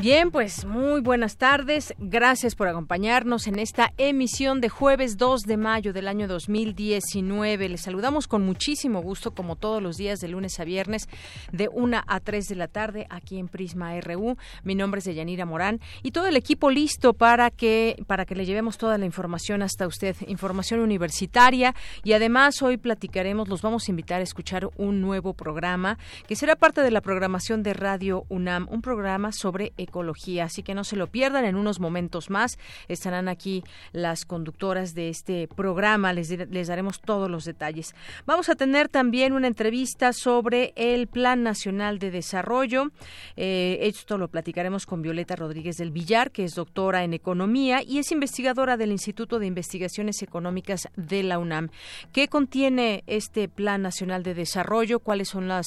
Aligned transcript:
Bien, 0.00 0.30
pues 0.30 0.64
muy 0.64 1.02
buenas 1.02 1.36
tardes. 1.36 1.92
Gracias 1.98 2.54
por 2.54 2.68
acompañarnos 2.68 3.46
en 3.46 3.58
esta 3.58 3.92
emisión 3.98 4.62
de 4.62 4.70
jueves 4.70 5.18
2 5.18 5.42
de 5.42 5.58
mayo 5.58 5.92
del 5.92 6.08
año 6.08 6.26
2019. 6.26 7.68
Les 7.68 7.82
saludamos 7.82 8.26
con 8.26 8.42
muchísimo 8.46 9.02
gusto, 9.02 9.32
como 9.32 9.56
todos 9.56 9.82
los 9.82 9.98
días 9.98 10.18
de 10.20 10.28
lunes 10.28 10.58
a 10.58 10.64
viernes, 10.64 11.06
de 11.52 11.68
1 11.70 12.00
a 12.06 12.20
3 12.20 12.48
de 12.48 12.54
la 12.54 12.66
tarde 12.66 13.06
aquí 13.10 13.38
en 13.38 13.48
Prisma 13.48 14.00
RU. 14.00 14.38
Mi 14.64 14.74
nombre 14.74 15.00
es 15.00 15.04
Deyanira 15.04 15.44
Morán 15.44 15.80
y 16.02 16.12
todo 16.12 16.28
el 16.28 16.36
equipo 16.38 16.70
listo 16.70 17.12
para 17.12 17.50
que, 17.50 18.02
para 18.06 18.24
que 18.24 18.34
le 18.34 18.46
llevemos 18.46 18.78
toda 18.78 18.96
la 18.96 19.04
información 19.04 19.60
hasta 19.60 19.86
usted, 19.86 20.16
información 20.26 20.80
universitaria. 20.80 21.74
Y 22.04 22.14
además 22.14 22.62
hoy 22.62 22.78
platicaremos, 22.78 23.50
los 23.50 23.60
vamos 23.60 23.86
a 23.86 23.90
invitar 23.90 24.20
a 24.20 24.24
escuchar 24.24 24.70
un 24.78 25.02
nuevo 25.02 25.34
programa 25.34 25.98
que 26.26 26.36
será 26.36 26.56
parte 26.56 26.80
de 26.80 26.90
la 26.90 27.02
programación 27.02 27.62
de 27.62 27.74
Radio 27.74 28.24
UNAM, 28.30 28.66
un 28.70 28.80
programa 28.80 29.32
sobre 29.32 29.74
ecología. 29.90 30.44
Así 30.44 30.62
que 30.62 30.74
no 30.74 30.84
se 30.84 30.96
lo 30.96 31.06
pierdan. 31.06 31.44
En 31.44 31.56
unos 31.56 31.80
momentos 31.80 32.30
más 32.30 32.58
estarán 32.88 33.28
aquí 33.28 33.62
las 33.92 34.24
conductoras 34.24 34.94
de 34.94 35.08
este 35.08 35.46
programa. 35.48 36.12
Les, 36.12 36.30
les 36.30 36.68
daremos 36.68 37.00
todos 37.00 37.30
los 37.30 37.44
detalles. 37.44 37.94
Vamos 38.26 38.48
a 38.48 38.54
tener 38.54 38.88
también 38.88 39.32
una 39.32 39.46
entrevista 39.46 40.12
sobre 40.12 40.72
el 40.76 41.06
Plan 41.06 41.42
Nacional 41.42 41.98
de 41.98 42.10
Desarrollo. 42.10 42.90
Eh, 43.36 43.78
esto 43.82 44.18
lo 44.18 44.28
platicaremos 44.28 44.86
con 44.86 45.02
Violeta 45.02 45.36
Rodríguez 45.36 45.76
del 45.76 45.90
Villar, 45.90 46.30
que 46.30 46.44
es 46.44 46.54
doctora 46.54 47.04
en 47.04 47.12
economía 47.12 47.82
y 47.82 47.98
es 47.98 48.12
investigadora 48.12 48.76
del 48.76 48.92
Instituto 48.92 49.38
de 49.38 49.46
Investigaciones 49.46 50.22
Económicas 50.22 50.88
de 50.96 51.22
la 51.22 51.38
UNAM. 51.38 51.70
¿Qué 52.12 52.28
contiene 52.28 53.02
este 53.06 53.48
Plan 53.48 53.82
Nacional 53.82 54.22
de 54.22 54.34
Desarrollo? 54.34 55.00
¿Cuáles 55.00 55.28
son 55.28 55.48
las, 55.48 55.66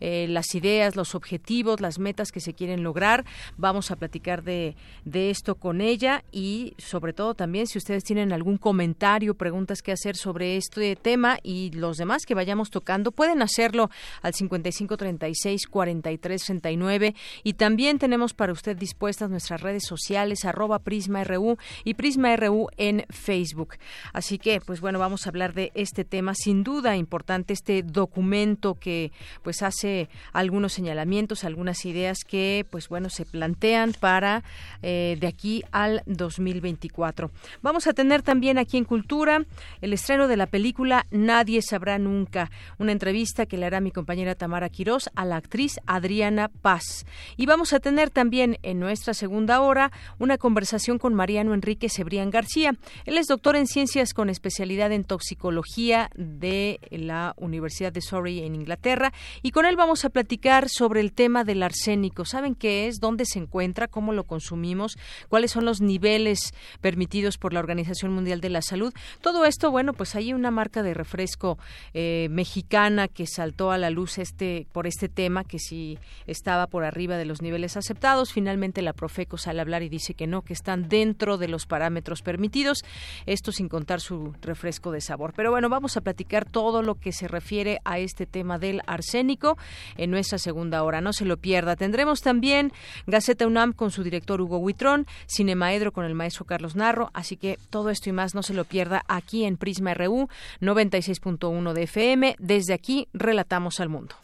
eh, 0.00 0.26
las 0.28 0.54
ideas, 0.54 0.96
los 0.96 1.14
objetivos, 1.14 1.80
las 1.80 1.98
metas 1.98 2.32
que 2.32 2.40
se 2.40 2.54
quieren 2.54 2.82
lograr? 2.82 3.24
Vamos 3.58 3.90
a 3.90 3.96
platicar 3.96 4.44
de, 4.44 4.76
de 5.04 5.30
esto 5.30 5.56
con 5.56 5.80
ella 5.80 6.22
y 6.30 6.74
sobre 6.78 7.12
todo 7.12 7.34
también 7.34 7.66
si 7.66 7.76
ustedes 7.76 8.04
tienen 8.04 8.32
algún 8.32 8.56
comentario, 8.56 9.34
preguntas 9.34 9.82
que 9.82 9.90
hacer 9.90 10.14
sobre 10.16 10.56
este 10.56 10.94
tema 10.94 11.40
y 11.42 11.72
los 11.72 11.96
demás 11.96 12.24
que 12.24 12.36
vayamos 12.36 12.70
tocando, 12.70 13.10
pueden 13.10 13.42
hacerlo 13.42 13.90
al 14.22 14.32
5536-4339 14.32 17.16
y 17.42 17.54
también 17.54 17.98
tenemos 17.98 18.32
para 18.32 18.52
usted 18.52 18.76
dispuestas 18.76 19.28
nuestras 19.28 19.60
redes 19.60 19.82
sociales 19.84 20.44
arroba 20.44 20.78
PrismaRU 20.78 21.56
y 21.82 21.94
PrismaRU 21.94 22.68
en 22.76 23.06
Facebook. 23.10 23.74
Así 24.12 24.38
que, 24.38 24.60
pues 24.60 24.80
bueno, 24.80 25.00
vamos 25.00 25.26
a 25.26 25.30
hablar 25.30 25.52
de 25.52 25.72
este 25.74 26.04
tema 26.04 26.36
sin 26.36 26.62
duda 26.62 26.96
importante, 26.96 27.54
este 27.54 27.82
documento 27.82 28.74
que 28.74 29.10
pues 29.42 29.62
hace 29.62 30.08
algunos 30.32 30.74
señalamientos, 30.74 31.42
algunas 31.42 31.84
ideas 31.84 32.18
que 32.24 32.64
pues 32.70 32.88
bueno 32.88 33.10
se 33.10 33.24
plantean 33.24 33.47
plantean 33.48 33.94
para 33.98 34.42
eh, 34.82 35.16
de 35.18 35.26
aquí 35.26 35.64
al 35.72 36.02
2024. 36.06 37.30
Vamos 37.62 37.86
a 37.86 37.94
tener 37.94 38.20
también 38.22 38.58
aquí 38.58 38.76
en 38.76 38.84
Cultura 38.84 39.44
el 39.80 39.92
estreno 39.94 40.28
de 40.28 40.36
la 40.36 40.46
película 40.46 41.06
Nadie 41.10 41.62
sabrá 41.62 41.98
nunca, 41.98 42.50
una 42.78 42.92
entrevista 42.92 43.46
que 43.46 43.56
le 43.56 43.64
hará 43.64 43.80
mi 43.80 43.90
compañera 43.90 44.34
Tamara 44.34 44.68
Quirós 44.68 45.08
a 45.14 45.24
la 45.24 45.36
actriz 45.36 45.80
Adriana 45.86 46.48
Paz. 46.48 47.06
Y 47.38 47.46
vamos 47.46 47.72
a 47.72 47.80
tener 47.80 48.10
también 48.10 48.58
en 48.62 48.80
nuestra 48.80 49.14
segunda 49.14 49.62
hora 49.62 49.90
una 50.18 50.36
conversación 50.36 50.98
con 50.98 51.14
Mariano 51.14 51.54
Enrique 51.54 51.88
Cebrián 51.88 52.30
García. 52.30 52.74
Él 53.06 53.16
es 53.16 53.28
doctor 53.28 53.56
en 53.56 53.66
ciencias 53.66 54.12
con 54.12 54.28
especialidad 54.28 54.92
en 54.92 55.04
toxicología 55.04 56.10
de 56.16 56.80
la 56.90 57.34
Universidad 57.38 57.92
de 57.92 58.02
Surrey 58.02 58.40
en 58.40 58.54
Inglaterra 58.54 59.12
y 59.42 59.52
con 59.52 59.64
él 59.64 59.76
vamos 59.76 60.04
a 60.04 60.10
platicar 60.10 60.68
sobre 60.68 61.00
el 61.00 61.12
tema 61.12 61.44
del 61.44 61.62
arsénico. 61.62 62.26
¿Saben 62.26 62.54
qué 62.54 62.88
es? 62.88 63.00
¿Dónde 63.00 63.24
se 63.24 63.37
encuentra, 63.38 63.88
cómo 63.88 64.12
lo 64.12 64.24
consumimos, 64.24 64.98
cuáles 65.28 65.50
son 65.50 65.64
los 65.64 65.80
niveles 65.80 66.52
permitidos 66.80 67.38
por 67.38 67.52
la 67.52 67.60
Organización 67.60 68.12
Mundial 68.12 68.40
de 68.40 68.50
la 68.50 68.62
Salud. 68.62 68.92
Todo 69.20 69.44
esto, 69.44 69.70
bueno, 69.70 69.92
pues 69.92 70.14
hay 70.14 70.32
una 70.32 70.50
marca 70.50 70.82
de 70.82 70.94
refresco 70.94 71.58
eh, 71.94 72.28
mexicana 72.30 73.08
que 73.08 73.26
saltó 73.26 73.70
a 73.70 73.78
la 73.78 73.90
luz 73.90 74.18
este 74.18 74.66
por 74.72 74.86
este 74.86 75.08
tema, 75.08 75.44
que 75.44 75.58
si 75.58 75.98
estaba 76.26 76.66
por 76.66 76.84
arriba 76.84 77.16
de 77.16 77.24
los 77.24 77.42
niveles 77.42 77.76
aceptados. 77.76 78.32
Finalmente 78.32 78.82
la 78.82 78.92
Profeco 78.92 79.38
sale 79.38 79.60
a 79.60 79.62
hablar 79.62 79.82
y 79.82 79.88
dice 79.88 80.14
que 80.14 80.26
no, 80.26 80.42
que 80.42 80.52
están 80.52 80.88
dentro 80.88 81.38
de 81.38 81.48
los 81.48 81.66
parámetros 81.66 82.22
permitidos. 82.22 82.84
Esto 83.26 83.52
sin 83.52 83.68
contar 83.68 84.00
su 84.00 84.34
refresco 84.42 84.90
de 84.90 85.00
sabor. 85.00 85.32
Pero 85.34 85.50
bueno, 85.50 85.68
vamos 85.68 85.96
a 85.96 86.00
platicar 86.00 86.44
todo 86.44 86.82
lo 86.82 86.96
que 86.96 87.12
se 87.12 87.28
refiere 87.28 87.80
a 87.84 87.98
este 87.98 88.26
tema 88.26 88.58
del 88.58 88.82
arsénico 88.86 89.56
en 89.96 90.10
nuestra 90.10 90.38
segunda 90.38 90.82
hora. 90.82 91.00
No 91.00 91.12
se 91.12 91.24
lo 91.24 91.36
pierda. 91.36 91.76
Tendremos 91.76 92.20
también 92.20 92.72
gas 93.06 93.27
Gaceta 93.28 93.46
UNAM 93.46 93.74
con 93.74 93.90
su 93.90 94.02
director 94.02 94.40
Hugo 94.40 94.56
Huitrón, 94.56 95.06
Cinemaedro 95.28 95.92
con 95.92 96.06
el 96.06 96.14
maestro 96.14 96.46
Carlos 96.46 96.76
Narro, 96.76 97.10
así 97.12 97.36
que 97.36 97.58
todo 97.68 97.90
esto 97.90 98.08
y 98.08 98.12
más 98.12 98.34
no 98.34 98.42
se 98.42 98.54
lo 98.54 98.64
pierda 98.64 99.02
aquí 99.06 99.44
en 99.44 99.58
Prisma 99.58 99.92
RU 99.92 100.30
96.1 100.62 101.74
de 101.74 101.82
FM. 101.82 102.36
Desde 102.38 102.72
aquí 102.72 103.06
relatamos 103.12 103.80
al 103.80 103.90
mundo. 103.90 104.14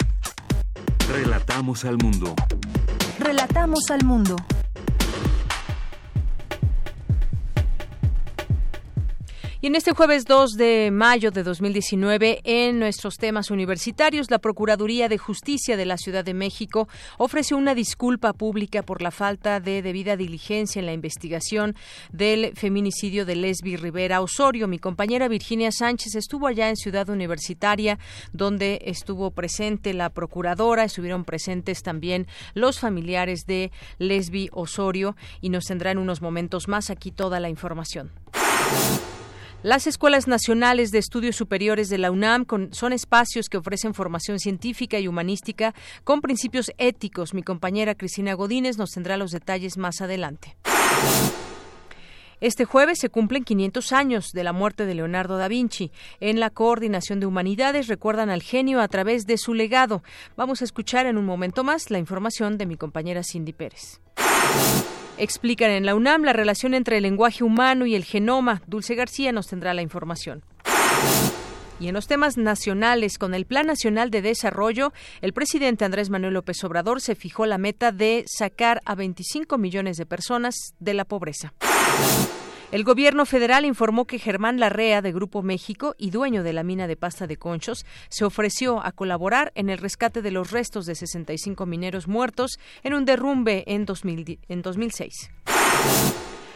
Relatamos 1.07 1.85
al 1.85 1.99
mundo. 1.99 2.35
Relatamos 3.19 3.91
al 3.91 4.05
mundo. 4.07 4.37
Y 9.65 9.69
en 9.69 9.77
este 9.77 9.93
jueves 9.93 10.27
2 10.27 10.59
de 10.59 10.91
mayo 10.93 11.31
de 11.31 11.43
2019, 11.43 12.43
en 12.45 12.79
nuestros 12.79 13.17
temas 13.17 13.51
universitarios, 13.51 14.31
la 14.31 14.39
Procuraduría 14.39 15.09
de 15.09 15.17
Justicia 15.17 15.79
de 15.79 15.87
la 15.87 15.97
Ciudad 15.97 16.23
de 16.23 16.35
México 16.35 16.87
ofreció 17.17 17.57
una 17.57 17.75
disculpa 17.75 18.35
pública 18.35 18.83
por 18.83 19.01
la 19.01 19.11
falta 19.11 19.61
de 19.61 19.81
debida 19.81 20.19
diligencia 20.19 20.81
en 20.81 20.85
la 20.85 20.93
investigación 20.93 21.77
del 22.13 22.53
feminicidio 22.55 23.25
de 23.25 23.37
Lesbi 23.37 23.77
Rivera 23.77 24.21
Osorio. 24.21 24.69
Mi 24.69 24.79
compañera 24.79 25.29
Virginia 25.29 25.73
Sánchez 25.73 26.15
estuvo 26.15 26.47
allá 26.47 26.69
en 26.69 26.77
Ciudad 26.77 27.09
Universitaria, 27.09 27.99
donde 28.35 28.83
estuvo 28.85 29.31
presente 29.31 29.95
la 29.95 30.11
Procuradora, 30.11 30.85
estuvieron 30.85 31.25
presentes 31.25 31.83
también 31.83 32.27
los 32.53 32.81
familiares 32.81 33.47
de 33.47 33.73
Lesbi 33.97 34.51
Osorio 34.53 35.17
y 35.41 35.49
nos 35.49 35.65
tendrán 35.65 35.97
unos 35.97 36.21
momentos 36.21 36.69
más 36.69 36.91
aquí 36.91 37.11
toda 37.11 37.41
la 37.41 37.49
información. 37.49 38.11
Las 39.65 39.87
escuelas 39.87 40.29
nacionales 40.29 40.91
de 40.91 40.99
estudios 40.99 41.37
superiores 41.37 41.89
de 41.89 41.97
la 41.97 42.11
UNAM 42.11 42.45
son 42.73 42.93
espacios 42.93 43.49
que 43.49 43.57
ofrecen 43.57 43.95
formación 43.95 44.39
científica 44.39 44.99
y 44.99 45.09
humanística 45.09 45.75
con 46.05 46.21
principios 46.21 46.71
éticos. 46.77 47.33
Mi 47.33 47.43
compañera 47.43 47.95
Cristina 47.95 48.35
Godínez 48.35 48.77
nos 48.77 48.91
tendrá 48.91 49.17
los 49.17 49.31
detalles 49.31 49.79
más 49.79 50.03
adelante. 50.03 50.55
Este 52.43 52.67
jueves 52.67 52.99
se 52.99 53.09
cumplen 53.09 53.43
500 53.43 53.93
años 53.93 54.33
de 54.33 54.45
la 54.45 54.53
muerte 54.53 54.85
de 54.85 54.97
Leonardo 54.97 55.39
da 55.39 55.49
Vinci. 55.49 55.91
En 56.21 56.41
la 56.41 56.51
Coordinación 56.51 57.19
de 57.19 57.25
Humanidades 57.25 57.87
recuerdan 57.87 58.29
al 58.29 58.43
genio 58.43 58.83
a 58.83 58.89
través 58.89 59.25
de 59.25 59.39
su 59.39 59.55
legado. 59.55 60.03
Vamos 60.37 60.61
a 60.61 60.67
escuchar 60.67 61.07
en 61.07 61.17
un 61.17 61.25
momento 61.25 61.65
más 61.65 61.91
la 61.91 61.99
información 61.99 62.59
de 62.59 62.67
mi 62.67 62.77
compañera 62.77 63.23
Cindy 63.23 63.55
Pérez. 63.55 64.03
Explican 65.17 65.71
en 65.71 65.87
la 65.87 65.95
UNAM 65.95 66.25
la 66.25 66.33
relación 66.33 66.75
entre 66.75 66.97
el 66.97 67.05
lenguaje 67.05 67.45
humano 67.45 67.87
y 67.87 67.95
el 67.95 68.05
genoma. 68.05 68.63
Dulce 68.67 68.97
García 68.97 69.31
nos 69.31 69.47
tendrá 69.47 69.73
la 69.73 69.83
información. 69.83 70.43
Y 71.79 71.89
en 71.89 71.95
los 71.95 72.07
temas 72.07 72.37
nacionales, 72.37 73.19
con 73.19 73.35
el 73.35 73.47
Plan 73.47 73.67
Nacional 73.67 74.11
de 74.11 74.23
Desarrollo, 74.23 74.93
el 75.21 75.33
presidente 75.33 75.85
Andrés 75.85 76.11
Manuel 76.11 76.35
López 76.35 76.63
Obrador 76.65 77.01
se 77.01 77.15
fijó 77.15 77.47
la 77.47 77.59
meta 77.59 77.93
de 77.93 78.25
sacar 78.27 78.81
a 78.85 78.95
25 78.95 79.59
millones 79.59 79.97
de 79.97 80.07
personas 80.07 80.75
de 80.79 80.95
la 80.95 81.05
pobreza. 81.05 81.53
El 82.75 82.83
gobierno 82.83 83.25
federal 83.25 83.65
informó 83.67 84.05
que 84.05 84.19
Germán 84.19 84.59
Larrea, 84.59 85.01
de 85.01 85.13
Grupo 85.13 85.45
México 85.45 85.95
y 85.97 86.11
dueño 86.11 86.43
de 86.43 86.53
la 86.53 86.65
mina 86.65 86.89
de 86.89 86.97
pasta 86.97 87.29
de 87.29 87.37
conchos, 87.37 87.87
se 88.09 88.25
ofreció 88.25 88.85
a 88.85 88.91
colaborar 88.91 89.53
en 89.55 89.71
el 89.71 89.79
rescate 89.79 90.23
de 90.23 90.33
los 90.33 90.51
restos 90.51 90.85
de 90.85 90.97
65 90.97 91.67
mineros 91.67 92.09
muertos 92.09 92.59
en 92.83 92.95
un 92.95 93.05
derrumbe 93.05 93.63
en, 93.69 93.85
2006. 93.85 95.31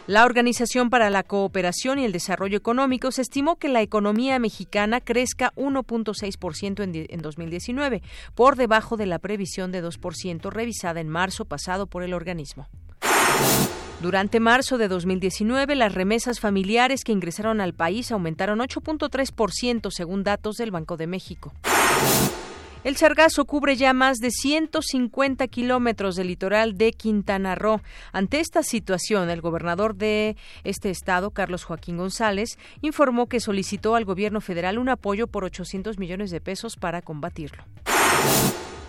La 0.07 0.25
Organización 0.25 0.89
para 0.89 1.09
la 1.09 1.23
Cooperación 1.23 1.99
y 1.99 2.03
el 2.03 2.11
Desarrollo 2.11 2.57
Económico 2.57 3.13
se 3.13 3.21
estimó 3.21 3.55
que 3.55 3.69
la 3.69 3.81
economía 3.81 4.39
mexicana 4.39 4.99
crezca 4.99 5.53
1.6% 5.55 6.83
en, 6.83 7.07
en 7.09 7.21
2019, 7.21 8.01
por 8.35 8.57
debajo 8.57 8.97
de 8.97 9.05
la 9.05 9.19
previsión 9.19 9.71
de 9.71 9.81
2% 9.81 10.51
revisada 10.51 10.99
en 10.99 11.07
marzo 11.07 11.45
pasado 11.45 11.87
por 11.87 12.03
el 12.03 12.13
organismo. 12.13 12.67
Durante 14.01 14.39
marzo 14.39 14.77
de 14.77 14.87
2019, 14.87 15.75
las 15.75 15.93
remesas 15.93 16.39
familiares 16.39 17.03
que 17.03 17.11
ingresaron 17.11 17.59
al 17.59 17.73
país 17.73 18.11
aumentaron 18.11 18.59
8.3% 18.59 19.91
según 19.91 20.23
datos 20.23 20.55
del 20.55 20.71
Banco 20.71 20.95
de 20.95 21.07
México. 21.07 21.53
El 22.85 22.95
Sargazo 22.95 23.43
cubre 23.43 23.75
ya 23.75 23.91
más 23.91 24.19
de 24.19 24.31
150 24.31 25.45
kilómetros 25.47 26.15
del 26.15 26.27
litoral 26.27 26.77
de 26.77 26.93
Quintana 26.93 27.55
Roo. 27.55 27.81
Ante 28.13 28.39
esta 28.39 28.63
situación, 28.63 29.29
el 29.29 29.41
gobernador 29.41 29.95
de 29.95 30.37
este 30.63 30.89
estado, 30.89 31.31
Carlos 31.31 31.65
Joaquín 31.65 31.97
González, 31.97 32.57
informó 32.81 33.27
que 33.27 33.41
solicitó 33.41 33.95
al 33.95 34.05
gobierno 34.05 34.39
federal 34.39 34.79
un 34.79 34.87
apoyo 34.87 35.27
por 35.27 35.43
800 35.43 35.99
millones 35.99 36.31
de 36.31 36.39
pesos 36.39 36.77
para 36.77 37.01
combatirlo. 37.01 37.65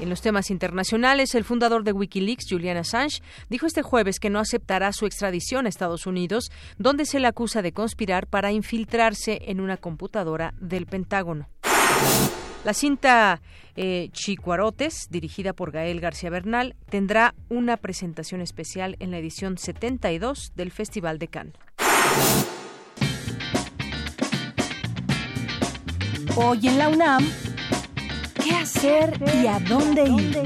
En 0.00 0.08
los 0.08 0.22
temas 0.22 0.50
internacionales, 0.50 1.34
el 1.34 1.44
fundador 1.44 1.84
de 1.84 1.92
Wikileaks, 1.92 2.46
Julian 2.48 2.78
Assange, 2.78 3.20
dijo 3.50 3.66
este 3.66 3.82
jueves 3.82 4.18
que 4.18 4.30
no 4.30 4.38
aceptará 4.38 4.92
su 4.92 5.04
extradición 5.04 5.66
a 5.66 5.68
Estados 5.68 6.06
Unidos, 6.06 6.50
donde 6.78 7.04
se 7.04 7.20
le 7.20 7.26
acusa 7.26 7.60
de 7.60 7.72
conspirar 7.72 8.26
para 8.26 8.50
infiltrarse 8.50 9.42
en 9.46 9.60
una 9.60 9.76
computadora 9.76 10.54
del 10.58 10.86
Pentágono. 10.86 11.48
La 12.64 12.74
cinta 12.74 13.40
eh, 13.76 14.08
Chicuarotes, 14.12 15.08
dirigida 15.10 15.52
por 15.52 15.70
Gael 15.70 16.00
García 16.00 16.30
Bernal, 16.30 16.76
tendrá 16.88 17.34
una 17.48 17.76
presentación 17.76 18.40
especial 18.40 18.96
en 19.00 19.10
la 19.10 19.18
edición 19.18 19.58
72 19.58 20.52
del 20.54 20.70
Festival 20.70 21.18
de 21.18 21.28
Cannes. 21.28 21.54
Hoy 26.36 26.68
en 26.68 26.78
la 26.78 26.88
UNAM, 26.88 27.26
¿Qué 28.50 28.56
hacer 28.56 29.12
y 29.40 29.46
a 29.46 29.60
dónde 29.60 30.02
ir? 30.02 30.42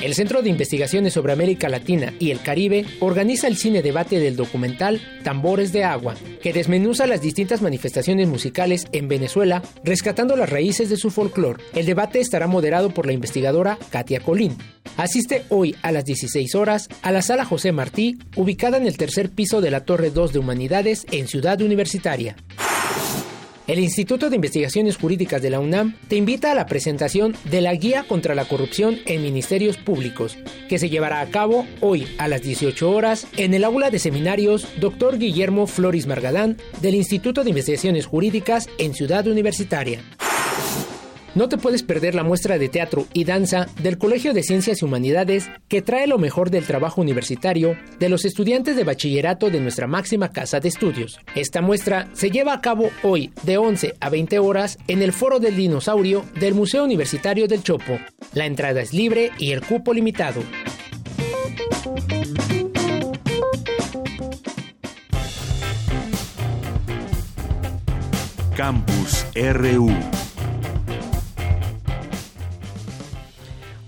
El 0.00 0.14
Centro 0.14 0.40
de 0.40 0.48
Investigaciones 0.48 1.12
sobre 1.12 1.32
América 1.32 1.68
Latina 1.68 2.14
y 2.20 2.30
el 2.30 2.40
Caribe 2.40 2.86
organiza 3.00 3.48
el 3.48 3.56
cine 3.56 3.82
debate 3.82 4.20
del 4.20 4.36
documental 4.36 5.00
Tambores 5.24 5.72
de 5.72 5.82
Agua, 5.82 6.14
que 6.40 6.52
desmenuza 6.52 7.08
las 7.08 7.20
distintas 7.20 7.62
manifestaciones 7.62 8.28
musicales 8.28 8.86
en 8.92 9.08
Venezuela, 9.08 9.60
rescatando 9.82 10.36
las 10.36 10.50
raíces 10.50 10.88
de 10.88 10.96
su 10.96 11.10
folclore. 11.10 11.64
El 11.74 11.86
debate 11.86 12.20
estará 12.20 12.46
moderado 12.46 12.94
por 12.94 13.06
la 13.06 13.12
investigadora 13.12 13.76
Katia 13.90 14.20
Colín. 14.20 14.56
Asiste 14.96 15.42
hoy 15.48 15.74
a 15.82 15.90
las 15.90 16.04
16 16.04 16.54
horas 16.54 16.88
a 17.02 17.10
la 17.10 17.22
Sala 17.22 17.44
José 17.44 17.72
Martí, 17.72 18.18
ubicada 18.36 18.76
en 18.76 18.86
el 18.86 18.96
tercer 18.96 19.30
piso 19.30 19.60
de 19.60 19.72
la 19.72 19.84
Torre 19.84 20.10
2 20.10 20.32
de 20.32 20.38
Humanidades 20.38 21.06
en 21.10 21.26
Ciudad 21.26 21.60
Universitaria. 21.60 22.36
El 23.72 23.78
Instituto 23.78 24.28
de 24.28 24.36
Investigaciones 24.36 24.98
Jurídicas 24.98 25.40
de 25.40 25.48
la 25.48 25.58
UNAM 25.58 25.96
te 26.06 26.16
invita 26.16 26.52
a 26.52 26.54
la 26.54 26.66
presentación 26.66 27.34
de 27.44 27.62
la 27.62 27.74
Guía 27.74 28.04
contra 28.06 28.34
la 28.34 28.44
Corrupción 28.44 28.98
en 29.06 29.22
Ministerios 29.22 29.78
Públicos, 29.78 30.36
que 30.68 30.78
se 30.78 30.90
llevará 30.90 31.22
a 31.22 31.30
cabo 31.30 31.66
hoy 31.80 32.06
a 32.18 32.28
las 32.28 32.42
18 32.42 32.90
horas 32.90 33.26
en 33.38 33.54
el 33.54 33.64
aula 33.64 33.88
de 33.88 33.98
seminarios 33.98 34.68
Dr. 34.78 35.18
Guillermo 35.18 35.66
Floris 35.66 36.06
Margadán 36.06 36.58
del 36.82 36.96
Instituto 36.96 37.44
de 37.44 37.48
Investigaciones 37.48 38.04
Jurídicas 38.04 38.68
en 38.76 38.92
Ciudad 38.92 39.26
Universitaria. 39.26 40.02
No 41.34 41.48
te 41.48 41.56
puedes 41.56 41.82
perder 41.82 42.14
la 42.14 42.24
muestra 42.24 42.58
de 42.58 42.68
teatro 42.68 43.06
y 43.14 43.24
danza 43.24 43.66
del 43.82 43.96
Colegio 43.96 44.34
de 44.34 44.42
Ciencias 44.42 44.82
y 44.82 44.84
Humanidades 44.84 45.48
que 45.68 45.80
trae 45.80 46.06
lo 46.06 46.18
mejor 46.18 46.50
del 46.50 46.66
trabajo 46.66 47.00
universitario 47.00 47.78
de 47.98 48.10
los 48.10 48.26
estudiantes 48.26 48.76
de 48.76 48.84
bachillerato 48.84 49.48
de 49.48 49.60
nuestra 49.60 49.86
máxima 49.86 50.30
casa 50.30 50.60
de 50.60 50.68
estudios. 50.68 51.18
Esta 51.34 51.62
muestra 51.62 52.08
se 52.12 52.30
lleva 52.30 52.52
a 52.52 52.60
cabo 52.60 52.90
hoy 53.02 53.32
de 53.44 53.56
11 53.56 53.94
a 53.98 54.10
20 54.10 54.38
horas 54.40 54.76
en 54.88 55.00
el 55.00 55.14
Foro 55.14 55.38
del 55.38 55.56
Dinosaurio 55.56 56.22
del 56.38 56.54
Museo 56.54 56.84
Universitario 56.84 57.48
del 57.48 57.62
Chopo. 57.62 57.98
La 58.34 58.44
entrada 58.44 58.82
es 58.82 58.92
libre 58.92 59.30
y 59.38 59.52
el 59.52 59.62
cupo 59.62 59.94
limitado. 59.94 60.42
Campus 68.54 69.24
RU 69.34 69.90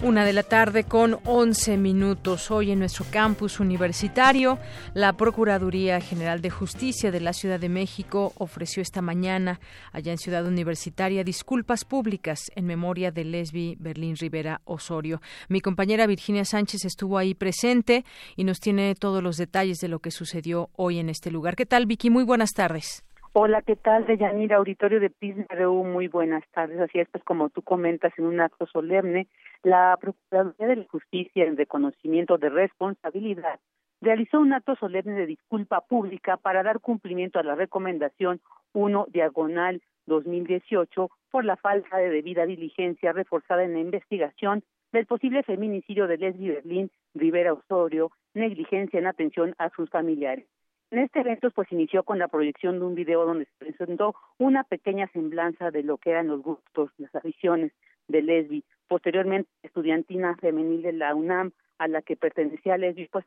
Una 0.04 0.26
de 0.26 0.34
la 0.34 0.42
tarde 0.42 0.84
con 0.84 1.18
11 1.24 1.78
minutos. 1.78 2.50
Hoy 2.50 2.70
en 2.70 2.80
nuestro 2.80 3.06
campus 3.10 3.58
universitario, 3.58 4.58
la 4.92 5.14
Procuraduría 5.14 5.98
General 6.02 6.42
de 6.42 6.50
Justicia 6.50 7.10
de 7.10 7.20
la 7.20 7.32
Ciudad 7.32 7.58
de 7.58 7.70
México 7.70 8.34
ofreció 8.36 8.82
esta 8.82 9.00
mañana, 9.00 9.60
allá 9.92 10.12
en 10.12 10.18
Ciudad 10.18 10.44
Universitaria, 10.44 11.24
disculpas 11.24 11.86
públicas 11.86 12.52
en 12.54 12.66
memoria 12.66 13.12
de 13.12 13.24
Lesbi 13.24 13.76
Berlín 13.80 14.16
Rivera 14.16 14.60
Osorio. 14.66 15.22
Mi 15.48 15.62
compañera 15.62 16.06
Virginia 16.06 16.44
Sánchez 16.44 16.84
estuvo 16.84 17.16
ahí 17.16 17.32
presente 17.32 18.04
y 18.36 18.44
nos 18.44 18.60
tiene 18.60 18.94
todos 18.96 19.22
los 19.22 19.38
detalles 19.38 19.78
de 19.78 19.88
lo 19.88 20.00
que 20.00 20.10
sucedió 20.10 20.68
hoy 20.76 20.98
en 20.98 21.08
este 21.08 21.30
lugar. 21.30 21.56
¿Qué 21.56 21.64
tal, 21.64 21.86
Vicky? 21.86 22.10
Muy 22.10 22.24
buenas 22.24 22.50
tardes. 22.52 23.04
Hola, 23.36 23.62
¿qué 23.62 23.74
tal? 23.74 24.06
De 24.06 24.16
Yanira, 24.16 24.58
auditorio 24.58 25.00
de 25.00 25.10
PISRU, 25.10 25.82
muy 25.82 26.06
buenas 26.06 26.44
tardes. 26.52 26.78
Así 26.78 27.00
es, 27.00 27.08
pues 27.08 27.24
como 27.24 27.50
tú 27.50 27.62
comentas, 27.62 28.12
en 28.16 28.26
un 28.26 28.38
acto 28.38 28.64
solemne, 28.66 29.26
la 29.64 29.98
Procuraduría 30.00 30.68
de 30.68 30.76
la 30.76 30.84
Justicia 30.88 31.44
en 31.44 31.56
reconocimiento 31.56 32.38
de 32.38 32.48
responsabilidad 32.48 33.58
realizó 34.00 34.38
un 34.38 34.52
acto 34.52 34.76
solemne 34.76 35.14
de 35.14 35.26
disculpa 35.26 35.80
pública 35.80 36.36
para 36.36 36.62
dar 36.62 36.78
cumplimiento 36.78 37.40
a 37.40 37.42
la 37.42 37.56
recomendación 37.56 38.40
1 38.72 39.06
diagonal 39.10 39.82
2018 40.06 41.10
por 41.32 41.44
la 41.44 41.56
falta 41.56 41.96
de 41.96 42.10
debida 42.10 42.46
diligencia 42.46 43.12
reforzada 43.12 43.64
en 43.64 43.72
la 43.72 43.80
investigación 43.80 44.62
del 44.92 45.06
posible 45.06 45.42
feminicidio 45.42 46.06
de 46.06 46.18
Leslie 46.18 46.52
Berlín 46.52 46.90
Rivera 47.14 47.52
Osorio, 47.52 48.12
negligencia 48.32 49.00
en 49.00 49.08
atención 49.08 49.56
a 49.58 49.70
sus 49.70 49.90
familiares. 49.90 50.46
En 50.90 50.98
este 51.00 51.20
evento 51.20 51.50
pues 51.50 51.70
inició 51.72 52.02
con 52.02 52.18
la 52.18 52.28
proyección 52.28 52.78
de 52.78 52.84
un 52.84 52.94
video 52.94 53.24
donde 53.24 53.46
se 53.46 53.52
presentó 53.58 54.14
una 54.38 54.64
pequeña 54.64 55.08
semblanza 55.08 55.70
de 55.70 55.82
lo 55.82 55.98
que 55.98 56.10
eran 56.10 56.28
los 56.28 56.42
gustos, 56.42 56.90
las 56.98 57.14
aficiones 57.14 57.72
de 58.08 58.22
Lesbi. 58.22 58.64
Posteriormente, 58.86 59.50
estudiantina 59.62 60.36
femenil 60.36 60.82
de 60.82 60.92
la 60.92 61.14
UNAM, 61.14 61.52
a 61.78 61.88
la 61.88 62.02
que 62.02 62.16
pertenecía 62.16 62.76
Lesbi, 62.76 63.08
pues 63.08 63.24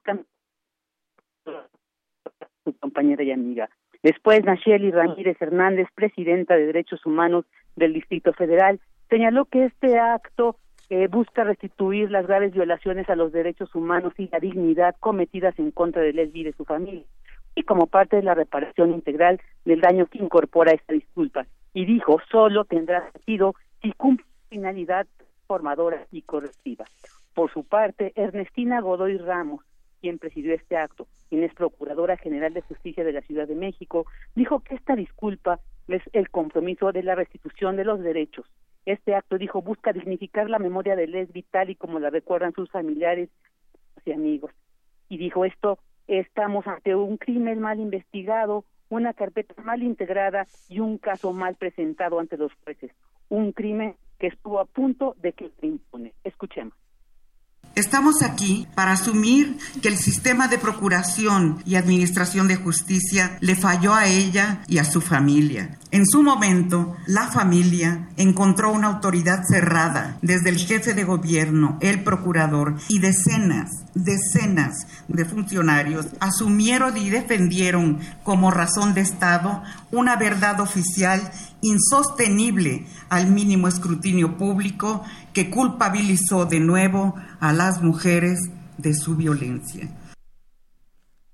su 2.63 2.77
compañera 2.79 3.23
y 3.23 3.31
amiga. 3.31 3.69
Después, 4.03 4.43
Nacheli 4.45 4.91
Ramírez 4.91 5.35
Hernández, 5.41 5.87
presidenta 5.95 6.55
de 6.55 6.67
Derechos 6.67 7.05
Humanos 7.05 7.45
del 7.75 7.93
Distrito 7.93 8.31
Federal, 8.33 8.79
señaló 9.09 9.45
que 9.45 9.65
este 9.65 9.97
acto 9.99 10.57
eh, 10.89 11.07
busca 11.07 11.43
restituir 11.43 12.11
las 12.11 12.27
graves 12.27 12.53
violaciones 12.53 13.09
a 13.09 13.15
los 13.15 13.31
derechos 13.31 13.73
humanos 13.75 14.13
y 14.17 14.29
la 14.29 14.39
dignidad 14.39 14.95
cometidas 14.99 15.57
en 15.59 15.71
contra 15.71 16.01
de 16.01 16.13
Lesbi 16.13 16.41
y 16.41 16.43
de 16.45 16.53
su 16.53 16.63
familia 16.63 17.03
y 17.57 17.63
como 17.63 17.87
parte 17.87 18.17
de 18.17 18.21
la 18.21 18.35
reparación 18.35 18.93
integral 18.93 19.41
del 19.65 19.81
daño 19.81 20.05
que 20.05 20.19
incorpora 20.19 20.73
esta 20.73 20.93
disculpa. 20.93 21.47
Y 21.73 21.85
dijo, 21.85 22.21
solo 22.29 22.65
tendrá 22.65 23.11
sentido 23.11 23.55
si 23.81 23.93
cumple 23.93 24.27
finalidad 24.47 25.07
formadora 25.47 26.05
y 26.11 26.21
correctiva. 26.21 26.85
Por 27.33 27.51
su 27.51 27.63
parte, 27.63 28.13
Ernestina 28.15 28.79
Godoy 28.79 29.17
Ramos, 29.17 29.65
quien 30.01 30.19
presidió 30.19 30.53
este 30.53 30.77
acto, 30.77 31.07
quien 31.29 31.43
es 31.43 31.51
Procuradora 31.55 32.15
General 32.17 32.53
de 32.53 32.61
Justicia 32.61 33.03
de 33.03 33.13
la 33.13 33.21
Ciudad 33.21 33.47
de 33.47 33.55
México, 33.55 34.05
dijo 34.35 34.59
que 34.59 34.75
esta 34.75 34.95
disculpa 34.95 35.59
es 35.87 36.03
el 36.13 36.29
compromiso 36.29 36.91
de 36.91 37.01
la 37.01 37.15
restitución 37.15 37.75
de 37.75 37.85
los 37.85 37.99
derechos. 38.01 38.45
Este 38.85 39.15
acto, 39.15 39.39
dijo, 39.39 39.63
busca 39.63 39.93
dignificar 39.93 40.47
la 40.47 40.59
memoria 40.59 40.95
de 40.95 41.07
Les 41.07 41.33
Vital 41.33 41.71
y 41.71 41.75
como 41.75 41.97
la 41.97 42.11
recuerdan 42.11 42.53
sus 42.53 42.69
familiares 42.69 43.29
y 44.05 44.11
amigos. 44.11 44.51
Y 45.09 45.17
dijo 45.17 45.43
esto 45.43 45.79
estamos 46.07 46.65
ante 46.67 46.95
un 46.95 47.17
crimen 47.17 47.59
mal 47.59 47.79
investigado, 47.79 48.65
una 48.89 49.13
carpeta 49.13 49.61
mal 49.61 49.83
integrada 49.83 50.47
y 50.69 50.79
un 50.79 50.97
caso 50.97 51.33
mal 51.33 51.55
presentado 51.55 52.19
ante 52.19 52.37
los 52.37 52.53
jueces. 52.63 52.91
Un 53.29 53.51
crimen 53.51 53.95
que 54.19 54.27
estuvo 54.27 54.59
a 54.59 54.65
punto 54.65 55.15
de 55.21 55.33
que 55.33 55.49
se 55.59 55.67
impone. 55.67 56.13
Escuchemos. 56.23 56.73
Estamos 57.77 58.23
aquí 58.23 58.67
para 58.73 58.93
asumir 58.93 59.59
que 59.83 59.87
el 59.87 59.97
sistema 59.97 60.47
de 60.47 60.57
procuración 60.57 61.61
y 61.63 61.75
administración 61.75 62.47
de 62.47 62.55
justicia 62.55 63.37
le 63.39 63.55
falló 63.55 63.93
a 63.93 64.07
ella 64.07 64.63
y 64.67 64.79
a 64.79 64.83
su 64.83 64.99
familia. 64.99 65.77
En 65.91 66.07
su 66.07 66.23
momento, 66.23 66.97
la 67.05 67.27
familia 67.27 68.09
encontró 68.17 68.73
una 68.73 68.87
autoridad 68.87 69.43
cerrada, 69.47 70.17
desde 70.23 70.49
el 70.49 70.57
jefe 70.57 70.95
de 70.95 71.03
gobierno, 71.03 71.77
el 71.79 72.03
procurador 72.03 72.77
y 72.89 72.97
decenas, 72.97 73.69
decenas 73.93 74.87
de 75.07 75.25
funcionarios 75.25 76.07
asumieron 76.19 76.97
y 76.97 77.09
defendieron 77.09 77.99
como 78.23 78.51
razón 78.51 78.95
de 78.95 79.01
Estado 79.01 79.61
una 79.91 80.15
verdad 80.15 80.59
oficial 80.59 81.21
insostenible 81.61 82.85
al 83.09 83.27
mínimo 83.27 83.67
escrutinio 83.67 84.37
público 84.37 85.03
que 85.33 85.49
culpabilizó 85.49 86.45
de 86.45 86.59
nuevo 86.59 87.15
a 87.39 87.53
las 87.53 87.81
mujeres 87.81 88.39
de 88.77 88.93
su 88.93 89.15
violencia. 89.15 89.87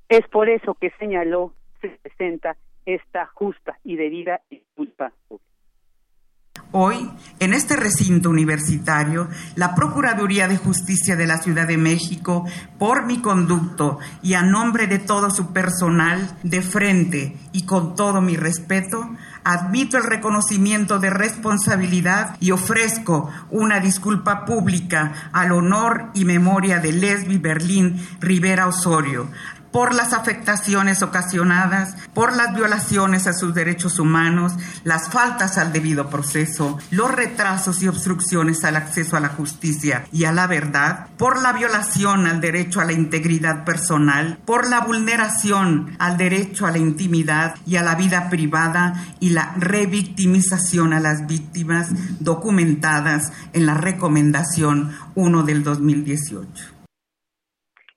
Es 0.09 0.27
por 0.29 0.49
eso 0.49 0.75
que 0.75 0.91
señaló 0.99 1.53
se 1.81 1.89
presenta 2.01 2.55
esta 2.85 3.25
justa 3.33 3.79
y 3.83 3.95
debida 3.95 4.41
disculpa. 4.49 5.11
Hoy, 6.75 7.07
en 7.39 7.53
este 7.53 7.75
recinto 7.75 8.31
universitario, 8.31 9.27
la 9.53 9.75
Procuraduría 9.75 10.47
de 10.47 10.57
Justicia 10.57 11.15
de 11.15 11.27
la 11.27 11.37
Ciudad 11.37 11.67
de 11.67 11.77
México, 11.77 12.45
por 12.79 13.05
mi 13.05 13.21
conducto 13.21 13.99
y 14.23 14.33
a 14.33 14.41
nombre 14.41 14.87
de 14.87 14.97
todo 14.97 15.29
su 15.29 15.53
personal, 15.53 16.35
de 16.41 16.63
frente 16.63 17.37
y 17.51 17.67
con 17.67 17.95
todo 17.95 18.21
mi 18.21 18.37
respeto, 18.37 19.07
admito 19.43 19.97
el 19.97 20.03
reconocimiento 20.03 20.97
de 20.97 21.11
responsabilidad 21.11 22.37
y 22.39 22.49
ofrezco 22.49 23.29
una 23.51 23.79
disculpa 23.79 24.43
pública 24.43 25.29
al 25.31 25.51
honor 25.51 26.09
y 26.15 26.25
memoria 26.25 26.79
de 26.79 26.91
Lesbi 26.91 27.37
Berlín 27.37 28.03
Rivera 28.19 28.65
Osorio, 28.65 29.27
por 29.73 29.95
las 29.95 30.13
afectaciones 30.13 31.01
ocasionadas, 31.01 31.95
por 32.13 32.37
las 32.37 32.55
violaciones 32.55 33.25
a 33.25 33.33
sus 33.33 33.55
derechos 33.55 33.97
humanos, 33.97 34.53
las 34.83 35.09
faltas 35.09 35.57
al 35.57 35.73
debido 35.73 36.11
proceso, 36.11 36.77
los 36.91 37.11
retrasos 37.11 37.81
y 37.81 37.87
obstrucciones 37.87 38.63
al 38.63 38.75
acceso 38.75 39.17
a 39.17 39.19
la 39.19 39.29
justicia 39.29 40.05
y 40.13 40.25
a 40.25 40.31
la 40.31 40.45
verdad, 40.45 41.07
por 41.17 41.41
la 41.41 41.53
violación 41.53 42.27
al 42.27 42.39
derecho 42.39 42.81
a 42.81 42.85
la 42.85 42.93
integridad 42.93 43.65
personal, 43.65 44.37
por 44.45 44.69
la 44.69 44.81
vulneración 44.81 45.95
al 45.97 46.17
derecho 46.17 46.67
a 46.67 46.71
la 46.71 46.77
intimidad 46.77 47.55
y 47.65 47.77
a 47.77 47.83
la 47.83 47.95
vida 47.95 48.29
privada 48.29 48.93
y 49.19 49.31
la 49.31 49.55
revictimización 49.57 50.93
a 50.93 50.99
las 50.99 51.25
víctimas 51.25 51.89
documentadas 52.19 53.31
en 53.53 53.65
la 53.65 53.73
recomendación 53.73 54.91
1 55.15 55.43
del 55.43 55.63
2018. 55.63 56.82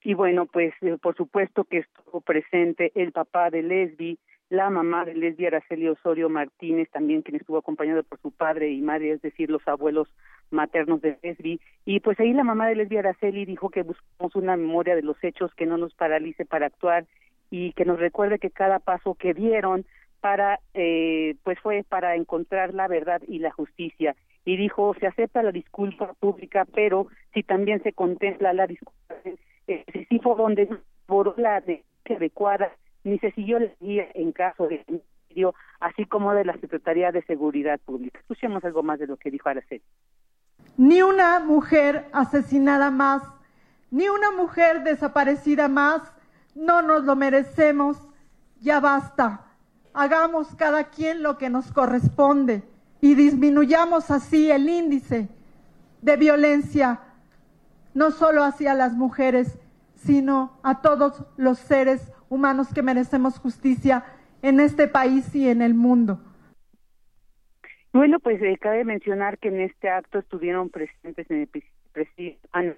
Y 0.06 0.14
bueno, 0.14 0.46
pues 0.46 0.72
eh, 0.82 0.96
por 1.02 1.16
supuesto 1.16 1.64
que 1.64 1.78
estuvo 1.78 2.20
presente 2.20 2.92
el 2.94 3.10
papá 3.10 3.50
de 3.50 3.64
Lesbi, 3.64 4.20
la 4.50 4.70
mamá 4.70 5.04
de 5.04 5.16
Lesbi 5.16 5.46
Araceli 5.46 5.88
Osorio 5.88 6.28
Martínez, 6.28 6.88
también 6.92 7.22
quien 7.22 7.38
estuvo 7.38 7.58
acompañado 7.58 8.04
por 8.04 8.20
su 8.20 8.30
padre 8.30 8.70
y 8.70 8.82
madre, 8.82 9.10
es 9.10 9.20
decir, 9.20 9.50
los 9.50 9.66
abuelos 9.66 10.06
maternos 10.52 11.00
de 11.00 11.18
Lesbi. 11.24 11.60
Y 11.84 11.98
pues 11.98 12.20
ahí 12.20 12.32
la 12.34 12.44
mamá 12.44 12.68
de 12.68 12.76
Lesbi 12.76 12.98
Araceli 12.98 13.46
dijo 13.46 13.68
que 13.68 13.82
buscamos 13.82 14.36
una 14.36 14.56
memoria 14.56 14.94
de 14.94 15.02
los 15.02 15.16
hechos 15.24 15.52
que 15.56 15.66
no 15.66 15.76
nos 15.76 15.92
paralice 15.94 16.44
para 16.44 16.66
actuar 16.66 17.04
y 17.50 17.72
que 17.72 17.84
nos 17.84 17.98
recuerde 17.98 18.38
que 18.38 18.52
cada 18.52 18.78
paso 18.78 19.14
que 19.14 19.34
dieron 19.34 19.86
para 20.20 20.60
eh, 20.74 21.34
pues 21.42 21.58
fue 21.58 21.82
para 21.82 22.14
encontrar 22.14 22.74
la 22.74 22.86
verdad 22.86 23.22
y 23.26 23.40
la 23.40 23.50
justicia 23.50 24.14
y 24.44 24.56
dijo 24.56 24.94
se 25.00 25.08
acepta 25.08 25.42
la 25.42 25.50
disculpa 25.50 26.14
pública 26.20 26.64
pero 26.74 27.08
si 27.34 27.42
también 27.42 27.82
se 27.82 27.92
contempla 27.92 28.52
la 28.52 28.68
disculpa 28.68 29.16
si 29.66 30.18
fue 30.20 30.36
donde 30.36 30.68
por 31.06 31.38
la 31.38 31.62
adecuada 32.04 32.72
ni 33.04 33.18
se 33.18 33.30
siguió 33.32 33.58
la 33.58 33.70
guía 33.80 34.08
en 34.14 34.32
caso 34.32 34.66
de 34.66 34.84
homicidio, 34.88 35.54
así 35.80 36.06
como 36.06 36.34
de 36.34 36.44
la 36.44 36.58
Secretaría 36.58 37.12
de 37.12 37.22
Seguridad 37.22 37.78
Pública. 37.84 38.18
Escuchemos 38.18 38.64
algo 38.64 38.82
más 38.82 38.98
de 38.98 39.06
lo 39.06 39.16
que 39.16 39.30
dijo 39.30 39.48
Araceli. 39.48 39.82
Ni 40.76 41.02
una 41.02 41.40
mujer 41.40 42.06
asesinada 42.12 42.90
más, 42.90 43.22
ni 43.90 44.08
una 44.08 44.32
mujer 44.32 44.82
desaparecida 44.82 45.68
más, 45.68 46.02
no 46.54 46.82
nos 46.82 47.04
lo 47.04 47.14
merecemos, 47.14 47.96
ya 48.60 48.80
basta. 48.80 49.46
Hagamos 49.94 50.54
cada 50.56 50.90
quien 50.90 51.22
lo 51.22 51.38
que 51.38 51.48
nos 51.48 51.72
corresponde 51.72 52.62
y 53.00 53.14
disminuyamos 53.14 54.10
así 54.10 54.50
el 54.50 54.68
índice 54.68 55.28
de 56.02 56.16
violencia 56.16 57.00
no 57.96 58.10
solo 58.10 58.44
hacia 58.44 58.74
las 58.74 58.92
mujeres, 58.92 59.58
sino 59.94 60.60
a 60.62 60.82
todos 60.82 61.24
los 61.38 61.58
seres 61.58 62.12
humanos 62.28 62.68
que 62.74 62.82
merecemos 62.82 63.38
justicia 63.38 64.04
en 64.42 64.60
este 64.60 64.86
país 64.86 65.34
y 65.34 65.48
en 65.48 65.62
el 65.62 65.72
mundo. 65.72 66.20
Bueno, 67.94 68.20
pues 68.20 68.40
eh, 68.42 68.58
cabe 68.60 68.84
mencionar 68.84 69.38
que 69.38 69.48
en 69.48 69.62
este 69.62 69.88
acto 69.88 70.18
estuvieron 70.18 70.68
presentes 70.68 71.30
en 71.30 71.48
el 71.48 72.76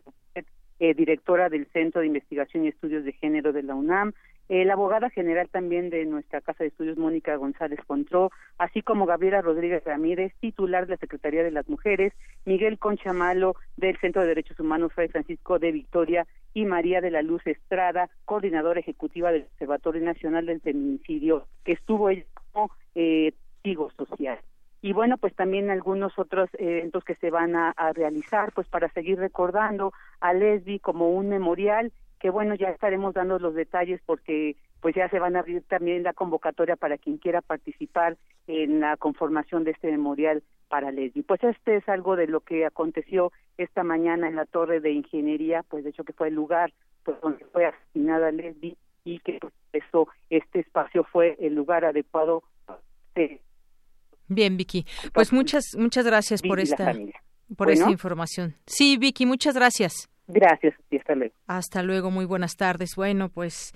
eh, 0.79 0.95
directora 0.95 1.49
del 1.49 1.67
Centro 1.73 2.01
de 2.01 2.07
Investigación 2.07 2.65
y 2.65 2.69
Estudios 2.69 3.05
de 3.05 3.13
Género 3.13 3.53
de 3.53 3.65
la 3.65 3.75
UNAM, 3.75 4.13
eh, 4.49 4.65
la 4.65 4.75
abogada 4.75 5.11
general 5.11 5.49
también 5.51 5.91
de 5.91 6.05
nuestra 6.07 6.41
Casa 6.41 6.65
de 6.65 6.69
Estudios, 6.69 6.97
Mónica 6.97 7.37
González 7.37 7.81
Contró, 7.87 8.31
así 8.57 8.83
como 8.83 9.07
Gabriela 9.07 9.43
Rodríguez 9.43 9.85
Ramírez, 9.85 10.33
titular 10.41 10.87
de 10.87 10.93
la 10.93 10.99
Secretaría 10.99 11.43
de 11.43 11.51
las 11.51 11.69
Mujeres, 11.69 12.13
Miguel 12.45 12.79
Concha 12.79 13.13
Malo, 13.13 13.57
del 13.77 13.99
Centro 13.99 14.23
de 14.23 14.29
Derechos 14.29 14.59
Humanos 14.59 14.93
Fray 14.95 15.09
Francisco 15.09 15.59
de 15.59 15.73
Victoria, 15.73 16.27
y 16.55 16.65
María 16.65 17.01
de 17.01 17.11
la 17.11 17.23
Luz 17.23 17.47
Estrada, 17.47 18.09
coordinadora 18.25 18.81
ejecutiva 18.81 19.31
del 19.31 19.43
Observatorio 19.43 20.03
Nacional 20.03 20.47
del 20.47 20.61
Feminicidio, 20.61 21.47
que 21.65 21.73
estuvo 21.73 22.09
ella 22.09 22.25
como 22.53 22.71
eh, 22.95 23.33
social. 23.97 24.39
Y 24.81 24.93
bueno, 24.93 25.19
pues 25.19 25.35
también 25.35 25.71
algunos 25.71 26.19
otros 26.19 26.49
eventos 26.55 27.05
que 27.05 27.17
se 27.17 27.31
van 27.31 27.55
a, 27.55 27.71
a 27.73 27.93
realizar, 27.93 28.53
pues 28.53 28.67
para 28.69 28.89
seguir 28.89 29.19
recordando 29.19 29.93
a 30.21 30.33
Lesbi 30.33 30.79
como 30.79 31.11
un 31.11 31.29
memorial 31.29 31.93
que 32.19 32.31
bueno, 32.31 32.55
ya 32.55 32.69
estaremos 32.69 33.15
dando 33.15 33.39
los 33.39 33.55
detalles 33.55 34.01
porque 34.05 34.57
pues 34.81 34.95
ya 34.95 35.09
se 35.09 35.19
van 35.19 35.37
a 35.37 35.41
abrir 35.41 35.63
también 35.63 36.03
la 36.03 36.13
convocatoria 36.13 36.77
para 36.77 36.99
quien 36.99 37.19
quiera 37.19 37.41
participar 37.41 38.17
en 38.47 38.81
la 38.81 38.97
conformación 38.97 39.65
de 39.65 39.73
este 39.73 39.91
memorial 39.91 40.43
para 40.69 40.91
Lesbi. 40.93 41.23
Pues 41.23 41.43
este 41.43 41.77
es 41.77 41.89
algo 41.89 42.17
de 42.17 42.27
lo 42.27 42.41
que 42.41 42.67
aconteció 42.67 43.33
esta 43.57 43.83
mañana 43.83 44.29
en 44.29 44.37
la 44.37 44.45
Torre 44.45 44.81
de 44.81 44.93
Ingeniería, 44.93 45.65
pues 45.69 45.85
de 45.85 45.91
hecho 45.91 46.05
que 46.05 46.13
fue 46.13 46.29
el 46.29 46.35
lugar 46.35 46.73
pues 47.05 47.21
donde 47.21 47.45
fue 47.47 47.67
asesinada 47.67 48.31
Lesbi 48.31 48.77
y 49.05 49.19
que 49.21 49.39
pues, 49.41 49.53
eso 49.73 50.09
este 50.31 50.61
espacio 50.61 51.05
fue 51.05 51.37
el 51.41 51.55
lugar 51.55 51.85
adecuado 51.85 52.43
Bien, 54.29 54.57
Vicky. 54.57 54.87
Pues 55.13 55.33
muchas 55.33 55.65
muchas 55.77 56.07
gracias 56.07 56.43
por 56.43 56.61
esta 56.61 56.95
por 57.57 57.71
esta 57.71 57.91
información. 57.91 58.55
Sí, 58.67 58.97
Vicky, 58.99 59.27
muchas 59.27 59.55
gracias. 59.55 60.09
Gracias 60.29 60.75
y 60.91 60.99
hasta 60.99 61.15
luego. 61.15 61.35
Hasta 61.47 61.83
luego, 61.83 62.11
muy 62.11 62.27
buenas 62.27 62.55
tardes. 62.57 62.95
Bueno, 62.97 63.31
pues 63.31 63.73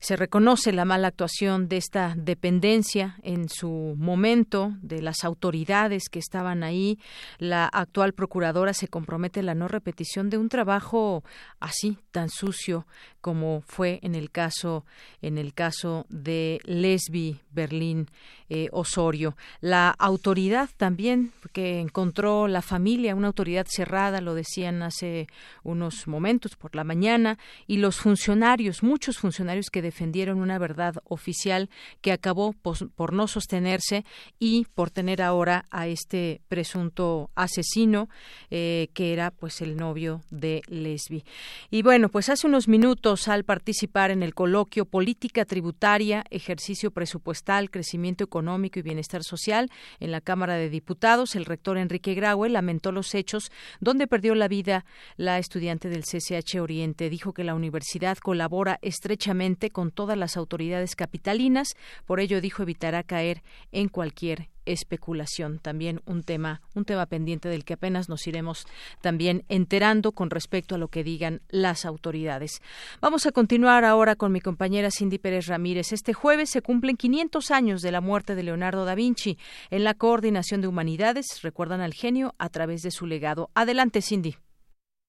se 0.00 0.16
reconoce 0.16 0.72
la 0.72 0.84
mala 0.84 1.08
actuación 1.08 1.68
de 1.68 1.76
esta 1.76 2.14
dependencia 2.16 3.16
en 3.22 3.48
su 3.48 3.94
momento 3.96 4.72
de 4.82 5.02
las 5.02 5.24
autoridades 5.24 6.08
que 6.08 6.18
estaban 6.18 6.62
ahí. 6.62 6.98
La 7.38 7.66
actual 7.66 8.12
procuradora 8.12 8.72
se 8.74 8.88
compromete 8.88 9.40
a 9.40 9.44
la 9.44 9.54
no 9.54 9.68
repetición 9.68 10.30
de 10.30 10.38
un 10.38 10.48
trabajo 10.48 11.24
así 11.60 11.98
tan 12.10 12.28
sucio 12.28 12.86
como 13.20 13.60
fue 13.66 13.98
en 14.02 14.14
el 14.14 14.30
caso 14.30 14.84
en 15.20 15.36
el 15.36 15.52
caso 15.52 16.06
de 16.08 16.60
Lesbi 16.64 17.40
Berlín 17.50 18.08
eh, 18.48 18.68
Osorio. 18.70 19.36
La 19.60 19.90
autoridad 19.90 20.70
también 20.76 21.32
que 21.52 21.80
encontró 21.80 22.46
la 22.46 22.62
familia, 22.62 23.16
una 23.16 23.26
autoridad 23.26 23.66
cerrada, 23.68 24.20
lo 24.20 24.34
decían 24.34 24.84
hace 24.84 25.26
unos 25.64 26.06
momentos 26.06 26.54
por 26.54 26.76
la 26.76 26.84
mañana, 26.84 27.38
y 27.66 27.78
los 27.78 27.96
funcionarios, 27.96 28.84
muchos 28.84 29.18
funcionarios 29.18 29.70
que 29.70 29.82
defendieron 29.86 30.40
una 30.40 30.58
verdad 30.58 30.96
oficial 31.04 31.70
que 32.00 32.12
acabó 32.12 32.52
por 32.52 33.12
no 33.12 33.28
sostenerse 33.28 34.04
y 34.38 34.66
por 34.74 34.90
tener 34.90 35.22
ahora 35.22 35.64
a 35.70 35.86
este 35.86 36.40
presunto 36.48 37.30
asesino 37.34 38.08
eh, 38.50 38.88
que 38.94 39.12
era 39.12 39.30
pues 39.30 39.60
el 39.60 39.76
novio 39.76 40.22
de 40.30 40.62
Lesbi. 40.68 41.24
Y 41.70 41.82
bueno, 41.82 42.08
pues 42.08 42.28
hace 42.28 42.46
unos 42.46 42.68
minutos 42.68 43.28
al 43.28 43.44
participar 43.44 44.10
en 44.10 44.22
el 44.22 44.34
coloquio 44.34 44.84
Política 44.84 45.44
Tributaria, 45.44 46.24
Ejercicio 46.30 46.90
Presupuestal, 46.90 47.70
Crecimiento 47.70 48.24
Económico 48.24 48.78
y 48.78 48.82
Bienestar 48.82 49.22
Social 49.22 49.70
en 50.00 50.10
la 50.10 50.20
Cámara 50.20 50.54
de 50.54 50.68
Diputados, 50.68 51.34
el 51.36 51.44
rector 51.44 51.78
Enrique 51.78 52.14
Graue 52.14 52.48
lamentó 52.48 52.92
los 52.92 53.14
hechos 53.14 53.50
donde 53.80 54.06
perdió 54.06 54.34
la 54.34 54.48
vida 54.48 54.84
la 55.16 55.38
estudiante 55.38 55.88
del 55.88 56.04
CCH 56.04 56.60
Oriente, 56.60 57.10
dijo 57.10 57.32
que 57.32 57.44
la 57.44 57.54
universidad 57.54 58.18
colabora 58.18 58.78
estrechamente 58.82 59.70
con 59.76 59.90
todas 59.90 60.16
las 60.16 60.38
autoridades 60.38 60.96
capitalinas, 60.96 61.76
por 62.06 62.18
ello 62.18 62.40
dijo 62.40 62.62
evitará 62.62 63.02
caer 63.02 63.42
en 63.72 63.90
cualquier 63.90 64.48
especulación. 64.64 65.58
También 65.58 66.00
un 66.06 66.22
tema, 66.22 66.62
un 66.74 66.86
tema 66.86 67.04
pendiente 67.04 67.50
del 67.50 67.66
que 67.66 67.74
apenas 67.74 68.08
nos 68.08 68.26
iremos 68.26 68.66
también 69.02 69.44
enterando 69.50 70.12
con 70.12 70.30
respecto 70.30 70.76
a 70.76 70.78
lo 70.78 70.88
que 70.88 71.04
digan 71.04 71.42
las 71.50 71.84
autoridades. 71.84 72.62
Vamos 73.02 73.26
a 73.26 73.32
continuar 73.32 73.84
ahora 73.84 74.16
con 74.16 74.32
mi 74.32 74.40
compañera 74.40 74.88
Cindy 74.90 75.18
Pérez 75.18 75.46
Ramírez. 75.46 75.92
Este 75.92 76.14
jueves 76.14 76.48
se 76.48 76.62
cumplen 76.62 76.96
500 76.96 77.50
años 77.50 77.82
de 77.82 77.92
la 77.92 78.00
muerte 78.00 78.34
de 78.34 78.44
Leonardo 78.44 78.86
da 78.86 78.94
Vinci. 78.94 79.36
En 79.68 79.84
la 79.84 79.92
Coordinación 79.92 80.62
de 80.62 80.68
Humanidades 80.68 81.42
recuerdan 81.42 81.82
al 81.82 81.92
genio 81.92 82.34
a 82.38 82.48
través 82.48 82.80
de 82.80 82.92
su 82.92 83.04
legado. 83.04 83.50
Adelante, 83.54 84.00
Cindy. 84.00 84.36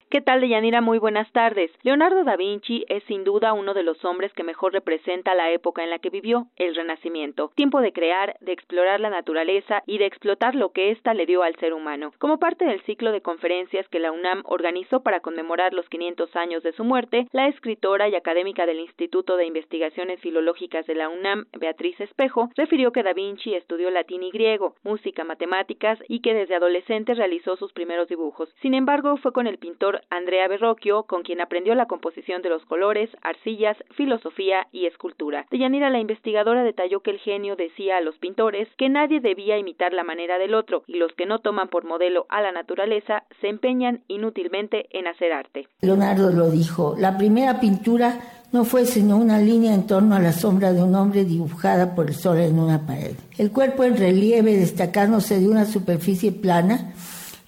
¿Qué 0.10 0.22
tal, 0.22 0.40
Deyanira? 0.40 0.80
Muy 0.80 1.00
buenas 1.00 1.30
tardes. 1.34 1.70
Leonardo 1.84 2.24
da 2.24 2.38
Vinci 2.38 2.86
es 2.88 3.04
sin 3.10 3.26
duda 3.26 3.52
uno 3.52 3.74
de 3.74 3.84
los 3.84 4.06
hombres 4.06 4.32
que 4.32 4.44
mejor 4.44 4.72
representa 4.72 5.36
la 5.36 5.52
época 5.52 5.84
en 5.84 5.90
la 5.90 6.00
que 6.00 6.10
vivió, 6.10 6.48
el 6.56 6.76
Renacimiento. 6.76 7.52
Tiempo 7.56 7.82
de 7.82 7.92
crear, 7.92 8.38
de 8.40 8.54
explorar 8.54 9.02
la 9.02 9.10
naturaleza 9.10 9.84
y 9.86 9.98
de 9.98 10.06
explotar 10.06 10.56
lo 10.56 10.72
que 10.72 10.92
ésta 10.92 11.14
le 11.14 11.26
dio 11.26 11.44
al 11.44 11.58
ser 11.58 11.74
humano. 11.74 12.14
Como 12.20 12.40
parte 12.40 12.64
del 12.64 12.82
ciclo 12.84 13.12
de 13.12 13.20
conferencias 13.20 13.86
que 13.90 14.00
la 14.00 14.14
UNAM 14.14 14.44
organizó 14.46 15.02
para 15.04 15.20
conmemorar 15.20 15.74
los 15.74 15.90
500 15.90 16.34
años 16.38 16.64
de 16.64 16.72
su 16.72 16.86
muerte, 16.86 17.28
la 17.34 17.50
escritora 17.50 18.08
y 18.08 18.16
académica 18.16 18.66
del 18.66 18.80
Instituto 18.80 19.36
de 19.36 19.46
Investigaciones 19.46 20.22
Filológicas 20.22 20.88
de 20.88 20.96
la 20.96 21.10
UNAM, 21.10 21.48
Beatriz 21.60 22.00
Espejo, 22.00 22.50
refirió 22.56 22.94
que 22.94 23.04
da 23.04 23.12
Vinci 23.12 23.56
estudió 23.56 23.92
latín 23.92 24.24
y 24.24 24.32
griego, 24.32 24.76
música, 24.84 25.26
matemáticas 25.26 26.00
y 26.08 26.22
que 26.22 26.34
desde 26.34 26.56
adolescente 26.56 27.14
realizó 27.14 27.58
sus 27.58 27.74
primeros 27.74 28.08
dibujos. 28.08 28.48
Sin 28.62 28.74
embargo, 28.74 29.18
fue 29.18 29.34
con 29.34 29.48
el 29.48 29.58
pintor 29.58 29.97
Andrea 30.10 30.48
Berrocchio, 30.48 31.04
con 31.04 31.24
quien 31.24 31.42
aprendió 31.42 31.76
la 31.76 31.86
composición 31.88 32.42
de 32.42 32.50
los 32.50 32.64
colores, 32.66 33.10
arcillas, 33.22 33.78
filosofía 33.96 34.68
y 34.72 34.86
escultura. 34.86 35.46
Deyanira, 35.52 35.90
la 35.90 36.00
investigadora, 36.00 36.64
detalló 36.64 37.02
que 37.02 37.12
el 37.12 37.20
genio 37.20 37.56
decía 37.56 37.98
a 37.98 38.02
los 38.02 38.18
pintores 38.18 38.68
que 38.78 38.90
nadie 38.90 39.20
debía 39.20 39.58
imitar 39.58 39.94
la 39.94 40.04
manera 40.04 40.38
del 40.38 40.54
otro 40.54 40.84
y 40.88 40.98
los 40.98 41.14
que 41.14 41.26
no 41.26 41.40
toman 41.40 41.70
por 41.70 41.86
modelo 41.86 42.26
a 42.30 42.42
la 42.42 42.52
naturaleza 42.52 43.24
se 43.42 43.48
empeñan 43.48 44.02
inútilmente 44.08 44.88
en 44.92 45.08
hacer 45.08 45.32
arte. 45.32 45.68
Leonardo 45.82 46.32
lo 46.32 46.50
dijo, 46.50 46.96
la 46.98 47.18
primera 47.18 47.60
pintura 47.60 48.20
no 48.52 48.64
fue 48.64 48.86
sino 48.86 49.18
una 49.18 49.40
línea 49.40 49.74
en 49.74 49.88
torno 49.88 50.16
a 50.16 50.20
la 50.20 50.32
sombra 50.32 50.72
de 50.72 50.82
un 50.82 50.96
hombre 50.96 51.26
dibujada 51.26 51.94
por 51.96 52.08
el 52.08 52.16
sol 52.16 52.40
en 52.40 52.58
una 52.60 52.86
pared. 52.86 53.16
El 53.38 53.52
cuerpo 53.52 53.84
en 53.84 53.98
relieve 53.98 54.56
destacándose 54.56 55.40
de 55.40 55.48
una 55.48 55.66
superficie 55.66 56.32
plana, 56.32 56.94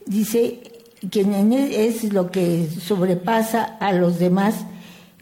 dice, 0.05 0.59
quien 1.09 1.53
e, 1.53 1.87
es 1.87 2.03
lo 2.11 2.31
que 2.31 2.67
sobrepasa 2.67 3.63
a 3.63 3.93
los 3.93 4.19
demás, 4.19 4.55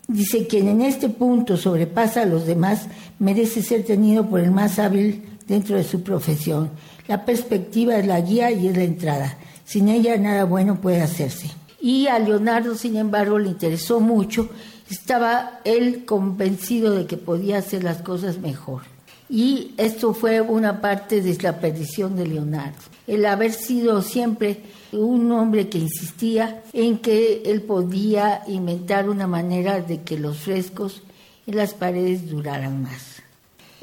dice 0.07 0.47
quien 0.47 0.67
en 0.67 0.81
este 0.81 1.09
punto 1.09 1.57
sobrepasa 1.57 2.21
a 2.21 2.25
los 2.25 2.45
demás 2.45 2.87
merece 3.19 3.61
ser 3.61 3.83
tenido 3.83 4.27
por 4.29 4.39
el 4.39 4.51
más 4.51 4.79
hábil 4.79 5.23
dentro 5.47 5.75
de 5.75 5.83
su 5.83 6.01
profesión. 6.01 6.71
La 7.07 7.25
perspectiva 7.25 7.97
es 7.97 8.07
la 8.07 8.21
guía 8.21 8.51
y 8.51 8.67
es 8.67 8.75
la 8.75 8.83
entrada. 8.83 9.37
Sin 9.65 9.89
ella 9.89 10.17
nada 10.17 10.45
bueno 10.45 10.81
puede 10.81 11.01
hacerse. 11.01 11.49
Y 11.79 12.07
a 12.07 12.19
Leonardo, 12.19 12.75
sin 12.75 12.97
embargo, 12.97 13.39
le 13.39 13.49
interesó 13.49 13.99
mucho. 13.99 14.49
Estaba 14.89 15.59
él 15.63 16.05
convencido 16.05 16.95
de 16.95 17.05
que 17.05 17.17
podía 17.17 17.59
hacer 17.59 17.83
las 17.83 18.01
cosas 18.01 18.39
mejor. 18.39 18.81
Y 19.29 19.73
esto 19.77 20.13
fue 20.13 20.41
una 20.41 20.79
parte 20.81 21.21
de 21.21 21.37
la 21.41 21.59
perdición 21.59 22.15
de 22.15 22.27
Leonardo. 22.27 22.77
El 23.07 23.25
haber 23.25 23.51
sido 23.53 24.01
siempre 24.01 24.61
un 24.91 25.31
hombre 25.31 25.69
que 25.69 25.77
insistía 25.77 26.63
en 26.73 26.99
que 26.99 27.43
él 27.45 27.61
podía 27.61 28.43
inventar 28.47 29.09
una 29.09 29.27
manera 29.27 29.81
de 29.81 30.01
que 30.01 30.17
los 30.17 30.37
frescos 30.37 31.03
en 31.45 31.57
las 31.57 31.73
paredes 31.73 32.29
duraran 32.29 32.83
más. 32.83 33.17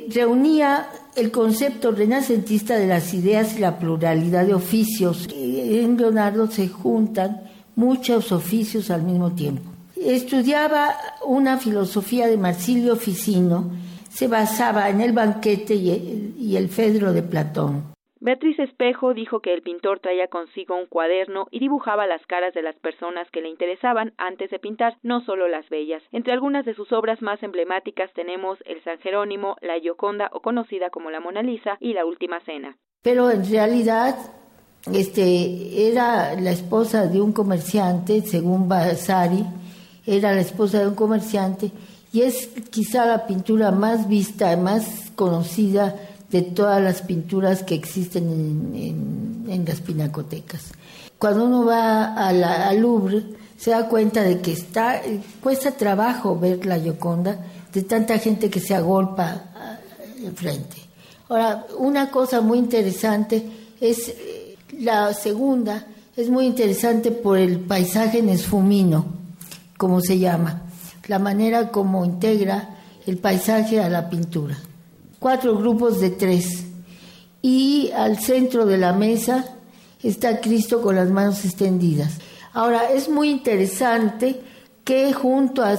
Reunía 0.08 0.88
el 1.16 1.30
concepto 1.30 1.92
renacentista 1.92 2.76
de 2.76 2.86
las 2.86 3.14
ideas 3.14 3.56
y 3.56 3.60
la 3.60 3.78
pluralidad 3.78 4.44
de 4.44 4.54
oficios. 4.54 5.28
En 5.32 5.96
Leonardo 5.96 6.50
se 6.50 6.68
juntan 6.68 7.42
muchos 7.76 8.32
oficios 8.32 8.90
al 8.90 9.02
mismo 9.02 9.32
tiempo. 9.32 9.70
Estudiaba 9.96 10.94
una 11.26 11.58
filosofía 11.58 12.26
de 12.26 12.36
Marsilio 12.36 12.96
Ficino, 12.96 13.70
se 14.12 14.28
basaba 14.28 14.90
en 14.90 15.00
el 15.00 15.12
banquete 15.12 15.74
y 15.74 15.90
el, 15.90 16.34
y 16.38 16.56
el 16.56 16.68
Fedro 16.68 17.12
de 17.12 17.22
Platón. 17.22 17.93
Beatriz 18.24 18.58
Espejo 18.58 19.12
dijo 19.12 19.40
que 19.40 19.52
el 19.52 19.60
pintor 19.60 20.00
traía 20.00 20.28
consigo 20.28 20.74
un 20.74 20.86
cuaderno 20.86 21.46
y 21.50 21.58
dibujaba 21.58 22.06
las 22.06 22.24
caras 22.24 22.54
de 22.54 22.62
las 22.62 22.74
personas 22.76 23.28
que 23.30 23.42
le 23.42 23.50
interesaban 23.50 24.14
antes 24.16 24.50
de 24.50 24.58
pintar, 24.58 24.96
no 25.02 25.22
solo 25.26 25.46
las 25.46 25.68
bellas. 25.68 26.02
Entre 26.10 26.32
algunas 26.32 26.64
de 26.64 26.72
sus 26.72 26.90
obras 26.92 27.20
más 27.20 27.42
emblemáticas 27.42 28.10
tenemos 28.14 28.58
El 28.64 28.82
San 28.82 28.98
Jerónimo, 29.00 29.56
La 29.60 29.78
Gioconda 29.78 30.30
o 30.32 30.40
conocida 30.40 30.88
como 30.88 31.10
La 31.10 31.20
Mona 31.20 31.42
Lisa 31.42 31.76
y 31.80 31.92
La 31.92 32.06
Última 32.06 32.40
Cena. 32.46 32.78
Pero 33.02 33.30
en 33.30 33.44
realidad 33.46 34.16
este 34.90 35.90
era 35.90 36.32
la 36.40 36.52
esposa 36.52 37.06
de 37.06 37.20
un 37.20 37.34
comerciante, 37.34 38.22
según 38.22 38.70
Vasari, 38.70 39.44
era 40.06 40.32
la 40.32 40.40
esposa 40.40 40.80
de 40.80 40.88
un 40.88 40.94
comerciante 40.94 41.72
y 42.10 42.22
es 42.22 42.46
quizá 42.70 43.04
la 43.04 43.26
pintura 43.26 43.70
más 43.70 44.08
vista, 44.08 44.56
más 44.56 45.10
conocida 45.14 45.94
de 46.34 46.42
todas 46.42 46.82
las 46.82 47.02
pinturas 47.02 47.62
que 47.62 47.76
existen 47.76 48.74
en, 48.74 49.64
las 49.64 49.80
pinacotecas. 49.80 50.72
Cuando 51.16 51.44
uno 51.44 51.64
va 51.64 52.12
a 52.12 52.32
la, 52.32 52.66
al 52.66 52.80
Louvre, 52.80 53.22
se 53.56 53.70
da 53.70 53.88
cuenta 53.88 54.20
de 54.22 54.40
que 54.40 54.50
está, 54.50 55.00
cuesta 55.40 55.70
trabajo 55.70 56.36
ver 56.36 56.66
la 56.66 56.80
Gioconda 56.80 57.38
de 57.72 57.82
tanta 57.82 58.18
gente 58.18 58.50
que 58.50 58.58
se 58.58 58.74
agolpa 58.74 59.44
ah, 59.54 59.78
enfrente. 60.24 60.76
Ahora, 61.28 61.66
una 61.78 62.10
cosa 62.10 62.40
muy 62.40 62.58
interesante 62.58 63.48
es 63.80 64.08
eh, 64.08 64.56
la 64.80 65.14
segunda, 65.14 65.86
es 66.16 66.30
muy 66.30 66.46
interesante 66.46 67.12
por 67.12 67.38
el 67.38 67.60
paisaje 67.60 68.22
nesfumino, 68.22 69.06
como 69.78 70.00
se 70.00 70.18
llama, 70.18 70.62
la 71.06 71.20
manera 71.20 71.70
como 71.70 72.04
integra 72.04 72.70
el 73.06 73.18
paisaje 73.18 73.80
a 73.80 73.88
la 73.88 74.10
pintura 74.10 74.58
cuatro 75.24 75.56
grupos 75.56 76.00
de 76.00 76.10
tres. 76.10 76.66
Y 77.40 77.90
al 77.96 78.18
centro 78.18 78.66
de 78.66 78.76
la 78.76 78.92
mesa 78.92 79.56
está 80.02 80.38
Cristo 80.38 80.82
con 80.82 80.96
las 80.96 81.08
manos 81.08 81.42
extendidas. 81.46 82.18
Ahora, 82.52 82.90
es 82.90 83.08
muy 83.08 83.30
interesante 83.30 84.42
que 84.84 85.14
junto 85.14 85.62
a, 85.64 85.74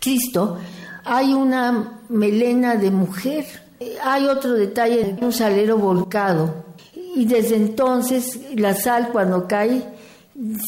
Cristo 0.00 0.58
hay 1.04 1.34
una 1.34 2.00
melena 2.08 2.74
de 2.74 2.90
mujer. 2.90 3.46
Hay 4.02 4.26
otro 4.26 4.54
detalle, 4.54 5.18
un 5.20 5.32
salero 5.32 5.78
volcado. 5.78 6.64
Y 7.14 7.26
desde 7.26 7.54
entonces 7.54 8.40
la 8.56 8.74
sal 8.74 9.10
cuando 9.12 9.46
cae 9.46 9.84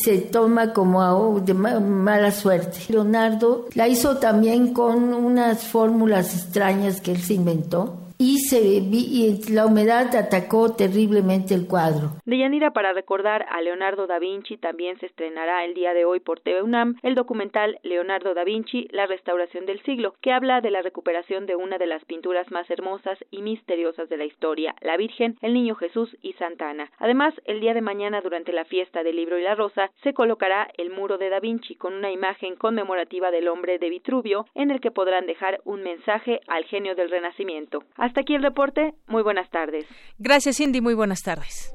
se 0.04 0.18
toma 0.18 0.72
como 0.72 1.40
de 1.40 1.54
mala 1.54 2.30
suerte. 2.30 2.78
Leonardo 2.88 3.66
la 3.74 3.88
hizo 3.88 4.18
también 4.18 4.72
con 4.74 5.14
unas 5.14 5.64
fórmulas 5.64 6.34
extrañas 6.34 7.00
que 7.00 7.12
él 7.12 7.22
se 7.22 7.34
inventó 7.34 8.01
y, 8.22 9.52
la 9.52 9.66
humedad 9.66 10.14
atacó 10.14 10.74
terriblemente 10.74 11.54
el 11.54 11.66
cuadro. 11.66 12.10
Deyanira, 12.24 12.70
para 12.70 12.92
recordar 12.92 13.46
a 13.50 13.60
Leonardo 13.60 14.06
da 14.06 14.18
Vinci, 14.18 14.56
también 14.56 14.98
se 15.00 15.06
estrenará 15.06 15.64
el 15.64 15.74
día 15.74 15.92
de 15.92 16.04
hoy 16.04 16.20
por 16.20 16.40
TV 16.40 16.62
UNAM 16.62 16.96
el 17.02 17.14
documental 17.14 17.78
Leonardo 17.82 18.34
da 18.34 18.44
Vinci, 18.44 18.88
la 18.92 19.06
restauración 19.06 19.66
del 19.66 19.82
siglo, 19.82 20.14
que 20.20 20.32
habla 20.32 20.60
de 20.60 20.70
la 20.70 20.82
recuperación 20.82 21.46
de 21.46 21.56
una 21.56 21.78
de 21.78 21.86
las 21.86 22.04
pinturas 22.04 22.50
más 22.50 22.70
hermosas 22.70 23.18
y 23.30 23.42
misteriosas 23.42 24.08
de 24.08 24.16
la 24.16 24.24
historia, 24.24 24.74
la 24.80 24.96
Virgen, 24.96 25.36
el 25.40 25.54
Niño 25.54 25.74
Jesús 25.74 26.16
y 26.22 26.34
Santa 26.34 26.70
Ana. 26.70 26.90
Además, 26.98 27.34
el 27.44 27.60
día 27.60 27.74
de 27.74 27.80
mañana, 27.80 28.20
durante 28.20 28.52
la 28.52 28.64
fiesta 28.64 29.02
del 29.02 29.16
libro 29.16 29.38
y 29.38 29.42
la 29.42 29.54
rosa, 29.54 29.90
se 30.02 30.14
colocará 30.14 30.68
el 30.76 30.90
muro 30.90 31.18
de 31.18 31.28
da 31.28 31.40
Vinci 31.40 31.74
con 31.74 31.94
una 31.94 32.12
imagen 32.12 32.56
conmemorativa 32.56 33.30
del 33.30 33.48
hombre 33.48 33.78
de 33.78 33.90
Vitruvio, 33.90 34.46
en 34.54 34.70
el 34.70 34.80
que 34.80 34.90
podrán 34.90 35.26
dejar 35.26 35.60
un 35.64 35.82
mensaje 35.82 36.40
al 36.46 36.64
genio 36.64 36.94
del 36.94 37.10
Renacimiento. 37.10 37.82
Hasta 38.12 38.20
aquí 38.20 38.34
el 38.34 38.42
reporte. 38.42 38.92
Muy 39.08 39.22
buenas 39.22 39.48
tardes. 39.48 39.86
Gracias, 40.18 40.58
Cindy. 40.58 40.82
Muy 40.82 40.92
buenas 40.92 41.22
tardes. 41.22 41.72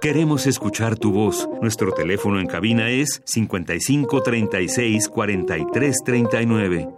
Queremos 0.00 0.46
escuchar 0.46 0.96
tu 0.96 1.10
voz. 1.10 1.48
Nuestro 1.60 1.90
teléfono 1.90 2.38
en 2.38 2.46
cabina 2.46 2.90
es 2.90 3.20
55 3.24 4.22
36 4.22 5.08
43 5.08 5.96
39. 6.04 6.88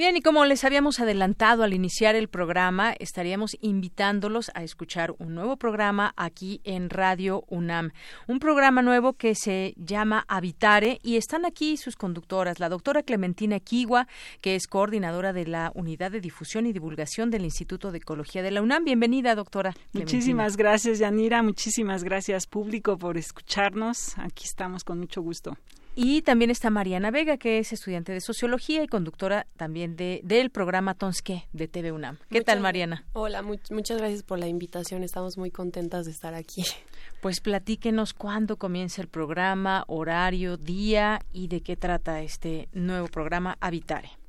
Bien, 0.00 0.16
y 0.16 0.22
como 0.22 0.46
les 0.46 0.64
habíamos 0.64 0.98
adelantado 0.98 1.62
al 1.62 1.74
iniciar 1.74 2.14
el 2.14 2.28
programa, 2.28 2.94
estaríamos 2.98 3.58
invitándolos 3.60 4.50
a 4.54 4.62
escuchar 4.62 5.14
un 5.18 5.34
nuevo 5.34 5.58
programa 5.58 6.14
aquí 6.16 6.62
en 6.64 6.88
Radio 6.88 7.44
UNAM. 7.48 7.90
Un 8.26 8.38
programa 8.38 8.80
nuevo 8.80 9.12
que 9.12 9.34
se 9.34 9.74
llama 9.76 10.24
Habitare 10.26 11.00
y 11.02 11.16
están 11.16 11.44
aquí 11.44 11.76
sus 11.76 11.96
conductoras, 11.96 12.60
la 12.60 12.70
doctora 12.70 13.02
Clementina 13.02 13.60
Kiwa, 13.60 14.08
que 14.40 14.54
es 14.54 14.68
coordinadora 14.68 15.34
de 15.34 15.44
la 15.44 15.70
Unidad 15.74 16.12
de 16.12 16.22
Difusión 16.22 16.64
y 16.64 16.72
Divulgación 16.72 17.30
del 17.30 17.44
Instituto 17.44 17.92
de 17.92 17.98
Ecología 17.98 18.42
de 18.42 18.52
la 18.52 18.62
UNAM. 18.62 18.84
Bienvenida, 18.84 19.34
doctora. 19.34 19.74
Muchísimas 19.92 20.56
gracias, 20.56 20.98
Yanira. 20.98 21.42
Muchísimas 21.42 22.04
gracias, 22.04 22.46
público, 22.46 22.96
por 22.96 23.18
escucharnos. 23.18 24.16
Aquí 24.16 24.44
estamos 24.46 24.82
con 24.82 24.98
mucho 24.98 25.20
gusto. 25.20 25.58
Y 26.02 26.22
también 26.22 26.50
está 26.50 26.70
Mariana 26.70 27.10
Vega, 27.10 27.36
que 27.36 27.58
es 27.58 27.74
estudiante 27.74 28.10
de 28.10 28.22
Sociología 28.22 28.82
y 28.82 28.86
conductora 28.86 29.46
también 29.58 29.96
de, 29.96 30.22
del 30.24 30.48
programa 30.48 30.94
Tonske 30.94 31.46
de 31.52 31.68
TV 31.68 31.92
UNAM. 31.92 32.16
¿Qué 32.30 32.40
tal, 32.40 32.60
Mariana? 32.60 33.04
Hola, 33.12 33.42
muchas 33.42 33.98
gracias 33.98 34.22
por 34.22 34.38
la 34.38 34.48
invitación. 34.48 35.02
Estamos 35.02 35.36
muy 35.36 35.50
contentas 35.50 36.06
de 36.06 36.12
estar 36.12 36.32
aquí. 36.32 36.64
Pues 37.20 37.40
platíquenos 37.40 38.14
cuándo 38.14 38.56
comienza 38.56 39.02
el 39.02 39.08
programa, 39.08 39.84
horario, 39.88 40.56
día 40.56 41.20
y 41.34 41.48
de 41.48 41.60
qué 41.60 41.76
trata 41.76 42.22
este 42.22 42.70
nuevo 42.72 43.08
programa 43.08 43.58
Habitare. 43.60 44.19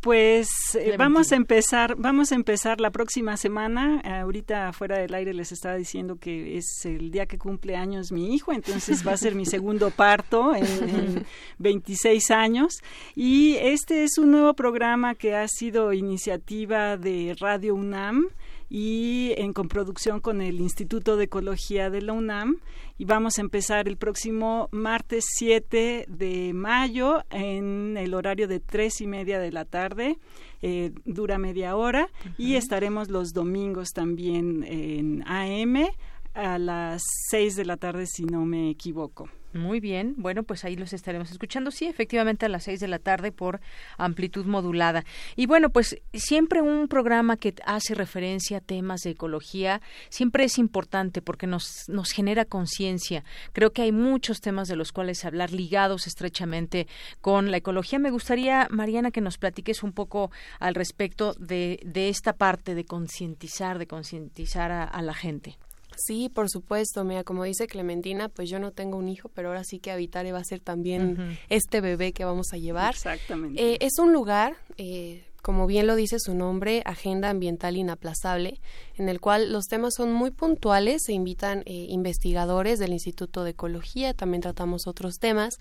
Pues 0.00 0.48
eh, 0.76 0.94
vamos 0.96 1.30
a 1.30 1.36
empezar, 1.36 1.94
vamos 1.96 2.32
a 2.32 2.34
empezar 2.34 2.80
la 2.80 2.90
próxima 2.90 3.36
semana. 3.36 4.00
ahorita 4.22 4.72
fuera 4.72 4.98
del 4.98 5.12
aire 5.12 5.34
les 5.34 5.52
estaba 5.52 5.76
diciendo 5.76 6.16
que 6.16 6.56
es 6.56 6.86
el 6.86 7.10
día 7.10 7.26
que 7.26 7.36
cumple 7.36 7.76
años 7.76 8.10
mi 8.10 8.34
hijo, 8.34 8.52
entonces 8.52 9.06
va 9.06 9.12
a 9.12 9.16
ser 9.18 9.34
mi 9.34 9.44
segundo 9.44 9.90
parto 9.96 10.54
en, 10.54 10.64
en 10.64 11.26
26 11.58 12.30
años. 12.30 12.78
Y 13.14 13.56
este 13.56 14.04
es 14.04 14.16
un 14.16 14.30
nuevo 14.30 14.54
programa 14.54 15.14
que 15.14 15.34
ha 15.34 15.46
sido 15.48 15.92
iniciativa 15.92 16.96
de 16.96 17.36
Radio 17.38 17.74
UNAM 17.74 18.30
y 18.70 19.34
en 19.36 19.52
comproducción 19.52 20.20
con 20.20 20.40
el 20.40 20.60
Instituto 20.60 21.16
de 21.16 21.24
Ecología 21.24 21.90
de 21.90 22.00
la 22.00 22.12
UNAM 22.12 22.60
y 22.98 23.04
vamos 23.04 23.38
a 23.38 23.40
empezar 23.40 23.88
el 23.88 23.96
próximo 23.96 24.68
martes 24.70 25.24
7 25.36 26.06
de 26.08 26.52
mayo 26.54 27.24
en 27.30 27.96
el 27.98 28.14
horario 28.14 28.46
de 28.46 28.60
tres 28.60 29.00
y 29.00 29.08
media 29.08 29.40
de 29.40 29.50
la 29.50 29.64
tarde. 29.64 30.18
Eh, 30.62 30.92
dura 31.06 31.38
media 31.38 31.74
hora 31.74 32.10
y 32.36 32.56
estaremos 32.56 33.08
los 33.08 33.32
domingos 33.32 33.88
también 33.94 34.62
en 34.62 35.24
AM 35.26 35.88
a 36.34 36.58
las 36.58 37.02
6 37.30 37.56
de 37.56 37.64
la 37.64 37.76
tarde 37.76 38.06
si 38.06 38.24
no 38.24 38.44
me 38.44 38.70
equivoco. 38.70 39.28
Muy 39.52 39.80
bien, 39.80 40.14
bueno, 40.16 40.44
pues 40.44 40.64
ahí 40.64 40.76
los 40.76 40.92
estaremos 40.92 41.32
escuchando, 41.32 41.72
sí, 41.72 41.86
efectivamente 41.86 42.46
a 42.46 42.48
las 42.48 42.64
seis 42.64 42.78
de 42.78 42.86
la 42.86 43.00
tarde 43.00 43.32
por 43.32 43.60
amplitud 43.98 44.46
modulada. 44.46 45.04
Y 45.34 45.46
bueno, 45.46 45.70
pues 45.70 46.00
siempre 46.14 46.62
un 46.62 46.86
programa 46.86 47.36
que 47.36 47.54
hace 47.66 47.96
referencia 47.96 48.58
a 48.58 48.60
temas 48.60 49.00
de 49.00 49.10
ecología 49.10 49.82
siempre 50.08 50.44
es 50.44 50.56
importante 50.56 51.20
porque 51.20 51.48
nos, 51.48 51.88
nos 51.88 52.12
genera 52.12 52.44
conciencia. 52.44 53.24
Creo 53.52 53.72
que 53.72 53.82
hay 53.82 53.90
muchos 53.90 54.40
temas 54.40 54.68
de 54.68 54.76
los 54.76 54.92
cuales 54.92 55.24
hablar 55.24 55.50
ligados 55.50 56.06
estrechamente 56.06 56.86
con 57.20 57.50
la 57.50 57.56
ecología. 57.56 57.98
Me 57.98 58.12
gustaría, 58.12 58.68
Mariana, 58.70 59.10
que 59.10 59.20
nos 59.20 59.36
platiques 59.36 59.82
un 59.82 59.92
poco 59.92 60.30
al 60.60 60.76
respecto 60.76 61.34
de, 61.40 61.80
de 61.84 62.08
esta 62.08 62.34
parte 62.34 62.76
de 62.76 62.84
concientizar, 62.84 63.80
de 63.80 63.88
concientizar 63.88 64.70
a 64.70 65.02
la 65.02 65.14
gente. 65.14 65.58
Sí, 66.04 66.30
por 66.30 66.48
supuesto. 66.48 67.04
Mira, 67.04 67.24
como 67.24 67.44
dice 67.44 67.66
Clementina, 67.66 68.28
pues 68.28 68.48
yo 68.48 68.58
no 68.58 68.72
tengo 68.72 68.96
un 68.96 69.08
hijo, 69.08 69.28
pero 69.28 69.48
ahora 69.48 69.64
sí 69.64 69.78
que 69.78 69.90
Habitare 69.90 70.32
va 70.32 70.38
a 70.38 70.44
ser 70.44 70.60
también 70.60 71.38
este 71.48 71.80
bebé 71.80 72.12
que 72.12 72.24
vamos 72.24 72.52
a 72.52 72.56
llevar. 72.56 72.94
Exactamente. 72.94 73.62
Eh, 73.62 73.78
es 73.80 73.98
un 73.98 74.12
lugar, 74.12 74.56
eh, 74.78 75.24
como 75.42 75.66
bien 75.66 75.86
lo 75.86 75.96
dice 75.96 76.18
su 76.18 76.34
nombre, 76.34 76.82
Agenda 76.86 77.28
Ambiental 77.28 77.76
Inaplazable, 77.76 78.60
en 79.00 79.08
el 79.08 79.18
cual 79.18 79.50
los 79.50 79.64
temas 79.64 79.94
son 79.94 80.12
muy 80.12 80.30
puntuales, 80.30 81.04
se 81.06 81.14
invitan 81.14 81.62
eh, 81.64 81.86
investigadores 81.88 82.78
del 82.78 82.92
Instituto 82.92 83.44
de 83.44 83.52
Ecología, 83.52 84.12
también 84.12 84.42
tratamos 84.42 84.86
otros 84.86 85.18
temas. 85.18 85.56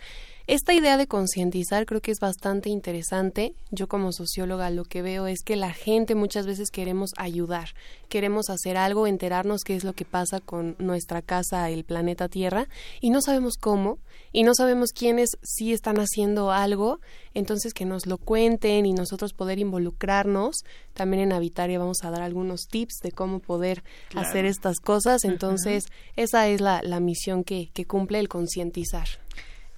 Esta 0.45 0.73
idea 0.73 0.97
de 0.97 1.05
concientizar 1.05 1.85
creo 1.85 2.01
que 2.01 2.09
es 2.09 2.19
bastante 2.19 2.69
interesante. 2.69 3.53
Yo 3.69 3.87
como 3.87 4.11
socióloga 4.11 4.71
lo 4.71 4.83
que 4.83 5.03
veo 5.03 5.27
es 5.27 5.43
que 5.43 5.55
la 5.55 5.71
gente 5.71 6.15
muchas 6.15 6.47
veces 6.47 6.71
queremos 6.71 7.11
ayudar, 7.17 7.69
queremos 8.09 8.49
hacer 8.49 8.75
algo, 8.75 9.05
enterarnos 9.05 9.61
qué 9.63 9.75
es 9.75 9.83
lo 9.83 9.93
que 9.93 10.05
pasa 10.05 10.39
con 10.39 10.75
nuestra 10.79 11.21
casa, 11.21 11.69
el 11.69 11.83
planeta 11.83 12.29
Tierra, 12.29 12.67
y 12.99 13.11
no 13.11 13.21
sabemos 13.21 13.57
cómo, 13.57 13.99
y 14.31 14.41
no 14.41 14.55
sabemos 14.55 14.89
quiénes 14.91 15.37
sí 15.43 15.71
están 15.71 15.97
haciendo 15.97 16.51
algo, 16.51 16.99
entonces 17.35 17.75
que 17.75 17.85
nos 17.85 18.07
lo 18.07 18.17
cuenten 18.17 18.87
y 18.87 18.93
nosotros 18.93 19.33
poder 19.33 19.59
involucrarnos. 19.59 20.63
También 20.95 21.21
en 21.21 21.33
Habitaria 21.33 21.77
vamos 21.77 22.03
a 22.03 22.09
dar 22.09 22.23
algunos 22.23 22.61
tips 22.67 23.01
de 23.03 23.11
cómo 23.11 23.28
poder 23.37 23.83
hacer 24.15 24.45
estas 24.45 24.79
cosas, 24.79 25.23
entonces 25.23 25.85
esa 26.15 26.47
es 26.47 26.61
la, 26.61 26.81
la 26.81 26.99
misión 26.99 27.43
que, 27.43 27.69
que 27.73 27.85
cumple 27.85 28.19
el 28.19 28.27
concientizar. 28.27 29.07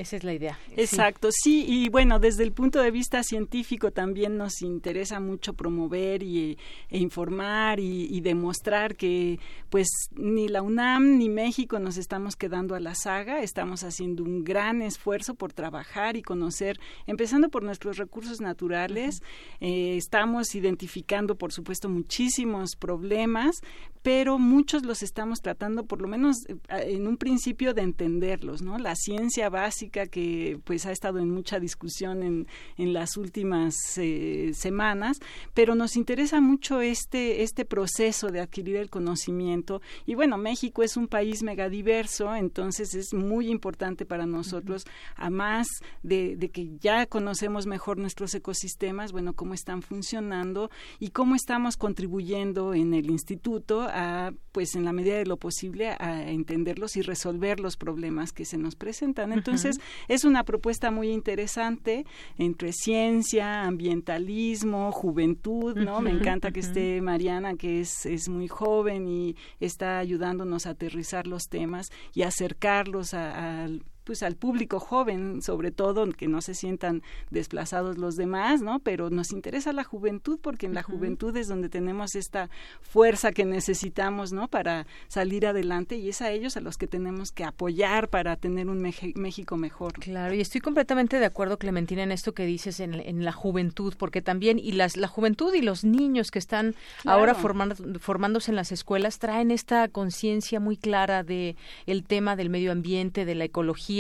Esa 0.01 0.15
es 0.15 0.23
la 0.23 0.33
idea. 0.33 0.57
Exacto, 0.75 1.29
sí. 1.31 1.63
y 1.67 1.87
bueno, 1.89 2.17
desde 2.17 2.41
el 2.41 2.53
punto 2.53 2.81
de 2.81 2.89
vista 2.89 3.21
científico 3.21 3.91
también 3.91 4.35
nos 4.35 4.63
interesa 4.63 5.19
mucho 5.19 5.53
promover 5.53 6.23
y, 6.23 6.57
e 6.89 6.97
informar 6.97 7.79
y, 7.79 8.19
demostrar 8.21 8.95
que 8.95 9.39
pues 9.69 9.87
ni 10.15 10.47
la 10.47 10.63
UNAM 10.63 11.19
ni 11.19 11.29
México 11.29 11.77
nos 11.77 11.97
estamos 11.97 12.35
quedando 12.35 12.73
a 12.73 12.79
la 12.79 12.95
saga, 12.95 13.43
estamos 13.43 13.83
haciendo 13.83 14.23
un 14.23 14.43
gran 14.43 14.81
esfuerzo 14.81 15.35
por 15.35 15.53
trabajar 15.53 16.17
y 16.17 16.23
conocer, 16.23 16.79
empezando 17.05 17.49
por 17.49 17.61
nuestros 17.61 17.97
recursos 17.97 18.41
naturales, 18.41 19.21
eh, 19.59 19.97
estamos 19.97 20.55
identificando 20.55 21.35
por 21.35 21.51
supuesto 21.51 21.89
muchísimos 21.89 22.75
problemas, 22.75 23.61
pero 24.01 24.39
muchos 24.39 24.83
los 24.83 25.03
estamos 25.03 25.41
tratando 25.41 25.85
por 25.85 26.01
lo 26.01 26.07
menos 26.07 26.37
eh, 26.47 26.57
en 26.69 27.07
un 27.07 27.17
principio 27.17 27.75
de 27.75 27.83
entenderlos, 27.83 28.63
¿no? 28.63 28.79
La 28.79 28.95
ciencia 28.95 29.49
básica 29.49 29.90
que 29.91 30.59
pues 30.63 30.85
ha 30.85 30.91
estado 30.91 31.19
en 31.19 31.29
mucha 31.29 31.59
discusión 31.59 32.23
en, 32.23 32.47
en 32.77 32.93
las 32.93 33.17
últimas 33.17 33.75
eh, 33.97 34.51
semanas, 34.53 35.19
pero 35.53 35.75
nos 35.75 35.95
interesa 35.95 36.41
mucho 36.41 36.81
este, 36.81 37.43
este 37.43 37.65
proceso 37.65 38.29
de 38.29 38.39
adquirir 38.39 38.77
el 38.77 38.89
conocimiento. 38.89 39.81
Y 40.05 40.15
bueno, 40.15 40.37
México 40.37 40.83
es 40.83 40.97
un 40.97 41.07
país 41.07 41.43
megadiverso, 41.43 42.35
entonces 42.35 42.95
es 42.95 43.13
muy 43.13 43.49
importante 43.49 44.05
para 44.05 44.25
nosotros, 44.25 44.85
a 45.15 45.29
más 45.29 45.67
de, 46.03 46.35
de 46.35 46.49
que 46.49 46.71
ya 46.79 47.05
conocemos 47.05 47.67
mejor 47.67 47.97
nuestros 47.97 48.33
ecosistemas, 48.33 49.11
bueno, 49.11 49.33
cómo 49.33 49.53
están 49.53 49.81
funcionando 49.81 50.69
y 50.99 51.09
cómo 51.09 51.35
estamos 51.35 51.77
contribuyendo 51.77 52.73
en 52.73 52.93
el 52.93 53.09
instituto 53.09 53.81
a, 53.81 54.33
pues 54.51 54.75
en 54.75 54.85
la 54.85 54.93
medida 54.93 55.17
de 55.17 55.25
lo 55.25 55.37
posible, 55.37 55.89
a 55.89 56.29
entenderlos 56.29 56.95
y 56.95 57.01
resolver 57.01 57.59
los 57.59 57.77
problemas 57.77 58.31
que 58.31 58.45
se 58.45 58.57
nos 58.57 58.75
presentan. 58.75 59.31
Entonces, 59.31 59.70
es 60.07 60.23
una 60.23 60.43
propuesta 60.43 60.91
muy 60.91 61.09
interesante 61.09 62.05
entre 62.37 62.71
ciencia, 62.73 63.63
ambientalismo, 63.63 64.91
juventud, 64.91 65.75
¿no? 65.75 66.01
Me 66.01 66.11
encanta 66.11 66.51
que 66.51 66.61
esté 66.61 67.01
Mariana, 67.01 67.55
que 67.55 67.81
es, 67.81 68.05
es 68.05 68.29
muy 68.29 68.47
joven 68.47 69.07
y 69.07 69.35
está 69.59 69.99
ayudándonos 69.99 70.65
a 70.65 70.71
aterrizar 70.71 71.27
los 71.27 71.43
temas 71.43 71.91
y 72.13 72.23
acercarlos 72.23 73.13
al 73.13 73.83
pues 74.03 74.23
al 74.23 74.35
público 74.35 74.79
joven, 74.79 75.41
sobre 75.41 75.71
todo, 75.71 76.09
que 76.11 76.27
no 76.27 76.41
se 76.41 76.53
sientan 76.53 77.01
desplazados 77.29 77.97
los 77.97 78.15
demás, 78.15 78.61
¿no? 78.61 78.79
Pero 78.79 79.09
nos 79.09 79.31
interesa 79.31 79.73
la 79.73 79.83
juventud 79.83 80.39
porque 80.41 80.65
en 80.65 80.73
la 80.73 80.83
juventud 80.83 81.35
es 81.37 81.47
donde 81.47 81.69
tenemos 81.69 82.15
esta 82.15 82.49
fuerza 82.81 83.31
que 83.31 83.45
necesitamos, 83.45 84.33
¿no? 84.33 84.47
Para 84.47 84.87
salir 85.07 85.45
adelante 85.45 85.97
y 85.97 86.09
es 86.09 86.21
a 86.21 86.31
ellos 86.31 86.57
a 86.57 86.61
los 86.61 86.77
que 86.77 86.87
tenemos 86.87 87.31
que 87.31 87.43
apoyar 87.43 88.09
para 88.09 88.35
tener 88.35 88.69
un 88.69 88.81
México 88.81 89.57
mejor. 89.57 89.93
Claro, 89.93 90.33
y 90.33 90.41
estoy 90.41 90.61
completamente 90.61 91.19
de 91.19 91.25
acuerdo, 91.25 91.57
Clementina, 91.57 92.03
en 92.03 92.11
esto 92.11 92.33
que 92.33 92.45
dices 92.45 92.79
en, 92.79 93.23
la 93.23 93.31
juventud, 93.31 93.93
porque 93.97 94.21
también, 94.21 94.57
y 94.57 94.71
las, 94.71 94.97
la 94.97 95.07
juventud 95.07 95.53
y 95.53 95.61
los 95.61 95.83
niños 95.83 96.31
que 96.31 96.39
están 96.39 96.75
ahora 97.05 97.35
formando, 97.35 97.75
formándose 97.99 98.51
en 98.51 98.55
las 98.55 98.71
escuelas 98.71 99.19
traen 99.19 99.51
esta 99.51 99.87
conciencia 99.87 100.59
muy 100.59 100.77
clara 100.77 101.23
de 101.23 101.55
el 101.85 102.03
tema 102.03 102.35
del 102.35 102.49
medio 102.49 102.71
ambiente, 102.71 103.25
de 103.25 103.35
la 103.35 103.45
ecología, 103.45 103.90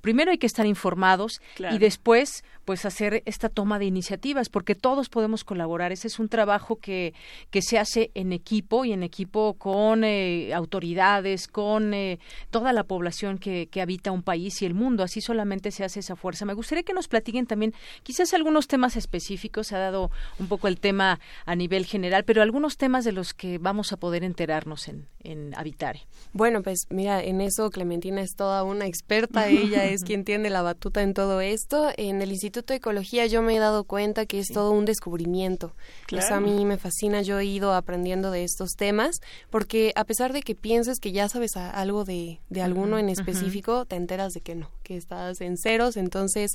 primero 0.00 0.30
hay 0.30 0.38
que 0.38 0.46
estar 0.46 0.66
informados 0.66 1.40
y 1.58 1.78
después 1.78 2.44
pues 2.64 2.84
hacer 2.84 3.22
esta 3.26 3.48
toma 3.48 3.78
de 3.78 3.84
iniciativas 3.84 4.48
porque 4.48 4.74
todos 4.74 5.08
podemos 5.08 5.44
colaborar. 5.44 5.92
Ese 5.92 6.08
es 6.08 6.18
un 6.18 6.28
trabajo 6.28 6.76
que, 6.76 7.14
que 7.50 7.62
se 7.62 7.78
hace 7.78 8.10
en 8.14 8.32
equipo 8.32 8.84
y 8.84 8.92
en 8.92 9.02
equipo 9.02 9.54
con 9.54 10.04
eh, 10.04 10.52
autoridades, 10.54 11.48
con 11.48 11.94
eh, 11.94 12.18
toda 12.50 12.72
la 12.72 12.84
población 12.84 13.38
que, 13.38 13.68
que 13.68 13.82
habita 13.82 14.12
un 14.12 14.22
país 14.22 14.62
y 14.62 14.66
el 14.66 14.74
mundo. 14.74 15.02
Así 15.02 15.20
solamente 15.20 15.70
se 15.70 15.84
hace 15.84 16.00
esa 16.00 16.16
fuerza. 16.16 16.44
Me 16.44 16.54
gustaría 16.54 16.82
que 16.82 16.94
nos 16.94 17.08
platiquen 17.08 17.46
también 17.46 17.74
quizás 18.02 18.32
algunos 18.34 18.66
temas 18.66 18.96
específicos. 18.96 19.68
Se 19.68 19.76
ha 19.76 19.78
dado 19.78 20.10
un 20.38 20.48
poco 20.48 20.68
el 20.68 20.80
tema 20.80 21.20
a 21.44 21.54
nivel 21.54 21.86
general, 21.86 22.24
pero 22.24 22.42
algunos 22.42 22.76
temas 22.76 23.04
de 23.04 23.12
los 23.12 23.34
que 23.34 23.58
vamos 23.58 23.92
a 23.92 23.96
poder 23.96 24.24
enterarnos 24.24 24.88
en, 24.88 25.06
en 25.22 25.54
Habitare. 25.56 26.06
Bueno, 26.32 26.62
pues 26.62 26.86
mira, 26.90 27.22
en 27.22 27.40
eso 27.40 27.70
Clementina 27.70 28.20
es 28.22 28.34
toda 28.34 28.64
una 28.64 28.86
experta 28.86 29.48
ella 29.48 29.84
es 29.84 30.04
quien 30.04 30.24
tiene 30.24 30.50
la 30.50 30.62
batuta 30.62 31.02
en 31.02 31.14
todo 31.14 31.40
esto. 31.40 31.90
En 31.96 32.22
el 32.22 32.30
Instituto 32.30 32.53
de 32.62 32.76
Ecología 32.76 33.26
yo 33.26 33.42
me 33.42 33.56
he 33.56 33.58
dado 33.58 33.84
cuenta 33.84 34.26
que 34.26 34.38
es 34.38 34.48
todo 34.48 34.70
un 34.70 34.84
descubrimiento. 34.84 35.72
Eso 36.10 36.34
a 36.34 36.40
mí 36.40 36.64
me 36.64 36.78
fascina, 36.78 37.22
yo 37.22 37.38
he 37.38 37.44
ido 37.44 37.74
aprendiendo 37.74 38.30
de 38.30 38.44
estos 38.44 38.70
temas, 38.76 39.16
porque 39.50 39.92
a 39.96 40.04
pesar 40.04 40.32
de 40.32 40.42
que 40.42 40.54
pienses 40.54 40.98
que 41.00 41.12
ya 41.12 41.28
sabes 41.28 41.56
algo 41.56 42.04
de, 42.04 42.40
de 42.50 42.62
alguno 42.62 42.98
en 42.98 43.08
específico, 43.08 43.84
te 43.84 43.96
enteras 43.96 44.32
de 44.32 44.40
que 44.40 44.54
no, 44.54 44.70
que 44.82 44.96
estás 44.96 45.40
en 45.40 45.56
ceros. 45.58 45.96
Entonces, 45.96 46.52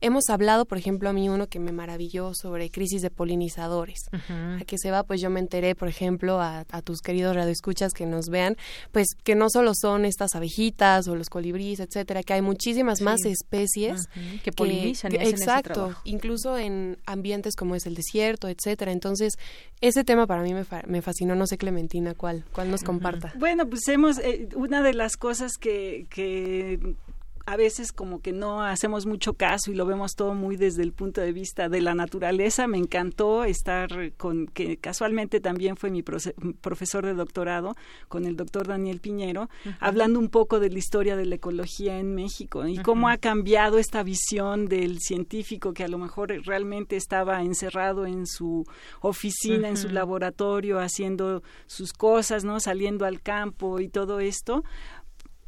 hemos 0.00 0.28
hablado, 0.28 0.64
por 0.66 0.78
ejemplo, 0.78 1.08
a 1.08 1.12
mí 1.12 1.28
uno 1.28 1.48
que 1.48 1.58
me 1.58 1.72
maravilló 1.72 2.32
sobre 2.34 2.70
crisis 2.70 3.02
de 3.02 3.10
polinizadores. 3.10 4.00
A 4.12 4.64
que 4.64 4.78
se 4.78 4.90
va, 4.90 5.02
pues 5.02 5.20
yo 5.20 5.30
me 5.30 5.40
enteré, 5.40 5.74
por 5.74 5.88
ejemplo, 5.88 6.40
a, 6.40 6.64
a 6.70 6.82
tus 6.82 7.00
queridos 7.00 7.34
radioescuchas 7.34 7.92
que 7.92 8.06
nos 8.06 8.26
vean, 8.28 8.56
pues 8.92 9.08
que 9.24 9.34
no 9.34 9.48
solo 9.50 9.72
son 9.74 10.04
estas 10.04 10.34
abejitas 10.34 11.08
o 11.08 11.16
los 11.16 11.28
colibríes, 11.28 11.80
etcétera, 11.80 12.22
que 12.22 12.34
hay 12.34 12.42
muchísimas 12.42 13.00
más 13.00 13.24
especies 13.24 14.08
que 14.44 14.52
polinizan. 14.52 15.12
Exacto, 15.40 15.94
incluso 16.04 16.56
en 16.58 16.98
ambientes 17.06 17.56
como 17.56 17.74
es 17.74 17.86
el 17.86 17.94
desierto, 17.94 18.48
etcétera. 18.48 18.92
Entonces, 18.92 19.38
ese 19.80 20.04
tema 20.04 20.26
para 20.26 20.42
mí 20.42 20.54
me, 20.54 20.64
me 20.86 21.02
fascinó. 21.02 21.34
No 21.34 21.46
sé, 21.46 21.58
Clementina, 21.58 22.14
cuál, 22.14 22.44
cuál 22.52 22.70
nos 22.70 22.82
comparta. 22.82 23.32
Bueno, 23.36 23.68
pues 23.68 23.86
hemos, 23.88 24.18
eh, 24.18 24.48
una 24.54 24.82
de 24.82 24.94
las 24.94 25.16
cosas 25.16 25.52
que, 25.58 26.06
que 26.10 26.78
a 27.50 27.56
veces 27.56 27.90
como 27.90 28.20
que 28.20 28.32
no 28.32 28.62
hacemos 28.62 29.06
mucho 29.06 29.34
caso 29.34 29.72
y 29.72 29.74
lo 29.74 29.84
vemos 29.84 30.14
todo 30.14 30.34
muy 30.34 30.56
desde 30.56 30.84
el 30.84 30.92
punto 30.92 31.20
de 31.20 31.32
vista 31.32 31.68
de 31.68 31.80
la 31.80 31.96
naturaleza. 31.96 32.68
Me 32.68 32.78
encantó 32.78 33.42
estar 33.42 34.12
con, 34.16 34.46
que 34.46 34.76
casualmente 34.76 35.40
también 35.40 35.76
fue 35.76 35.90
mi 35.90 36.04
profesor 36.04 37.04
de 37.04 37.14
doctorado, 37.14 37.74
con 38.06 38.24
el 38.24 38.36
doctor 38.36 38.68
Daniel 38.68 39.00
Piñero, 39.00 39.50
hablando 39.80 40.20
un 40.20 40.28
poco 40.28 40.60
de 40.60 40.70
la 40.70 40.78
historia 40.78 41.16
de 41.16 41.26
la 41.26 41.34
ecología 41.34 41.98
en 41.98 42.14
México 42.14 42.64
y 42.68 42.78
cómo 42.78 43.08
ha 43.08 43.16
cambiado 43.16 43.78
esta 43.78 44.04
visión 44.04 44.66
del 44.66 45.00
científico 45.00 45.72
que 45.72 45.82
a 45.82 45.88
lo 45.88 45.98
mejor 45.98 46.28
realmente 46.44 46.94
estaba 46.94 47.42
encerrado 47.42 48.06
en 48.06 48.28
su 48.28 48.64
oficina, 49.00 49.68
en 49.68 49.76
su 49.76 49.88
laboratorio, 49.88 50.78
haciendo 50.78 51.42
sus 51.66 51.92
cosas, 51.92 52.44
¿no? 52.44 52.60
Saliendo 52.60 53.06
al 53.06 53.20
campo 53.20 53.80
y 53.80 53.88
todo 53.88 54.20
esto 54.20 54.62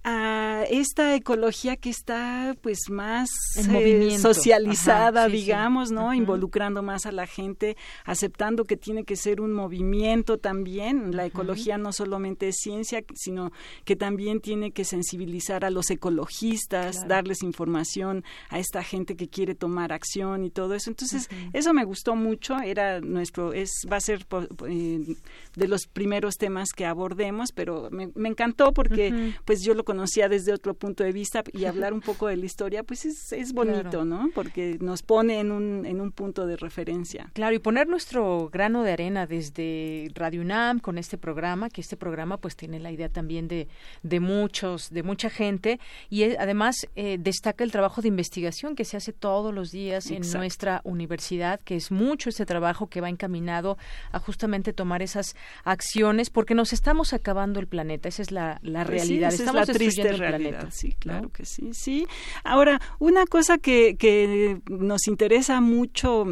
a 0.04 0.64
esta 0.68 1.14
ecología 1.14 1.76
que 1.76 1.90
está 1.90 2.56
pues 2.60 2.90
más 2.90 3.30
eh, 3.56 4.18
socializada, 4.18 5.28
digamos, 5.28 5.92
¿no? 5.92 6.12
Involucrando 6.12 6.82
más 6.82 7.06
a 7.06 7.12
la 7.12 7.26
gente, 7.26 7.76
aceptando 8.04 8.64
que 8.64 8.76
tiene 8.76 9.04
que 9.04 9.16
ser 9.16 9.40
un 9.40 9.52
movimiento 9.52 10.38
también. 10.38 11.14
La 11.16 11.26
ecología 11.26 11.78
no 11.78 11.92
solamente 11.92 12.48
es 12.48 12.56
ciencia, 12.56 13.04
sino 13.14 13.52
que 13.84 13.94
también 13.94 14.40
tiene 14.40 14.72
que 14.72 14.84
sensibilizar 14.84 15.64
a 15.64 15.70
los 15.70 15.90
ecologistas, 15.90 17.06
darles 17.06 17.42
información 17.42 18.24
a 18.48 18.58
esta 18.58 18.82
gente 18.82 19.16
que 19.16 19.28
quiere 19.28 19.54
tomar 19.54 19.92
acción 19.92 20.44
y 20.44 20.50
todo 20.50 20.74
eso. 20.74 20.90
Entonces, 20.90 21.28
eso 21.52 21.72
me 21.72 21.84
gustó 21.84 22.16
mucho, 22.16 22.56
era 22.58 23.00
nuestro 23.00 23.52
es 23.52 23.70
va 23.90 23.96
a 23.96 24.00
ser 24.00 24.26
eh, 24.68 25.16
de 25.54 25.68
los 25.68 25.86
primeros 25.86 26.36
temas 26.36 26.70
que 26.70 26.86
abordemos, 26.86 27.52
pero 27.52 27.88
me, 27.90 28.10
encantó 28.28 28.72
porque 28.72 29.34
pues 29.44 29.62
yo 29.62 29.74
lo 29.74 29.84
conocía 29.92 30.28
desde 30.28 30.52
otro 30.54 30.72
punto 30.74 31.04
de 31.04 31.12
vista 31.12 31.44
y 31.52 31.66
hablar 31.66 31.92
un 31.92 32.00
poco 32.00 32.26
de 32.28 32.36
la 32.36 32.46
historia, 32.46 32.82
pues 32.82 33.04
es, 33.04 33.32
es 33.32 33.52
bonito, 33.52 34.04
¿no? 34.06 34.30
Porque 34.34 34.78
nos 34.80 35.02
pone 35.02 35.38
en 35.38 35.52
un, 35.52 35.84
en 35.84 36.00
un 36.00 36.12
punto 36.12 36.46
de 36.46 36.56
referencia. 36.56 37.30
Claro, 37.34 37.54
y 37.54 37.58
poner 37.58 37.86
nuestro 37.88 38.48
grano 38.48 38.82
de 38.82 38.92
arena 38.92 39.26
desde 39.26 40.10
Radio 40.14 40.40
UNAM 40.40 40.80
con 40.80 40.96
este 40.96 41.18
programa, 41.18 41.68
que 41.68 41.82
este 41.82 41.96
programa 41.98 42.38
pues 42.38 42.56
tiene 42.56 42.80
la 42.80 42.90
idea 42.90 43.10
también 43.10 43.48
de, 43.48 43.68
de 44.02 44.20
muchos, 44.20 44.88
de 44.90 45.02
mucha 45.02 45.28
gente 45.28 45.78
y 46.08 46.22
eh, 46.22 46.36
además 46.40 46.76
eh, 46.96 47.18
destaca 47.20 47.62
el 47.62 47.70
trabajo 47.70 48.00
de 48.00 48.08
investigación 48.08 48.74
que 48.74 48.84
se 48.86 48.96
hace 48.96 49.12
todos 49.12 49.52
los 49.52 49.70
días 49.70 50.10
en 50.10 50.22
nuestra 50.32 50.80
universidad, 50.84 51.60
que 51.60 51.76
es 51.76 51.90
mucho 51.90 52.30
este 52.30 52.46
trabajo 52.46 52.86
que 52.86 53.02
va 53.02 53.10
encaminado 53.10 53.76
a 54.10 54.18
justamente 54.18 54.72
tomar 54.72 55.02
esas 55.02 55.36
acciones 55.64 56.30
porque 56.30 56.54
nos 56.54 56.72
estamos 56.72 57.12
acabando 57.12 57.60
el 57.60 57.66
planeta, 57.66 58.08
esa 58.08 58.22
es 58.22 58.32
la, 58.32 58.58
la 58.62 58.84
pues 58.84 58.96
realidad. 58.96 59.32
estamos 59.32 59.62
es 59.62 59.68
la 59.68 59.74
triste 59.84 60.12
realidad, 60.12 60.68
sí, 60.70 60.94
claro 60.98 61.30
que 61.30 61.44
sí, 61.44 61.70
sí. 61.72 62.06
Ahora, 62.44 62.80
una 62.98 63.26
cosa 63.26 63.58
que, 63.58 63.96
que 63.96 64.60
nos 64.68 65.06
interesa 65.06 65.60
mucho 65.60 66.26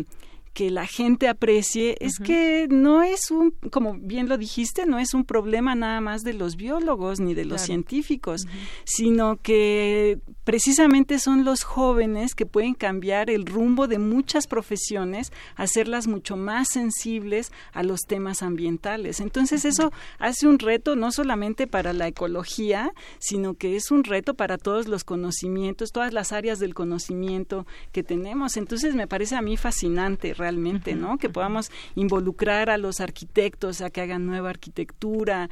que 0.52 0.70
la 0.70 0.86
gente 0.86 1.28
aprecie 1.28 1.96
es 2.00 2.18
que 2.18 2.66
no 2.68 3.02
es 3.02 3.30
un, 3.30 3.52
como 3.70 3.94
bien 3.94 4.28
lo 4.28 4.36
dijiste, 4.36 4.84
no 4.84 4.98
es 4.98 5.14
un 5.14 5.24
problema 5.24 5.74
nada 5.74 6.00
más 6.00 6.22
de 6.22 6.34
los 6.34 6.56
biólogos 6.56 7.20
ni 7.20 7.34
de 7.34 7.44
los 7.44 7.60
científicos, 7.60 8.46
sino 8.84 9.36
que 9.36 10.18
precisamente 10.44 11.18
son 11.18 11.44
los 11.44 11.62
jóvenes 11.62 12.34
que 12.34 12.46
pueden 12.46 12.74
cambiar 12.74 13.30
el 13.30 13.46
rumbo 13.46 13.86
de 13.86 13.98
muchas 13.98 14.48
profesiones, 14.48 15.32
hacerlas 15.54 16.08
mucho 16.08 16.36
más 16.36 16.68
sensibles 16.68 17.52
a 17.72 17.82
los 17.82 18.00
temas 18.00 18.42
ambientales. 18.42 19.20
Entonces 19.20 19.64
eso 19.64 19.92
hace 20.18 20.48
un 20.48 20.58
reto 20.58 20.96
no 20.96 21.12
solamente 21.12 21.68
para 21.68 21.92
la 21.92 22.08
ecología, 22.08 22.92
sino 23.18 23.54
que 23.54 23.76
es 23.76 23.90
un 23.92 24.02
reto 24.02 24.34
para 24.34 24.58
todos 24.58 24.88
los 24.88 25.04
conocimientos, 25.04 25.92
todas 25.92 26.12
las 26.12 26.32
áreas 26.32 26.58
del 26.58 26.74
conocimiento 26.74 27.66
que 27.92 28.02
tenemos. 28.02 28.56
Entonces 28.56 28.94
me 28.94 29.06
parece 29.06 29.36
a 29.36 29.42
mí 29.42 29.56
fascinante 29.56 30.34
realmente, 30.40 30.96
¿no? 30.96 31.18
Que 31.18 31.28
podamos 31.28 31.70
involucrar 31.94 32.70
a 32.70 32.78
los 32.78 33.00
arquitectos 33.00 33.80
a 33.80 33.90
que 33.90 34.00
hagan 34.00 34.26
nueva 34.26 34.50
arquitectura, 34.50 35.48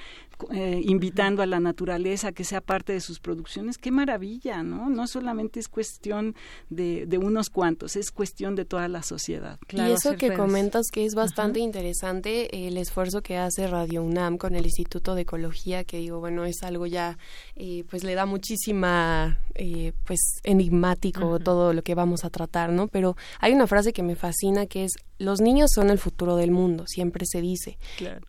eh, 0.53 0.81
invitando 0.85 1.42
a 1.42 1.46
la 1.46 1.61
naturaleza 1.61 2.33
que 2.33 2.44
sea 2.44 2.61
parte 2.61 2.92
de 2.92 3.01
sus 3.01 3.20
producciones. 3.20 3.79
Qué 3.79 3.90
maravilla, 3.90 4.62
¿no? 4.62 4.88
No 4.88 5.07
solamente 5.07 5.61
es 5.61 5.68
cuestión 5.68 6.35
de, 6.70 7.07
de 7.07 7.18
unos 7.18 7.51
cuantos, 7.51 7.96
es 7.96 8.11
cuestión 8.11 8.55
de 8.55 8.64
toda 8.64 8.88
la 8.88 9.03
sociedad. 9.03 9.59
y 9.70 9.81
eso 9.81 10.16
que 10.16 10.35
comentas 10.35 10.87
que 10.92 11.05
es 11.05 11.14
bastante 11.14 11.61
interesante, 11.61 12.66
el 12.66 12.77
esfuerzo 12.77 13.22
que 13.22 13.37
hace 13.37 13.66
Radio 13.66 14.03
UNAM 14.03 14.38
con 14.38 14.55
el 14.55 14.64
Instituto 14.64 15.14
de 15.14 15.22
Ecología, 15.22 15.85
que 15.85 15.98
digo, 15.98 16.20
bueno, 16.20 16.44
es 16.44 16.62
algo 16.62 16.87
ya, 16.87 17.18
eh, 17.57 17.85
pues 17.88 18.05
le 18.05 18.14
da 18.14 18.27
muchísima, 18.27 19.38
eh, 19.55 19.92
pues 20.05 20.40
enigmático 20.44 21.38
todo 21.38 21.72
lo 21.72 21.83
que 21.83 21.94
vamos 21.94 22.24
a 22.24 22.31
tratar, 22.31 22.70
¿no? 22.70 22.88
Pero 22.88 23.16
hay 23.40 23.53
una 23.53 23.66
frase 23.66 23.92
que 23.92 24.03
me 24.03 24.16
fascina 24.16 24.66
que 24.66 24.85
es, 24.85 24.92
los 25.18 25.40
niños 25.40 25.70
son 25.74 25.90
el 25.90 25.98
futuro 25.98 26.37
del 26.37 26.50
mundo, 26.50 26.85
siempre 26.87 27.26
se 27.26 27.40
dice. 27.40 27.78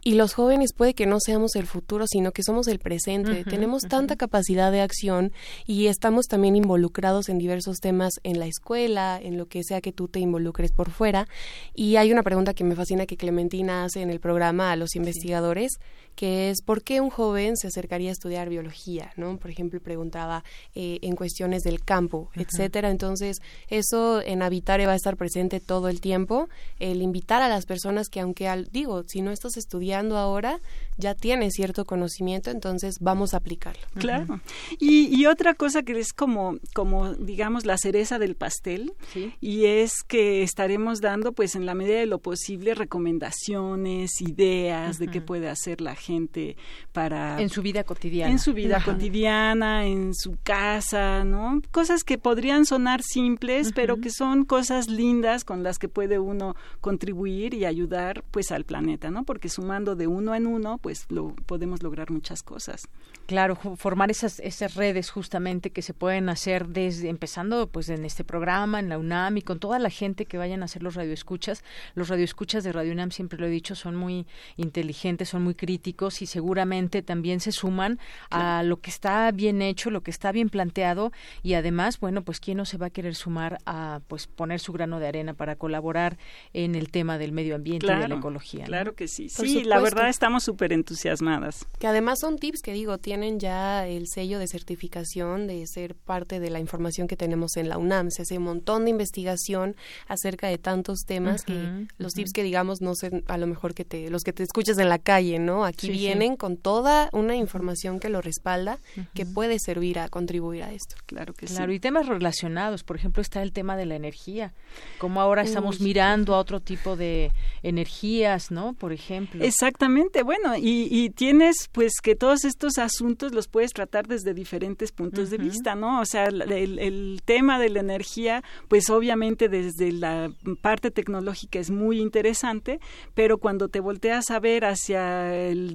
Y 0.03 0.15
los 0.15 0.33
jóvenes 0.33 0.73
puede 0.73 0.93
que 0.93 1.05
no 1.05 1.19
seamos 1.19 1.55
el 1.55 1.67
futuro, 1.67 2.05
sino 2.07 2.31
que 2.31 2.43
somos 2.43 2.67
el 2.67 2.79
presente. 2.79 3.43
Tenemos 3.43 3.83
tanta 3.83 4.15
capacidad 4.15 4.71
de 4.71 4.81
acción 4.81 5.31
y 5.65 5.87
estamos 5.87 6.27
también 6.27 6.55
involucrados 6.55 7.29
en 7.29 7.37
diversos 7.37 7.79
temas 7.79 8.19
en 8.23 8.39
la 8.39 8.47
escuela, 8.47 9.19
en 9.21 9.37
lo 9.37 9.47
que 9.47 9.63
sea 9.63 9.81
que 9.81 9.91
tú 9.91 10.07
te 10.07 10.19
involucres 10.19 10.71
por 10.71 10.89
fuera. 10.89 11.27
Y 11.75 11.97
hay 11.97 12.11
una 12.11 12.23
pregunta 12.23 12.53
que 12.53 12.63
me 12.63 12.75
fascina 12.75 13.05
que 13.05 13.17
Clementina 13.17 13.83
hace 13.83 14.01
en 14.01 14.09
el 14.09 14.19
programa 14.19 14.71
a 14.71 14.75
los 14.75 14.95
investigadores, 14.95 15.79
que 16.19 16.49
es 16.49 16.61
¿por 16.61 16.83
qué 16.83 16.99
un 16.99 17.09
joven 17.09 17.55
se 17.55 17.67
acercaría 17.67 18.09
a 18.09 18.11
estudiar 18.11 18.49
biología? 18.49 19.13
¿no? 19.15 19.37
Por 19.37 19.51
ejemplo, 19.51 19.79
preguntaba 19.79 20.43
eh, 20.75 20.99
en 21.01 21.15
cuestiones 21.15 21.63
del 21.63 21.81
campo, 21.81 22.29
etcétera. 22.35 22.91
Entonces, 22.91 23.37
eso 23.69 24.21
en 24.21 24.41
Habitare 24.41 24.85
va 24.85 24.91
a 24.91 24.95
estar 24.97 25.15
presente 25.15 25.61
todo 25.61 25.87
el 25.87 26.01
tiempo. 26.01 26.49
El 26.77 27.01
invitar 27.01 27.41
a 27.41 27.47
las 27.47 27.65
personas 27.65 28.09
que, 28.09 28.19
aunque 28.19 28.49
al, 28.49 28.65
digo, 28.69 29.03
si 29.07 29.21
no 29.21 29.31
estás 29.31 29.55
estudiando 29.55 30.17
ahora, 30.17 30.59
ya 30.97 31.15
tienes 31.15 31.53
cierto 31.53 31.85
conocimiento, 31.85 32.51
entonces 32.51 32.97
vamos 32.99 33.33
a 33.33 33.37
aplicarlo. 33.37 33.87
Claro. 33.93 34.41
y, 34.77 35.17
y, 35.17 35.25
otra 35.25 35.53
cosa 35.53 35.83
que 35.83 35.97
es 35.97 36.11
como, 36.11 36.57
como, 36.73 37.13
digamos, 37.13 37.65
la 37.65 37.77
cereza 37.77 38.19
del 38.19 38.35
pastel, 38.35 38.91
y 39.39 39.67
es 39.67 40.03
que 40.05 40.43
estaremos 40.43 40.99
dando, 40.99 41.31
pues, 41.31 41.55
en 41.55 41.65
la 41.65 41.75
medida 41.75 41.99
de 41.99 42.07
lo 42.07 42.19
posible, 42.19 42.75
recomendaciones, 42.75 44.19
ideas 44.19 44.99
de 44.99 45.07
qué 45.07 45.21
puede 45.21 45.47
hacer 45.47 45.79
la 45.79 45.95
gente 45.95 46.08
gente 46.09 46.57
para... 46.91 47.39
En 47.39 47.49
su 47.49 47.61
vida 47.61 47.83
cotidiana. 47.83 48.31
En 48.31 48.39
su 48.39 48.53
vida 48.53 48.81
cotidiana, 48.83 49.85
en 49.85 50.15
su 50.15 50.37
casa, 50.43 51.23
¿no? 51.23 51.61
Cosas 51.69 52.03
que 52.03 52.17
podrían 52.17 52.65
sonar 52.65 53.03
simples, 53.03 53.71
pero 53.75 54.01
que 54.01 54.09
son 54.09 54.43
cosas 54.43 54.87
lindas 54.87 55.43
con 55.43 55.61
las 55.61 55.77
que 55.77 55.87
puede 55.87 56.17
uno 56.17 56.55
contribuir 56.81 57.53
y 57.53 57.65
ayudar 57.65 58.23
pues 58.31 58.51
al 58.51 58.63
planeta, 58.65 59.11
¿no? 59.11 59.23
Porque 59.23 59.49
sumando 59.49 59.95
de 59.95 60.07
uno 60.07 60.33
en 60.33 60.47
uno, 60.47 60.79
pues 60.79 61.05
lo 61.09 61.35
podemos 61.45 61.83
lograr 61.83 62.09
muchas 62.09 62.41
cosas. 62.41 62.87
Claro, 63.27 63.55
formar 63.55 64.09
esas, 64.09 64.39
esas 64.39 64.73
redes 64.73 65.11
justamente 65.11 65.69
que 65.69 65.83
se 65.83 65.93
pueden 65.93 66.29
hacer 66.29 66.69
desde, 66.69 67.09
empezando 67.09 67.67
pues 67.67 67.89
en 67.89 68.03
este 68.03 68.23
programa, 68.23 68.79
en 68.79 68.89
la 68.89 68.97
UNAM 68.97 69.37
y 69.37 69.41
con 69.43 69.59
toda 69.59 69.77
la 69.77 69.91
gente 69.91 70.25
que 70.25 70.39
vayan 70.39 70.63
a 70.63 70.65
hacer 70.65 70.81
los 70.81 70.95
radioescuchas. 70.95 71.63
Los 71.93 72.09
radioescuchas 72.09 72.63
de 72.63 72.71
Radio 72.71 72.93
UNAM, 72.93 73.11
siempre 73.11 73.37
lo 73.37 73.45
he 73.45 73.51
dicho, 73.51 73.75
son 73.75 73.95
muy 73.95 74.25
inteligentes, 74.57 75.29
son 75.29 75.43
muy 75.43 75.53
críticos 75.53 75.98
y 76.21 76.25
seguramente 76.25 77.01
también 77.01 77.39
se 77.39 77.51
suman 77.51 77.99
a 78.29 78.63
lo 78.63 78.79
que 78.79 78.89
está 78.89 79.31
bien 79.31 79.61
hecho, 79.61 79.91
lo 79.91 80.01
que 80.01 80.11
está 80.11 80.31
bien 80.31 80.49
planteado 80.49 81.11
y 81.43 81.55
además, 81.55 81.99
bueno, 81.99 82.23
pues 82.23 82.39
quién 82.39 82.57
no 82.57 82.65
se 82.65 82.77
va 82.77 82.87
a 82.87 82.89
querer 82.89 83.15
sumar 83.15 83.57
a 83.65 83.99
pues 84.07 84.27
poner 84.27 84.59
su 84.59 84.71
grano 84.71 84.99
de 84.99 85.07
arena 85.07 85.33
para 85.33 85.55
colaborar 85.55 86.17
en 86.53 86.75
el 86.75 86.89
tema 86.89 87.17
del 87.17 87.31
medio 87.31 87.55
ambiente 87.55 87.85
y 87.85 87.89
de 87.89 88.07
la 88.07 88.15
ecología. 88.15 88.65
Claro 88.65 88.95
que 88.95 89.07
sí. 89.07 89.29
sí, 89.29 89.63
la 89.63 89.79
verdad 89.79 90.09
estamos 90.09 90.43
súper 90.43 90.71
entusiasmadas. 90.71 91.67
Que 91.79 91.87
además 91.87 92.19
son 92.19 92.37
tips 92.37 92.61
que 92.61 92.73
digo, 92.73 92.97
tienen 92.97 93.39
ya 93.39 93.87
el 93.87 94.07
sello 94.07 94.39
de 94.39 94.47
certificación 94.47 95.47
de 95.47 95.65
ser 95.67 95.95
parte 95.95 96.39
de 96.39 96.49
la 96.49 96.59
información 96.59 97.07
que 97.07 97.17
tenemos 97.17 97.57
en 97.57 97.69
la 97.69 97.77
UNAM. 97.77 98.09
Se 98.11 98.21
hace 98.21 98.37
un 98.37 98.45
montón 98.45 98.85
de 98.85 98.91
investigación 98.91 99.75
acerca 100.07 100.47
de 100.47 100.57
tantos 100.57 101.01
temas 101.05 101.43
que 101.43 101.87
los 101.97 102.13
tips 102.13 102.31
que 102.31 102.43
digamos 102.43 102.81
no 102.81 102.95
sé 102.95 103.23
a 103.27 103.37
lo 103.37 103.47
mejor 103.47 103.73
que 103.73 103.85
te 103.85 104.09
los 104.09 104.23
que 104.23 104.33
te 104.33 104.43
escuchas 104.43 104.77
en 104.77 104.89
la 104.89 104.99
calle, 104.99 105.39
¿no? 105.39 105.65
Aquí 105.65 105.78
vienen 105.87 106.35
con 106.35 106.57
toda 106.57 107.09
una 107.13 107.35
información 107.35 107.99
que 107.99 108.09
lo 108.09 108.21
respalda 108.21 108.79
que 109.13 109.25
puede 109.25 109.57
servir 109.59 109.99
a 109.99 110.09
contribuir 110.09 110.63
a 110.63 110.71
esto. 110.71 110.95
Claro 111.05 111.33
que 111.33 111.45
claro, 111.45 111.71
y 111.71 111.79
temas 111.79 112.07
relacionados, 112.07 112.83
por 112.83 112.95
ejemplo, 112.95 113.21
está 113.21 113.41
el 113.41 113.51
tema 113.51 113.77
de 113.77 113.85
la 113.85 113.95
energía, 113.95 114.53
como 114.97 115.21
ahora 115.21 115.43
estamos 115.43 115.79
mirando 115.79 116.35
a 116.35 116.39
otro 116.39 116.59
tipo 116.59 116.95
de 116.95 117.31
energías, 117.63 118.51
¿no? 118.51 118.73
Por 118.73 118.93
ejemplo. 118.93 119.43
Exactamente, 119.43 120.23
bueno, 120.23 120.53
y, 120.57 121.09
tienes 121.15 121.69
pues 121.71 121.93
que 122.01 122.15
todos 122.15 122.45
estos 122.45 122.77
asuntos 122.77 123.33
los 123.33 123.47
puedes 123.47 123.73
tratar 123.73 124.07
desde 124.07 124.33
diferentes 124.33 124.91
puntos 124.91 125.29
de 125.29 125.37
vista, 125.37 125.75
¿no? 125.75 126.01
O 126.01 126.05
sea, 126.05 126.25
el, 126.25 126.79
el 126.79 127.21
tema 127.25 127.59
de 127.59 127.69
la 127.69 127.79
energía, 127.79 128.43
pues 128.67 128.89
obviamente 128.89 129.49
desde 129.49 129.91
la 129.91 130.31
parte 130.61 130.91
tecnológica 130.91 131.59
es 131.59 131.71
muy 131.71 131.99
interesante, 131.99 132.79
pero 133.13 133.37
cuando 133.37 133.69
te 133.69 133.79
volteas 133.79 134.29
a 134.29 134.39
ver 134.39 134.65
hacia 134.65 135.35
el 135.35 135.68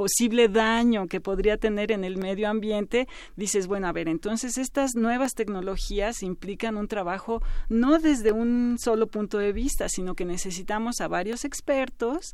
posible 0.00 0.48
daño 0.48 1.08
que 1.08 1.20
podría 1.20 1.58
tener 1.58 1.92
en 1.92 2.04
el 2.04 2.16
medio 2.16 2.48
ambiente, 2.48 3.06
dices, 3.36 3.66
bueno, 3.66 3.86
a 3.86 3.92
ver, 3.92 4.08
entonces 4.08 4.56
estas 4.56 4.94
nuevas 4.94 5.34
tecnologías 5.34 6.22
implican 6.22 6.78
un 6.78 6.88
trabajo 6.88 7.42
no 7.68 7.98
desde 7.98 8.32
un 8.32 8.78
solo 8.78 9.08
punto 9.08 9.36
de 9.36 9.52
vista, 9.52 9.90
sino 9.90 10.14
que 10.14 10.24
necesitamos 10.24 11.02
a 11.02 11.08
varios 11.08 11.44
expertos. 11.44 12.32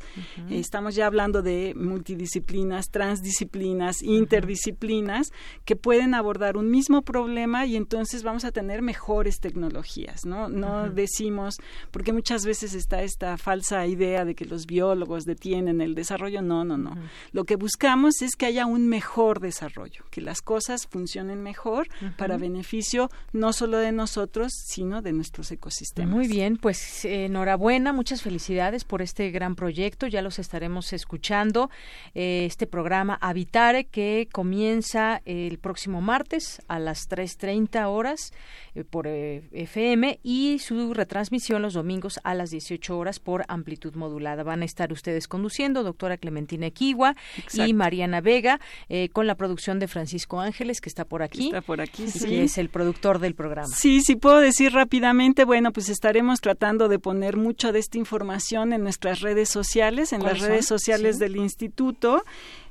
estamos 0.49 0.95
ya 0.95 1.07
hablando 1.09 1.43
de 1.43 1.75
multidisciplinas, 1.75 2.87
transdisciplinas, 2.93 4.01
interdisciplinas, 4.01 5.33
que 5.65 5.75
pueden 5.75 6.15
abordar 6.15 6.57
un 6.57 6.71
mismo 6.71 7.03
problema 7.03 7.67
y 7.67 7.75
entonces 7.75 8.23
vamos 8.23 8.45
a 8.45 8.53
tener 8.53 8.81
mejores 8.81 9.41
tecnologías, 9.41 10.25
¿no? 10.25 10.49
No 10.49 10.89
decimos, 10.89 11.57
porque 11.91 12.13
muchas 12.13 12.47
veces 12.47 12.75
está 12.75 13.03
esta 13.03 13.37
falsa 13.37 13.85
idea 13.89 14.25
de 14.25 14.37
que 14.37 14.45
los 14.45 14.67
biólogos 14.67 15.25
detienen 15.25 15.81
el 15.81 15.97
desarrollo. 15.97 16.43
No, 16.43 16.65
no, 16.65 16.79
no. 16.79 16.95
Lo 17.33 17.43
que 17.43 17.56
buscamos 17.57 18.23
es 18.23 18.37
que 18.37 18.47
haya 18.47 18.67
un 18.67 18.89
mejor 18.89 19.41
desarrollo, 19.41 20.05
que 20.11 20.21
las 20.21 20.43
cosas 20.43 20.87
funcionen 20.87 21.43
mejor 21.43 21.89
para 22.17 22.37
beneficio 22.37 23.11
no 23.33 23.53
solo 23.53 23.79
de 23.79 23.93
nosotros, 23.93 24.53
sino 24.53 25.03
de 25.03 25.13
nuestros 25.13 25.51
ecosistemas. 25.51 26.15
Muy 26.15 26.29
bien, 26.29 26.57
pues 26.57 27.05
enhorabuena, 27.05 27.93
muchas 27.93 28.23
felicidades 28.23 28.85
por 28.85 29.03
este 29.03 29.31
gran 29.31 29.55
proyecto. 29.57 30.07
Ya 30.07 30.23
los 30.23 30.39
estaremos 30.39 30.93
escuchando. 30.93 31.71
Eh, 32.15 32.45
este 32.47 32.67
programa 32.67 33.19
Habitare 33.21 33.85
que 33.85 34.29
comienza 34.33 35.23
el 35.25 35.59
próximo 35.59 36.01
martes 36.01 36.61
a 36.69 36.79
las 36.79 37.09
3.30 37.09 37.87
horas 37.89 38.33
eh, 38.75 38.85
por 38.85 39.07
eh, 39.07 39.49
FM 39.53 40.21
y 40.23 40.59
su 40.59 40.95
retransmisión 40.95 41.63
los 41.63 41.75
domingos 41.75 42.21
a 42.25 42.35
las 42.35 42.51
18 42.51 42.97
horas 42.97 43.21
por 43.21 43.45
amplitud 43.49 43.95
modulada. 43.95 44.43
Van 44.43 44.63
a 44.63 44.65
estar 44.65 44.93
ustedes 44.93 45.29
conduciendo, 45.29 45.83
doctora 45.83 46.17
Clementina 46.17 46.67
Equigua 46.67 47.17
y 47.55 47.73
Mariana 47.73 48.21
Vega, 48.21 48.61
eh, 48.89 49.09
con 49.11 49.27
la 49.27 49.35
producción 49.35 49.79
de 49.79 49.89
Francisco 49.89 50.41
Ángeles, 50.41 50.81
que 50.81 50.89
está 50.89 51.05
por 51.05 51.23
aquí. 51.23 51.47
Está 51.47 51.61
por 51.61 51.81
aquí, 51.81 52.09
sí. 52.09 52.27
Que 52.27 52.45
es 52.45 52.59
el 52.59 52.69
productor 52.69 53.19
del 53.19 53.35
programa. 53.35 53.69
Sí, 53.75 54.01
sí 54.03 54.17
puedo 54.17 54.41
decir 54.41 54.73
rápidamente, 54.73 55.45
bueno, 55.45 55.73
pues 55.73 55.89
estaremos 55.89 56.41
tratando 56.41 56.89
de 56.89 56.99
poner 56.99 57.37
mucho 57.37 57.73
de 57.73 57.79
esta 57.79 57.99
información 57.99 58.73
en 58.73 58.83
nuestras 58.83 59.21
redes 59.21 59.49
sociales, 59.49 60.13
en 60.13 60.23
las 60.23 60.41
redes 60.41 60.67
sociales 60.67 61.19
del 61.19 61.37
instituto. 61.37 62.25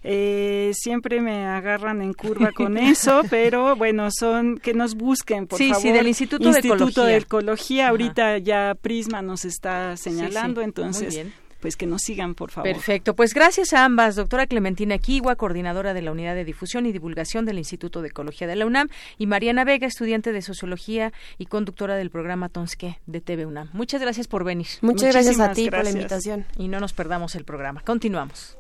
Eh, 0.07 0.71
siempre 0.75 1.19
me 1.19 1.45
agarran 1.47 2.03
en 2.03 2.13
curva 2.13 2.51
con 2.51 2.77
eso, 2.77 3.23
pero 3.29 3.75
bueno, 3.75 4.09
son 4.11 4.59
que 4.59 4.75
nos 4.75 4.93
busquen, 4.93 5.47
por 5.47 5.57
favor. 5.57 5.81
Sí, 5.81 5.91
del 5.91 6.07
Instituto, 6.07 6.51
de 6.51 6.59
Ecología. 6.59 7.03
De 7.05 7.17
Ecología. 7.17 7.89
Ahorita 7.89 8.37
ya 8.37 8.75
Prisma 8.79 9.23
nos 9.23 9.45
está 9.45 9.97
señalando, 9.97 10.61
entonces 10.61 11.25
pues 11.65 11.77
que 11.77 11.87
nos 11.87 12.03
sigan, 12.03 12.35
por 12.35 12.51
favor. 12.51 12.71
Perfecto. 12.71 13.15
Pues 13.15 13.33
gracias 13.33 13.73
a 13.73 13.85
ambas, 13.85 14.15
doctora 14.15 14.45
Clementina 14.45 14.99
Kiwa, 14.99 15.35
coordinadora 15.35 15.95
de 15.95 16.03
la 16.03 16.11
Unidad 16.11 16.35
de 16.35 16.45
Difusión 16.45 16.85
y 16.85 16.91
Divulgación 16.91 17.43
del 17.45 17.57
Instituto 17.57 18.03
de 18.03 18.09
Ecología 18.09 18.45
de 18.45 18.55
la 18.55 18.67
UNAM, 18.67 18.89
y 19.17 19.25
Mariana 19.25 19.63
Vega, 19.63 19.87
estudiante 19.87 20.31
de 20.31 20.43
Sociología 20.43 21.11
y 21.39 21.47
conductora 21.47 21.95
del 21.95 22.11
programa 22.11 22.49
Tonske 22.49 22.99
de 23.07 23.19
TV 23.19 23.47
UNAM. 23.47 23.71
Muchas 23.73 23.99
gracias 23.99 24.27
por 24.27 24.43
venir. 24.43 24.67
Muchas 24.81 25.11
gracias 25.11 25.39
a 25.39 25.53
ti 25.53 25.71
por 25.71 25.83
la 25.83 25.89
invitación. 25.89 26.45
Y 26.55 26.67
no 26.67 26.79
nos 26.79 26.93
perdamos 26.93 27.33
el 27.33 27.45
programa. 27.45 27.81
Continuamos. 27.81 28.59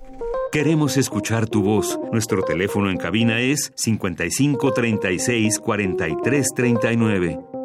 Queremos 0.51 0.97
escuchar 0.97 1.47
tu 1.47 1.61
voz. 1.61 1.99
Nuestro 2.11 2.41
teléfono 2.41 2.89
en 2.89 2.97
cabina 2.97 3.39
es 3.39 3.71
55 3.75 4.73
36 4.73 5.59
43 5.59 6.47
39. 6.55 7.64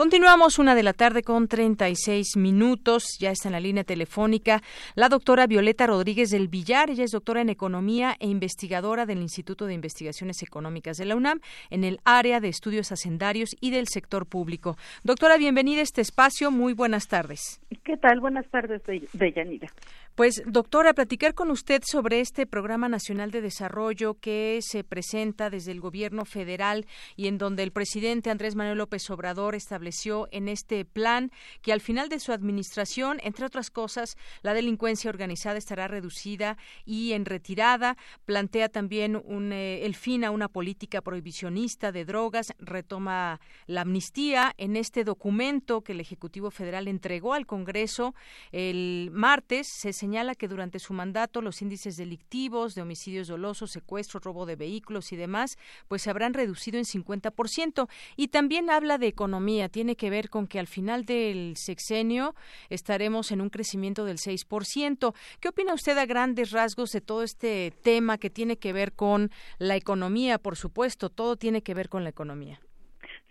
Continuamos 0.00 0.58
una 0.58 0.74
de 0.74 0.82
la 0.82 0.94
tarde 0.94 1.22
con 1.22 1.46
36 1.46 2.38
minutos. 2.38 3.18
Ya 3.20 3.32
está 3.32 3.48
en 3.48 3.52
la 3.52 3.60
línea 3.60 3.84
telefónica 3.84 4.62
la 4.94 5.10
doctora 5.10 5.46
Violeta 5.46 5.86
Rodríguez 5.86 6.30
del 6.30 6.48
Villar. 6.48 6.88
Ella 6.88 7.04
es 7.04 7.10
doctora 7.10 7.42
en 7.42 7.50
Economía 7.50 8.16
e 8.18 8.26
investigadora 8.26 9.04
del 9.04 9.20
Instituto 9.20 9.66
de 9.66 9.74
Investigaciones 9.74 10.42
Económicas 10.42 10.96
de 10.96 11.04
la 11.04 11.16
UNAM 11.16 11.40
en 11.68 11.84
el 11.84 12.00
área 12.06 12.40
de 12.40 12.48
estudios 12.48 12.92
hacendarios 12.92 13.54
y 13.60 13.72
del 13.72 13.88
sector 13.88 14.24
público. 14.24 14.78
Doctora, 15.04 15.36
bienvenida 15.36 15.80
a 15.80 15.82
este 15.82 16.00
espacio. 16.00 16.50
Muy 16.50 16.72
buenas 16.72 17.06
tardes. 17.06 17.60
¿Qué 17.84 17.98
tal? 17.98 18.20
Buenas 18.20 18.48
tardes, 18.48 18.80
Deyanira. 19.12 19.68
Pues, 20.16 20.42
doctora, 20.44 20.92
platicar 20.92 21.34
con 21.34 21.50
usted 21.50 21.82
sobre 21.86 22.20
este 22.20 22.46
Programa 22.46 22.88
Nacional 22.88 23.30
de 23.30 23.40
Desarrollo 23.40 24.18
que 24.20 24.58
se 24.60 24.84
presenta 24.84 25.48
desde 25.48 25.72
el 25.72 25.80
Gobierno 25.80 26.26
federal 26.26 26.86
y 27.16 27.26
en 27.28 27.38
donde 27.38 27.62
el 27.62 27.72
presidente 27.72 28.28
Andrés 28.28 28.54
Manuel 28.54 28.78
López 28.78 29.08
Obrador 29.08 29.54
estableció 29.54 30.28
en 30.30 30.48
este 30.48 30.84
plan 30.84 31.30
que 31.62 31.72
al 31.72 31.80
final 31.80 32.08
de 32.08 32.20
su 32.20 32.32
administración, 32.32 33.18
entre 33.22 33.46
otras 33.46 33.70
cosas, 33.70 34.16
la 34.42 34.52
delincuencia 34.52 35.08
organizada 35.08 35.56
estará 35.56 35.88
reducida 35.88 36.58
y 36.84 37.12
en 37.12 37.24
retirada. 37.24 37.96
Plantea 38.26 38.68
también 38.68 39.16
un, 39.24 39.52
eh, 39.52 39.86
el 39.86 39.94
fin 39.94 40.24
a 40.24 40.32
una 40.32 40.48
política 40.48 41.00
prohibicionista 41.00 41.92
de 41.92 42.04
drogas, 42.04 42.52
retoma 42.58 43.40
la 43.66 43.82
amnistía 43.82 44.54
en 44.58 44.76
este 44.76 45.04
documento 45.04 45.80
que 45.80 45.92
el 45.92 46.00
Ejecutivo 46.00 46.50
Federal 46.50 46.88
entregó 46.88 47.32
al 47.32 47.46
Congreso 47.46 48.14
el 48.52 49.10
martes. 49.12 49.68
Señala 50.00 50.34
que 50.34 50.48
durante 50.48 50.78
su 50.78 50.94
mandato 50.94 51.42
los 51.42 51.60
índices 51.60 51.96
delictivos 51.96 52.74
de 52.74 52.82
homicidios 52.82 53.28
dolosos, 53.28 53.70
secuestro, 53.70 54.18
robo 54.18 54.46
de 54.46 54.56
vehículos 54.56 55.12
y 55.12 55.16
demás, 55.16 55.58
pues 55.88 56.02
se 56.02 56.10
habrán 56.10 56.32
reducido 56.32 56.78
en 56.78 56.84
50%. 56.84 57.88
Y 58.16 58.28
también 58.28 58.70
habla 58.70 58.96
de 58.96 59.08
economía, 59.08 59.68
tiene 59.68 59.96
que 59.96 60.08
ver 60.08 60.30
con 60.30 60.46
que 60.46 60.58
al 60.58 60.66
final 60.66 61.04
del 61.04 61.54
sexenio 61.56 62.34
estaremos 62.70 63.30
en 63.30 63.42
un 63.42 63.50
crecimiento 63.50 64.04
del 64.06 64.16
6%. 64.16 65.14
¿Qué 65.40 65.48
opina 65.48 65.74
usted 65.74 65.98
a 65.98 66.06
grandes 66.06 66.50
rasgos 66.50 66.90
de 66.92 67.02
todo 67.02 67.22
este 67.22 67.72
tema 67.82 68.16
que 68.16 68.30
tiene 68.30 68.56
que 68.56 68.72
ver 68.72 68.92
con 68.92 69.30
la 69.58 69.76
economía? 69.76 70.38
Por 70.38 70.56
supuesto, 70.56 71.10
todo 71.10 71.36
tiene 71.36 71.62
que 71.62 71.74
ver 71.74 71.88
con 71.90 72.04
la 72.04 72.10
economía. 72.10 72.58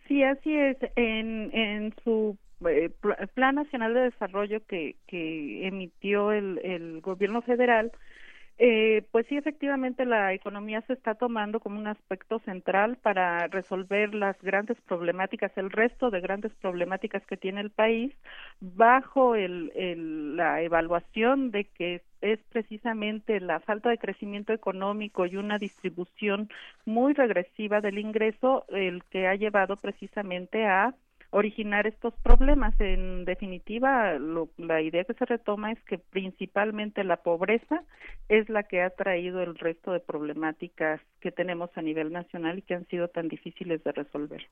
Sí, 0.07 0.23
así 0.23 0.53
es. 0.53 0.77
En, 0.95 1.51
en 1.53 1.93
su 2.03 2.37
eh, 2.67 2.89
Plan 3.33 3.55
Nacional 3.55 3.93
de 3.93 4.01
Desarrollo 4.01 4.65
que, 4.65 4.95
que 5.07 5.67
emitió 5.67 6.31
el, 6.31 6.59
el 6.63 7.01
gobierno 7.01 7.41
federal, 7.41 7.91
eh, 8.61 9.03
pues 9.11 9.25
sí, 9.27 9.37
efectivamente 9.37 10.05
la 10.05 10.33
economía 10.33 10.81
se 10.81 10.91
está 10.91 11.15
tomando 11.15 11.61
como 11.61 11.79
un 11.79 11.87
aspecto 11.87 12.39
central 12.39 12.97
para 12.97 13.47
resolver 13.47 14.13
las 14.13 14.37
grandes 14.41 14.75
problemáticas, 14.81 15.57
el 15.57 15.71
resto 15.71 16.09
de 16.11 16.19
grandes 16.19 16.51
problemáticas 16.55 17.25
que 17.25 17.37
tiene 17.37 17.61
el 17.61 17.69
país, 17.69 18.13
bajo 18.59 19.35
el, 19.35 19.71
el, 19.75 20.35
la 20.35 20.61
evaluación 20.61 21.51
de 21.51 21.65
que 21.69 22.01
es 22.19 22.39
precisamente 22.51 23.39
la 23.39 23.61
falta 23.61 23.89
de 23.91 23.97
crecimiento 23.97 24.51
económico 24.51 25.25
y 25.25 25.37
una 25.37 25.57
distribución 25.57 26.49
muy 26.85 27.13
regresiva 27.13 27.79
del 27.79 27.97
ingreso 27.97 28.65
el 28.67 29.05
que 29.05 29.27
ha 29.27 29.35
llevado 29.35 29.77
precisamente 29.77 30.65
a 30.65 30.93
originar 31.31 31.87
estos 31.87 32.13
problemas. 32.23 32.73
En 32.79 33.25
definitiva, 33.25 34.17
la 34.57 34.81
idea 34.81 35.03
que 35.03 35.13
se 35.13 35.25
retoma 35.25 35.71
es 35.71 35.81
que 35.83 35.97
principalmente 35.97 37.03
la 37.03 37.17
pobreza 37.17 37.83
es 38.27 38.49
la 38.49 38.63
que 38.63 38.81
ha 38.81 38.89
traído 38.89 39.41
el 39.41 39.55
resto 39.55 39.91
de 39.91 39.99
problemáticas 39.99 41.01
que 41.19 41.31
tenemos 41.31 41.69
a 41.75 41.81
nivel 41.81 42.11
nacional 42.11 42.59
y 42.59 42.61
que 42.63 42.75
han 42.75 42.87
sido 42.87 43.07
tan 43.07 43.27
difíciles 43.27 43.83
de 43.83 43.91
resolver. 43.91 44.47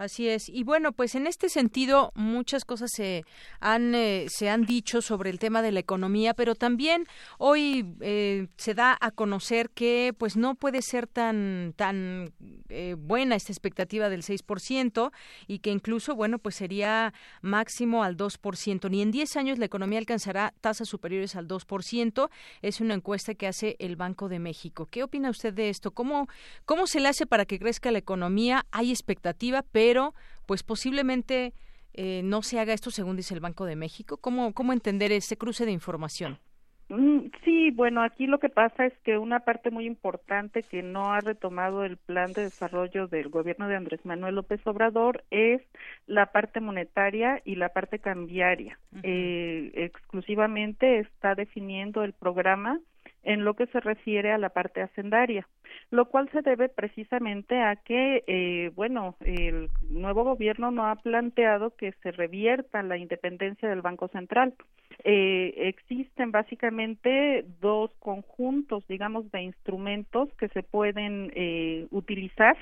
Así 0.00 0.30
es. 0.30 0.48
Y 0.48 0.64
bueno, 0.64 0.92
pues 0.92 1.14
en 1.14 1.26
este 1.26 1.50
sentido 1.50 2.10
muchas 2.14 2.64
cosas 2.64 2.90
se 2.90 3.22
han 3.60 3.94
eh, 3.94 4.28
se 4.30 4.48
han 4.48 4.64
dicho 4.64 5.02
sobre 5.02 5.28
el 5.28 5.38
tema 5.38 5.60
de 5.60 5.72
la 5.72 5.80
economía, 5.80 6.32
pero 6.32 6.54
también 6.54 7.06
hoy 7.36 7.94
eh, 8.00 8.48
se 8.56 8.72
da 8.72 8.96
a 8.98 9.10
conocer 9.10 9.68
que 9.68 10.14
pues 10.16 10.38
no 10.38 10.54
puede 10.54 10.80
ser 10.80 11.06
tan 11.06 11.74
tan 11.76 12.32
eh, 12.70 12.96
buena 12.98 13.36
esta 13.36 13.52
expectativa 13.52 14.08
del 14.08 14.22
6% 14.22 15.12
y 15.46 15.58
que 15.58 15.70
incluso 15.70 16.14
bueno, 16.14 16.38
pues 16.38 16.54
sería 16.54 17.12
máximo 17.42 18.02
al 18.02 18.16
2%. 18.16 18.88
Ni 18.88 19.02
en 19.02 19.10
10 19.10 19.36
años 19.36 19.58
la 19.58 19.66
economía 19.66 19.98
alcanzará 19.98 20.54
tasas 20.62 20.88
superiores 20.88 21.36
al 21.36 21.46
2%. 21.46 22.30
Es 22.62 22.80
una 22.80 22.94
encuesta 22.94 23.34
que 23.34 23.46
hace 23.46 23.76
el 23.78 23.96
Banco 23.96 24.30
de 24.30 24.38
México. 24.38 24.86
¿Qué 24.90 25.02
opina 25.02 25.28
usted 25.28 25.52
de 25.52 25.68
esto? 25.68 25.90
¿Cómo 25.90 26.26
cómo 26.64 26.86
se 26.86 27.00
le 27.00 27.08
hace 27.08 27.26
para 27.26 27.44
que 27.44 27.58
crezca 27.58 27.90
la 27.90 27.98
economía? 27.98 28.64
Hay 28.70 28.92
expectativa, 28.92 29.62
pero 29.70 29.89
pero 29.90 30.14
pues 30.46 30.62
posiblemente 30.62 31.52
eh, 31.94 32.22
no 32.22 32.42
se 32.42 32.60
haga 32.60 32.72
esto 32.72 32.92
según 32.92 33.16
dice 33.16 33.34
el 33.34 33.40
Banco 33.40 33.64
de 33.64 33.74
México. 33.74 34.18
¿Cómo, 34.18 34.54
cómo 34.54 34.72
entender 34.72 35.10
ese 35.10 35.36
cruce 35.36 35.64
de 35.66 35.72
información? 35.72 36.38
Mm, 36.90 37.30
sí, 37.44 37.72
bueno, 37.72 38.00
aquí 38.00 38.28
lo 38.28 38.38
que 38.38 38.48
pasa 38.48 38.86
es 38.86 38.92
que 39.02 39.18
una 39.18 39.40
parte 39.40 39.72
muy 39.72 39.86
importante 39.86 40.62
que 40.62 40.84
no 40.84 41.12
ha 41.12 41.18
retomado 41.18 41.82
el 41.82 41.96
plan 41.96 42.32
de 42.32 42.42
desarrollo 42.42 43.08
del 43.08 43.30
gobierno 43.30 43.66
de 43.66 43.74
Andrés 43.74 44.04
Manuel 44.04 44.36
López 44.36 44.64
Obrador 44.64 45.24
es 45.32 45.60
la 46.06 46.26
parte 46.26 46.60
monetaria 46.60 47.42
y 47.44 47.56
la 47.56 47.70
parte 47.70 47.98
cambiaria. 47.98 48.78
eh, 49.02 49.72
exclusivamente 49.74 51.00
está 51.00 51.34
definiendo 51.34 52.04
el 52.04 52.12
programa 52.12 52.78
en 53.22 53.44
lo 53.44 53.54
que 53.54 53.66
se 53.66 53.80
refiere 53.80 54.32
a 54.32 54.38
la 54.38 54.50
parte 54.50 54.82
hacendaria, 54.82 55.46
lo 55.90 56.06
cual 56.06 56.28
se 56.30 56.42
debe 56.42 56.68
precisamente 56.68 57.60
a 57.60 57.76
que, 57.76 58.24
eh, 58.26 58.70
bueno, 58.74 59.16
el 59.20 59.68
nuevo 59.88 60.24
gobierno 60.24 60.70
no 60.70 60.86
ha 60.86 60.96
planteado 60.96 61.76
que 61.76 61.92
se 62.02 62.12
revierta 62.12 62.82
la 62.82 62.96
independencia 62.96 63.68
del 63.68 63.82
Banco 63.82 64.08
Central. 64.08 64.54
Eh, 65.04 65.54
existen 65.68 66.30
básicamente 66.30 67.44
dos 67.60 67.90
conjuntos, 68.00 68.86
digamos, 68.88 69.30
de 69.32 69.42
instrumentos 69.42 70.28
que 70.34 70.48
se 70.48 70.62
pueden 70.62 71.32
eh, 71.34 71.86
utilizar 71.90 72.56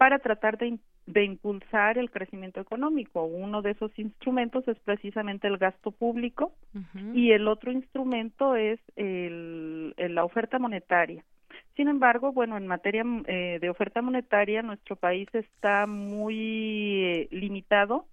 para 0.00 0.18
tratar 0.18 0.56
de 0.56 0.78
de 1.12 1.24
impulsar 1.24 1.98
el 1.98 2.10
crecimiento 2.10 2.60
económico. 2.60 3.24
Uno 3.24 3.62
de 3.62 3.72
esos 3.72 3.90
instrumentos 3.98 4.66
es 4.68 4.78
precisamente 4.80 5.48
el 5.48 5.58
gasto 5.58 5.90
público 5.90 6.52
y 7.14 7.32
el 7.32 7.48
otro 7.48 7.72
instrumento 7.72 8.54
es 8.54 8.78
el, 8.96 9.94
la 9.96 10.24
oferta 10.24 10.58
monetaria. 10.58 11.24
Sin 11.76 11.88
embargo, 11.88 12.32
bueno, 12.32 12.56
en 12.56 12.66
materia 12.66 13.04
eh, 13.26 13.58
de 13.60 13.70
oferta 13.70 14.02
monetaria, 14.02 14.62
nuestro 14.62 14.96
país 14.96 15.28
está 15.32 15.86
muy 15.86 17.04
eh, 17.04 17.28
limitado 17.30 18.06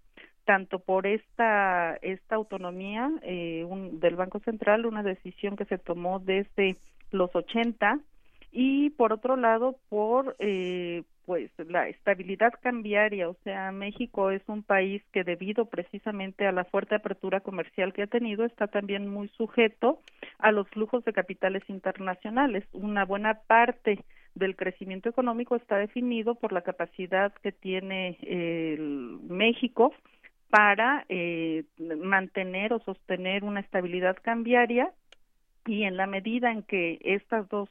tanto 0.46 0.80
por 0.80 1.06
esta 1.06 1.98
esta 2.02 2.36
autonomía 2.36 3.12
eh, 3.22 3.68
del 3.94 4.16
Banco 4.16 4.40
Central, 4.40 4.86
una 4.86 5.04
decisión 5.04 5.58
que 5.58 5.66
se 5.66 5.78
tomó 5.78 6.20
desde 6.20 6.78
los 7.12 7.36
80 7.36 8.00
y 8.52 8.92
por 8.92 9.12
otro 9.12 9.36
lado 9.36 9.76
por 9.90 10.36
eh, 10.40 11.04
pues 11.28 11.52
la 11.58 11.90
estabilidad 11.90 12.54
cambiaria, 12.62 13.28
o 13.28 13.36
sea, 13.44 13.74
México 13.74 14.32
es 14.32 14.42
un 14.48 14.64
país 14.64 15.04
que 15.12 15.26
debido 15.26 15.66
precisamente 15.66 16.48
a 16.48 16.54
la 16.54 16.64
fuerte 16.64 16.96
apertura 16.96 17.42
comercial 17.42 17.92
que 17.92 18.04
ha 18.04 18.08
tenido 18.08 18.46
está 18.46 18.68
también 18.68 19.10
muy 19.10 19.28
sujeto 19.36 20.00
a 20.40 20.54
los 20.54 20.70
flujos 20.70 21.04
de 21.04 21.12
capitales 21.12 21.64
internacionales. 21.68 22.64
Una 22.72 23.04
buena 23.04 23.42
parte 23.42 24.06
del 24.36 24.56
crecimiento 24.56 25.10
económico 25.10 25.58
está 25.58 25.78
definido 25.78 26.36
por 26.36 26.54
la 26.54 26.62
capacidad 26.62 27.34
que 27.44 27.52
tiene 27.52 28.18
el 28.22 29.20
México 29.28 29.94
para 30.50 31.06
eh, 31.10 31.66
mantener 31.78 32.72
o 32.72 32.80
sostener 32.80 33.44
una 33.44 33.60
estabilidad 33.60 34.16
cambiaria 34.22 34.94
y 35.66 35.84
en 35.84 35.98
la 35.98 36.08
medida 36.08 36.54
en 36.54 36.64
que 36.64 37.00
estas 37.02 37.50
dos 37.50 37.68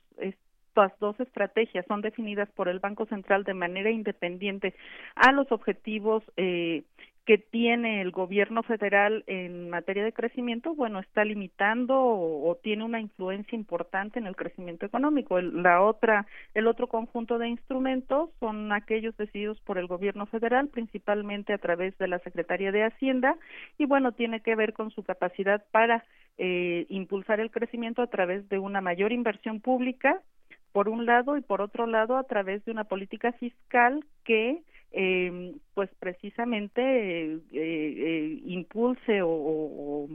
estas 0.77 0.99
dos 1.01 1.19
estrategias 1.21 1.87
son 1.87 2.03
definidas 2.03 2.51
por 2.51 2.69
el 2.69 2.81
Banco 2.81 3.07
Central 3.07 3.45
de 3.45 3.55
manera 3.55 3.91
independiente 3.91 4.75
a 5.15 5.33
los 5.33 5.51
objetivos 5.51 6.23
eh, 6.37 6.83
que 7.25 7.39
tiene 7.39 8.03
el 8.03 8.11
gobierno 8.11 8.63
federal 8.63 9.25
en 9.27 9.71
materia 9.71 10.05
de 10.05 10.13
crecimiento, 10.13 10.75
bueno, 10.75 11.01
está 11.01 11.25
limitando 11.25 11.97
o, 11.99 12.57
tiene 12.63 12.85
una 12.85 13.01
influencia 13.01 13.57
importante 13.57 14.19
en 14.19 14.27
el 14.27 14.37
crecimiento 14.37 14.85
económico. 14.87 15.39
El, 15.39 15.63
la 15.63 15.81
otra, 15.81 16.27
el 16.55 16.67
otro 16.67 16.89
conjunto 16.89 17.39
de 17.39 17.49
instrumentos 17.49 18.31
son 18.39 18.71
aquellos 18.71 19.17
decididos 19.17 19.59
por 19.63 19.79
el 19.79 19.87
gobierno 19.87 20.27
federal, 20.27 20.69
principalmente 20.69 21.53
a 21.55 21.59
través 21.59 21.97
de 21.99 22.07
la 22.07 22.19
Secretaría 22.21 22.71
de 22.71 22.85
Hacienda, 22.85 23.37
y 23.79 23.87
bueno, 23.87 24.13
tiene 24.13 24.41
que 24.41 24.55
ver 24.55 24.73
con 24.75 24.91
su 24.91 25.03
capacidad 25.03 25.65
para 25.73 26.05
eh, 26.39 26.85
impulsar 26.91 27.41
el 27.41 27.51
crecimiento 27.51 28.03
a 28.03 28.09
través 28.09 28.47
de 28.51 28.59
una 28.59 28.83
mayor 28.83 29.11
inversión 29.11 29.61
pública 29.61 30.23
por 30.77 30.91
un 30.91 31.07
lado 31.07 31.39
y 31.39 31.41
por 31.41 31.63
otro 31.63 31.87
lado 31.87 32.19
a 32.19 32.25
través 32.25 32.63
de 32.67 32.71
una 32.71 32.85
política 32.85 33.33
fiscal 33.33 34.05
que 34.25 34.63
eh, 34.93 35.55
pues 35.73 35.89
precisamente 35.99 36.83
eh, 36.83 37.41
eh, 37.51 38.43
impulse 38.45 39.23
o, 39.23 39.31
o 39.31 40.09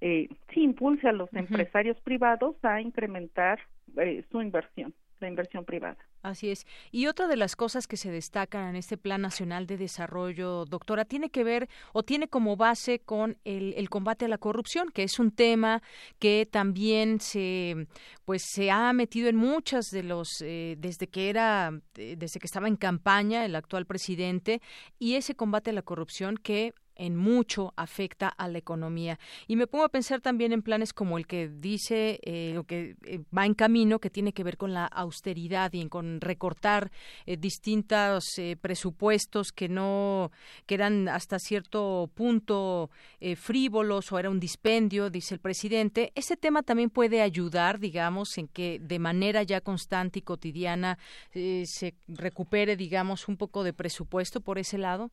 eh, 0.00 0.28
sí 0.52 0.64
impulse 0.64 1.06
a 1.08 1.12
los 1.12 1.32
empresarios 1.32 1.96
privados 2.00 2.56
a 2.64 2.80
incrementar 2.80 3.60
eh, 3.98 4.24
su 4.32 4.42
inversión 4.42 4.92
la 5.20 5.28
inversión 5.28 5.64
privada. 5.64 5.98
Así 6.22 6.50
es. 6.50 6.66
Y 6.90 7.06
otra 7.06 7.28
de 7.28 7.36
las 7.36 7.56
cosas 7.56 7.86
que 7.86 7.96
se 7.96 8.10
destacan 8.10 8.68
en 8.68 8.76
este 8.76 8.98
Plan 8.98 9.22
Nacional 9.22 9.66
de 9.66 9.78
Desarrollo, 9.78 10.66
doctora, 10.66 11.06
tiene 11.06 11.30
que 11.30 11.44
ver 11.44 11.68
o 11.92 12.02
tiene 12.02 12.28
como 12.28 12.56
base 12.56 12.98
con 12.98 13.38
el, 13.44 13.88
combate 13.88 14.26
a 14.26 14.28
la 14.28 14.36
corrupción, 14.36 14.90
que 14.90 15.02
es 15.02 15.18
un 15.18 15.30
tema 15.30 15.82
que 16.18 16.46
también 16.50 17.20
se, 17.20 17.86
pues, 18.24 18.42
se 18.44 18.70
ha 18.70 18.92
metido 18.92 19.28
en 19.28 19.36
muchas 19.36 19.90
de 19.90 20.02
los, 20.02 20.42
eh, 20.42 20.76
desde 20.78 21.08
que 21.08 21.30
era, 21.30 21.72
desde 21.94 22.38
que 22.38 22.46
estaba 22.46 22.68
en 22.68 22.76
campaña 22.76 23.44
el 23.46 23.56
actual 23.56 23.86
presidente, 23.86 24.60
y 24.98 25.14
ese 25.14 25.34
combate 25.34 25.70
a 25.70 25.74
la 25.74 25.82
corrupción 25.82 26.36
que 26.36 26.74
en 27.00 27.16
mucho 27.16 27.72
afecta 27.76 28.28
a 28.28 28.46
la 28.46 28.58
economía. 28.58 29.18
Y 29.48 29.56
me 29.56 29.66
pongo 29.66 29.84
a 29.84 29.88
pensar 29.88 30.20
también 30.20 30.52
en 30.52 30.62
planes 30.62 30.92
como 30.92 31.16
el 31.18 31.26
que 31.26 31.48
dice, 31.48 32.20
eh, 32.22 32.60
que 32.66 32.94
eh, 33.06 33.20
va 33.36 33.46
en 33.46 33.54
camino, 33.54 33.98
que 33.98 34.10
tiene 34.10 34.32
que 34.32 34.44
ver 34.44 34.56
con 34.56 34.74
la 34.74 34.84
austeridad 34.86 35.72
y 35.72 35.88
con 35.88 36.20
recortar 36.20 36.92
eh, 37.26 37.36
distintos 37.36 38.24
eh, 38.38 38.56
presupuestos 38.60 39.50
que 39.52 39.68
no, 39.68 40.30
que 40.66 40.74
eran 40.74 41.08
hasta 41.08 41.38
cierto 41.38 42.10
punto 42.14 42.90
eh, 43.20 43.34
frívolos 43.34 44.12
o 44.12 44.18
era 44.18 44.28
un 44.28 44.38
dispendio, 44.38 45.08
dice 45.08 45.34
el 45.34 45.40
presidente. 45.40 46.12
Ese 46.14 46.36
tema 46.36 46.62
también 46.62 46.90
puede 46.90 47.22
ayudar, 47.22 47.78
digamos, 47.78 48.36
en 48.36 48.46
que 48.48 48.78
de 48.80 48.98
manera 48.98 49.42
ya 49.42 49.60
constante 49.62 50.18
y 50.18 50.22
cotidiana 50.22 50.98
se 51.32 51.94
recupere, 52.08 52.76
digamos, 52.76 53.28
un 53.28 53.36
poco 53.36 53.64
de 53.64 53.72
presupuesto 53.72 54.40
por 54.40 54.58
ese 54.58 54.76
lado. 54.76 55.10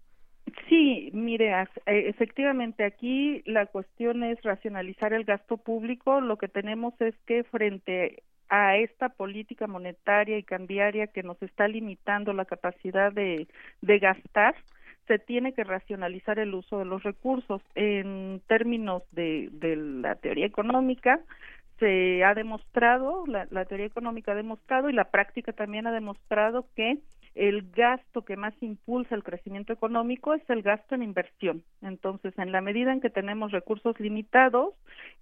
Sí, 0.69 1.09
mire, 1.13 1.51
eh, 1.51 1.65
efectivamente 1.85 2.83
aquí 2.83 3.41
la 3.45 3.65
cuestión 3.65 4.23
es 4.23 4.41
racionalizar 4.43 5.13
el 5.13 5.23
gasto 5.23 5.57
público. 5.57 6.21
Lo 6.21 6.37
que 6.37 6.47
tenemos 6.47 6.93
es 7.01 7.15
que 7.25 7.43
frente 7.43 8.23
a 8.49 8.77
esta 8.77 9.09
política 9.09 9.67
monetaria 9.67 10.37
y 10.37 10.43
cambiaria 10.43 11.07
que 11.07 11.23
nos 11.23 11.41
está 11.41 11.67
limitando 11.67 12.33
la 12.33 12.45
capacidad 12.45 13.11
de, 13.11 13.47
de 13.81 13.99
gastar, 13.99 14.55
se 15.07 15.19
tiene 15.19 15.53
que 15.53 15.63
racionalizar 15.63 16.39
el 16.39 16.53
uso 16.53 16.79
de 16.79 16.85
los 16.85 17.03
recursos. 17.03 17.61
En 17.75 18.41
términos 18.47 19.03
de, 19.11 19.49
de 19.51 19.75
la 19.75 20.15
teoría 20.15 20.45
económica, 20.45 21.19
se 21.79 22.23
ha 22.23 22.33
demostrado, 22.33 23.25
la, 23.27 23.47
la 23.51 23.65
teoría 23.65 23.85
económica 23.85 24.31
ha 24.31 24.35
demostrado 24.35 24.89
y 24.89 24.93
la 24.93 25.11
práctica 25.11 25.53
también 25.53 25.87
ha 25.87 25.91
demostrado 25.91 26.67
que 26.75 26.97
el 27.37 27.69
gasto 27.71 28.23
que 28.25 28.35
más 28.35 28.53
impulsa 28.61 29.13
el 29.15 29.23
crecimiento 29.23 29.71
económico 29.71 30.33
es 30.33 30.41
el 30.49 30.63
gasto 30.63 30.95
en 30.95 31.03
inversión. 31.03 31.63
Entonces, 31.81 32.33
en 32.39 32.51
la 32.51 32.61
medida 32.61 32.91
en 32.91 32.99
que 32.99 33.09
tenemos 33.11 33.51
recursos 33.51 33.99
limitados, 33.99 34.73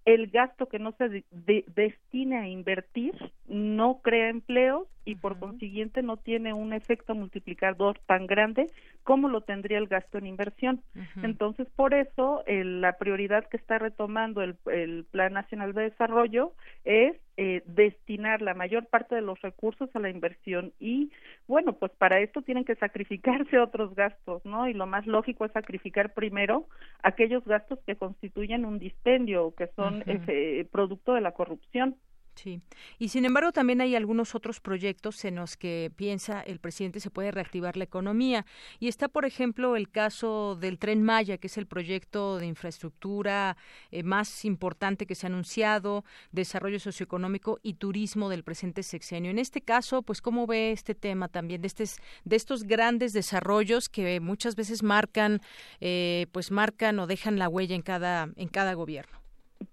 el 0.06 0.28
gasto 0.28 0.68
que 0.68 0.80
no 0.80 0.94
se 0.94 1.10
de- 1.10 1.24
de- 1.32 1.66
destine 1.76 2.38
a 2.38 2.48
invertir 2.48 3.14
no 3.48 4.00
crea 4.02 4.30
empleos 4.30 4.88
y 5.04 5.16
por 5.16 5.38
consiguiente 5.40 6.02
no 6.02 6.18
tiene 6.18 6.54
un 6.54 6.74
efecto 6.74 7.14
multiplicador 7.16 8.00
tan 8.08 8.26
grande 8.28 8.72
como 9.04 9.28
lo 9.30 9.42
tendría 9.42 9.78
el 9.78 9.88
gasto 9.88 10.18
en 10.18 10.26
inversión. 10.26 10.82
Entonces, 11.24 11.68
por 11.76 11.94
eso, 11.94 12.44
el- 12.48 12.82
la 12.82 12.98
prioridad 12.98 13.48
que 13.50 13.58
está 13.58 13.78
retomando 13.78 14.42
el, 14.42 14.56
el 14.72 15.06
Plan 15.12 15.34
Nacional 15.34 15.74
de 15.74 15.84
Desarrollo 15.84 16.54
es 16.86 17.16
eh, 17.38 17.64
destinar 17.66 18.42
la 18.42 18.54
mayor 18.54 18.86
parte 18.88 19.16
de 19.16 19.22
los 19.22 19.42
recursos 19.42 19.90
a 19.94 20.00
la 20.00 20.10
inversión 20.10 20.74
y, 20.80 21.12
bueno, 21.48 21.74
pues 21.74 21.92
para 21.92 22.20
esto 22.20 22.42
tienen 22.42 22.64
que 22.64 22.76
sacrificarse 22.76 23.60
otros 23.60 23.94
gastos, 23.94 24.44
¿no? 24.46 24.68
Y 24.68 24.74
lo 24.74 24.88
más 24.88 25.06
lógico 25.06 25.46
es 25.46 25.52
sacrificar 25.52 26.14
primero 26.14 26.68
aquellos 27.04 27.44
gastos 27.46 27.80
que 27.86 27.98
constituyen 27.98 28.66
un 28.66 28.80
dispendio 28.80 29.48
o 29.48 29.56
que 29.56 29.68
son 29.76 30.04
eh, 30.08 30.66
producto 30.72 31.14
de 31.14 31.22
la 31.22 31.34
corrupción. 31.34 31.98
Sí, 32.36 32.62
y 33.00 33.10
sin 33.10 33.24
embargo 33.24 33.54
también 33.54 33.80
hay 33.80 33.96
algunos 33.96 34.36
otros 34.36 34.60
proyectos 34.60 35.24
en 35.24 35.36
los 35.36 35.56
que 35.56 35.90
piensa 35.96 36.42
el 36.42 36.60
presidente 36.60 37.00
se 37.00 37.10
puede 37.10 37.32
reactivar 37.32 37.78
la 37.78 37.86
economía. 37.86 38.46
Y 38.80 38.90
está, 38.90 39.08
por 39.08 39.26
ejemplo, 39.26 39.76
el 39.78 39.90
caso 39.90 40.58
del 40.60 40.78
tren 40.78 41.02
Maya, 41.02 41.38
que 41.38 41.48
es 41.48 41.58
el 41.58 41.66
proyecto 41.66 42.38
de 42.38 42.46
infraestructura 42.46 43.56
eh, 43.92 44.04
más 44.04 44.44
importante 44.44 45.06
que 45.06 45.16
se 45.16 45.26
ha 45.26 45.30
anunciado, 45.30 46.04
desarrollo 46.32 46.80
socioeconómico 46.80 47.60
y 47.64 47.76
turismo 47.76 48.30
del 48.30 48.44
presente 48.44 48.84
sexenio. 48.84 49.32
En 49.32 49.40
este 49.40 49.62
caso, 49.62 50.02
pues, 50.02 50.22
¿cómo 50.22 50.46
ve 50.46 50.72
este 50.72 50.94
tema 50.94 51.30
también 51.30 51.62
de, 51.62 51.68
estos, 51.68 51.98
de 52.26 52.36
estos 52.36 52.64
grandes 52.64 53.14
desarrollos 53.14 53.88
que 53.88 54.20
muchas 54.20 54.56
veces 54.56 54.84
marcan, 54.84 55.42
eh, 55.80 56.28
pues, 56.34 56.52
marcan 56.52 57.00
o 57.00 57.08
dejan 57.08 57.40
la 57.40 57.48
huella 57.48 57.76
en 57.76 57.82
cada, 57.82 58.30
en 58.36 58.50
cada 58.50 58.74
gobierno? 58.74 59.25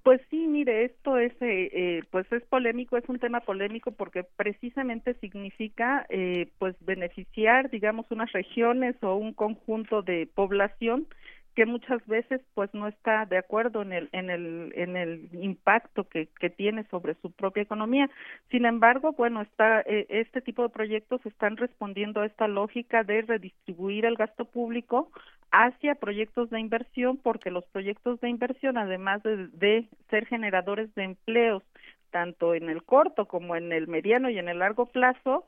Pues 0.04 0.20
sí, 0.30 0.46
mire, 0.46 0.84
esto 0.84 1.18
es, 1.18 1.32
eh, 1.42 1.70
eh, 1.72 2.02
pues 2.10 2.30
es 2.32 2.42
polémico, 2.44 2.96
es 2.96 3.08
un 3.08 3.18
tema 3.18 3.40
polémico 3.40 3.90
porque 3.92 4.24
precisamente 4.24 5.14
significa, 5.14 6.06
eh, 6.08 6.48
pues 6.58 6.76
beneficiar, 6.80 7.68
digamos, 7.70 8.06
unas 8.10 8.30
regiones 8.32 8.96
o 9.02 9.16
un 9.16 9.32
conjunto 9.32 10.02
de 10.02 10.28
población 10.34 11.06
que 11.54 11.66
muchas 11.66 12.04
veces 12.06 12.40
pues 12.54 12.72
no 12.72 12.88
está 12.88 13.26
de 13.26 13.36
acuerdo 13.36 13.82
en 13.82 13.92
el 13.92 14.08
en 14.12 14.30
el 14.30 14.72
en 14.74 14.96
el 14.96 15.28
impacto 15.32 16.08
que, 16.08 16.28
que 16.40 16.50
tiene 16.50 16.84
sobre 16.84 17.14
su 17.20 17.30
propia 17.30 17.62
economía. 17.62 18.08
Sin 18.50 18.64
embargo 18.64 19.12
bueno 19.12 19.42
está 19.42 19.80
eh, 19.82 20.06
este 20.08 20.40
tipo 20.40 20.62
de 20.62 20.70
proyectos 20.70 21.24
están 21.26 21.56
respondiendo 21.56 22.20
a 22.20 22.26
esta 22.26 22.48
lógica 22.48 23.04
de 23.04 23.22
redistribuir 23.22 24.06
el 24.06 24.16
gasto 24.16 24.46
público 24.46 25.10
hacia 25.50 25.94
proyectos 25.94 26.48
de 26.50 26.60
inversión 26.60 27.18
porque 27.18 27.50
los 27.50 27.64
proyectos 27.66 28.20
de 28.20 28.30
inversión 28.30 28.78
además 28.78 29.22
de, 29.22 29.88
ser 30.08 30.26
generadores 30.26 30.94
de 30.94 31.04
empleos 31.04 31.62
tanto 32.10 32.54
en 32.54 32.70
el 32.70 32.82
corto 32.82 33.26
como 33.26 33.56
en 33.56 33.72
el 33.72 33.88
mediano 33.88 34.30
y 34.30 34.38
en 34.38 34.48
el 34.48 34.60
largo 34.60 34.86
plazo 34.86 35.44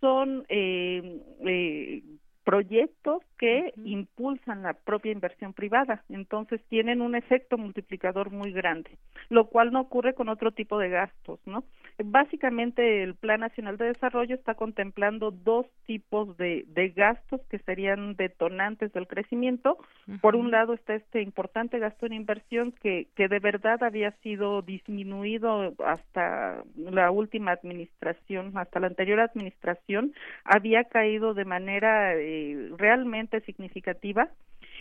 son 0.00 0.44
eh, 0.48 1.20
eh, 1.44 2.02
proyectos 2.48 3.22
que 3.36 3.74
impulsan 3.84 4.62
la 4.62 4.72
propia 4.72 5.12
inversión 5.12 5.52
privada, 5.52 6.02
entonces 6.08 6.62
tienen 6.70 7.02
un 7.02 7.14
efecto 7.14 7.58
multiplicador 7.58 8.30
muy 8.30 8.52
grande, 8.52 8.96
lo 9.28 9.48
cual 9.48 9.70
no 9.70 9.82
ocurre 9.82 10.14
con 10.14 10.30
otro 10.30 10.50
tipo 10.52 10.78
de 10.78 10.88
gastos, 10.88 11.38
¿no? 11.44 11.64
Básicamente 12.02 13.02
el 13.02 13.16
Plan 13.16 13.40
Nacional 13.40 13.76
de 13.76 13.88
Desarrollo 13.88 14.34
está 14.34 14.54
contemplando 14.54 15.30
dos 15.30 15.66
tipos 15.84 16.38
de, 16.38 16.64
de 16.68 16.88
gastos 16.88 17.42
que 17.50 17.58
serían 17.58 18.14
detonantes 18.14 18.92
del 18.94 19.06
crecimiento. 19.06 19.76
Por 20.22 20.34
un 20.34 20.50
lado 20.50 20.72
está 20.72 20.94
este 20.94 21.20
importante 21.20 21.78
gasto 21.78 22.06
en 22.06 22.14
inversión 22.14 22.72
que, 22.72 23.08
que 23.14 23.28
de 23.28 23.40
verdad 23.40 23.82
había 23.82 24.12
sido 24.22 24.62
disminuido 24.62 25.74
hasta 25.84 26.62
la 26.76 27.10
última 27.10 27.52
administración, 27.52 28.56
hasta 28.56 28.80
la 28.80 28.86
anterior 28.86 29.20
administración, 29.20 30.14
había 30.44 30.84
caído 30.84 31.34
de 31.34 31.44
manera 31.44 32.14
eh, 32.14 32.37
realmente 32.76 33.40
significativa 33.40 34.30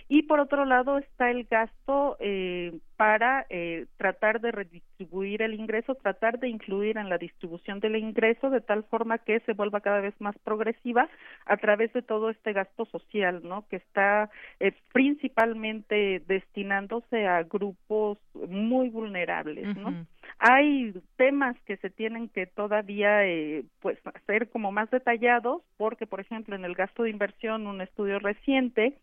y 0.09 0.23
por 0.23 0.39
otro 0.39 0.65
lado 0.65 0.97
está 0.97 1.29
el 1.31 1.43
gasto 1.45 2.17
eh, 2.19 2.79
para 2.95 3.45
eh, 3.49 3.85
tratar 3.97 4.39
de 4.41 4.51
redistribuir 4.51 5.41
el 5.41 5.53
ingreso, 5.53 5.95
tratar 5.95 6.39
de 6.39 6.49
incluir 6.49 6.97
en 6.97 7.09
la 7.09 7.17
distribución 7.17 7.79
del 7.79 7.95
ingreso 7.97 8.49
de 8.49 8.61
tal 8.61 8.83
forma 8.85 9.17
que 9.19 9.39
se 9.41 9.53
vuelva 9.53 9.81
cada 9.81 9.99
vez 9.99 10.15
más 10.19 10.37
progresiva 10.39 11.09
a 11.45 11.57
través 11.57 11.91
de 11.93 12.01
todo 12.01 12.29
este 12.29 12.53
gasto 12.53 12.85
social, 12.85 13.41
¿no? 13.43 13.67
Que 13.67 13.77
está 13.77 14.29
eh, 14.59 14.71
principalmente 14.93 16.23
destinándose 16.27 17.27
a 17.27 17.43
grupos 17.43 18.17
muy 18.33 18.89
vulnerables, 18.89 19.75
¿no? 19.75 20.05
Hay 20.39 20.93
temas 21.17 21.55
que 21.65 21.77
se 21.77 21.89
tienen 21.89 22.29
que 22.29 22.45
todavía 22.47 23.25
eh, 23.25 23.63
pues 23.79 23.99
hacer 24.05 24.49
como 24.49 24.71
más 24.71 24.89
detallados 24.89 25.61
porque 25.77 26.05
por 26.07 26.19
ejemplo 26.19 26.55
en 26.55 26.65
el 26.65 26.75
gasto 26.75 27.03
de 27.03 27.09
inversión 27.09 27.67
un 27.67 27.81
estudio 27.81 28.19
reciente 28.19 28.97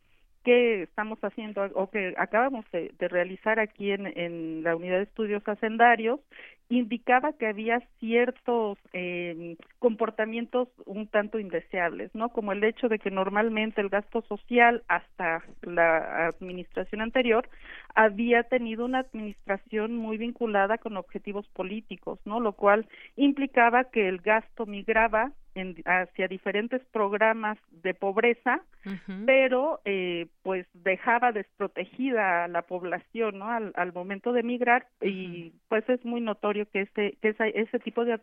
que 0.45 0.83
estamos 0.83 1.19
haciendo 1.23 1.65
o 1.75 1.91
que 1.91 2.15
acabamos 2.17 2.65
de, 2.73 2.93
realizar 3.09 3.59
aquí 3.59 3.91
en, 3.91 4.07
en, 4.07 4.63
la 4.63 4.77
unidad 4.77 4.99
de 4.99 5.05
estudios 5.05 5.43
hacendarios 5.47 6.21
indicaba 6.69 7.33
que 7.35 7.47
había 7.47 7.81
ciertos 8.01 8.79
eh, 8.93 9.57
comportamientos 9.79 10.69
un 10.87 11.07
tanto 11.07 11.39
indeseables, 11.39 12.15
¿no? 12.15 12.31
Como 12.31 12.53
el 12.53 12.65
hecho 12.65 12.89
de 12.89 12.99
que 12.99 13.11
normalmente 13.11 13.81
el 13.81 13.91
gasto 13.91 14.23
social 14.23 14.83
hasta 14.89 15.43
la 15.63 16.29
administración 16.29 17.03
anterior 17.03 17.49
había 17.95 18.45
tenido 18.45 18.85
una 18.85 19.01
administración 19.01 19.97
muy 19.97 20.17
vinculada 20.17 20.79
con 20.79 20.97
objetivos 20.97 21.47
políticos, 21.49 22.19
¿no? 22.25 22.41
Lo 22.41 22.53
cual 22.53 22.87
implicaba 23.17 23.85
que 23.85 24.09
el 24.09 24.19
gasto 24.19 24.67
migraba 24.67 25.33
en, 25.55 25.77
hacia 25.85 26.29
diferentes 26.29 26.83
programas 26.93 27.59
de 27.71 27.95
pobreza, 27.95 28.61
pero 29.25 29.81
eh, 29.85 30.27
pues 30.43 30.67
dejaba 30.75 31.33
desprotegida 31.33 32.45
a 32.45 32.49
la 32.49 32.63
población, 32.63 33.39
¿no? 33.39 33.49
Al, 33.49 33.73
al 33.77 33.93
momento 33.93 34.33
de 34.33 34.43
migrar 34.43 34.87
y 35.01 35.53
pues 35.69 35.89
es 35.89 36.05
muy 36.05 36.21
notorio 36.21 36.54
que 36.67 36.83
ese 36.83 37.17
que 37.21 37.35
ese 37.39 37.79
tipo 37.81 38.05
de 38.05 38.19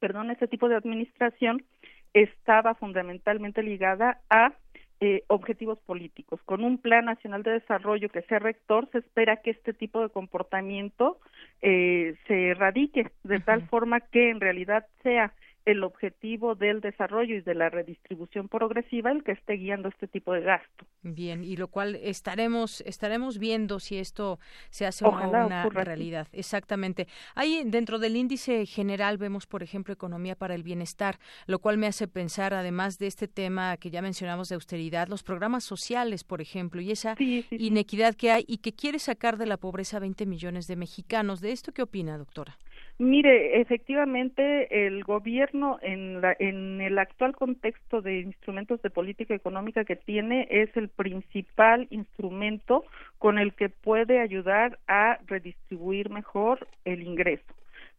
perdón 0.00 0.30
ese 0.30 0.46
tipo 0.46 0.68
de 0.68 0.76
administración 0.76 1.64
estaba 2.12 2.74
fundamentalmente 2.74 3.62
ligada 3.62 4.20
a 4.30 4.52
eh, 5.00 5.24
objetivos 5.26 5.78
políticos. 5.80 6.40
Con 6.44 6.64
un 6.64 6.78
plan 6.78 7.06
nacional 7.06 7.42
de 7.42 7.50
desarrollo 7.50 8.08
que 8.08 8.22
sea 8.22 8.38
rector, 8.38 8.88
se 8.92 8.98
espera 8.98 9.38
que 9.38 9.50
este 9.50 9.74
tipo 9.74 10.00
de 10.00 10.08
comportamiento 10.08 11.18
eh, 11.62 12.14
se 12.26 12.50
erradique 12.50 13.10
de 13.24 13.40
tal 13.40 13.62
forma 13.68 14.00
que 14.00 14.30
en 14.30 14.40
realidad 14.40 14.86
sea 15.02 15.34
el 15.64 15.82
objetivo 15.82 16.54
del 16.54 16.80
desarrollo 16.80 17.36
y 17.36 17.40
de 17.40 17.54
la 17.54 17.70
redistribución 17.70 18.48
progresiva 18.48 19.10
el 19.10 19.24
que 19.24 19.32
esté 19.32 19.54
guiando 19.54 19.88
este 19.88 20.06
tipo 20.06 20.32
de 20.34 20.42
gasto. 20.42 20.84
Bien, 21.02 21.42
y 21.44 21.56
lo 21.56 21.68
cual 21.68 21.96
estaremos 21.96 22.82
estaremos 22.82 23.38
viendo 23.38 23.78
si 23.78 23.98
esto 23.98 24.38
se 24.70 24.86
hace 24.86 25.06
una 25.06 25.68
realidad. 25.68 26.28
Exactamente. 26.32 27.06
Ahí 27.34 27.62
dentro 27.64 27.98
del 27.98 28.16
índice 28.16 28.66
general 28.66 29.18
vemos, 29.18 29.46
por 29.46 29.62
ejemplo, 29.62 29.94
economía 29.94 30.34
para 30.34 30.54
el 30.54 30.62
bienestar, 30.62 31.18
lo 31.46 31.58
cual 31.58 31.78
me 31.78 31.86
hace 31.86 32.08
pensar, 32.08 32.54
además 32.54 32.98
de 32.98 33.06
este 33.06 33.28
tema 33.28 33.76
que 33.76 33.90
ya 33.90 34.02
mencionamos 34.02 34.48
de 34.48 34.56
austeridad, 34.56 35.08
los 35.08 35.22
programas 35.22 35.64
sociales, 35.64 36.24
por 36.24 36.40
ejemplo, 36.40 36.80
y 36.80 36.90
esa 36.90 37.16
inequidad 37.18 38.14
que 38.14 38.30
hay 38.30 38.44
y 38.46 38.58
que 38.58 38.72
quiere 38.72 38.98
sacar 38.98 39.36
de 39.36 39.46
la 39.46 39.56
pobreza 39.56 39.96
a 39.96 40.00
20 40.00 40.26
millones 40.26 40.66
de 40.66 40.76
mexicanos. 40.76 41.40
¿De 41.40 41.52
esto 41.52 41.72
qué 41.72 41.82
opina, 41.82 42.18
doctora? 42.18 42.56
Mire, 42.98 43.60
efectivamente, 43.60 44.86
el 44.86 45.02
gobierno 45.02 45.78
en, 45.82 46.20
la, 46.20 46.36
en 46.38 46.80
el 46.80 46.96
actual 47.00 47.34
contexto 47.34 48.00
de 48.00 48.20
instrumentos 48.20 48.80
de 48.82 48.90
política 48.90 49.34
económica 49.34 49.84
que 49.84 49.96
tiene 49.96 50.46
es 50.48 50.76
el 50.76 50.88
principal 50.88 51.88
instrumento 51.90 52.84
con 53.18 53.38
el 53.38 53.52
que 53.54 53.68
puede 53.68 54.20
ayudar 54.20 54.78
a 54.86 55.18
redistribuir 55.26 56.08
mejor 56.08 56.68
el 56.84 57.02
ingreso. 57.02 57.52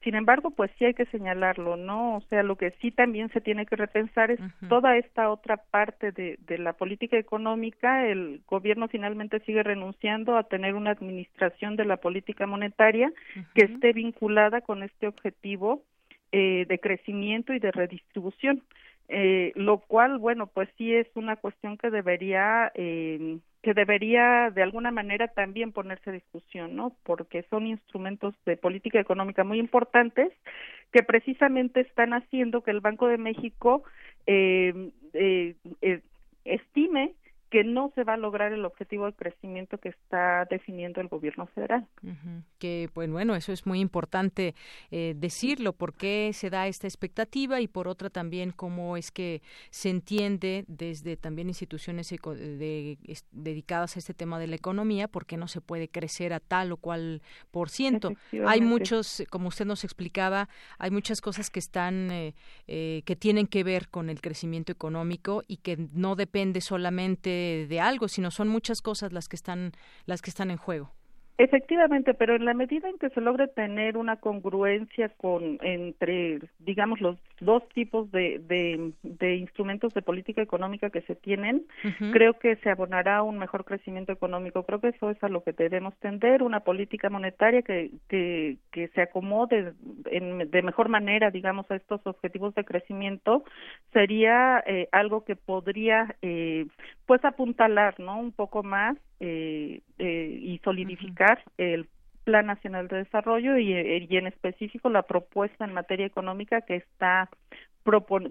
Sin 0.06 0.14
embargo, 0.14 0.52
pues 0.52 0.70
sí 0.78 0.86
hay 0.86 0.94
que 0.94 1.08
señalarlo, 1.08 1.78
¿no? 1.78 2.18
O 2.18 2.22
sea, 2.30 2.44
lo 2.44 2.58
que 2.58 2.70
sí 2.80 2.92
también 2.92 3.30
se 3.30 3.42
tiene 3.42 3.66
que 3.66 3.76
repensar 3.76 4.30
es 4.30 4.40
toda 4.70 4.98
esta 4.98 5.32
otra 5.32 5.58
parte 5.58 6.12
de, 6.12 6.38
de 6.46 6.60
la 6.60 6.74
política 6.74 7.18
económica. 7.18 8.06
El 8.06 8.42
gobierno 8.48 8.88
finalmente 8.88 9.40
sigue 9.40 9.64
renunciando 9.64 10.38
a 10.38 10.44
tener 10.44 10.76
una 10.76 10.92
administración 10.92 11.76
de 11.76 11.86
la 11.86 11.98
política 11.98 12.46
monetaria 12.46 13.12
que 13.56 13.66
esté 13.66 13.94
vinculada 13.94 14.62
con 14.62 14.84
este 14.84 15.08
objetivo 15.08 15.82
eh, 16.32 16.68
de 16.70 16.80
crecimiento 16.80 17.54
y 17.54 17.60
de 17.60 17.72
redistribución. 17.72 18.62
Eh, 19.08 19.54
lo 19.56 19.80
cual, 19.80 20.20
bueno, 20.20 20.46
pues 20.46 20.70
sí 20.78 20.94
es 20.94 21.08
una 21.16 21.36
cuestión 21.36 21.78
que 21.78 21.90
debería 21.90 22.72
eh, 22.76 23.40
que 23.66 23.74
debería 23.74 24.52
de 24.52 24.62
alguna 24.62 24.92
manera 24.92 25.28
también 25.28 25.72
ponerse 25.72 26.12
a 26.12 26.14
discusión, 26.14 26.76
¿no? 26.76 26.96
Porque 27.02 27.48
son 27.50 27.66
instrumentos 27.66 28.36
de 28.46 28.58
política 28.58 29.00
económica 29.00 29.44
muy 29.44 29.58
importantes 29.58 30.32
que 30.92 31.02
precisamente 31.02 31.80
están 31.80 32.14
haciendo 32.14 32.62
que 32.62 32.70
el 32.70 32.80
Banco 32.80 33.08
de 33.08 33.18
México 33.18 33.84
eh, 34.28 34.92
eh, 35.14 35.56
eh 35.82 36.02
estime 36.44 37.14
que 37.50 37.64
no 37.64 37.92
se 37.96 38.04
va 38.04 38.14
a 38.16 38.18
lograr 38.18 38.54
el 38.54 38.66
objetivo 38.66 39.06
de 39.06 39.14
crecimiento 39.14 39.78
que 39.78 39.90
está 39.90 40.46
definiendo 40.46 41.00
el 41.00 41.08
gobierno 41.08 41.46
federal. 41.48 41.88
Que, 42.60 42.90
pues 42.94 43.10
bueno, 43.10 43.36
eso 43.36 43.52
es 43.52 43.66
muy 43.66 43.80
importante 43.80 44.56
eh, 44.92 45.14
decirlo, 45.16 45.74
por 45.74 45.94
qué 45.94 46.32
se 46.34 46.50
da 46.50 46.68
esta 46.68 46.88
expectativa 46.88 47.62
y 47.62 47.68
por 47.68 47.88
otra 47.88 48.10
también 48.10 48.52
cómo 48.52 48.98
es 48.98 49.12
que 49.12 49.42
se 49.70 49.90
entiende 49.90 50.66
desde 50.68 51.18
también 51.18 51.48
instituciones 51.48 52.14
dedicadas 53.32 53.96
a 53.96 54.00
este 54.00 54.14
tema 54.14 54.40
de 54.40 54.48
la 54.48 54.56
economía, 54.56 55.08
por 55.08 55.26
qué 55.26 55.38
no 55.38 55.48
se 55.48 55.62
puede 55.62 55.88
crecer 55.88 56.34
a 56.34 56.40
tal 56.40 56.72
o 56.72 56.78
cual 56.78 57.22
por 57.52 57.70
ciento. 57.70 58.14
Hay 58.46 58.62
muchos, 58.62 59.24
como 59.30 59.50
usted 59.50 59.66
nos 59.66 59.84
explicaba, 59.84 60.50
hay 60.80 60.92
muchas 60.92 61.22
cosas 61.22 61.50
que 61.50 61.60
están, 61.60 62.10
eh, 62.12 62.34
eh, 62.68 63.04
que 63.06 63.16
tienen 63.16 63.48
que 63.48 63.64
ver 63.64 63.88
con 63.90 64.10
el 64.10 64.22
crecimiento 64.22 64.72
económico 64.72 65.44
y 65.48 65.58
que 65.58 65.78
no 65.94 66.16
depende 66.16 66.62
solamente 66.62 67.45
de, 67.68 67.80
algo, 67.80 68.08
sino 68.08 68.32
son 68.32 68.48
muchas 68.48 68.82
cosas 68.82 69.14
las 69.14 69.28
que 69.30 69.36
están 69.36 69.74
las 70.06 70.22
que 70.22 70.30
están 70.30 70.52
en 70.52 70.58
juego. 70.58 70.92
Efectivamente, 71.38 72.14
pero 72.14 72.34
en 72.36 72.46
la 72.46 72.54
medida 72.54 72.88
en 72.88 72.98
que 72.98 73.10
se 73.10 73.20
logre 73.20 73.50
tener 73.50 73.98
una 73.98 74.16
congruencia 74.16 75.10
con 75.10 75.60
entre, 75.62 76.40
digamos, 76.60 77.02
los 77.02 77.18
dos 77.42 77.68
tipos 77.70 78.10
de, 78.12 78.40
de, 79.04 79.36
instrumentos 79.36 79.94
de 79.94 80.02
política 80.02 80.42
económica 80.42 80.90
que 80.90 81.02
se 81.02 81.14
tienen, 81.14 81.66
creo 82.14 82.36
que 82.36 82.56
se 82.58 82.70
abonará 82.70 83.22
un 83.22 83.38
mejor 83.38 83.66
crecimiento 83.66 84.14
económico. 84.14 84.64
Creo 84.64 84.80
que 84.80 84.90
eso 84.90 85.10
es 85.10 85.22
a 85.26 85.28
lo 85.28 85.44
que 85.44 85.52
debemos 85.52 85.94
tender, 85.98 86.42
una 86.42 86.62
política 86.62 87.10
monetaria 87.10 87.64
que, 87.64 87.92
que, 88.08 88.56
que 88.72 88.88
se 88.90 89.02
acomode 89.02 89.74
en, 90.06 90.50
de 90.50 90.62
mejor 90.62 90.88
manera, 90.88 91.32
digamos, 91.32 91.70
a 91.70 91.76
estos 91.76 92.00
objetivos 92.06 92.56
de 92.56 92.64
crecimiento, 92.64 93.44
sería 93.92 94.64
eh, 94.66 94.88
algo 94.94 95.26
que 95.26 95.36
podría, 95.36 96.16
eh, 96.22 96.66
pues, 97.06 97.26
apuntalar, 97.26 98.00
¿no? 98.00 98.20
Un 98.20 98.32
poco 98.32 98.64
más 98.64 98.96
eh, 99.20 99.82
eh, 99.98 100.40
y 100.42 100.60
solidificar 100.64 101.44
el 101.58 101.88
Plan 102.26 102.48
Nacional 102.48 102.88
de 102.88 102.98
Desarrollo 102.98 103.58
y, 103.58 103.72
eh, 103.72 104.08
y, 104.10 104.18
en 104.18 104.28
específico 104.28 104.90
la 104.90 105.04
propuesta 105.04 105.64
en 105.64 105.74
materia 105.74 106.06
económica 106.06 106.62
que 106.62 106.78
está 106.78 107.30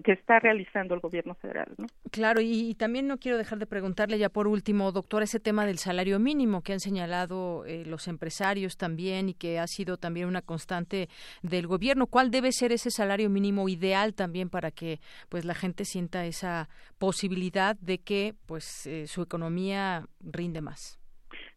que 0.03 0.11
está 0.11 0.39
realizando 0.39 0.93
el 0.93 0.99
gobierno 0.99 1.35
federal. 1.35 1.67
¿no? 1.77 1.87
Claro, 2.11 2.41
y, 2.41 2.75
también 2.75 3.07
no 3.07 3.17
quiero 3.17 3.37
dejar 3.37 3.57
de 3.57 3.65
preguntarle 3.65 4.17
ya 4.17 4.29
por 4.29 4.47
último, 4.47 4.91
doctor, 4.91 5.23
ese 5.23 5.39
tema 5.39 5.65
del 5.65 5.77
salario 5.77 6.19
mínimo 6.19 6.61
que 6.61 6.73
han 6.73 6.79
señalado 6.79 7.65
eh, 7.65 7.85
los 7.85 8.07
empresarios 8.07 8.75
también 8.77 9.29
y 9.29 9.33
que 9.33 9.59
ha 9.59 9.67
sido 9.67 9.97
también 9.97 10.27
una 10.27 10.41
constante 10.41 11.07
del 11.41 11.67
gobierno. 11.67 12.07
¿Cuál 12.07 12.31
debe 12.31 12.51
ser 12.51 12.73
ese 12.73 12.91
salario 12.91 13.29
mínimo 13.29 13.69
ideal 13.69 14.13
también 14.13 14.49
para 14.49 14.71
que 14.71 14.99
pues 15.29 15.45
la 15.45 15.55
gente 15.55 15.85
sienta 15.85 16.25
esa 16.25 16.67
posibilidad 16.99 17.77
de 17.79 17.99
que 17.99 18.33
pues 18.45 18.85
eh, 18.87 19.07
su 19.07 19.21
economía 19.21 20.05
rinde 20.19 20.61
más? 20.61 20.99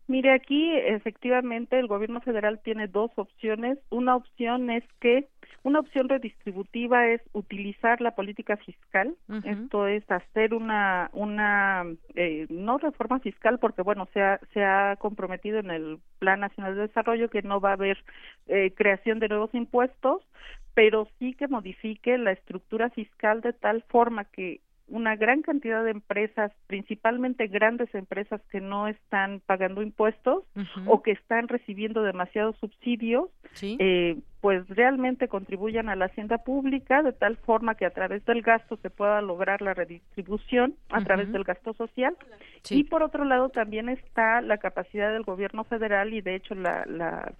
Mire, 0.06 0.32
aquí 0.32 0.70
efectivamente 0.74 1.78
el 1.78 1.86
gobierno 1.86 2.20
federal 2.22 2.60
tiene 2.62 2.86
dos 2.86 3.10
opciones. 3.16 3.78
Una 3.90 4.16
opción 4.16 4.70
es 4.70 4.84
que 5.00 5.28
una 5.62 5.80
opción 5.80 6.08
redistributiva 6.08 7.08
es 7.08 7.20
utilizar 7.32 8.00
la 8.00 8.14
política 8.14 8.56
fiscal, 8.56 9.14
esto 9.44 9.86
es 9.86 10.08
hacer 10.10 10.54
una 10.54 11.10
una 11.12 11.84
eh, 12.14 12.46
no 12.48 12.78
reforma 12.78 13.18
fiscal 13.20 13.58
porque 13.58 13.82
bueno 13.82 14.08
se 14.12 14.22
ha 14.22 14.40
se 14.52 14.64
ha 14.64 14.96
comprometido 14.96 15.58
en 15.58 15.70
el 15.70 15.98
Plan 16.18 16.40
Nacional 16.40 16.74
de 16.74 16.82
Desarrollo 16.82 17.28
que 17.28 17.42
no 17.42 17.60
va 17.60 17.70
a 17.70 17.74
haber 17.74 17.98
eh, 18.46 18.72
creación 18.74 19.18
de 19.18 19.28
nuevos 19.28 19.52
impuestos, 19.54 20.22
pero 20.74 21.08
sí 21.18 21.34
que 21.34 21.48
modifique 21.48 22.16
la 22.18 22.32
estructura 22.32 22.90
fiscal 22.90 23.40
de 23.40 23.52
tal 23.52 23.82
forma 23.88 24.24
que 24.24 24.60
una 24.88 25.16
gran 25.16 25.42
cantidad 25.42 25.84
de 25.84 25.90
empresas, 25.90 26.52
principalmente 26.66 27.46
grandes 27.46 27.94
empresas 27.94 28.40
que 28.50 28.60
no 28.60 28.88
están 28.88 29.40
pagando 29.44 29.82
impuestos 29.82 30.44
o 30.86 31.02
que 31.02 31.12
están 31.12 31.48
recibiendo 31.48 32.02
demasiados 32.02 32.56
subsidios, 32.58 33.28
eh, 33.60 34.18
pues 34.40 34.68
realmente 34.68 35.28
contribuyan 35.28 35.88
a 35.88 35.96
la 35.96 36.06
hacienda 36.06 36.38
pública 36.38 37.02
de 37.02 37.12
tal 37.12 37.36
forma 37.36 37.74
que 37.74 37.86
a 37.86 37.90
través 37.90 38.24
del 38.24 38.42
gasto 38.42 38.76
se 38.76 38.90
pueda 38.90 39.20
lograr 39.20 39.62
la 39.62 39.74
redistribución 39.74 40.74
a 40.90 41.02
través 41.02 41.30
del 41.32 41.44
gasto 41.44 41.74
social. 41.74 42.16
Y 42.70 42.84
por 42.84 43.02
otro 43.02 43.24
lado 43.24 43.48
también 43.48 43.88
está 43.88 44.40
la 44.40 44.58
capacidad 44.58 45.12
del 45.12 45.22
gobierno 45.22 45.64
federal 45.64 46.14
y 46.14 46.20
de 46.20 46.36
hecho 46.36 46.54
la, 46.54 46.84
la 46.86 47.32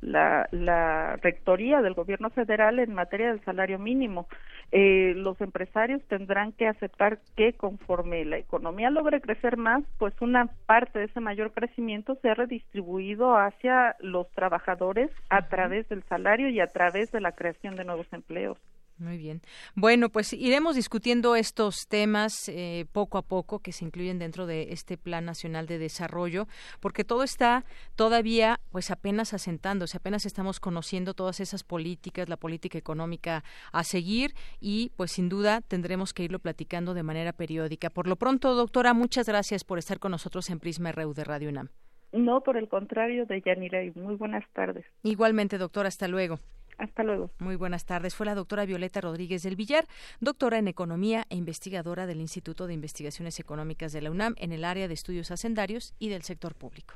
la, 0.00 0.48
la 0.52 1.16
rectoría 1.16 1.82
del 1.82 1.94
gobierno 1.94 2.30
federal 2.30 2.78
en 2.78 2.94
materia 2.94 3.28
del 3.28 3.44
salario 3.44 3.78
mínimo. 3.78 4.28
Eh, 4.70 5.14
los 5.16 5.40
empresarios 5.40 6.02
tendrán 6.08 6.52
que 6.52 6.68
aceptar 6.68 7.20
que 7.36 7.54
conforme 7.54 8.24
la 8.24 8.38
economía 8.38 8.90
logre 8.90 9.20
crecer 9.20 9.56
más, 9.56 9.82
pues 9.98 10.14
una 10.20 10.46
parte 10.66 10.98
de 10.98 11.06
ese 11.06 11.20
mayor 11.20 11.52
crecimiento 11.52 12.16
sea 12.16 12.34
redistribuido 12.34 13.36
hacia 13.36 13.96
los 14.00 14.30
trabajadores 14.32 15.10
a 15.30 15.48
través 15.48 15.88
del 15.88 16.02
salario 16.04 16.48
y 16.50 16.60
a 16.60 16.66
través 16.66 17.10
de 17.12 17.20
la 17.20 17.32
creación 17.32 17.76
de 17.76 17.84
nuevos 17.84 18.06
empleos. 18.12 18.58
Muy 18.98 19.16
bien. 19.16 19.42
Bueno, 19.76 20.08
pues 20.08 20.32
iremos 20.32 20.74
discutiendo 20.74 21.36
estos 21.36 21.86
temas 21.88 22.48
eh, 22.48 22.84
poco 22.90 23.16
a 23.18 23.22
poco 23.22 23.60
que 23.60 23.70
se 23.70 23.84
incluyen 23.84 24.18
dentro 24.18 24.46
de 24.46 24.72
este 24.72 24.98
Plan 24.98 25.24
Nacional 25.24 25.66
de 25.68 25.78
Desarrollo, 25.78 26.48
porque 26.80 27.04
todo 27.04 27.22
está 27.22 27.64
todavía, 27.94 28.58
pues 28.72 28.90
apenas 28.90 29.34
asentándose, 29.34 29.98
apenas 29.98 30.26
estamos 30.26 30.58
conociendo 30.58 31.14
todas 31.14 31.38
esas 31.38 31.62
políticas, 31.62 32.28
la 32.28 32.36
política 32.36 32.76
económica 32.76 33.44
a 33.72 33.84
seguir 33.84 34.34
y, 34.60 34.90
pues 34.96 35.12
sin 35.12 35.28
duda, 35.28 35.60
tendremos 35.60 36.12
que 36.12 36.24
irlo 36.24 36.40
platicando 36.40 36.92
de 36.92 37.04
manera 37.04 37.32
periódica. 37.32 37.90
Por 37.90 38.08
lo 38.08 38.16
pronto, 38.16 38.56
doctora, 38.56 38.94
muchas 38.94 39.28
gracias 39.28 39.62
por 39.62 39.78
estar 39.78 40.00
con 40.00 40.10
nosotros 40.10 40.50
en 40.50 40.58
Prisma 40.58 40.90
RU 40.90 41.14
de 41.14 41.22
Radio 41.22 41.50
UNAM. 41.50 41.68
No, 42.10 42.40
por 42.42 42.56
el 42.56 42.68
contrario, 42.68 43.26
de 43.26 43.42
Yanira, 43.42 43.84
y 43.84 43.92
muy 43.92 44.16
buenas 44.16 44.44
tardes. 44.54 44.84
Igualmente, 45.02 45.58
doctora, 45.58 45.88
hasta 45.88 46.08
luego. 46.08 46.38
Hasta 46.78 47.02
luego. 47.02 47.30
Muy 47.40 47.56
buenas 47.56 47.84
tardes. 47.84 48.14
Fue 48.14 48.24
la 48.24 48.36
doctora 48.36 48.64
Violeta 48.64 49.00
Rodríguez 49.00 49.42
del 49.42 49.56
Villar, 49.56 49.86
doctora 50.20 50.58
en 50.58 50.68
Economía 50.68 51.26
e 51.28 51.36
investigadora 51.36 52.06
del 52.06 52.20
Instituto 52.20 52.66
de 52.68 52.74
Investigaciones 52.74 53.40
Económicas 53.40 53.92
de 53.92 54.00
la 54.00 54.10
UNAM 54.10 54.34
en 54.38 54.52
el 54.52 54.64
área 54.64 54.86
de 54.86 54.94
estudios 54.94 55.30
hacendarios 55.32 55.94
y 55.98 56.08
del 56.08 56.22
sector 56.22 56.54
público. 56.54 56.94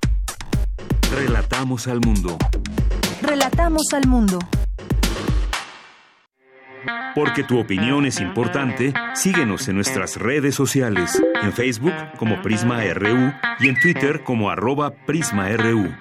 Relatamos 1.12 1.88
al 1.88 2.00
mundo. 2.00 2.38
Relatamos 3.20 3.92
al 3.92 4.06
mundo. 4.06 4.38
Porque 7.14 7.44
tu 7.44 7.58
opinión 7.58 8.06
es 8.06 8.20
importante, 8.20 8.94
síguenos 9.14 9.68
en 9.68 9.76
nuestras 9.76 10.16
redes 10.16 10.54
sociales, 10.54 11.22
en 11.42 11.52
Facebook 11.52 11.92
como 12.18 12.40
Prisma 12.40 12.82
RU 12.94 13.32
y 13.60 13.68
en 13.68 13.78
Twitter 13.78 14.22
como 14.24 14.50
arroba 14.50 14.94
PrismaRU. 15.06 15.92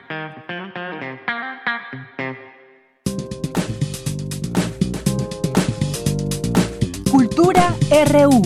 RU. 7.92 8.42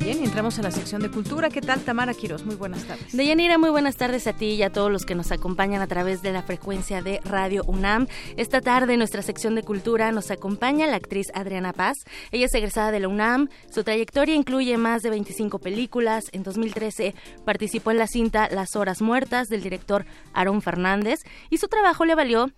Bien, 0.00 0.24
entramos 0.24 0.58
a 0.58 0.62
la 0.62 0.72
sección 0.72 1.02
de 1.02 1.08
cultura. 1.08 1.50
¿Qué 1.50 1.60
tal, 1.60 1.82
Tamara 1.82 2.14
Quiros? 2.14 2.44
Muy 2.44 2.56
buenas 2.56 2.82
tardes. 2.82 3.12
Deyanira, 3.16 3.58
muy 3.58 3.70
buenas 3.70 3.94
tardes 3.94 4.26
a 4.26 4.32
ti 4.32 4.46
y 4.46 4.64
a 4.64 4.70
todos 4.70 4.90
los 4.90 5.06
que 5.06 5.14
nos 5.14 5.30
acompañan 5.30 5.82
a 5.82 5.86
través 5.86 6.20
de 6.20 6.32
la 6.32 6.42
frecuencia 6.42 7.00
de 7.00 7.20
Radio 7.24 7.62
UNAM. 7.68 8.08
Esta 8.36 8.60
tarde 8.60 8.94
en 8.94 8.98
nuestra 8.98 9.22
sección 9.22 9.54
de 9.54 9.62
cultura 9.62 10.10
nos 10.10 10.32
acompaña 10.32 10.88
la 10.88 10.96
actriz 10.96 11.28
Adriana 11.32 11.72
Paz. 11.72 11.96
Ella 12.32 12.46
es 12.46 12.54
egresada 12.54 12.90
de 12.90 12.98
la 12.98 13.06
UNAM. 13.06 13.48
Su 13.72 13.84
trayectoria 13.84 14.34
incluye 14.34 14.76
más 14.78 15.02
de 15.02 15.10
25 15.10 15.60
películas. 15.60 16.24
En 16.32 16.42
2013 16.42 17.14
participó 17.44 17.92
en 17.92 17.98
la 17.98 18.08
cinta 18.08 18.48
Las 18.50 18.74
Horas 18.74 19.00
Muertas 19.00 19.46
del 19.46 19.62
director 19.62 20.06
Aaron 20.32 20.60
Fernández 20.60 21.20
y 21.50 21.58
su 21.58 21.68
trabajo 21.68 22.04
le 22.04 22.16
valió 22.16 22.50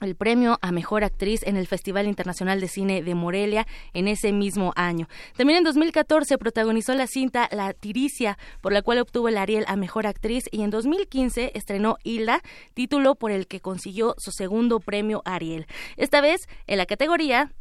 el 0.00 0.16
premio 0.16 0.58
a 0.62 0.72
Mejor 0.72 1.04
Actriz 1.04 1.42
en 1.44 1.56
el 1.56 1.66
Festival 1.66 2.06
Internacional 2.06 2.60
de 2.60 2.68
Cine 2.68 3.02
de 3.02 3.14
Morelia 3.14 3.66
en 3.94 4.08
ese 4.08 4.32
mismo 4.32 4.72
año. 4.76 5.08
También 5.36 5.58
en 5.58 5.64
2014 5.64 6.38
protagonizó 6.38 6.94
la 6.94 7.06
cinta 7.06 7.48
La 7.52 7.72
Tiricia, 7.72 8.38
por 8.60 8.72
la 8.72 8.82
cual 8.82 8.98
obtuvo 8.98 9.28
el 9.28 9.38
Ariel 9.38 9.64
a 9.68 9.76
Mejor 9.76 10.06
Actriz 10.06 10.44
y 10.50 10.62
en 10.62 10.70
2015 10.70 11.52
estrenó 11.54 11.96
Hilda, 12.04 12.42
título 12.74 13.14
por 13.14 13.30
el 13.30 13.46
que 13.46 13.60
consiguió 13.60 14.14
su 14.18 14.32
segundo 14.32 14.80
premio 14.80 15.22
Ariel. 15.24 15.66
Esta 15.96 16.20
vez 16.20 16.48
en 16.66 16.78
la 16.78 16.86
categoría 16.86 17.52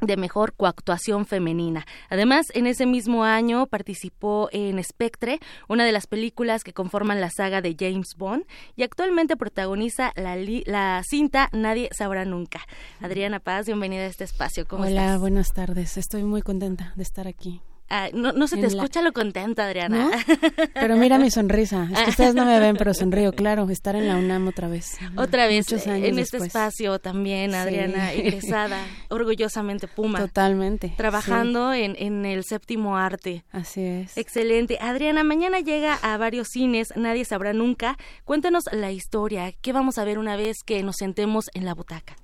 de 0.00 0.16
mejor 0.16 0.54
coactuación 0.54 1.26
femenina. 1.26 1.86
Además, 2.08 2.46
en 2.54 2.66
ese 2.66 2.86
mismo 2.86 3.24
año 3.24 3.66
participó 3.66 4.48
en 4.52 4.82
Spectre, 4.82 5.40
una 5.68 5.84
de 5.84 5.92
las 5.92 6.06
películas 6.06 6.64
que 6.64 6.72
conforman 6.72 7.20
la 7.20 7.30
saga 7.30 7.60
de 7.60 7.76
James 7.78 8.14
Bond, 8.16 8.44
y 8.76 8.82
actualmente 8.82 9.36
protagoniza 9.36 10.12
la, 10.16 10.36
la 10.66 11.02
cinta 11.04 11.48
Nadie 11.52 11.88
sabrá 11.92 12.24
nunca. 12.24 12.60
Adriana 13.00 13.40
Paz, 13.40 13.66
bienvenida 13.66 14.02
a 14.02 14.06
este 14.06 14.24
espacio. 14.24 14.66
¿Cómo 14.66 14.84
Hola, 14.84 15.18
buenas 15.18 15.52
tardes. 15.52 15.96
Estoy 15.96 16.24
muy 16.24 16.42
contenta 16.42 16.92
de 16.96 17.02
estar 17.02 17.26
aquí. 17.26 17.60
Ah, 17.90 18.08
no, 18.12 18.48
se 18.48 18.56
te 18.56 18.66
escucha 18.66 19.02
lo 19.02 19.12
contenta, 19.12 19.66
Adriana. 19.66 20.10
Pero 20.74 20.96
mira 20.96 21.18
mi 21.18 21.30
sonrisa. 21.30 21.88
Es 21.92 22.00
que 22.00 22.10
ustedes 22.10 22.34
no 22.34 22.44
me 22.46 22.58
ven, 22.58 22.76
pero 22.76 22.94
sonrío, 22.94 23.32
claro. 23.32 23.68
Estar 23.68 23.94
en 23.94 24.08
la 24.08 24.16
UNAM 24.16 24.48
otra 24.48 24.68
vez. 24.68 24.96
Otra 25.16 25.46
vez, 25.46 25.70
en 25.86 26.18
este 26.18 26.38
espacio 26.38 26.98
también, 26.98 27.54
Adriana, 27.54 28.12
egresada, 28.12 28.78
orgullosamente 29.10 29.86
Puma. 29.86 30.18
Totalmente. 30.18 30.94
Trabajando 30.96 31.72
en, 31.72 31.94
en 31.98 32.24
el 32.24 32.44
séptimo 32.44 32.96
arte. 32.96 33.44
Así 33.52 33.82
es. 33.82 34.16
Excelente. 34.16 34.78
Adriana, 34.80 35.22
mañana 35.22 35.60
llega 35.60 35.94
a 35.94 36.16
varios 36.16 36.48
cines, 36.48 36.88
nadie 36.96 37.24
sabrá 37.24 37.52
nunca. 37.52 37.96
Cuéntanos 38.24 38.64
la 38.72 38.92
historia. 38.92 39.52
¿Qué 39.60 39.72
vamos 39.72 39.98
a 39.98 40.04
ver 40.04 40.18
una 40.18 40.36
vez 40.36 40.58
que 40.64 40.82
nos 40.82 40.96
sentemos 40.96 41.46
en 41.54 41.64
la 41.64 41.74
butaca? 41.74 42.16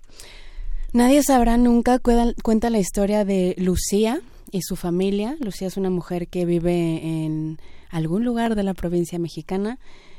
Nadie 0.92 1.22
sabrá 1.22 1.56
nunca 1.56 2.00
cuenta 2.00 2.70
la 2.70 2.78
historia 2.78 3.24
de 3.24 3.54
Lucía, 3.58 4.20
y 4.52 4.62
su 4.62 4.76
familia. 4.76 5.36
Lucía 5.40 5.68
es 5.68 5.76
una 5.76 5.90
mujer 5.90 6.28
que 6.28 6.44
vive 6.44 7.24
en 7.24 7.58
algún 7.90 8.24
lugar 8.24 8.54
de 8.54 8.62
la 8.62 8.74
provincia 8.74 9.18
mexicana 9.18 9.78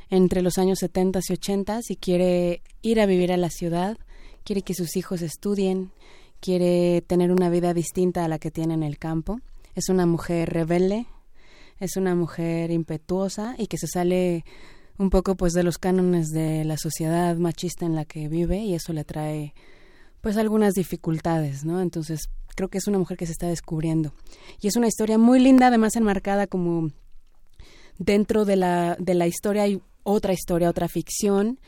entre 0.10 0.42
los 0.42 0.58
años 0.58 0.80
70 0.80 1.20
y 1.28 1.34
80 1.34 1.80
y 1.90 1.96
quiere 1.96 2.62
ir 2.82 3.00
a 3.00 3.06
vivir 3.06 3.32
a 3.32 3.38
la 3.38 3.50
ciudad, 3.50 3.98
quiere 4.44 4.62
que 4.62 4.74
sus 4.74 4.98
hijos 4.98 5.22
estudien, 5.22 5.92
quiere 6.42 7.02
tener 7.02 7.32
una 7.32 7.50
vida 7.50 7.74
distinta 7.74 8.26
a 8.26 8.28
la 8.28 8.38
que 8.38 8.52
tiene 8.52 8.74
en 8.74 8.84
el 8.84 8.98
campo. 8.98 9.40
Es 9.74 9.88
una 9.88 10.06
mujer 10.06 10.50
rebelde, 10.50 11.06
es 11.80 11.96
una 11.96 12.14
mujer 12.14 12.72
impetuosa 12.72 13.56
y 13.58 13.68
que 13.68 13.78
se 13.78 13.88
sale 13.88 14.44
un 14.98 15.10
poco 15.10 15.36
pues 15.36 15.54
de 15.54 15.64
los 15.64 15.78
cánones 15.78 16.28
de 16.28 16.66
la 16.66 16.78
sociedad 16.78 17.36
machista 17.38 17.86
en 17.86 17.96
la 17.96 18.06
que 18.06 18.28
vive 18.28 18.60
y 18.60 18.74
eso 18.74 18.92
le 18.92 19.06
trae 19.06 19.54
pues 20.20 20.38
algunas 20.38 20.74
dificultades, 20.74 21.66
¿no? 21.66 21.82
Entonces 21.82 22.30
creo 22.62 22.70
que 22.70 22.78
es 22.78 22.88
una 22.88 23.00
mujer 23.00 23.18
que 23.18 23.26
se 23.26 23.32
está 23.32 23.48
descubriendo. 23.48 24.14
Y 24.62 24.68
es 24.68 24.76
una 24.76 24.88
historia 24.88 25.18
muy 25.18 25.40
linda, 25.40 25.68
además 25.68 25.96
enmarcada 25.96 26.46
como 26.46 26.92
dentro 27.98 28.46
de 28.46 28.56
la, 28.56 28.96
de 29.00 29.16
la 29.16 29.26
historia 29.26 29.64
hay 29.64 29.82
otra 30.04 30.34
historia, 30.34 30.70
otra 30.70 30.88
ficción 30.88 31.60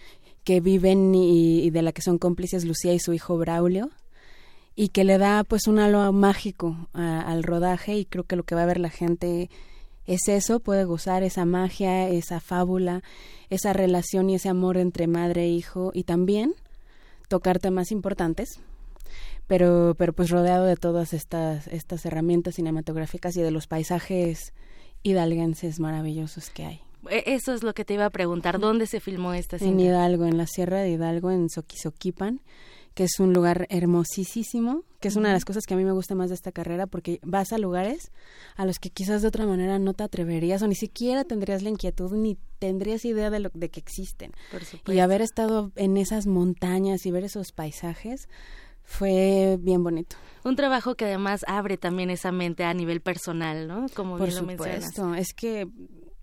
que 0.44 0.60
viven 0.60 1.16
y, 1.16 1.72
de 1.72 1.82
la 1.82 1.94
que 1.94 2.04
son 2.04 2.20
cómplices 2.20 2.64
Lucía 2.64 2.94
y 2.94 3.00
su 3.00 3.12
hijo 3.12 3.39
Braulio 3.39 3.89
y 4.76 4.89
que 4.89 5.04
le 5.04 5.18
da 5.18 5.44
pues 5.44 5.66
un 5.66 5.80
halo 5.80 6.14
mágico 6.14 6.88
al 6.94 7.41
rodaje 7.41 7.98
y 7.98 8.06
creo 8.06 8.26
que 8.26 8.36
lo 8.36 8.44
que 8.44 8.54
va 8.54 8.62
a 8.62 8.68
ver 8.68 8.80
la 8.80 8.91
gente 8.91 9.50
es 10.06 10.28
eso, 10.28 10.60
puede 10.60 10.84
gozar 10.84 11.24
esa 11.24 11.46
magia, 11.46 12.08
esa 12.08 12.39
fábula, 12.39 13.02
esa 13.50 13.74
relación 13.74 14.30
y 14.30 14.36
ese 14.36 14.50
amor 14.50 14.78
entre 14.78 15.08
madre 15.08 15.46
e 15.46 15.50
hijo 15.50 15.89
y 15.91 16.04
también 16.04 16.54
tocar 17.30 17.58
temas 17.58 17.91
importantes, 17.91 18.60
pero, 19.48 19.96
pero 19.98 20.14
pues 20.14 20.30
rodeado 20.30 20.66
de 20.66 20.76
todas 20.76 21.14
estas, 21.14 21.68
estas 21.68 22.06
herramientas 22.06 22.56
cinematográficas 22.56 23.36
y 23.38 23.41
de 23.41 23.52
los 23.52 23.68
paisajes 23.68 24.54
hidalguenses 25.04 25.80
maravillosos 25.80 26.50
que 26.50 26.66
hay. 26.66 26.82
E, 27.10 27.24
eso 27.28 27.54
es 27.54 27.64
lo 27.64 27.74
que 27.74 27.86
te 27.86 27.94
iba 27.94 28.06
a 28.06 28.10
preguntar, 28.10 28.60
¿dónde 28.60 28.88
se 28.88 29.00
filmó 29.00 29.34
esta 29.34 29.60
cinta? 29.60 29.74
En 29.74 29.80
Hidalgo, 29.80 30.26
en 30.26 30.38
la 30.38 30.48
Sierra 30.48 30.80
de 30.80 30.91
Hidalgo, 30.91 31.32
en 31.32 31.50
Soquizoquipan, 31.50 32.41
que 32.94 33.04
es 33.06 33.20
un 33.20 33.34
lugar 33.34 33.66
hermosísimo, 33.70 34.84
que 35.00 35.08
es 35.08 35.16
una 35.16 35.30
de 35.30 35.34
las 35.34 35.46
cosas 35.46 35.66
que 35.66 35.74
a 35.74 35.78
mí 35.78 35.84
me 35.84 35.91
gusta 35.91 36.16
más 36.16 36.30
de 36.30 36.36
esta 36.36 36.52
carrera, 36.52 36.86
porque 36.86 37.20
vas 37.24 37.52
a 37.52 37.58
lugares 37.58 38.12
a 38.56 38.66
los 38.66 38.78
que 38.78 38.89
quizás 38.89 39.22
de 39.22 39.28
otra 39.28 39.46
manera 39.46 39.80
no 39.80 39.94
te 39.94 40.04
atreverías 40.04 40.62
o 40.62 40.68
ni 40.68 40.76
siquiera 40.76 41.24
tendrías 41.24 41.64
la 41.64 41.70
inquietud 41.70 42.16
ni 42.16 42.38
tendrías 42.60 43.04
idea 43.04 43.30
de, 43.30 43.39
lo, 43.39 43.50
de 43.54 43.70
que 43.70 43.80
existen. 43.80 44.32
y 44.88 45.00
haber 45.00 45.22
estado 45.22 45.72
en 45.76 45.98
esas 45.98 46.28
montañas 46.28 47.06
y 47.06 47.12
ver 47.12 47.24
esos 47.24 47.52
paisajes 47.52 48.30
fue 48.84 49.58
bien 49.60 49.84
bonito. 49.84 50.16
Un 50.44 50.56
trabajo 50.56 50.96
que 50.96 51.06
además 51.06 51.42
abre 51.48 51.78
también 51.78 52.10
esa 52.10 52.32
mente 52.32 52.66
a 52.66 52.74
nivel 52.74 53.02
personal, 53.02 53.68
¿no? 53.68 53.86
Como 53.96 54.18
Por 54.18 54.28
bien 54.28 54.42
lo 54.42 54.48
mencionas. 54.48 54.98
es 55.18 55.34
que 55.34 55.68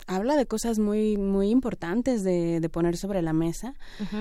habla 0.07 0.37
de 0.37 0.47
cosas 0.47 0.79
muy 0.79 1.17
muy 1.17 1.51
importantes 1.51 2.23
de, 2.23 2.69
poner 2.71 2.97
sobre 2.97 3.23
la 3.23 3.33
mesa. 3.33 3.75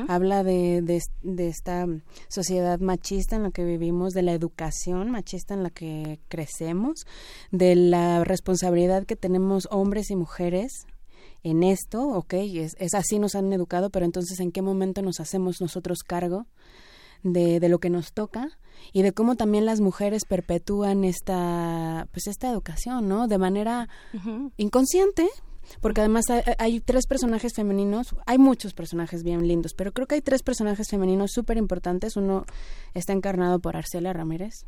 Habla 0.07 0.43
de, 0.43 0.81
de, 1.21 1.47
esta 1.47 1.85
sociedad 2.29 2.79
machista 2.79 3.35
en 3.35 3.43
la 3.43 3.51
que 3.51 3.65
vivimos, 3.65 4.13
de 4.13 4.21
la 4.21 4.33
educación 4.33 5.11
machista 5.11 5.53
en 5.53 5.63
la 5.63 5.69
que 5.69 6.19
crecemos, 6.29 7.05
de 7.51 7.75
la 7.75 8.23
responsabilidad 8.23 9.05
que 9.05 9.15
tenemos 9.15 9.67
hombres 9.71 10.09
y 10.11 10.15
mujeres 10.15 10.85
en 11.43 11.63
esto, 11.63 12.07
ok, 12.07 12.33
es, 12.33 12.75
es 12.79 12.93
así 12.93 13.17
nos 13.17 13.35
han 13.35 13.51
educado, 13.53 13.89
pero 13.89 14.05
entonces 14.05 14.39
en 14.39 14.51
qué 14.51 14.61
momento 14.61 15.01
nos 15.01 15.19
hacemos 15.19 15.61
nosotros 15.61 15.99
cargo 16.05 16.45
de, 17.23 17.59
de 17.59 17.69
lo 17.69 17.79
que 17.79 17.89
nos 17.89 18.13
toca 18.13 18.57
y 18.93 19.01
de 19.01 19.13
cómo 19.13 19.35
también 19.35 19.65
las 19.65 19.81
mujeres 19.81 20.25
perpetúan 20.25 21.03
esta 21.03 22.07
pues 22.11 22.27
esta 22.27 22.49
educación 22.49 23.07
no 23.07 23.27
de 23.27 23.37
manera 23.37 23.89
inconsciente 24.57 25.27
porque 25.81 26.01
además 26.01 26.25
hay, 26.57 26.79
tres 26.79 27.05
personajes 27.05 27.53
femeninos, 27.53 28.15
hay 28.25 28.37
muchos 28.37 28.73
personajes 28.73 29.23
bien 29.23 29.47
lindos, 29.47 29.73
pero 29.75 29.91
creo 29.93 30.07
que 30.07 30.15
hay 30.15 30.21
tres 30.21 30.41
personajes 30.41 30.87
femeninos 30.89 31.31
súper 31.31 31.57
importantes. 31.57 32.15
Uno 32.15 32.45
está 32.93 33.13
encarnado 33.13 33.59
por 33.59 33.77
Arcelia 33.77 34.13
Ramírez, 34.13 34.65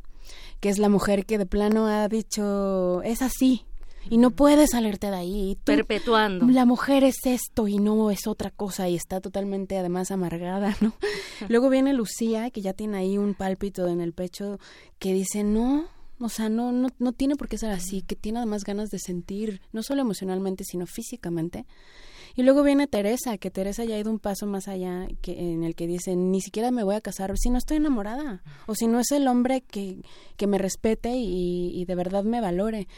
que 0.60 0.68
es 0.68 0.78
la 0.78 0.88
mujer 0.88 1.26
que 1.26 1.38
de 1.38 1.46
plano 1.46 1.86
ha 1.86 2.08
dicho, 2.08 3.02
es 3.02 3.22
así, 3.22 3.66
y 4.10 4.18
no 4.18 4.30
puedes 4.30 4.70
salirte 4.70 5.08
de 5.08 5.16
ahí. 5.16 5.58
Perpetuando. 5.64 6.46
La 6.46 6.64
mujer 6.64 7.04
es 7.04 7.16
esto 7.24 7.68
y 7.68 7.78
no 7.78 8.10
es 8.10 8.26
otra 8.26 8.50
cosa 8.50 8.88
y 8.88 8.96
está 8.96 9.20
totalmente 9.20 9.78
además 9.78 10.10
amargada, 10.10 10.76
¿no? 10.80 10.92
Luego 11.48 11.70
viene 11.70 11.92
Lucía, 11.92 12.50
que 12.50 12.60
ya 12.60 12.72
tiene 12.72 12.98
ahí 12.98 13.18
un 13.18 13.34
pálpito 13.34 13.88
en 13.88 14.00
el 14.00 14.12
pecho 14.12 14.58
que 14.98 15.12
dice, 15.12 15.44
no, 15.44 15.86
o 16.20 16.28
sea, 16.28 16.48
no, 16.48 16.72
no, 16.72 16.88
no 16.98 17.12
tiene 17.12 17.36
por 17.36 17.48
qué 17.48 17.58
ser 17.58 17.70
así, 17.70 18.02
que 18.02 18.16
tiene 18.16 18.38
además 18.38 18.64
ganas 18.64 18.90
de 18.90 18.98
sentir, 18.98 19.60
no 19.72 19.82
solo 19.82 20.02
emocionalmente, 20.02 20.64
sino 20.64 20.86
físicamente. 20.86 21.66
Y 22.34 22.44
luego 22.44 22.62
viene 22.62 22.86
Teresa, 22.86 23.36
que 23.36 23.50
Teresa 23.50 23.84
ya 23.84 23.96
ha 23.96 23.98
ido 23.98 24.10
un 24.10 24.18
paso 24.18 24.46
más 24.46 24.68
allá, 24.68 25.06
que, 25.20 25.38
en 25.38 25.64
el 25.64 25.74
que 25.74 25.86
dice, 25.86 26.16
ni 26.16 26.40
siquiera 26.40 26.70
me 26.70 26.82
voy 26.82 26.94
a 26.94 27.00
casar 27.00 27.36
si 27.36 27.50
no 27.50 27.58
estoy 27.58 27.76
enamorada, 27.76 28.42
o 28.66 28.74
si 28.74 28.86
no 28.86 29.00
es 29.00 29.10
el 29.10 29.28
hombre 29.28 29.60
que, 29.60 30.02
que 30.36 30.46
me 30.46 30.58
respete 30.58 31.14
y, 31.16 31.72
y 31.74 31.84
de 31.84 31.94
verdad 31.94 32.24
me 32.24 32.40
valore. 32.40 32.88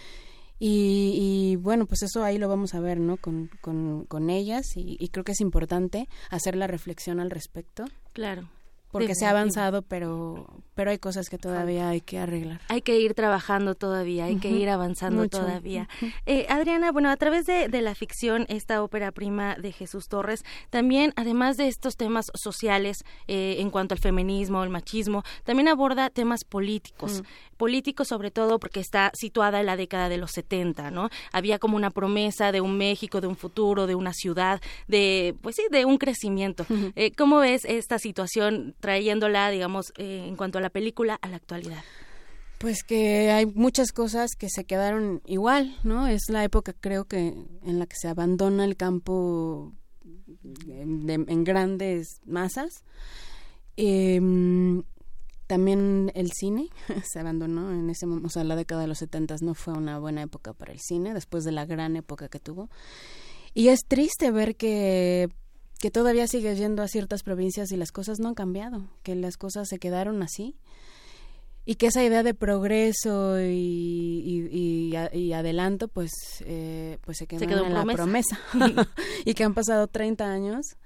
Y, 0.66 1.50
y, 1.52 1.56
bueno, 1.56 1.84
pues 1.84 2.02
eso 2.02 2.24
ahí 2.24 2.38
lo 2.38 2.48
vamos 2.48 2.72
a 2.72 2.80
ver, 2.80 2.98
¿no? 2.98 3.18
Con, 3.18 3.50
con, 3.60 4.06
con 4.06 4.30
ellas 4.30 4.64
y, 4.76 4.96
y 4.98 5.08
creo 5.08 5.22
que 5.22 5.32
es 5.32 5.42
importante 5.42 6.08
hacer 6.30 6.56
la 6.56 6.66
reflexión 6.66 7.20
al 7.20 7.30
respecto. 7.30 7.84
Claro 8.14 8.48
porque 8.94 9.14
se 9.16 9.26
ha 9.26 9.30
avanzado, 9.30 9.82
pero, 9.82 10.46
pero 10.74 10.92
hay 10.92 10.98
cosas 10.98 11.28
que 11.28 11.36
todavía 11.36 11.88
hay 11.88 12.00
que 12.00 12.18
arreglar. 12.18 12.60
Hay 12.68 12.80
que 12.80 12.98
ir 13.00 13.14
trabajando 13.14 13.74
todavía, 13.74 14.26
hay 14.26 14.36
que 14.36 14.50
ir 14.50 14.68
avanzando 14.68 15.28
todavía. 15.28 15.88
Eh, 16.26 16.46
Adriana, 16.48 16.92
bueno, 16.92 17.10
a 17.10 17.16
través 17.16 17.44
de, 17.44 17.68
de, 17.68 17.82
la 17.82 17.96
ficción, 17.96 18.46
esta 18.48 18.82
ópera 18.84 19.10
prima 19.10 19.56
de 19.56 19.72
Jesús 19.72 20.06
Torres, 20.08 20.44
también, 20.70 21.12
además 21.16 21.56
de 21.56 21.66
estos 21.66 21.96
temas 21.96 22.30
sociales 22.34 23.04
eh, 23.26 23.56
en 23.58 23.70
cuanto 23.70 23.94
al 23.94 24.00
feminismo, 24.00 24.62
el 24.62 24.70
machismo, 24.70 25.24
también 25.42 25.66
aborda 25.66 26.08
temas 26.08 26.44
políticos. 26.44 27.22
Mm. 27.22 27.56
Políticos 27.56 28.08
sobre 28.08 28.30
todo 28.30 28.58
porque 28.60 28.80
está 28.80 29.10
situada 29.14 29.58
en 29.58 29.66
la 29.66 29.76
década 29.76 30.08
de 30.08 30.18
los 30.18 30.30
70, 30.32 30.92
¿no? 30.92 31.08
Había 31.32 31.58
como 31.58 31.76
una 31.76 31.90
promesa 31.90 32.52
de 32.52 32.60
un 32.60 32.76
México, 32.76 33.20
de 33.20 33.26
un 33.26 33.36
futuro, 33.36 33.88
de 33.88 33.96
una 33.96 34.12
ciudad, 34.12 34.60
de, 34.86 35.34
pues 35.42 35.56
sí, 35.56 35.62
de 35.70 35.84
un 35.84 35.98
crecimiento. 35.98 36.64
Eh, 36.94 37.12
¿Cómo 37.12 37.38
ves 37.38 37.64
esta 37.64 37.98
situación 37.98 38.74
trayéndola, 38.84 39.48
digamos, 39.48 39.94
eh, 39.96 40.26
en 40.28 40.36
cuanto 40.36 40.58
a 40.58 40.60
la 40.60 40.68
película, 40.68 41.18
a 41.22 41.28
la 41.28 41.36
actualidad? 41.36 41.82
Pues 42.58 42.84
que 42.84 43.30
hay 43.30 43.46
muchas 43.46 43.92
cosas 43.92 44.32
que 44.38 44.48
se 44.50 44.64
quedaron 44.64 45.22
igual, 45.24 45.74
¿no? 45.84 46.06
Es 46.06 46.28
la 46.28 46.44
época, 46.44 46.74
creo 46.78 47.06
que, 47.06 47.28
en 47.62 47.78
la 47.78 47.86
que 47.86 47.96
se 47.96 48.08
abandona 48.08 48.66
el 48.66 48.76
campo 48.76 49.72
en 50.68 51.44
grandes 51.44 52.20
masas. 52.26 52.84
Em, 53.76 54.82
también 55.46 56.12
el 56.14 56.32
cine 56.32 56.68
se 57.10 57.20
abandonó 57.20 57.72
en 57.72 57.88
ese 57.88 58.04
momento, 58.04 58.26
o 58.26 58.30
sea, 58.30 58.44
la 58.44 58.54
década 58.54 58.82
de 58.82 58.88
los 58.88 58.98
setentas 58.98 59.40
no 59.40 59.54
fue 59.54 59.72
una 59.72 59.98
buena 59.98 60.20
época 60.20 60.52
para 60.52 60.74
el 60.74 60.80
cine, 60.80 61.14
después 61.14 61.44
de 61.44 61.52
la 61.52 61.64
gran 61.64 61.96
época 61.96 62.28
que 62.28 62.38
tuvo. 62.38 62.68
Y 63.54 63.68
es 63.68 63.80
triste 63.88 64.30
ver 64.30 64.56
que 64.56 65.30
que 65.84 65.90
todavía 65.90 66.26
sigue 66.26 66.56
yendo 66.56 66.82
a 66.82 66.88
ciertas 66.88 67.22
provincias 67.22 67.70
y 67.70 67.76
las 67.76 67.92
cosas 67.92 68.18
no 68.18 68.28
han 68.28 68.34
cambiado, 68.34 68.88
que 69.02 69.14
las 69.14 69.36
cosas 69.36 69.68
se 69.68 69.78
quedaron 69.78 70.22
así 70.22 70.56
y 71.66 71.74
que 71.74 71.88
esa 71.88 72.02
idea 72.02 72.22
de 72.22 72.32
progreso 72.32 73.38
y, 73.38 74.48
y, 75.12 75.32
adelanto 75.34 75.88
pues 75.88 76.10
eh, 76.46 76.96
pues 77.04 77.18
se 77.18 77.26
quedó, 77.26 77.66
en 77.66 77.74
la 77.74 77.84
promesa 77.84 78.38
y 79.26 79.34
que 79.34 79.44
han 79.44 79.52
pasado 79.52 79.86
30 79.86 80.24
años 80.24 80.76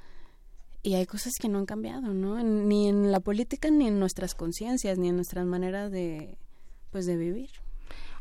y 0.83 0.95
hay 0.95 1.07
cosas 1.07 1.35
que 1.41 1.49
no 1.49 1.59
han 1.59 1.67
cambiado, 1.67 2.13
¿no? 2.13 2.43
Ni 2.43 2.89
en 2.89 3.13
la 3.13 3.21
política 3.21 3.71
ni 3.71 3.87
en 3.87 4.01
nuestras 4.01 4.35
conciencias 4.35 4.99
ni 4.99 5.11
en 5.11 5.15
nuestras 5.15 5.47
maneras 5.47 5.93
de 5.93 6.37
pues 6.91 7.07
de 7.07 7.17
vivir. 7.17 7.51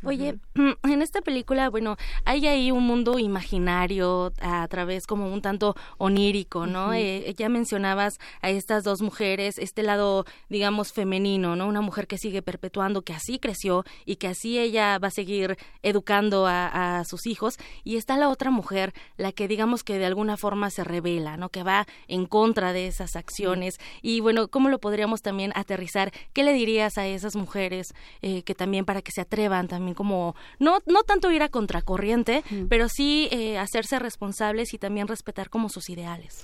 Oye, 0.04 0.40
en 0.84 1.02
esta 1.02 1.22
película, 1.22 1.70
bueno, 1.70 1.98
hay 2.26 2.48
ahí 2.48 2.72
un 2.72 2.86
mundo 2.86 3.20
imaginario 3.20 4.34
a 4.42 4.68
través 4.68 5.08
como 5.08 5.32
un 5.32 5.42
tanto 5.42 5.76
onírico, 5.98 6.66
¿no? 6.68 6.94
Eh, 6.94 7.34
ya 7.38 7.50
mencionabas 7.50 8.20
a 8.42 8.50
estas 8.50 8.84
dos 8.84 9.02
mujeres, 9.02 9.58
este 9.58 9.84
lado, 9.84 10.26
digamos, 10.50 10.94
femenino, 10.94 11.56
¿no? 11.56 11.68
Una 11.68 11.82
mujer 11.82 12.08
que 12.08 12.18
sigue 12.18 12.42
perpetuando, 12.42 13.02
que 13.02 13.14
así 13.14 13.40
creció 13.40 13.84
y 14.06 14.18
que 14.18 14.28
así 14.28 14.60
ella 14.60 15.00
va 15.00 15.08
a 15.08 15.12
seguir 15.12 15.58
educando 15.82 16.46
a, 16.48 17.00
a 17.00 17.04
sus 17.06 17.26
hijos. 17.26 17.58
Y 17.84 17.98
está 17.98 18.18
la 18.18 18.30
otra 18.30 18.52
mujer, 18.52 18.94
la 19.18 19.32
que 19.32 19.48
digamos 19.48 19.84
que 19.84 19.98
de 19.98 20.06
alguna 20.06 20.38
forma 20.38 20.70
se 20.70 20.84
revela, 20.84 21.38
¿no? 21.38 21.50
Que 21.50 21.64
va 21.64 21.88
en 22.08 22.26
contra 22.26 22.74
de 22.74 22.88
esas 22.88 23.16
acciones. 23.16 23.80
Y 24.02 24.20
bueno, 24.20 24.48
¿cómo 24.48 24.70
lo 24.70 24.80
podríamos 24.80 25.22
también 25.22 25.52
aterrizar? 25.56 26.12
¿Qué 26.34 26.44
le 26.44 26.54
dirías 26.54 26.98
a 26.98 27.08
esas 27.08 27.36
mujeres 27.36 27.94
eh, 28.22 28.44
que 28.44 28.56
también 28.56 28.86
para 28.86 29.02
que 29.02 29.12
se 29.12 29.22
atrevan 29.22 29.68
también 29.68 29.87
como, 29.94 30.36
no, 30.60 30.80
no 30.86 31.04
tanto 31.04 31.32
ir 31.32 31.44
a 31.44 31.50
contracorriente, 31.50 32.44
pero 32.70 32.88
sí 32.90 33.28
eh, 33.32 33.58
hacerse 33.58 34.00
responsables 34.00 34.74
y 34.74 34.78
también 34.78 35.08
respetar 35.08 35.50
como 35.50 35.70
sus 35.70 35.90
ideales. 35.90 36.44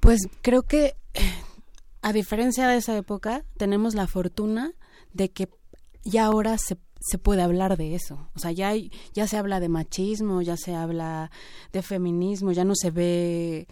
Pues 0.00 0.20
creo 0.42 0.62
que, 0.62 0.94
a 2.02 2.12
diferencia 2.12 2.68
de 2.68 2.78
esa 2.78 2.96
época, 2.96 3.44
tenemos 3.56 3.94
la 3.94 4.06
fortuna 4.06 4.72
de 5.12 5.30
que 5.30 5.48
ya 6.04 6.24
ahora 6.26 6.56
se 6.58 6.78
se 7.00 7.18
puede 7.18 7.42
hablar 7.42 7.76
de 7.76 7.94
eso. 7.94 8.28
O 8.34 8.38
sea, 8.38 8.52
ya, 8.52 8.72
ya 9.14 9.26
se 9.26 9.36
habla 9.38 9.58
de 9.58 9.68
machismo, 9.68 10.42
ya 10.42 10.56
se 10.56 10.74
habla 10.74 11.30
de 11.72 11.82
feminismo, 11.82 12.52
ya 12.52 12.64
no 12.64 12.74
se 12.76 12.90
ve 12.90 13.66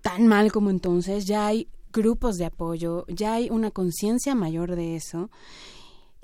tan 0.00 0.26
mal 0.26 0.52
como 0.52 0.70
entonces, 0.70 1.24
ya 1.26 1.48
hay 1.48 1.68
grupos 1.92 2.36
de 2.36 2.44
apoyo, 2.44 3.04
ya 3.08 3.34
hay 3.34 3.50
una 3.50 3.70
conciencia 3.70 4.34
mayor 4.34 4.76
de 4.76 4.96
eso 4.96 5.30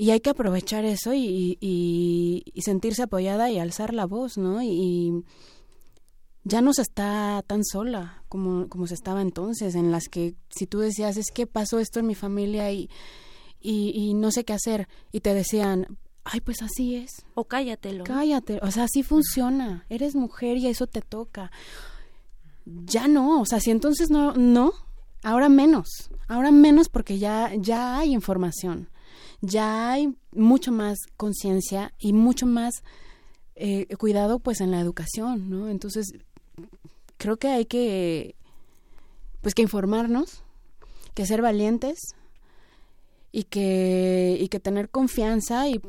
y 0.03 0.11
hay 0.11 0.19
que 0.19 0.31
aprovechar 0.31 0.85
eso 0.85 1.15
y, 1.15 1.57
y, 1.61 2.61
sentirse 2.61 3.05
apoyada 3.05 3.53
y 3.53 3.61
alzar 3.61 3.95
la 3.95 4.05
voz, 4.05 4.37
¿no? 4.37 4.61
Y, 4.61 5.23
ya 6.43 6.61
no 6.61 6.73
se 6.73 6.83
está 6.83 7.45
tan 7.47 7.65
sola 7.65 8.25
como, 8.29 8.69
como 8.69 8.89
se 8.89 8.95
estaba 8.95 9.23
entonces, 9.23 9.77
en 9.77 9.93
las 9.93 10.09
que 10.09 10.35
si 10.51 10.67
tú 10.67 10.81
decías, 10.81 11.17
es 11.19 11.31
que 11.31 11.47
pasó 11.47 11.79
esto 11.79 12.01
en 12.01 12.09
mi 12.09 12.17
familia 12.17 12.73
y, 12.73 12.91
y, 13.61 14.15
no 14.15 14.33
sé 14.33 14.45
qué 14.45 14.55
hacer, 14.55 14.89
y 15.13 15.21
te 15.21 15.35
decían, 15.35 15.87
ay, 16.25 16.41
pues 16.41 16.63
así 16.63 16.97
es. 16.97 17.25
O 17.37 17.45
cállatelo. 17.45 18.03
Cállate, 18.03 18.59
o 18.61 18.73
sea, 18.73 18.85
así 18.85 19.05
funciona, 19.05 19.87
eres 19.89 20.17
mujer 20.17 20.57
y 20.57 20.67
eso 20.67 20.89
te 20.89 21.03
toca. 21.03 21.53
Ya 22.65 23.07
no, 23.07 23.41
o 23.41 23.47
sea, 23.47 23.61
si 23.61 23.71
entonces 23.71 24.11
no, 24.11 24.33
no, 24.33 24.73
ahora 25.23 25.49
menos, 25.49 26.11
ahora 26.27 26.51
menos 26.51 26.89
porque 26.89 27.21
ya, 27.21 27.53
ya 27.55 27.99
hay 27.99 28.13
información, 28.13 28.89
ya 29.43 29.91
hay 29.91 30.17
mucho 30.31 30.73
más 30.73 30.99
conciencia 31.17 31.93
y 31.99 32.13
mucho 32.13 32.47
más 32.47 32.83
eh, 33.55 33.87
cuidado 33.97 34.39
pues 34.39 34.61
en 34.61 34.71
la 34.71 34.81
educación, 34.81 35.51
¿no? 35.51 35.69
Entonces, 35.69 36.15
creo 37.19 37.37
que 37.37 37.49
hay 37.49 37.67
que, 37.67 38.37
pues 39.43 39.55
que 39.55 39.63
informarnos, 39.63 40.43
que 41.15 41.27
ser 41.27 41.43
valientes 41.43 41.99
y 43.33 43.45
que, 43.45 44.39
y 44.41 44.49
que 44.49 44.61
tener 44.61 44.89
confianza 44.89 45.69
y, 45.69 45.81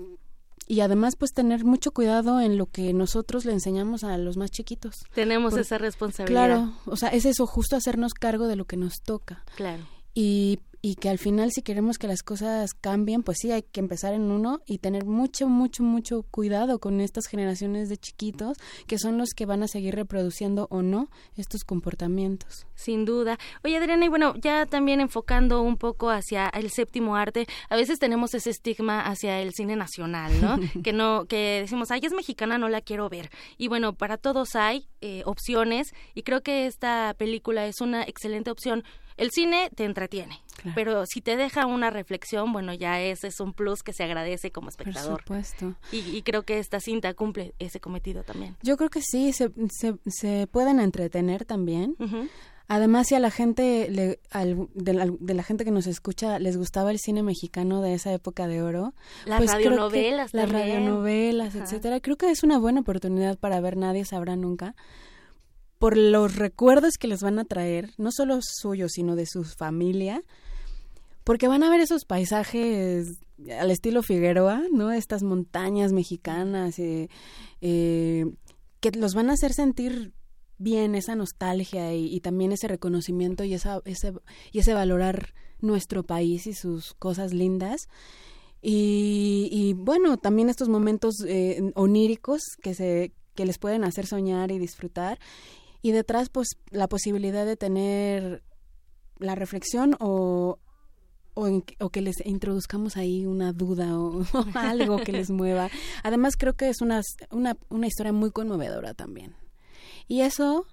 y 0.67 0.81
además 0.81 1.15
pues 1.15 1.31
tener 1.31 1.63
mucho 1.63 1.91
cuidado 1.91 2.41
en 2.41 2.57
lo 2.57 2.65
que 2.65 2.91
nosotros 2.91 3.45
le 3.45 3.53
enseñamos 3.53 4.03
a 4.03 4.17
los 4.17 4.35
más 4.35 4.49
chiquitos. 4.49 5.05
Tenemos 5.13 5.55
esa 5.55 5.77
responsabilidad. 5.77 6.45
Claro, 6.45 6.73
o 6.85 6.95
sea, 6.95 7.09
es 7.09 7.25
eso, 7.25 7.45
justo 7.45 7.75
hacernos 7.75 8.13
cargo 8.13 8.47
de 8.47 8.55
lo 8.55 8.65
que 8.65 8.77
nos 8.77 8.95
toca. 9.03 9.43
Claro. 9.55 9.83
Y 10.15 10.59
y 10.85 10.95
que 10.95 11.07
al 11.07 11.17
final 11.17 11.49
si 11.53 11.61
queremos 11.61 11.97
que 11.97 12.07
las 12.07 12.23
cosas 12.23 12.73
cambien, 12.73 13.23
pues 13.23 13.37
sí, 13.39 13.53
hay 13.53 13.63
que 13.63 13.79
empezar 13.79 14.13
en 14.13 14.23
uno 14.23 14.59
y 14.65 14.79
tener 14.79 15.05
mucho, 15.05 15.47
mucho, 15.47 15.81
mucho 15.81 16.23
cuidado 16.23 16.79
con 16.79 16.99
estas 16.99 17.27
generaciones 17.27 17.87
de 17.87 17.95
chiquitos 17.95 18.57
que 18.85 18.99
son 18.99 19.17
los 19.17 19.29
que 19.29 19.45
van 19.45 19.63
a 19.63 19.69
seguir 19.69 19.95
reproduciendo 19.95 20.67
o 20.71 20.81
no 20.81 21.09
estos 21.37 21.63
comportamientos. 21.63 22.67
Sin 22.75 23.05
duda. 23.05 23.39
Oye, 23.63 23.77
Adriana, 23.77 24.03
y 24.03 24.09
bueno, 24.09 24.35
ya 24.35 24.65
también 24.65 24.99
enfocando 24.99 25.61
un 25.61 25.77
poco 25.77 26.09
hacia 26.09 26.49
el 26.49 26.69
séptimo 26.69 27.15
arte, 27.15 27.47
a 27.69 27.77
veces 27.77 27.97
tenemos 27.97 28.33
ese 28.33 28.49
estigma 28.49 29.03
hacia 29.05 29.39
el 29.39 29.53
cine 29.53 29.77
nacional, 29.77 30.33
¿no? 30.41 30.57
que 30.83 30.91
no, 30.91 31.27
que 31.27 31.61
decimos, 31.61 31.91
ay, 31.91 32.01
es 32.03 32.11
mexicana, 32.11 32.57
no 32.57 32.67
la 32.67 32.81
quiero 32.81 33.07
ver. 33.07 33.29
Y 33.57 33.69
bueno, 33.69 33.93
para 33.93 34.17
todos 34.17 34.57
hay 34.57 34.89
eh, 34.99 35.21
opciones 35.25 35.93
y 36.13 36.23
creo 36.23 36.43
que 36.43 36.65
esta 36.65 37.15
película 37.17 37.67
es 37.67 37.79
una 37.79 38.03
excelente 38.03 38.51
opción 38.51 38.83
el 39.17 39.31
cine 39.31 39.69
te 39.75 39.85
entretiene, 39.85 40.41
pero 40.75 41.05
si 41.05 41.21
te 41.21 41.35
deja 41.35 41.65
una 41.65 41.89
reflexión, 41.89 42.51
bueno, 42.51 42.73
ya 42.73 43.01
ese 43.01 43.27
es 43.27 43.39
un 43.39 43.53
plus 43.53 43.83
que 43.83 43.93
se 43.93 44.03
agradece 44.03 44.51
como 44.51 44.69
espectador. 44.69 45.23
Por 45.23 45.43
supuesto. 45.43 45.75
Y, 45.91 46.21
creo 46.23 46.43
que 46.43 46.59
esta 46.59 46.79
cinta 46.79 47.13
cumple 47.13 47.53
ese 47.59 47.79
cometido 47.79 48.23
también. 48.23 48.55
Yo 48.61 48.77
creo 48.77 48.89
que 48.89 49.01
sí, 49.01 49.33
se, 49.33 49.51
se, 50.07 50.47
pueden 50.47 50.79
entretener 50.79 51.45
también. 51.45 51.95
Además, 52.67 53.07
si 53.07 53.15
a 53.15 53.19
la 53.19 53.29
gente, 53.29 53.89
de, 53.91 54.19
la, 55.33 55.43
gente 55.43 55.65
que 55.65 55.71
nos 55.71 55.85
escucha, 55.85 56.39
les 56.39 56.57
gustaba 56.57 56.91
el 56.91 56.99
cine 56.99 57.21
mexicano 57.21 57.81
de 57.81 57.93
esa 57.93 58.13
época 58.13 58.47
de 58.47 58.61
oro. 58.61 58.93
Las 59.25 59.39
pues 59.39 59.51
radionovelas 59.51 60.33
Las 60.33 60.49
radionovelas, 60.49 61.55
etcétera. 61.55 61.99
Creo 61.99 62.17
que 62.17 62.31
es 62.31 62.43
una 62.43 62.57
buena 62.57 62.81
oportunidad 62.81 63.37
para 63.37 63.59
ver 63.59 63.77
Nadie 63.77 64.05
Sabrá 64.05 64.35
Nunca 64.35 64.75
por 65.83 65.97
los 65.97 66.37
recuerdos 66.37 66.93
que 66.97 67.09
les 67.09 67.19
van 67.19 67.39
a 67.39 67.43
traer, 67.43 67.89
no 67.97 68.13
solo 68.13 68.39
suyos, 68.41 68.93
sino 68.93 69.17
de 69.17 69.25
su 69.25 69.43
familia, 69.43 70.23
porque 71.25 71.49
van 71.49 71.61
a 71.61 71.69
ver 71.69 71.81
esos 71.81 72.05
paisajes 72.05 73.19
al 73.59 73.69
estilo 73.69 74.01
Figueroa, 74.01 74.63
¿no? 74.71 74.93
Estas 74.93 75.23
montañas 75.23 75.91
mexicanas, 75.91 76.79
eh, 76.79 77.09
eh, 77.59 78.27
que 78.79 78.91
los 78.91 79.13
van 79.13 79.29
a 79.29 79.33
hacer 79.33 79.51
sentir 79.51 80.13
bien 80.57 80.95
esa 80.95 81.15
nostalgia 81.15 81.93
y, 81.93 82.17
también 82.21 82.53
ese 82.53 82.69
reconocimiento 82.69 83.43
y, 83.43 83.53
esa, 83.53 83.81
ese, 83.83 84.13
y 84.53 84.59
ese 84.59 84.73
valorar 84.73 85.33
nuestro 85.59 86.03
país 86.03 86.47
y 86.47 86.53
sus 86.53 86.93
cosas 86.93 87.33
lindas. 87.33 87.89
Y, 88.61 89.73
bueno, 89.75 90.15
también 90.15 90.47
estos 90.47 90.69
momentos 90.69 91.15
eh, 91.27 91.73
oníricos 91.75 92.39
que, 92.61 92.73
se, 92.73 93.11
que 93.35 93.45
les 93.45 93.57
pueden 93.57 93.83
hacer 93.83 94.05
soñar 94.05 94.49
y 94.53 94.59
disfrutar 94.59 95.19
y 95.83 95.91
detrás 95.91 96.29
pues 96.29 96.47
la 96.71 96.87
posibilidad 96.87 97.45
de 97.45 97.57
tener 97.57 98.41
la 99.19 99.35
reflexión 99.35 99.95
o 99.99 100.57
o, 101.35 101.89
que 101.89 102.01
les 102.01 102.23
introduzcamos 102.25 102.95
ahí 102.95 103.25
una 103.25 103.53
duda 103.53 103.97
o, 103.99 104.23
algo 104.53 104.97
que 104.97 105.11
les 105.11 105.29
mueva. 105.31 105.69
Además 106.03 106.35
creo 106.37 106.53
que 106.53 106.69
es 106.69 106.81
una, 106.81 107.01
una, 107.31 107.57
una 107.69 107.87
historia 107.87 108.13
muy 108.13 108.31
conmovedora 108.31 108.93
también. 108.93 109.35
Y 110.07 110.21
eso 110.21 110.67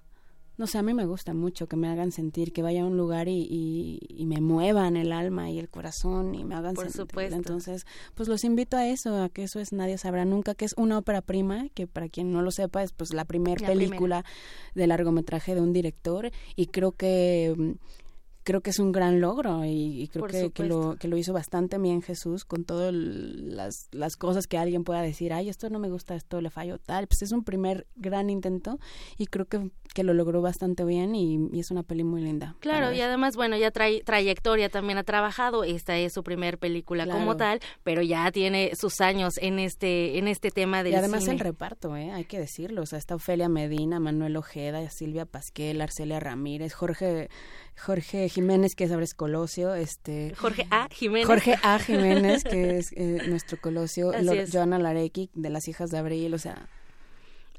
no 0.61 0.67
sé, 0.67 0.77
a 0.77 0.83
mí 0.83 0.93
me 0.93 1.07
gusta 1.07 1.33
mucho 1.33 1.69
que 1.69 1.77
me 1.77 1.89
hagan 1.89 2.13
sentir, 2.13 2.53
que 2.53 2.61
vaya 2.61 2.83
a 2.83 2.85
un 2.85 2.99
lugar 2.99 3.29
y, 3.29 3.99
y, 4.07 4.27
me 4.27 4.43
muevan 4.43 4.99
el 4.99 5.11
alma 5.11 5.51
y 5.51 5.59
el 5.59 5.71
corazón 5.71 6.35
y 6.35 6.45
me 6.45 6.55
hagan 6.55 6.75
Por 6.75 6.85
sentir. 6.85 7.01
Supuesto. 7.01 7.35
Entonces, 7.35 7.87
pues 8.15 8.29
los 8.29 8.45
invito 8.45 8.77
a 8.77 8.87
eso, 8.87 9.23
a 9.23 9.31
que 9.31 9.45
eso 9.45 9.59
es 9.59 9.73
Nadie 9.73 9.97
Sabrá 9.97 10.27
Nunca, 10.27 10.55
que 10.55 10.67
es 10.67 10.75
una 10.77 10.99
ópera 10.99 11.23
prima, 11.23 11.71
que 11.73 11.87
para 11.87 12.11
quien 12.11 12.31
no 12.31 12.43
lo 12.43 12.51
sepa 12.51 12.83
es 12.83 12.93
pues 12.93 13.15
la 13.15 13.25
primera 13.25 13.67
película 13.67 14.23
de 14.75 14.87
largometraje 14.87 15.55
de 15.55 15.63
un 15.63 15.73
director 15.73 16.31
y 16.57 16.67
creo 16.67 16.93
que 16.93 17.55
mm, 17.57 17.71
creo 18.51 18.63
que 18.63 18.71
es 18.71 18.81
un 18.81 18.91
gran 18.91 19.21
logro 19.21 19.65
y, 19.65 20.11
creo 20.13 20.27
que, 20.27 20.51
que, 20.51 20.65
lo, 20.65 20.97
que 20.97 21.07
lo 21.07 21.17
hizo 21.17 21.33
bastante 21.33 21.79
bien 21.79 22.03
Jesús 22.03 22.45
con 22.45 22.65
todas 22.65 22.93
las, 22.93 23.87
las 23.93 24.17
cosas 24.17 24.49
que 24.49 24.59
alguien 24.59 24.83
pueda 24.83 25.03
decir, 25.03 25.33
ay, 25.33 25.49
esto 25.49 25.71
no 25.71 25.79
me 25.79 25.89
gusta, 25.89 26.17
esto 26.17 26.41
le 26.41 26.51
fallo 26.51 26.79
tal. 26.79 27.07
Pues 27.07 27.23
es 27.23 27.31
un 27.31 27.45
primer 27.45 27.87
gran 27.95 28.29
intento 28.29 28.81
y 29.19 29.27
creo 29.27 29.47
que, 29.47 29.71
que 29.95 30.03
lo 30.03 30.15
logró 30.15 30.43
bastante 30.43 30.85
bien 30.85 31.15
y, 31.15 31.39
es 31.61 31.71
una 31.71 31.85
peli 31.85 32.03
muy 32.03 32.23
linda. 32.23 32.57
Claro, 32.59 32.93
y 32.93 33.01
además, 33.01 33.37
bueno, 33.37 33.57
ya 33.57 33.71
trae 33.71 34.03
trayectoria, 34.03 34.69
también 34.69 34.99
ha 34.99 35.05
trabajado, 35.05 35.63
esta 35.63 35.97
es 35.97 36.13
su 36.13 36.25
primer 36.25 36.59
película 36.59 37.07
como 37.07 37.37
tal, 37.37 37.61
pero 37.85 38.03
ya 38.03 38.33
tiene 38.33 38.73
sus 38.75 39.01
años 39.01 39.35
en 39.39 39.61
este, 39.61 40.19
en 40.19 40.27
este 40.27 40.51
tema 40.51 40.83
del 40.83 40.95
Y 40.95 40.97
además 40.97 41.29
el 41.29 41.39
reparto, 41.39 41.97
¿eh? 41.97 42.11
hay 42.11 42.25
que 42.25 42.41
decirlo, 42.41 42.83
o 42.83 42.87
sea, 42.87 42.99
está 42.99 43.15
Ofelia 43.15 43.49
Medina, 43.49 44.01
Manuel 44.01 44.37
Ojeda, 44.37 44.91
Silvia 44.91 45.25
Pasquel, 45.25 45.81
Arcelia 45.81 46.19
Ramírez, 46.19 46.73
Jorge 46.73 47.29
Jorge 47.81 48.29
Jiménez, 48.29 48.75
que 48.75 48.85
es 48.85 48.93
ahora 48.93 49.07
Colosio, 49.17 49.75
este 49.75 50.35
Jorge 50.37 50.67
A. 50.71 50.89
Jiménez. 50.91 51.27
Jorge 51.27 51.57
A. 51.63 51.79
Jiménez, 51.87 52.45
que 52.45 52.77
es 52.77 52.93
eh, 52.93 53.23
nuestro 53.29 53.59
Colosio, 53.61 54.13
Joana 54.53 54.79
Larequi, 54.79 55.31
de 55.35 55.51
las 55.51 55.67
hijas 55.69 55.91
de 55.91 55.99
Abril, 55.99 56.35
o 56.35 56.39
sea, 56.39 56.69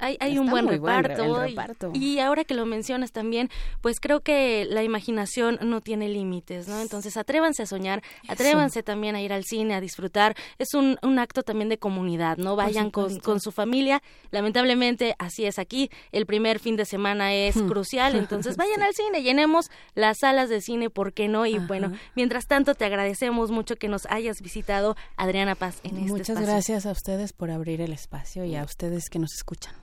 hay, 0.01 0.37
un 0.39 0.49
buen 0.49 0.67
reparto, 0.67 1.91
Y, 1.93 2.19
ahora 2.19 2.43
que 2.43 2.53
lo 2.53 2.65
mencionas 2.65 3.11
también, 3.11 3.49
pues 3.81 3.99
creo 3.99 4.21
que 4.21 4.65
la 4.65 4.83
imaginación 4.83 5.59
no 5.61 5.81
tiene 5.81 6.09
límites, 6.09 6.67
¿no? 6.67 6.81
Entonces 6.81 7.17
atrévanse 7.17 7.63
a 7.63 7.65
soñar, 7.65 8.01
atrévanse 8.27 8.83
también 8.83 9.15
a 9.15 9.21
ir 9.21 9.31
al 9.31 9.43
cine, 9.43 9.75
a 9.75 9.81
disfrutar. 9.81 10.35
Es 10.57 10.73
un, 10.73 10.97
un 11.03 11.19
acto 11.19 11.43
también 11.43 11.69
de 11.69 11.77
comunidad, 11.77 12.37
¿no? 12.37 12.55
Vayan 12.55 12.89
con, 12.89 13.19
con, 13.19 13.39
su 13.39 13.51
familia. 13.51 14.01
Lamentablemente 14.31 15.15
así 15.19 15.45
es 15.45 15.59
aquí. 15.59 15.91
El 16.11 16.25
primer 16.25 16.59
fin 16.59 16.75
de 16.75 16.85
semana 16.85 17.33
es 17.33 17.55
hmm. 17.55 17.67
crucial, 17.67 18.15
entonces 18.15 18.57
vayan 18.57 18.81
al 18.81 18.93
cine, 18.93 19.21
llenemos 19.21 19.69
las 19.93 20.17
salas 20.19 20.49
de 20.49 20.61
cine, 20.61 20.89
¿por 20.89 21.13
qué 21.13 21.27
no? 21.27 21.45
Y 21.45 21.59
bueno, 21.59 21.91
mientras 22.15 22.47
tanto 22.47 22.75
te 22.75 22.85
agradecemos 22.85 23.51
mucho 23.51 23.75
que 23.75 23.87
nos 23.87 24.05
hayas 24.07 24.41
visitado, 24.41 24.95
Adriana 25.15 25.55
Paz, 25.55 25.79
en 25.83 25.97
este 25.97 26.11
Muchas 26.11 26.39
gracias 26.39 26.85
a 26.85 26.91
ustedes 26.91 27.33
por 27.33 27.51
abrir 27.51 27.81
el 27.81 27.93
espacio 27.93 28.45
y 28.45 28.55
a 28.55 28.63
ustedes 28.63 29.09
que 29.09 29.19
nos 29.19 29.33
escuchan. 29.33 29.73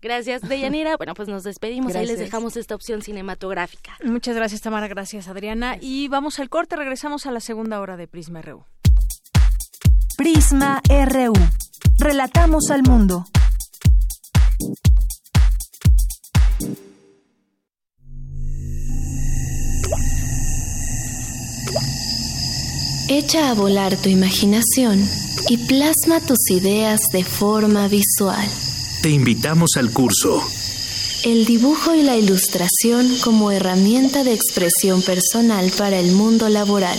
Gracias, 0.00 0.42
Deyanira. 0.42 0.96
Bueno, 0.96 1.14
pues 1.14 1.28
nos 1.28 1.42
despedimos. 1.42 1.94
Ahí 1.94 2.06
les 2.06 2.18
dejamos 2.18 2.56
esta 2.56 2.74
opción 2.74 3.02
cinematográfica. 3.02 3.96
Muchas 4.04 4.36
gracias, 4.36 4.60
Tamara. 4.60 4.88
Gracias, 4.88 5.28
Adriana. 5.28 5.76
Y 5.80 6.08
vamos 6.08 6.38
al 6.38 6.48
corte. 6.48 6.76
Regresamos 6.76 7.26
a 7.26 7.32
la 7.32 7.40
segunda 7.40 7.80
hora 7.80 7.96
de 7.96 8.06
Prisma 8.06 8.42
RU. 8.42 8.64
Prisma 10.16 10.80
RU. 10.88 11.32
Relatamos 11.98 12.70
al 12.70 12.82
mundo. 12.82 13.24
Echa 23.10 23.50
a 23.50 23.54
volar 23.54 23.96
tu 23.96 24.10
imaginación 24.10 25.02
y 25.48 25.56
plasma 25.66 26.20
tus 26.20 26.50
ideas 26.50 27.00
de 27.12 27.24
forma 27.24 27.88
visual. 27.88 28.46
Te 29.08 29.14
invitamos 29.14 29.70
al 29.78 29.90
curso. 29.90 30.46
El 31.24 31.46
dibujo 31.46 31.94
y 31.94 32.02
la 32.02 32.18
ilustración 32.18 33.08
como 33.24 33.50
herramienta 33.50 34.22
de 34.22 34.34
expresión 34.34 35.00
personal 35.00 35.72
para 35.78 35.98
el 35.98 36.12
mundo 36.12 36.50
laboral. 36.50 36.98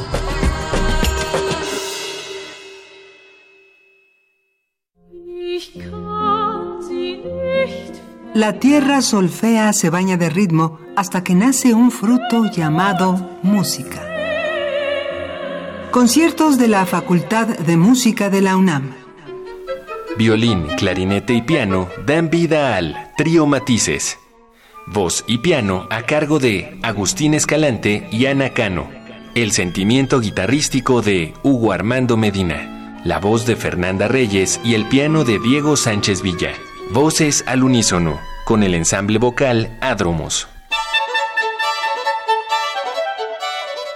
La 8.33 8.59
tierra 8.59 9.01
solfea 9.01 9.73
se 9.73 9.89
baña 9.89 10.15
de 10.15 10.29
ritmo 10.29 10.79
hasta 10.95 11.21
que 11.21 11.35
nace 11.35 11.73
un 11.73 11.91
fruto 11.91 12.45
llamado 12.49 13.29
música. 13.43 14.07
Conciertos 15.91 16.57
de 16.57 16.69
la 16.69 16.85
Facultad 16.85 17.47
de 17.47 17.75
Música 17.75 18.29
de 18.29 18.39
la 18.39 18.55
UNAM. 18.55 18.93
Violín, 20.17 20.65
clarinete 20.77 21.33
y 21.33 21.41
piano 21.41 21.89
dan 22.05 22.29
vida 22.29 22.77
al 22.77 23.11
Trío 23.17 23.45
Matices. 23.47 24.17
Voz 24.87 25.25
y 25.27 25.39
piano 25.39 25.87
a 25.89 26.03
cargo 26.03 26.39
de 26.39 26.79
Agustín 26.83 27.33
Escalante 27.33 28.07
y 28.13 28.27
Ana 28.27 28.51
Cano. 28.51 28.87
El 29.35 29.51
sentimiento 29.51 30.21
guitarrístico 30.21 31.01
de 31.01 31.33
Hugo 31.43 31.73
Armando 31.73 32.15
Medina. 32.15 33.01
La 33.03 33.19
voz 33.19 33.45
de 33.45 33.57
Fernanda 33.57 34.07
Reyes 34.07 34.61
y 34.63 34.75
el 34.75 34.85
piano 34.85 35.25
de 35.25 35.37
Diego 35.37 35.75
Sánchez 35.75 36.21
Villa. 36.21 36.53
Voces 36.93 37.45
al 37.47 37.63
unísono, 37.63 38.19
con 38.43 38.63
el 38.63 38.75
ensamble 38.75 39.17
vocal 39.17 39.77
Adromos. 39.79 40.49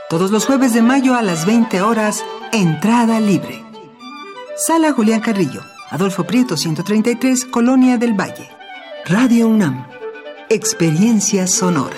Todos 0.09 0.31
los 0.31 0.45
jueves 0.45 0.73
de 0.73 0.81
mayo 0.81 1.13
a 1.13 1.21
las 1.21 1.45
20 1.45 1.81
horas, 1.81 2.23
entrada 2.53 3.19
libre. 3.19 3.61
Sala 4.55 4.93
Julián 4.93 5.19
Carrillo, 5.19 5.61
Adolfo 5.89 6.23
Prieto 6.23 6.55
133, 6.55 7.43
Colonia 7.43 7.97
del 7.97 8.13
Valle. 8.13 8.49
Radio 9.03 9.49
UNAM, 9.49 9.87
experiencia 10.47 11.47
sonora. 11.47 11.97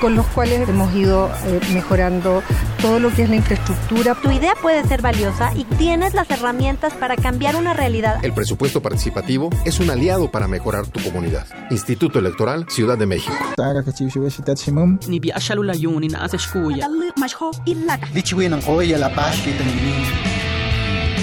con 0.00 0.16
los 0.16 0.26
cuales 0.26 0.68
hemos 0.68 0.94
ido 0.94 1.30
eh, 1.46 1.60
mejorando 1.72 2.42
todo 2.80 2.98
lo 2.98 3.10
que 3.10 3.22
es 3.22 3.30
la 3.30 3.36
infraestructura. 3.36 4.14
Tu 4.14 4.30
idea 4.30 4.54
puede 4.60 4.82
ser 4.84 5.02
valiosa 5.02 5.52
y 5.54 5.64
tienes 5.64 6.14
las 6.14 6.30
herramientas 6.30 6.92
para 6.94 7.16
cambiar 7.16 7.56
una 7.56 7.74
realidad. 7.74 8.24
El 8.24 8.32
presupuesto 8.32 8.82
participativo 8.82 9.50
es 9.64 9.80
un 9.80 9.90
aliado 9.90 10.30
para 10.30 10.48
mejorar 10.48 10.86
tu 10.86 11.00
comunidad. 11.00 11.46
Instituto 11.70 12.18
Electoral 12.18 12.66
Ciudad 12.68 12.98
de 12.98 13.06
México. 13.06 13.36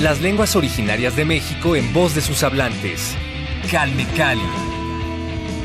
Las 0.01 0.22
lenguas 0.22 0.55
originarias 0.55 1.15
de 1.15 1.26
México 1.26 1.76
en 1.76 1.91
voz 1.93 2.15
de 2.15 2.22
sus 2.22 2.43
hablantes. 2.43 3.15
Calme 3.70 4.07
Cali. 4.15 4.41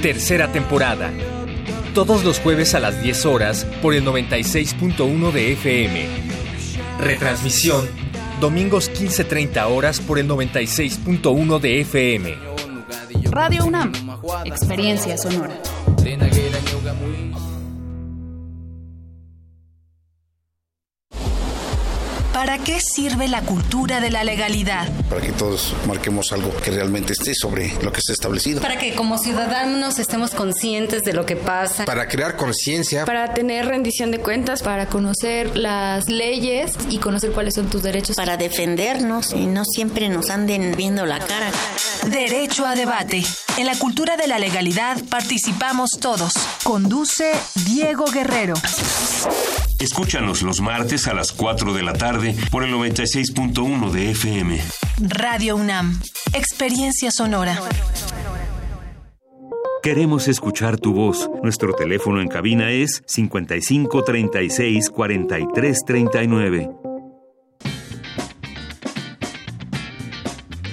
Tercera 0.03 0.51
temporada 0.51 1.13
todos 1.95 2.25
los 2.25 2.41
jueves 2.41 2.75
a 2.75 2.81
las 2.81 3.01
10 3.01 3.25
horas 3.25 3.65
por 3.81 3.95
el 3.95 4.05
96.1 4.05 5.31
de 5.31 5.53
FM. 5.53 6.09
Retransmisión, 6.99 7.89
domingos 8.41 8.91
15.30 8.91 9.71
horas 9.71 10.01
por 10.01 10.19
el 10.19 10.29
96.1 10.29 11.61
de 11.61 11.81
FM. 11.81 12.35
Radio 13.31 13.65
UNAM, 13.65 13.93
experiencia 14.45 15.17
sonora. 15.17 15.55
¿Para 22.55 22.67
qué 22.67 22.79
sirve 22.79 23.27
la 23.27 23.43
cultura 23.43 24.01
de 24.01 24.13
la 24.13 24.23
legalidad? 24.23 24.89
Para 25.11 25.21
que 25.21 25.33
todos 25.33 25.75
marquemos 25.89 26.31
algo 26.31 26.55
que 26.59 26.71
realmente 26.71 27.13
esté 27.13 27.35
sobre 27.35 27.73
lo 27.83 27.91
que 27.91 27.99
está 27.99 28.13
establecido. 28.13 28.61
Para 28.61 28.79
que 28.79 28.95
como 28.95 29.19
ciudadanos 29.19 29.99
estemos 29.99 30.31
conscientes 30.31 31.03
de 31.03 31.15
lo 31.15 31.27
que 31.27 31.35
pasa. 31.35 31.85
Para 31.85 32.07
crear 32.07 32.37
conciencia. 32.37 33.07
Para 33.07 33.35
tener 33.35 33.67
rendición 33.67 34.13
de 34.13 34.21
cuentas. 34.21 34.63
Para 34.63 34.87
conocer 34.87 35.57
las 35.57 36.09
leyes 36.09 36.75
y 36.91 36.99
conocer 36.99 37.33
cuáles 37.33 37.55
son 37.55 37.69
tus 37.71 37.83
derechos. 37.83 38.15
Para 38.15 38.37
defendernos 38.37 39.33
y 39.33 39.47
no 39.47 39.65
siempre 39.65 40.09
nos 40.09 40.31
anden 40.31 40.77
viendo 40.77 41.07
la 41.07 41.19
cara. 41.19 41.51
Derecho 42.07 42.65
a 42.67 42.77
debate. 42.77 43.25
En 43.57 43.67
la 43.67 43.79
cultura 43.79 44.17
de 44.17 44.27
la 44.27 44.39
legalidad 44.39 44.97
participamos 45.09 45.91
todos. 46.01 46.33
Conduce 46.65 47.33
Diego 47.67 48.07
Guerrero. 48.07 48.55
Escúchanos 49.79 50.43
los 50.43 50.61
martes 50.61 51.07
a 51.07 51.15
las 51.15 51.31
4 51.31 51.73
de 51.73 51.83
la 51.83 51.93
tarde 51.93 52.35
por 52.51 52.65
el 52.65 52.75
96.1 52.75 53.91
de 53.91 54.11
FM. 54.11 54.61
Radio 54.99 55.57
UNAM, 55.57 56.01
experiencia 56.33 57.11
sonora. 57.13 57.61
Queremos 59.85 60.27
escuchar 60.29 60.79
tu 60.79 60.93
voz. 60.93 61.31
Nuestro 61.43 61.75
teléfono 61.75 62.21
en 62.23 62.29
cabina 62.29 62.71
es 62.71 63.03
55 63.07 64.03
36 64.03 64.91
43 64.91 65.85
39. 65.85 66.71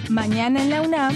Mañana 0.09 0.63
en 0.63 0.69
la 0.69 0.81
UNAM, 0.81 1.15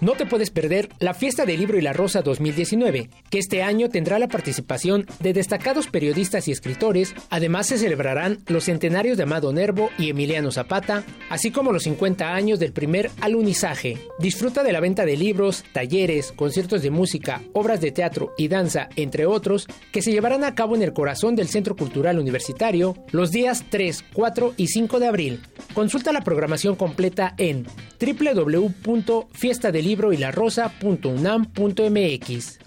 No 0.00 0.12
te 0.12 0.24
puedes 0.24 0.48
perder 0.48 0.88
la 0.98 1.12
Fiesta 1.12 1.44
del 1.44 1.60
Libro 1.60 1.76
y 1.76 1.82
la 1.82 1.92
Rosa 1.92 2.22
2019, 2.22 3.10
que 3.28 3.38
este 3.38 3.62
año 3.62 3.90
tendrá 3.90 4.18
la 4.18 4.28
participación 4.28 5.06
de 5.18 5.34
destacados 5.34 5.88
periodistas 5.88 6.48
y 6.48 6.52
escritores. 6.52 7.14
Además 7.28 7.66
se 7.66 7.76
celebrarán 7.76 8.38
los 8.46 8.64
centenarios 8.64 9.18
de 9.18 9.24
Amado 9.24 9.52
Nervo 9.52 9.90
y 9.98 10.08
Emiliano 10.08 10.52
Zapata, 10.52 11.04
así 11.28 11.50
como 11.50 11.70
los 11.70 11.82
50 11.82 12.34
años 12.34 12.58
del 12.58 12.72
primer 12.72 13.10
alunizaje. 13.20 13.98
Disfruta 14.18 14.62
de 14.62 14.72
la 14.72 14.80
venta 14.80 15.04
de 15.04 15.18
libros, 15.18 15.64
talleres, 15.74 16.32
conciertos 16.32 16.80
de 16.80 16.90
música, 16.90 17.42
obras 17.52 17.82
de 17.82 17.92
teatro 17.92 18.32
y 18.38 18.48
danza, 18.48 18.88
entre 18.96 19.26
otros, 19.26 19.66
que 19.92 20.00
se 20.00 20.12
llevarán 20.12 20.44
a 20.44 20.54
cabo 20.54 20.76
en 20.76 20.82
el 20.82 20.94
corazón 20.94 21.36
del 21.36 21.48
Centro 21.48 21.76
Cultural 21.76 22.18
Universitario 22.18 22.96
los 23.10 23.32
días 23.32 23.66
3, 23.68 24.02
4 24.14 24.54
y 24.56 24.68
5 24.68 24.98
de 24.98 25.06
abril. 25.06 25.42
Consulta 25.74 26.10
la 26.10 26.22
programación 26.22 26.74
completa 26.74 27.34
en 27.36 27.66
www.fiestadelibro 28.00 29.89
libro 29.90 30.12
y 30.12 30.18
la 30.18 30.30
rosa.unam.mx. 30.30 32.58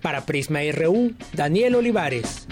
Para 0.00 0.24
Prisma 0.24 0.60
RU, 0.72 1.12
Daniel 1.34 1.74
Olivares. 1.74 2.46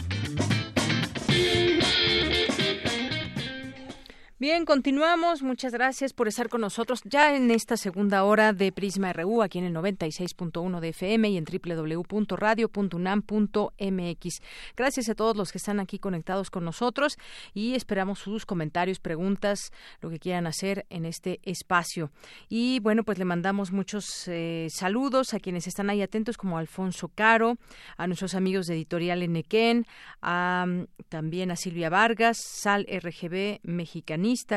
Bien, 4.40 4.64
continuamos. 4.64 5.42
Muchas 5.42 5.72
gracias 5.72 6.12
por 6.12 6.28
estar 6.28 6.48
con 6.48 6.60
nosotros 6.60 7.00
ya 7.02 7.34
en 7.34 7.50
esta 7.50 7.76
segunda 7.76 8.22
hora 8.22 8.52
de 8.52 8.70
Prisma 8.70 9.12
RU, 9.12 9.42
aquí 9.42 9.58
en 9.58 9.64
el 9.64 9.74
96.1 9.74 10.78
de 10.78 10.90
FM 10.90 11.30
y 11.30 11.38
en 11.38 11.44
www.radio.unam.mx. 11.44 14.40
Gracias 14.76 15.08
a 15.08 15.16
todos 15.16 15.36
los 15.36 15.50
que 15.50 15.58
están 15.58 15.80
aquí 15.80 15.98
conectados 15.98 16.50
con 16.50 16.64
nosotros 16.64 17.18
y 17.52 17.74
esperamos 17.74 18.20
sus 18.20 18.46
comentarios, 18.46 19.00
preguntas, 19.00 19.72
lo 20.00 20.08
que 20.08 20.20
quieran 20.20 20.46
hacer 20.46 20.86
en 20.88 21.04
este 21.04 21.40
espacio. 21.42 22.12
Y 22.48 22.78
bueno, 22.78 23.02
pues 23.02 23.18
le 23.18 23.24
mandamos 23.24 23.72
muchos 23.72 24.28
eh, 24.28 24.68
saludos 24.70 25.34
a 25.34 25.40
quienes 25.40 25.66
están 25.66 25.90
ahí 25.90 26.00
atentos, 26.00 26.36
como 26.36 26.58
Alfonso 26.58 27.08
Caro, 27.08 27.56
a 27.96 28.06
nuestros 28.06 28.36
amigos 28.36 28.66
de 28.66 28.74
Editorial 28.74 29.20
Enequén, 29.20 29.84
a, 30.22 30.64
también 31.08 31.50
a 31.50 31.56
Silvia 31.56 31.90
Vargas, 31.90 32.38
Sal 32.40 32.86
RGB 32.88 33.58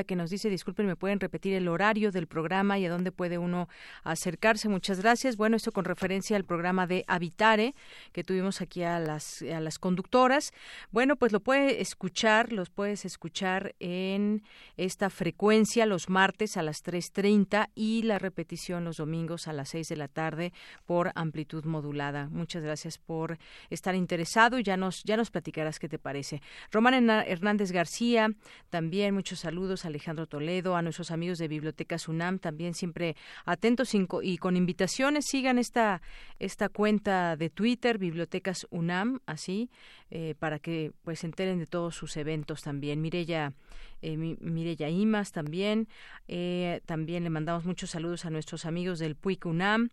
Que 0.06 0.18
nos 0.18 0.30
dice, 0.30 0.50
disculpen, 0.50 0.86
me 0.86 0.98
pueden 0.98 1.22
repetir 1.22 1.54
el 1.54 1.70
horario 1.70 2.12
del 2.12 2.28
programa 2.28 2.78
y 2.78 2.86
a 2.86 2.90
dónde 2.90 3.14
puede 3.14 3.38
uno 3.38 3.70
acercarse. 4.04 4.68
Muchas 4.68 5.00
gracias. 5.00 5.38
Bueno, 5.38 5.56
esto 5.56 5.72
con 5.72 5.86
referencia 5.86 6.36
al 6.36 6.44
programa 6.44 6.88
de 6.88 7.06
Habitare 7.08 7.74
que 8.12 8.26
tuvimos 8.26 8.60
aquí 8.60 8.84
a 8.84 9.00
las, 9.00 9.42
a 9.44 9.62
las 9.62 9.80
conductoras. 9.80 10.52
Bueno, 10.92 11.16
pues 11.16 11.32
lo 11.32 11.40
puede 11.40 11.82
escuchar, 11.82 12.52
los 12.52 12.70
puedes 12.70 13.06
escuchar 13.06 13.74
en 13.80 14.44
esta 14.76 15.10
frecuencia 15.10 15.86
los 15.86 16.10
martes 16.10 16.58
a 16.58 16.64
las 16.64 16.84
3.30 16.84 17.70
y 17.74 18.04
la 18.04 18.20
repetición 18.20 18.84
los 18.84 18.98
domingos 18.98 19.48
a 19.48 19.54
las 19.54 19.70
6 19.70 19.88
de 19.88 19.96
la 19.96 20.10
tarde 20.10 20.52
por 20.86 21.14
amplitud 21.16 21.64
modulada. 21.64 22.28
Muchas 22.30 22.62
gracias 22.62 22.98
por 22.98 23.38
estar 23.70 23.96
interesado 23.96 24.60
y 24.60 24.64
ya 24.64 24.76
nos, 24.76 25.04
ya 25.04 25.16
nos 25.16 25.32
platicarás 25.32 25.80
qué 25.80 25.88
te 25.88 25.98
parece. 25.98 26.42
Román 26.72 27.10
Hernández 27.10 27.72
García, 27.72 28.30
también 28.70 29.14
muchos 29.14 29.40
saludos 29.40 29.61
saludos 29.62 29.86
a 29.86 29.90
Alejandro 29.90 30.26
Toledo, 30.26 30.76
a 30.76 30.82
nuestros 30.82 31.12
amigos 31.12 31.38
de 31.38 31.48
Bibliotecas 31.48 32.08
UNAM, 32.08 32.40
también 32.40 32.74
siempre 32.74 33.16
atentos 33.46 33.94
y 33.94 34.38
con 34.40 34.58
invitaciones. 34.58 35.26
Sigan 35.30 35.60
esta, 35.60 36.02
esta 36.40 36.68
cuenta 36.68 37.36
de 37.38 37.52
Twitter, 37.52 38.00
Bibliotecas 38.00 38.66
UNAM, 38.72 39.20
así, 39.28 39.70
eh, 40.10 40.34
para 40.40 40.58
que 40.58 40.94
pues 41.04 41.20
se 41.20 41.28
enteren 41.28 41.60
de 41.60 41.68
todos 41.68 41.94
sus 41.94 42.18
eventos 42.18 42.64
también. 42.64 43.02
Mirella, 43.02 43.54
eh, 44.02 44.18
Mirella 44.18 44.90
Imas 44.90 45.32
también. 45.32 45.88
Eh, 46.28 46.82
también 46.88 47.24
le 47.24 47.30
mandamos 47.30 47.64
muchos 47.64 47.92
saludos 47.92 48.26
a 48.26 48.32
nuestros 48.32 48.66
amigos 48.66 48.98
del 48.98 49.16
PUIC 49.16 49.46
UNAM. 49.46 49.92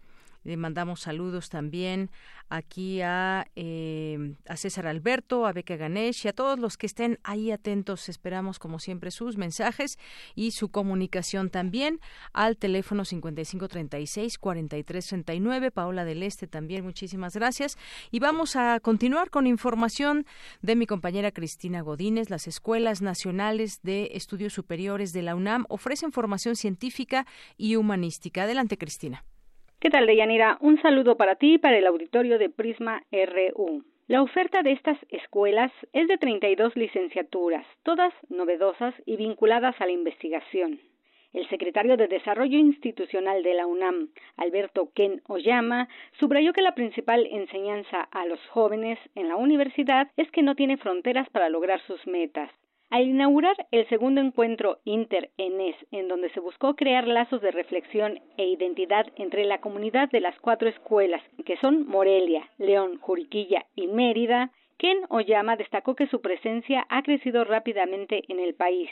Le 0.49 0.57
mandamos 0.57 1.01
saludos 1.01 1.51
también 1.51 2.11
aquí 2.49 3.03
a, 3.03 3.47
eh, 3.55 4.33
a 4.49 4.57
César 4.57 4.87
Alberto, 4.87 5.45
a 5.45 5.53
Beca 5.53 5.77
Ganesh 5.77 6.25
y 6.25 6.29
a 6.29 6.33
todos 6.33 6.59
los 6.59 6.79
que 6.79 6.87
estén 6.87 7.19
ahí 7.23 7.51
atentos. 7.51 8.09
Esperamos, 8.09 8.59
como 8.59 8.79
siempre, 8.79 9.11
sus 9.11 9.37
mensajes 9.37 9.99
y 10.35 10.53
su 10.53 10.71
comunicación 10.71 11.51
también 11.51 12.01
al 12.33 12.57
teléfono 12.57 13.05
5536-4339. 13.05 15.71
Paola 15.71 16.07
del 16.07 16.23
Este 16.23 16.47
también, 16.47 16.83
muchísimas 16.83 17.35
gracias. 17.35 17.77
Y 18.11 18.19
vamos 18.19 18.57
a 18.57 18.81
continuar 18.81 19.29
con 19.29 19.47
información 19.47 20.25
de 20.63 20.77
mi 20.77 20.87
compañera 20.87 21.31
Cristina 21.31 21.83
Godínez. 21.83 22.31
Las 22.31 22.49
escuelas 22.49 23.03
nacionales 23.03 23.83
de 23.83 24.13
estudios 24.15 24.55
superiores 24.55 25.13
de 25.13 25.21
la 25.21 25.35
UNAM 25.35 25.67
ofrecen 25.69 26.11
formación 26.11 26.57
científica 26.57 27.27
y 27.59 27.77
humanística. 27.77 28.45
Adelante, 28.45 28.79
Cristina. 28.79 29.27
¿Qué 29.81 29.91
tal, 29.91 30.09
Deyanira? 30.09 30.59
Un 30.61 30.83
saludo 30.83 31.17
para 31.17 31.37
ti 31.37 31.55
y 31.55 31.59
para 31.59 31.79
el 31.79 31.87
auditorio 31.87 32.41
de 32.41 32.51
Prisma 32.51 33.05
RU. 33.13 33.85
La 34.09 34.23
oferta 34.23 34.65
de 34.65 34.73
estas 34.73 34.99
escuelas 35.09 35.71
es 35.93 36.09
de 36.09 36.19
32 36.19 36.75
licenciaturas, 36.75 37.65
todas 37.85 38.13
novedosas 38.29 38.93
y 39.07 39.15
vinculadas 39.15 39.81
a 39.81 39.87
la 39.87 39.93
investigación. 39.93 40.81
El 41.33 41.49
secretario 41.49 41.97
de 41.97 42.09
Desarrollo 42.09 42.59
Institucional 42.59 43.45
de 43.45 43.55
la 43.55 43.69
UNAM, 43.69 44.09
Alberto 44.37 44.91
Ken 44.97 45.23
Oyama, 45.29 45.89
subrayó 46.19 46.53
que 46.53 46.63
la 46.63 46.75
principal 46.75 47.29
enseñanza 47.31 48.01
a 48.01 48.27
los 48.27 48.45
jóvenes 48.49 48.99
en 49.15 49.29
la 49.29 49.37
universidad 49.37 50.11
es 50.17 50.29
que 50.33 50.43
no 50.43 50.57
tiene 50.57 50.77
fronteras 50.79 51.31
para 51.31 51.51
lograr 51.51 51.81
sus 51.83 52.05
metas. 52.05 52.51
Al 52.91 53.07
inaugurar 53.07 53.55
el 53.71 53.87
segundo 53.89 54.23
encuentro 54.23 54.79
Inter-ENES, 54.85 55.77
en 55.91 56.09
donde 56.09 56.31
se 56.31 56.41
buscó 56.41 56.75
crear 56.75 57.07
lazos 57.07 57.43
de 57.43 57.51
reflexión 57.51 58.21
e 58.39 58.47
identidad 58.47 59.07
entre 59.17 59.45
la 59.45 59.61
comunidad 59.61 60.09
de 60.11 60.21
las 60.21 60.39
cuatro 60.41 60.69
escuelas, 60.71 61.23
que 61.45 61.59
son 61.59 61.87
Morelia, 61.87 62.49
León, 62.57 62.99
Juriquilla 62.99 63.67
y 63.75 63.89
Mérida, 63.89 64.53
Ken 64.79 65.01
Oyama 65.11 65.57
destacó 65.57 65.95
que 65.97 66.07
su 66.07 66.23
presencia 66.23 66.87
ha 66.89 67.03
crecido 67.03 67.45
rápidamente 67.45 68.25
en 68.29 68.41
el 68.41 68.55
país 68.55 68.89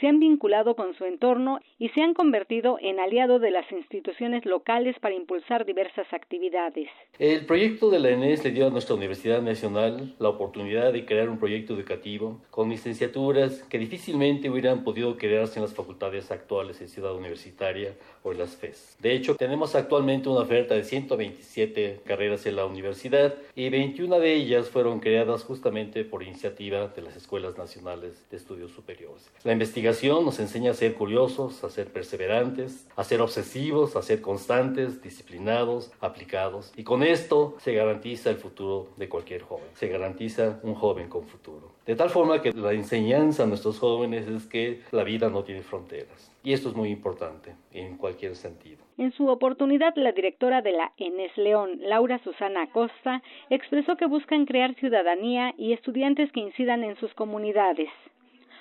se 0.00 0.08
han 0.08 0.18
vinculado 0.18 0.76
con 0.76 0.94
su 0.94 1.04
entorno 1.04 1.60
y 1.78 1.88
se 1.90 2.02
han 2.02 2.14
convertido 2.14 2.78
en 2.80 3.00
aliado 3.00 3.38
de 3.38 3.50
las 3.50 3.70
instituciones 3.72 4.44
locales 4.44 4.96
para 5.00 5.14
impulsar 5.14 5.64
diversas 5.64 6.06
actividades. 6.12 6.88
El 7.18 7.46
proyecto 7.46 7.90
de 7.90 7.98
la 7.98 8.10
ENES 8.10 8.44
le 8.44 8.50
dio 8.50 8.66
a 8.66 8.70
nuestra 8.70 8.94
Universidad 8.94 9.40
Nacional 9.40 10.14
la 10.18 10.28
oportunidad 10.28 10.92
de 10.92 11.06
crear 11.06 11.28
un 11.28 11.38
proyecto 11.38 11.74
educativo 11.74 12.40
con 12.50 12.68
licenciaturas 12.68 13.62
que 13.64 13.78
difícilmente 13.78 14.50
hubieran 14.50 14.84
podido 14.84 15.16
crearse 15.16 15.58
en 15.58 15.62
las 15.62 15.74
facultades 15.74 16.30
actuales 16.30 16.80
en 16.80 16.88
Ciudad 16.88 17.14
Universitaria 17.14 17.94
o 18.22 18.32
en 18.32 18.38
las 18.38 18.56
FES. 18.56 18.96
De 19.00 19.14
hecho, 19.14 19.34
tenemos 19.36 19.74
actualmente 19.74 20.28
una 20.28 20.40
oferta 20.40 20.74
de 20.74 20.84
127 20.84 22.00
carreras 22.04 22.44
en 22.46 22.56
la 22.56 22.66
universidad 22.66 23.34
y 23.54 23.68
21 23.70 24.18
de 24.20 24.34
ellas 24.34 24.68
fueron 24.68 25.00
creadas 25.00 25.42
justamente 25.44 26.04
por 26.04 26.22
iniciativa 26.22 26.88
de 26.88 27.02
las 27.02 27.16
Escuelas 27.16 27.56
Nacionales 27.56 28.26
de 28.30 28.36
Estudios 28.36 28.72
Superiores. 28.72 29.30
La 29.44 29.52
investigación 29.52 29.85
investigación 29.86 30.24
nos 30.24 30.40
enseña 30.40 30.72
a 30.72 30.74
ser 30.74 30.94
curiosos, 30.94 31.62
a 31.62 31.70
ser 31.70 31.92
perseverantes, 31.92 32.88
a 32.96 33.04
ser 33.04 33.20
obsesivos, 33.20 33.94
a 33.94 34.02
ser 34.02 34.20
constantes, 34.20 35.00
disciplinados, 35.00 35.92
aplicados. 36.00 36.72
Y 36.76 36.82
con 36.82 37.04
esto 37.04 37.54
se 37.58 37.72
garantiza 37.72 38.30
el 38.30 38.36
futuro 38.36 38.88
de 38.96 39.08
cualquier 39.08 39.42
joven. 39.42 39.66
Se 39.74 39.86
garantiza 39.86 40.58
un 40.64 40.74
joven 40.74 41.08
con 41.08 41.22
futuro. 41.28 41.70
De 41.86 41.94
tal 41.94 42.10
forma 42.10 42.42
que 42.42 42.50
la 42.52 42.72
enseñanza 42.72 43.44
a 43.44 43.46
nuestros 43.46 43.78
jóvenes 43.78 44.26
es 44.26 44.46
que 44.46 44.80
la 44.90 45.04
vida 45.04 45.30
no 45.30 45.44
tiene 45.44 45.62
fronteras. 45.62 46.32
Y 46.42 46.52
esto 46.52 46.68
es 46.68 46.74
muy 46.74 46.90
importante 46.90 47.54
en 47.70 47.96
cualquier 47.96 48.34
sentido. 48.34 48.78
En 48.98 49.12
su 49.12 49.28
oportunidad, 49.28 49.94
la 49.94 50.10
directora 50.10 50.62
de 50.62 50.72
la 50.72 50.92
ENES 50.96 51.36
León, 51.36 51.78
Laura 51.80 52.18
Susana 52.24 52.62
Acosta, 52.62 53.22
expresó 53.50 53.96
que 53.96 54.06
buscan 54.06 54.46
crear 54.46 54.74
ciudadanía 54.74 55.54
y 55.56 55.72
estudiantes 55.74 56.32
que 56.32 56.40
incidan 56.40 56.82
en 56.82 56.96
sus 56.96 57.14
comunidades. 57.14 57.88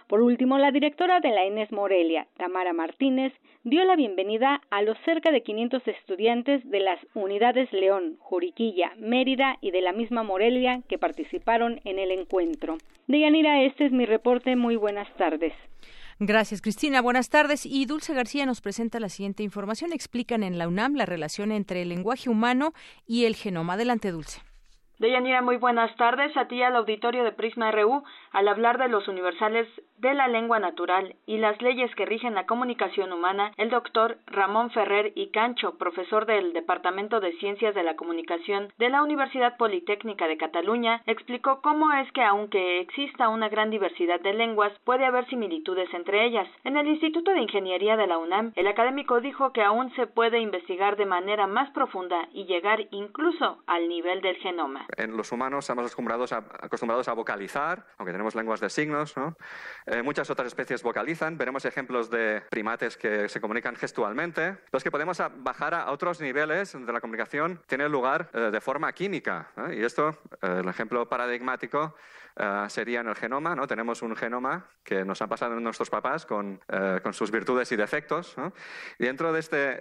Por 0.07 0.21
último, 0.21 0.59
la 0.59 0.71
directora 0.71 1.19
de 1.19 1.29
la 1.29 1.45
ENES 1.45 1.71
Morelia, 1.71 2.27
Tamara 2.37 2.73
Martínez, 2.73 3.33
dio 3.63 3.83
la 3.85 3.95
bienvenida 3.95 4.61
a 4.69 4.83
los 4.83 4.97
cerca 5.03 5.31
de 5.31 5.41
500 5.41 5.87
estudiantes 5.87 6.61
de 6.69 6.79
las 6.79 6.99
unidades 7.15 7.71
León, 7.73 8.17
Juriquilla, 8.19 8.93
Mérida 8.99 9.57
y 9.61 9.71
de 9.71 9.81
la 9.81 9.93
misma 9.93 10.21
Morelia 10.21 10.81
que 10.87 10.99
participaron 10.99 11.81
en 11.85 11.97
el 11.97 12.11
encuentro. 12.11 12.77
Deyanira, 13.07 13.63
este 13.63 13.87
es 13.87 13.91
mi 13.91 14.05
reporte. 14.05 14.55
Muy 14.55 14.75
buenas 14.75 15.11
tardes. 15.17 15.53
Gracias, 16.19 16.61
Cristina. 16.61 17.01
Buenas 17.01 17.29
tardes. 17.29 17.65
Y 17.65 17.85
Dulce 17.87 18.13
García 18.13 18.45
nos 18.45 18.61
presenta 18.61 18.99
la 18.99 19.09
siguiente 19.09 19.41
información. 19.41 19.91
Explican 19.91 20.43
en 20.43 20.59
la 20.59 20.67
UNAM 20.67 20.95
la 20.95 21.05
relación 21.05 21.51
entre 21.51 21.81
el 21.81 21.89
lenguaje 21.89 22.29
humano 22.29 22.73
y 23.07 23.25
el 23.25 23.35
genoma. 23.35 23.73
Adelante, 23.73 24.11
Dulce. 24.11 24.41
Deyanira, 24.97 25.41
muy 25.41 25.57
buenas 25.57 25.93
tardes. 25.97 26.35
A 26.37 26.47
ti 26.47 26.63
al 26.63 26.77
auditorio 26.77 27.25
de 27.25 27.33
Prisma 27.33 27.69
RU, 27.69 28.03
al 28.31 28.47
hablar 28.47 28.77
de 28.77 28.87
los 28.87 29.09
universales 29.09 29.67
de 29.97 30.13
la 30.13 30.27
lengua 30.27 30.59
natural 30.59 31.15
y 31.25 31.37
las 31.37 31.61
leyes 31.61 31.93
que 31.95 32.05
rigen 32.05 32.35
la 32.35 32.45
comunicación 32.45 33.11
humana, 33.11 33.51
el 33.57 33.69
doctor 33.69 34.17
Ramón 34.25 34.71
Ferrer 34.71 35.11
y 35.15 35.31
Cancho, 35.31 35.77
profesor 35.77 36.25
del 36.25 36.53
Departamento 36.53 37.19
de 37.19 37.33
Ciencias 37.39 37.75
de 37.75 37.83
la 37.83 37.95
Comunicación 37.95 38.71
de 38.77 38.89
la 38.89 39.03
Universidad 39.03 39.57
Politécnica 39.57 40.27
de 40.27 40.37
Cataluña, 40.37 41.01
explicó 41.07 41.61
cómo 41.61 41.91
es 41.93 42.09
que 42.13 42.23
aunque 42.23 42.79
exista 42.79 43.29
una 43.29 43.49
gran 43.49 43.69
diversidad 43.71 44.19
de 44.21 44.33
lenguas, 44.33 44.71
puede 44.85 45.05
haber 45.05 45.27
similitudes 45.27 45.93
entre 45.93 46.25
ellas. 46.25 46.47
En 46.63 46.77
el 46.77 46.87
Instituto 46.87 47.31
de 47.31 47.41
Ingeniería 47.41 47.97
de 47.97 48.07
la 48.07 48.17
UNAM, 48.17 48.53
el 48.55 48.67
académico 48.67 49.19
dijo 49.19 49.51
que 49.51 49.63
aún 49.63 49.93
se 49.95 50.07
puede 50.07 50.39
investigar 50.39 50.95
de 50.95 51.05
manera 51.05 51.47
más 51.47 51.69
profunda 51.71 52.27
y 52.33 52.45
llegar 52.45 52.85
incluso 52.91 53.57
al 53.67 53.87
nivel 53.89 54.21
del 54.21 54.35
genoma. 54.37 54.84
En 54.97 55.15
los 55.15 55.31
humanos 55.31 55.65
estamos 55.65 55.83
acostumbrados 55.83 56.31
a, 56.31 56.37
acostumbrados 56.37 57.07
a 57.07 57.13
vocalizar, 57.13 57.85
aunque 57.97 58.11
tenemos 58.11 58.35
lenguas 58.35 58.59
de 58.59 58.69
signos. 58.69 59.15
¿no? 59.17 59.35
Eh, 59.85 60.01
muchas 60.01 60.29
otras 60.29 60.47
especies 60.47 60.83
vocalizan. 60.83 61.37
Veremos 61.37 61.65
ejemplos 61.65 62.09
de 62.09 62.41
primates 62.49 62.97
que 62.97 63.29
se 63.29 63.41
comunican 63.41 63.75
gestualmente. 63.75 64.57
Los 64.71 64.83
que 64.83 64.91
podemos 64.91 65.21
bajar 65.37 65.73
a 65.73 65.91
otros 65.91 66.21
niveles 66.21 66.73
de 66.73 66.93
la 66.93 67.01
comunicación 67.01 67.61
tiene 67.67 67.89
lugar 67.89 68.29
eh, 68.33 68.49
de 68.51 68.61
forma 68.61 68.91
química. 68.93 69.51
Y 69.71 69.83
esto, 69.83 70.09
eh, 70.41 70.61
el 70.61 70.67
ejemplo 70.67 71.07
paradigmático, 71.07 71.95
sería 72.67 72.99
en 72.99 73.07
el 73.07 73.15
genoma. 73.15 73.55
¿no? 73.55 73.65
Tenemos 73.65 74.01
un 74.01 74.13
genoma 74.13 74.65
que 74.83 75.05
nos 75.05 75.21
han 75.21 75.29
pasado 75.29 75.57
nuestros 75.57 75.89
papás 75.89 76.25
con, 76.25 76.59
con 77.01 77.13
sus 77.13 77.31
virtudes 77.31 77.71
y 77.71 77.77
defectos. 77.77 78.35
Y 78.99 79.05
dentro 79.05 79.31
de 79.31 79.39
este 79.39 79.79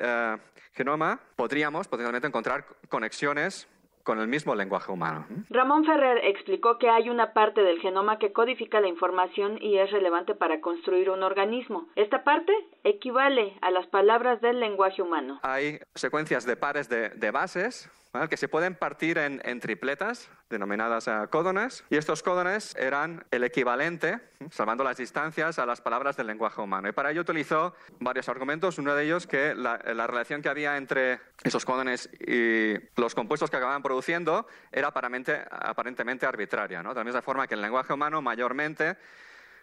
genoma 0.73 1.19
podríamos 1.35 1.89
potencialmente 1.89 2.29
encontrar 2.29 2.65
conexiones 2.89 3.67
con 4.05 4.21
el 4.21 4.29
mismo 4.29 4.55
lenguaje 4.55 4.93
humano. 4.93 5.27
Ramón 5.51 5.85
Ferrer 5.85 6.19
explicó 6.25 6.79
que 6.79 6.91
hay 6.91 7.11
una 7.11 7.33
parte 7.33 7.63
del 7.63 7.81
genoma 7.81 8.19
que 8.19 8.33
codifica 8.33 8.81
la 8.81 8.89
información 8.89 9.59
y 9.61 9.79
es 9.79 9.91
relevante 9.91 10.35
para 10.35 10.61
construir 10.61 11.11
un 11.11 11.23
organismo. 11.23 11.89
Esta 11.97 12.23
parte 12.23 12.53
equivale 12.85 13.59
a 13.63 13.71
las 13.71 13.87
palabras 13.87 14.41
del 14.41 14.61
lenguaje 14.61 15.03
humano. 15.03 15.41
Hay 15.43 15.81
secuencias 15.95 16.45
de 16.47 16.57
pares 16.57 16.89
de, 16.89 17.31
bases 17.31 17.91
que 18.29 18.37
se 18.37 18.49
pueden 18.49 18.77
partir 18.77 19.19
en, 19.19 19.61
tripletas, 19.61 20.31
denominadas 20.49 21.09
uh, 21.09 21.29
códones, 21.29 21.85
y 21.91 21.97
estos 21.97 22.23
códones 22.23 22.77
eran 22.77 23.25
el 23.31 23.43
equivalente, 23.43 24.21
salvando 24.51 24.85
las 24.85 24.97
distancias, 24.97 25.59
a 25.59 25.67
las 25.67 25.81
palabras 25.81 26.17
del 26.17 26.29
lenguaje 26.29 26.61
humano. 26.61 26.89
Y 26.89 26.93
para 26.93 27.11
ello 27.11 27.23
utilizó 27.23 27.75
varios 27.99 28.29
argumentos, 28.29 28.79
uno 28.79 28.95
de 28.95 29.05
ellos 29.05 29.27
que 29.27 29.55
la, 29.55 29.77
relación 30.07 30.43
que 30.43 30.49
había 30.49 30.77
entre 30.77 31.21
esos 31.43 31.65
códones 31.65 32.09
y 32.21 32.75
los 32.97 33.15
compuestos 33.15 33.51
que 33.51 33.57
acababan 33.57 33.83
produciendo 33.83 34.47
era 34.71 34.89
aparentemente, 34.89 36.27
arbitraria. 36.27 36.83
¿no? 36.83 36.95
De 36.95 37.01
la 37.01 37.05
misma 37.05 37.23
forma 37.23 37.47
que 37.49 37.55
en 37.55 37.59
el 37.59 37.63
lenguaje 37.63 37.93
humano, 37.93 38.23
mayormente, 38.23 38.97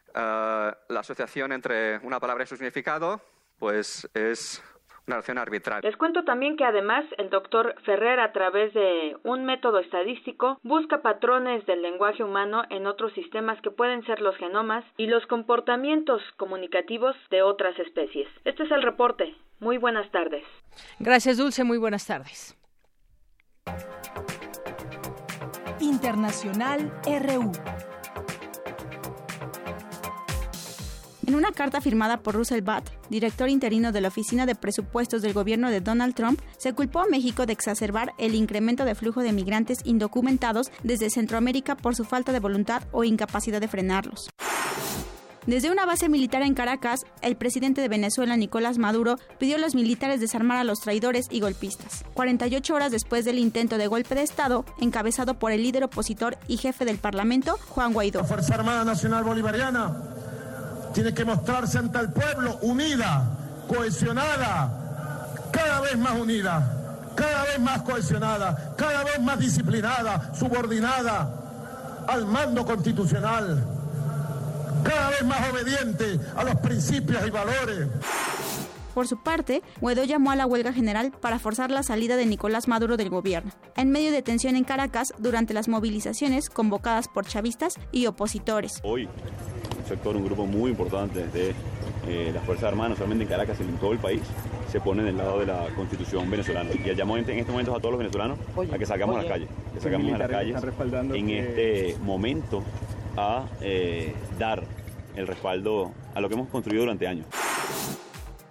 uh, 0.10 0.14
la 0.14 0.99
asociación 0.99 1.53
entre 1.53 1.99
una 1.99 2.19
palabra 2.19 2.44
y 2.44 2.48
su 2.48 2.57
significado 2.57 3.22
pues 3.57 4.10
es 4.15 4.61
una 5.07 5.18
relación 5.18 5.38
arbitraria. 5.38 5.90
Les 5.90 5.98
cuento 5.98 6.23
también 6.23 6.57
que 6.57 6.65
además 6.65 7.06
el 7.18 7.30
doctor 7.30 7.76
Ferrer 7.86 8.19
a 8.19 8.32
través 8.32 8.73
de 8.73 9.18
un 9.23 9.45
método 9.45 9.80
estadístico 9.80 10.60
busca 10.64 11.02
patrones 11.02 11.65
del 11.65 11.82
lenguaje 11.82 12.23
humano 12.23 12.64
en 12.69 12.88
otros 12.88 13.14
sistemas 13.14 13.60
que 13.61 13.72
pueden 13.72 14.06
ser 14.06 14.22
los 14.22 14.36
genomas 14.38 14.86
y 14.98 15.07
los 15.07 15.26
comportamientos 15.28 16.22
comunicativos 16.38 17.15
de 17.30 17.41
otras 17.41 17.78
especies. 17.80 18.28
Este 18.45 18.64
es 18.64 18.72
el 18.72 18.84
reporte. 18.84 19.36
Muy 19.60 19.78
buenas 19.78 20.10
tardes. 20.11 20.44
Gracias, 20.99 21.38
Dulce. 21.38 21.64
Muy 21.64 21.78
buenas 21.78 22.06
tardes. 22.07 22.57
Internacional 25.80 26.91
RU. 27.06 27.52
En 31.31 31.37
una 31.37 31.53
carta 31.53 31.79
firmada 31.79 32.17
por 32.17 32.35
Russell 32.35 32.59
Butt, 32.59 32.89
director 33.09 33.47
interino 33.47 33.93
de 33.93 34.01
la 34.01 34.09
Oficina 34.09 34.45
de 34.45 34.53
Presupuestos 34.53 35.21
del 35.21 35.31
gobierno 35.31 35.69
de 35.69 35.79
Donald 35.79 36.13
Trump, 36.13 36.41
se 36.57 36.73
culpó 36.73 36.99
a 36.99 37.05
México 37.05 37.45
de 37.45 37.53
exacerbar 37.53 38.11
el 38.17 38.35
incremento 38.35 38.83
de 38.83 38.95
flujo 38.95 39.21
de 39.21 39.31
migrantes 39.31 39.77
indocumentados 39.85 40.71
desde 40.83 41.09
Centroamérica 41.09 41.77
por 41.77 41.95
su 41.95 42.03
falta 42.03 42.33
de 42.33 42.41
voluntad 42.41 42.83
o 42.91 43.05
incapacidad 43.05 43.61
de 43.61 43.69
frenarlos. 43.69 44.29
Desde 45.45 45.71
una 45.71 45.85
base 45.85 46.09
militar 46.09 46.41
en 46.41 46.53
Caracas, 46.53 46.99
el 47.21 47.37
presidente 47.37 47.79
de 47.79 47.87
Venezuela, 47.87 48.35
Nicolás 48.35 48.77
Maduro, 48.77 49.15
pidió 49.39 49.55
a 49.55 49.59
los 49.59 49.73
militares 49.73 50.19
desarmar 50.19 50.57
a 50.57 50.65
los 50.65 50.81
traidores 50.81 51.27
y 51.31 51.39
golpistas. 51.39 52.03
48 52.13 52.75
horas 52.75 52.91
después 52.91 53.23
del 53.23 53.39
intento 53.39 53.77
de 53.77 53.87
golpe 53.87 54.15
de 54.15 54.23
Estado, 54.23 54.65
encabezado 54.81 55.39
por 55.39 55.53
el 55.53 55.63
líder 55.63 55.85
opositor 55.85 56.37
y 56.49 56.57
jefe 56.57 56.83
del 56.83 56.97
Parlamento, 56.97 57.57
Juan 57.69 57.93
Guaidó. 57.93 58.25
Fuerza 58.25 58.55
Armada 58.55 58.83
Nacional 58.83 59.23
Bolivariana 59.23 60.30
tiene 60.93 61.13
que 61.13 61.26
mostrarse 61.26 61.77
ante 61.77 61.99
el 61.99 62.09
pueblo 62.09 62.57
unida, 62.61 63.23
cohesionada, 63.68 64.69
cada 65.51 65.81
vez 65.81 65.97
más 65.97 66.13
unida, 66.13 66.81
cada 67.15 67.43
vez 67.43 67.59
más 67.59 67.81
cohesionada, 67.81 68.73
cada 68.77 69.03
vez 69.03 69.22
más 69.22 69.39
disciplinada, 69.39 70.31
subordinada 70.34 71.30
al 72.07 72.26
mando 72.26 72.65
constitucional, 72.65 73.63
cada 74.84 75.09
vez 75.09 75.23
más 75.23 75.49
obediente 75.49 76.19
a 76.35 76.43
los 76.43 76.55
principios 76.55 77.26
y 77.26 77.30
valores. 77.30 77.88
Por 78.93 79.07
su 79.07 79.18
parte, 79.18 79.61
Guaidó 79.80 80.03
llamó 80.03 80.31
a 80.31 80.35
la 80.35 80.45
huelga 80.45 80.73
general 80.73 81.11
para 81.11 81.39
forzar 81.39 81.72
la 81.72 81.84
salida 81.84 82.15
de 82.15 82.26
Nicolás 82.26 82.68
Maduro 82.68 82.97
del 82.97 83.09
gobierno, 83.09 83.51
en 83.76 83.91
medio 83.91 84.11
de 84.11 84.22
tensión 84.22 84.55
en 84.55 84.63
Caracas 84.63 85.13
durante 85.18 85.53
las 85.53 85.68
movilizaciones 85.68 86.49
convocadas 86.49 87.07
por 87.07 87.26
chavistas 87.26 87.76
y 87.91 88.07
opositores. 88.07 88.81
Hoy 88.84 89.07
sector, 89.91 90.15
un 90.15 90.26
grupo 90.26 90.45
muy 90.45 90.72
importante 90.72 91.27
de 91.27 91.53
eh, 92.07 92.31
las 92.34 92.43
Fuerzas 92.45 92.69
Armadas, 92.69 92.91
no 92.91 92.95
solamente 92.95 93.23
en 93.26 93.30
Caracas, 93.30 93.57
sino 93.57 93.69
en 93.69 93.77
todo 93.77 93.91
el 93.91 93.99
país, 93.99 94.22
se 94.72 94.80
ponen 94.80 95.05
del 95.05 95.18
lado 95.18 95.39
de 95.39 95.45
la 95.45 95.68
constitución 95.76 96.30
venezolana. 96.30 96.69
Y 96.73 96.95
llamamos 96.95 97.27
en 97.27 97.39
este 97.39 97.51
momento 97.51 97.76
a 97.76 97.80
todos 97.80 97.91
los 97.91 97.99
venezolanos 97.99 98.39
a 98.72 98.77
que 98.77 98.85
salgamos 98.85 99.18
a 99.18 99.19
las 99.19 99.31
calles, 99.31 99.49
que 99.73 99.80
salgamos 99.81 100.13
a 100.13 100.18
las 100.18 100.30
calles 100.30 100.55
en 101.13 101.30
este 101.30 101.97
momento 102.01 102.63
a 103.18 103.45
eh, 103.61 104.15
dar 104.39 104.63
el 105.15 105.27
respaldo 105.27 105.91
a 106.15 106.22
lo 106.22 106.30
que 106.30 106.35
hemos 106.35 106.47
construido 106.47 106.84
durante 106.84 107.07
años. 107.07 107.27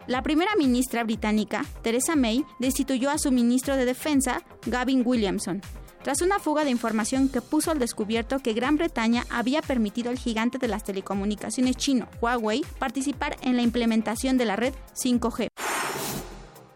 La 0.07 0.23
primera 0.23 0.57
ministra 0.57 1.05
británica, 1.05 1.65
Theresa 1.83 2.17
May, 2.17 2.45
destituyó 2.59 3.11
a 3.11 3.19
su 3.19 3.31
ministro 3.31 3.77
de 3.77 3.85
Defensa, 3.85 4.43
Gavin 4.67 5.03
Williamson, 5.05 5.61
tras 6.03 6.23
una 6.23 6.39
fuga 6.39 6.65
de 6.65 6.71
información 6.71 7.29
que 7.29 7.43
puso 7.43 7.71
al 7.71 7.79
descubierto 7.79 8.39
que 8.39 8.55
Gran 8.55 8.77
Bretaña 8.77 9.27
había 9.31 9.61
permitido 9.61 10.11
al 10.11 10.19
gigante 10.19 10.59
de 10.59 10.69
las 10.69 10.85
telecomunicaciones 10.85 11.77
chino, 11.77 12.09
Huawei, 12.21 12.65
participar 12.79 13.37
en 13.43 13.57
la 13.57 13.63
implementación 13.63 14.39
de 14.39 14.47
la 14.47 14.57
red 14.57 14.75
5G. 14.95 15.49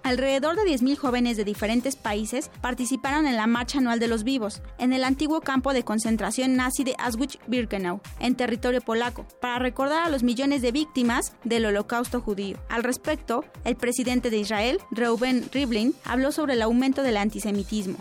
Alrededor 0.05 0.55
de 0.55 0.71
10.000 0.71 0.99
jóvenes 0.99 1.39
de 1.39 1.45
diferentes 1.45 1.97
países 1.97 2.51
participaron 2.61 3.27
en 3.27 3.37
la 3.37 3.47
Marcha 3.47 3.79
Anual 3.79 3.99
de 3.99 4.07
los 4.07 4.23
Vivos, 4.23 4.61
en 4.79 4.93
el 4.93 5.03
antiguo 5.03 5.41
campo 5.41 5.73
de 5.73 5.83
concentración 5.83 6.57
nazi 6.57 6.85
de 6.85 6.95
Auschwitz-Birkenau, 6.99 8.03
en 8.21 8.37
territorio 8.37 8.83
polaco, 8.83 9.27
para 9.41 9.59
recordar 9.59 10.03
a 10.03 10.11
los 10.11 10.23
millones 10.23 10.61
de 10.61 10.73
víctimas 10.73 11.33
del 11.45 11.65
holocausto 11.65 12.21
judío. 12.21 12.59
Al 12.69 12.85
respecto, 12.85 13.47
el 13.65 13.77
presidente 13.77 14.29
de 14.29 14.37
Israel, 14.37 14.79
Reuben 14.91 15.49
Rivlin, 15.51 15.95
habló 16.05 16.33
sobre 16.33 16.53
el 16.53 16.61
aumento 16.61 17.03
del 17.03 17.17
antisemitismo. 17.17 17.97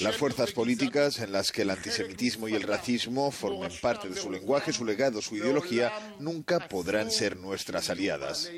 Las 0.00 0.16
fuerzas 0.16 0.52
políticas 0.52 1.18
en 1.18 1.32
las 1.32 1.52
que 1.52 1.60
el 1.60 1.70
antisemitismo 1.70 2.48
y 2.48 2.54
el 2.54 2.62
racismo 2.62 3.30
formen 3.30 3.72
parte 3.82 4.08
de 4.08 4.16
su 4.16 4.30
lenguaje, 4.30 4.72
su 4.72 4.86
legado, 4.86 5.20
su 5.20 5.36
ideología, 5.36 5.92
nunca 6.20 6.68
podrán 6.68 7.10
ser 7.10 7.36
nuestras 7.36 7.90
aliadas. 7.90 8.50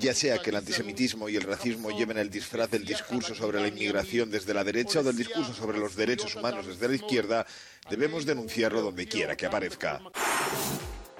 Ya 0.00 0.14
sea 0.14 0.38
que 0.38 0.50
el 0.50 0.56
antisemitismo 0.56 1.28
y 1.28 1.36
el 1.36 1.42
racismo 1.42 1.90
lleven 1.90 2.18
el 2.18 2.30
disfraz 2.30 2.70
del 2.70 2.84
discurso 2.84 3.34
sobre 3.34 3.60
la 3.60 3.68
inmigración 3.68 4.30
desde 4.30 4.54
la 4.54 4.64
derecha 4.64 5.00
o 5.00 5.02
del 5.02 5.16
discurso 5.16 5.52
sobre 5.52 5.78
los 5.78 5.96
derechos 5.96 6.34
humanos 6.34 6.66
desde 6.66 6.88
la 6.88 6.94
izquierda, 6.94 7.46
debemos 7.90 8.24
denunciarlo 8.24 8.82
donde 8.82 9.06
quiera 9.06 9.36
que 9.36 9.46
aparezca. 9.46 10.00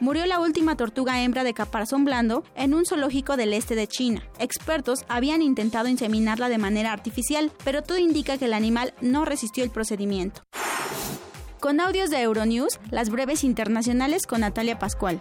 Murió 0.01 0.27
la 0.27 0.41
última 0.41 0.77
tortuga 0.77 1.23
hembra 1.23 1.45
de 1.45 1.55
caparazón 1.55 2.05
blando 2.05 2.45
en 2.57 2.75
un 2.75 2.85
zoológico 2.85 3.37
del 3.37 3.53
este 3.53 3.77
de 3.77 3.87
China. 3.87 4.29
Expertos 4.39 5.05
habían 5.09 5.41
intentado 5.41 5.89
inseminarla 5.89 6.49
de 6.49 6.59
manera 6.59 6.93
artificial, 6.93 7.53
pero 7.65 7.83
todo 7.83 7.99
indica 7.99 8.37
que 8.37 8.47
el 8.47 8.55
animal 8.55 8.93
no 9.01 9.25
resistió 9.25 9.63
el 9.63 9.71
procedimiento. 9.71 10.43
Con 11.61 11.81
audios 11.81 12.11
de 12.11 12.21
Euronews, 12.21 12.81
las 12.91 13.09
breves 13.09 13.45
internacionales 13.45 14.27
con 14.27 14.41
Natalia 14.41 14.79
Pascual. 14.79 15.21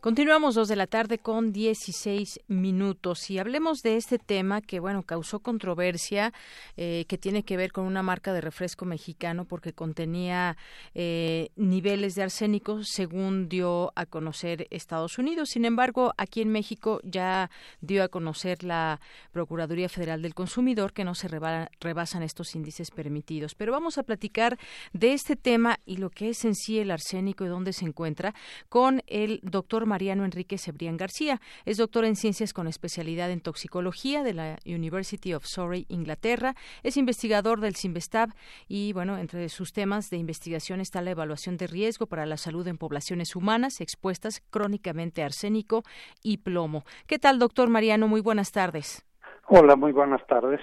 Continuamos 0.00 0.54
dos 0.54 0.68
de 0.68 0.76
la 0.76 0.86
tarde 0.86 1.18
con 1.18 1.52
16 1.52 2.40
minutos 2.48 3.28
y 3.28 3.38
hablemos 3.38 3.82
de 3.82 3.98
este 3.98 4.18
tema 4.18 4.62
que, 4.62 4.80
bueno, 4.80 5.02
causó 5.02 5.40
controversia, 5.40 6.32
eh, 6.78 7.04
que 7.06 7.18
tiene 7.18 7.42
que 7.42 7.58
ver 7.58 7.70
con 7.70 7.84
una 7.84 8.02
marca 8.02 8.32
de 8.32 8.40
refresco 8.40 8.86
mexicano 8.86 9.44
porque 9.44 9.74
contenía 9.74 10.56
eh, 10.94 11.50
niveles 11.56 12.14
de 12.14 12.22
arsénico, 12.22 12.82
según 12.82 13.50
dio 13.50 13.92
a 13.94 14.06
conocer 14.06 14.66
Estados 14.70 15.18
Unidos. 15.18 15.50
Sin 15.50 15.66
embargo, 15.66 16.14
aquí 16.16 16.40
en 16.40 16.48
México 16.48 17.02
ya 17.04 17.50
dio 17.82 18.02
a 18.02 18.08
conocer 18.08 18.64
la 18.64 19.02
Procuraduría 19.32 19.90
Federal 19.90 20.22
del 20.22 20.34
Consumidor 20.34 20.94
que 20.94 21.04
no 21.04 21.14
se 21.14 21.28
rebasan 21.28 22.22
estos 22.22 22.54
índices 22.54 22.90
permitidos. 22.90 23.54
Pero 23.54 23.70
vamos 23.70 23.98
a 23.98 24.02
platicar 24.02 24.58
de 24.94 25.12
este 25.12 25.36
tema 25.36 25.78
y 25.84 25.98
lo 25.98 26.08
que 26.08 26.30
es 26.30 26.46
en 26.46 26.54
sí 26.54 26.78
el 26.78 26.90
arsénico 26.90 27.44
y 27.44 27.48
dónde 27.48 27.74
se 27.74 27.84
encuentra 27.84 28.34
con 28.70 29.02
el 29.06 29.40
doctor 29.42 29.89
Mariano 29.90 30.24
Enrique 30.24 30.56
Cebrián 30.56 30.96
García. 30.96 31.40
Es 31.66 31.76
doctor 31.76 32.04
en 32.04 32.16
ciencias 32.16 32.54
con 32.54 32.68
especialidad 32.68 33.30
en 33.30 33.40
toxicología 33.40 34.22
de 34.22 34.32
la 34.32 34.58
University 34.64 35.34
of 35.34 35.44
Surrey, 35.44 35.84
Inglaterra. 35.88 36.54
Es 36.82 36.96
investigador 36.96 37.60
del 37.60 37.76
CIMBESTAB 37.76 38.30
y, 38.68 38.92
bueno, 38.92 39.18
entre 39.18 39.48
sus 39.48 39.72
temas 39.72 40.08
de 40.08 40.16
investigación 40.16 40.80
está 40.80 41.02
la 41.02 41.10
evaluación 41.10 41.56
de 41.56 41.66
riesgo 41.66 42.06
para 42.06 42.24
la 42.24 42.36
salud 42.36 42.66
en 42.68 42.78
poblaciones 42.78 43.34
humanas 43.36 43.80
expuestas 43.80 44.40
crónicamente 44.50 45.22
a 45.22 45.26
arsénico 45.26 45.82
y 46.22 46.38
plomo. 46.38 46.84
¿Qué 47.08 47.18
tal, 47.18 47.38
doctor 47.38 47.68
Mariano? 47.68 48.06
Muy 48.06 48.20
buenas 48.20 48.52
tardes. 48.52 49.04
Hola, 49.48 49.74
muy 49.74 49.90
buenas 49.90 50.24
tardes. 50.28 50.60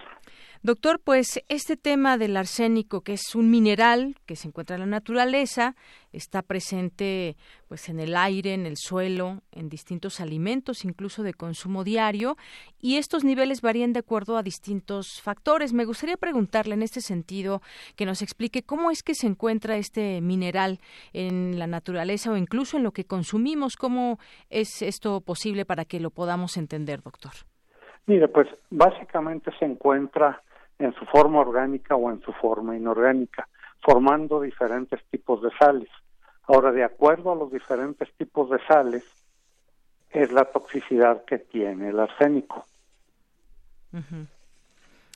Doctor, 0.63 0.99
pues 1.03 1.43
este 1.49 1.77
tema 1.77 2.17
del 2.17 2.35
arsénico, 2.35 3.01
que 3.01 3.13
es 3.13 3.35
un 3.35 3.51
mineral 3.51 4.15
que 4.25 4.35
se 4.35 4.47
encuentra 4.47 4.75
en 4.75 4.81
la 4.81 4.87
naturaleza, 4.87 5.75
está 6.11 6.41
presente 6.41 7.37
pues 7.67 7.89
en 7.89 7.99
el 7.99 8.15
aire, 8.17 8.53
en 8.53 8.65
el 8.65 8.75
suelo, 8.75 9.41
en 9.51 9.69
distintos 9.69 10.19
alimentos, 10.19 10.83
incluso 10.83 11.21
de 11.21 11.33
consumo 11.33 11.83
diario, 11.83 12.37
y 12.79 12.97
estos 12.97 13.23
niveles 13.23 13.61
varían 13.61 13.93
de 13.93 13.99
acuerdo 13.99 14.35
a 14.35 14.43
distintos 14.43 15.21
factores. 15.21 15.73
Me 15.73 15.85
gustaría 15.85 16.17
preguntarle 16.17 16.73
en 16.73 16.81
este 16.81 17.01
sentido 17.01 17.61
que 17.95 18.05
nos 18.05 18.21
explique 18.21 18.63
cómo 18.63 18.89
es 18.89 19.03
que 19.03 19.13
se 19.13 19.27
encuentra 19.27 19.77
este 19.77 20.21
mineral 20.21 20.79
en 21.13 21.59
la 21.59 21.67
naturaleza 21.67 22.31
o 22.31 22.37
incluso 22.37 22.77
en 22.77 22.83
lo 22.83 22.91
que 22.91 23.05
consumimos, 23.05 23.75
cómo 23.75 24.19
es 24.49 24.81
esto 24.81 25.21
posible 25.21 25.65
para 25.65 25.85
que 25.85 25.99
lo 25.99 26.09
podamos 26.09 26.57
entender, 26.57 27.01
doctor. 27.01 27.33
Mire, 28.07 28.29
pues 28.29 28.47
básicamente 28.69 29.51
se 29.59 29.65
encuentra 29.65 30.41
en 30.79 30.93
su 30.93 31.05
forma 31.05 31.39
orgánica 31.39 31.95
o 31.95 32.11
en 32.11 32.21
su 32.21 32.31
forma 32.33 32.75
inorgánica, 32.75 33.47
formando 33.81 34.41
diferentes 34.41 35.03
tipos 35.09 35.41
de 35.41 35.49
sales. 35.59 35.89
Ahora, 36.43 36.71
de 36.71 36.83
acuerdo 36.83 37.31
a 37.31 37.35
los 37.35 37.51
diferentes 37.51 38.11
tipos 38.13 38.49
de 38.49 38.59
sales, 38.67 39.03
es 40.11 40.31
la 40.31 40.45
toxicidad 40.45 41.25
que 41.25 41.39
tiene 41.39 41.89
el 41.89 41.99
arsénico. 41.99 42.65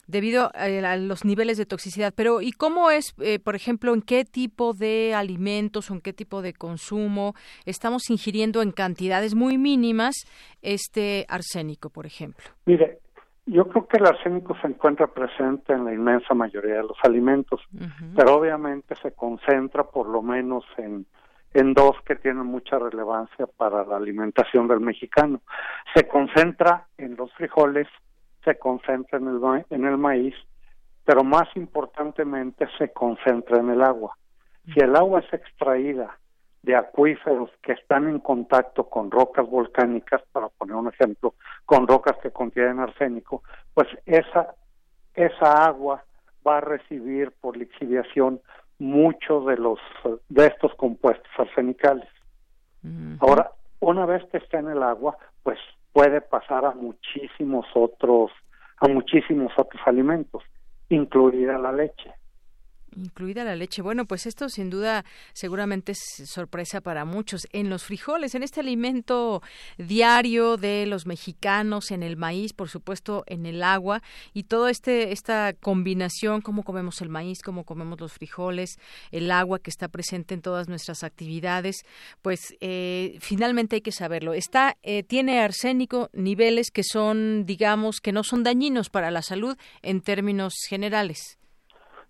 Debido 0.06 0.50
eh, 0.54 0.84
a, 0.84 0.96
los 0.96 1.24
niveles 1.24 1.56
de 1.56 1.64
toxicidad. 1.64 2.12
Pero, 2.14 2.42
¿y 2.42 2.52
cómo 2.52 2.90
es, 2.90 3.14
eh, 3.20 3.38
por 3.38 3.54
ejemplo, 3.54 3.94
en 3.94 4.02
qué 4.02 4.24
tipo 4.24 4.74
de 4.74 5.14
alimentos 5.14 5.90
o 5.90 5.94
en 5.94 6.00
qué 6.00 6.12
tipo 6.12 6.42
de 6.42 6.52
consumo 6.52 7.34
estamos 7.64 8.10
ingiriendo 8.10 8.60
en 8.62 8.72
cantidades 8.72 9.34
muy 9.34 9.56
mínimas 9.58 10.14
este 10.60 11.24
arsénico, 11.28 11.88
por 11.88 12.04
ejemplo? 12.04 12.44
Mire, 12.66 12.98
yo 13.46 13.68
creo 13.68 13.86
que 13.86 13.96
el 13.96 14.06
arsénico 14.06 14.56
se 14.60 14.68
encuentra 14.68 15.08
presente 15.08 15.72
en 15.72 15.84
la 15.84 15.92
inmensa 15.92 16.34
mayoría 16.34 16.76
de 16.76 16.82
los 16.82 16.98
alimentos, 17.02 17.60
pero 18.14 18.36
obviamente 18.36 18.94
se 19.02 19.12
concentra 19.12 19.84
por 19.84 20.08
lo 20.08 20.22
menos 20.22 20.64
en, 20.76 21.06
en 21.52 21.74
dos 21.74 21.96
que 22.06 22.16
tienen 22.16 22.46
mucha 22.46 22.78
relevancia 22.78 23.46
para 23.56 23.84
la 23.84 23.96
alimentación 23.96 24.68
del 24.68 24.80
mexicano. 24.80 25.40
Se 25.94 26.06
concentra 26.06 26.86
en 26.96 27.16
los 27.16 27.32
frijoles, 27.34 27.88
se 28.44 28.58
concentra 28.58 29.18
en 29.18 29.28
el, 29.28 29.64
en 29.70 29.84
el 29.86 29.98
maíz, 29.98 30.34
pero 31.04 31.24
más 31.24 31.48
importantemente 31.56 32.68
se 32.78 32.92
concentra 32.92 33.58
en 33.58 33.70
el 33.70 33.82
agua. 33.82 34.16
Si 34.72 34.78
el 34.78 34.94
agua 34.94 35.18
es 35.18 35.32
extraída 35.32 36.16
de 36.62 36.76
acuíferos 36.76 37.50
que 37.62 37.72
están 37.72 38.08
en 38.08 38.20
contacto 38.20 38.88
con 38.88 39.10
rocas 39.10 39.48
volcánicas, 39.48 40.22
para 40.32 40.48
poner 40.48 40.76
un 40.76 40.88
ejemplo, 40.88 41.34
con 41.66 41.88
rocas 41.88 42.16
que 42.22 42.30
contienen 42.30 42.78
arsénico, 42.78 43.42
pues 43.74 43.88
esa, 44.06 44.54
esa 45.14 45.64
agua 45.64 46.04
va 46.46 46.58
a 46.58 46.60
recibir 46.60 47.32
por 47.40 47.56
lixiviación 47.56 48.40
muchos 48.78 49.46
de 49.46 49.56
los 49.56 49.78
de 50.28 50.46
estos 50.46 50.74
compuestos 50.74 51.30
arsenicales. 51.38 52.08
Ahora, 53.20 53.52
una 53.78 54.06
vez 54.06 54.24
que 54.30 54.38
está 54.38 54.58
en 54.58 54.70
el 54.70 54.82
agua, 54.82 55.16
pues 55.44 55.58
puede 55.92 56.20
pasar 56.20 56.64
a 56.64 56.72
muchísimos 56.72 57.66
otros 57.74 58.32
a 58.78 58.88
muchísimos 58.88 59.52
otros 59.56 59.80
alimentos, 59.86 60.42
incluida 60.88 61.58
la 61.58 61.70
leche. 61.70 62.12
Incluida 62.96 63.44
la 63.44 63.56
leche. 63.56 63.80
Bueno, 63.80 64.04
pues 64.04 64.26
esto 64.26 64.48
sin 64.48 64.68
duda 64.68 65.04
seguramente 65.32 65.92
es 65.92 66.00
sorpresa 66.26 66.80
para 66.80 67.04
muchos. 67.04 67.46
En 67.52 67.70
los 67.70 67.84
frijoles, 67.84 68.34
en 68.34 68.42
este 68.42 68.60
alimento 68.60 69.42
diario 69.78 70.56
de 70.56 70.84
los 70.86 71.06
mexicanos, 71.06 71.90
en 71.90 72.02
el 72.02 72.16
maíz, 72.16 72.52
por 72.52 72.68
supuesto, 72.68 73.24
en 73.26 73.46
el 73.46 73.62
agua 73.62 74.02
y 74.34 74.44
toda 74.44 74.70
este 74.70 75.12
esta 75.12 75.54
combinación, 75.54 76.42
cómo 76.42 76.64
comemos 76.64 77.00
el 77.00 77.08
maíz, 77.08 77.40
cómo 77.42 77.64
comemos 77.64 78.00
los 78.00 78.12
frijoles, 78.12 78.78
el 79.10 79.30
agua 79.30 79.58
que 79.58 79.70
está 79.70 79.88
presente 79.88 80.34
en 80.34 80.42
todas 80.42 80.68
nuestras 80.68 81.02
actividades, 81.02 81.84
pues 82.20 82.54
eh, 82.60 83.16
finalmente 83.20 83.76
hay 83.76 83.82
que 83.82 83.92
saberlo. 83.92 84.34
Está 84.34 84.76
eh, 84.82 85.02
tiene 85.02 85.40
arsénico 85.40 86.10
niveles 86.12 86.70
que 86.70 86.84
son, 86.84 87.46
digamos, 87.46 88.00
que 88.00 88.12
no 88.12 88.22
son 88.22 88.42
dañinos 88.42 88.90
para 88.90 89.10
la 89.10 89.22
salud 89.22 89.56
en 89.80 90.02
términos 90.02 90.54
generales. 90.68 91.38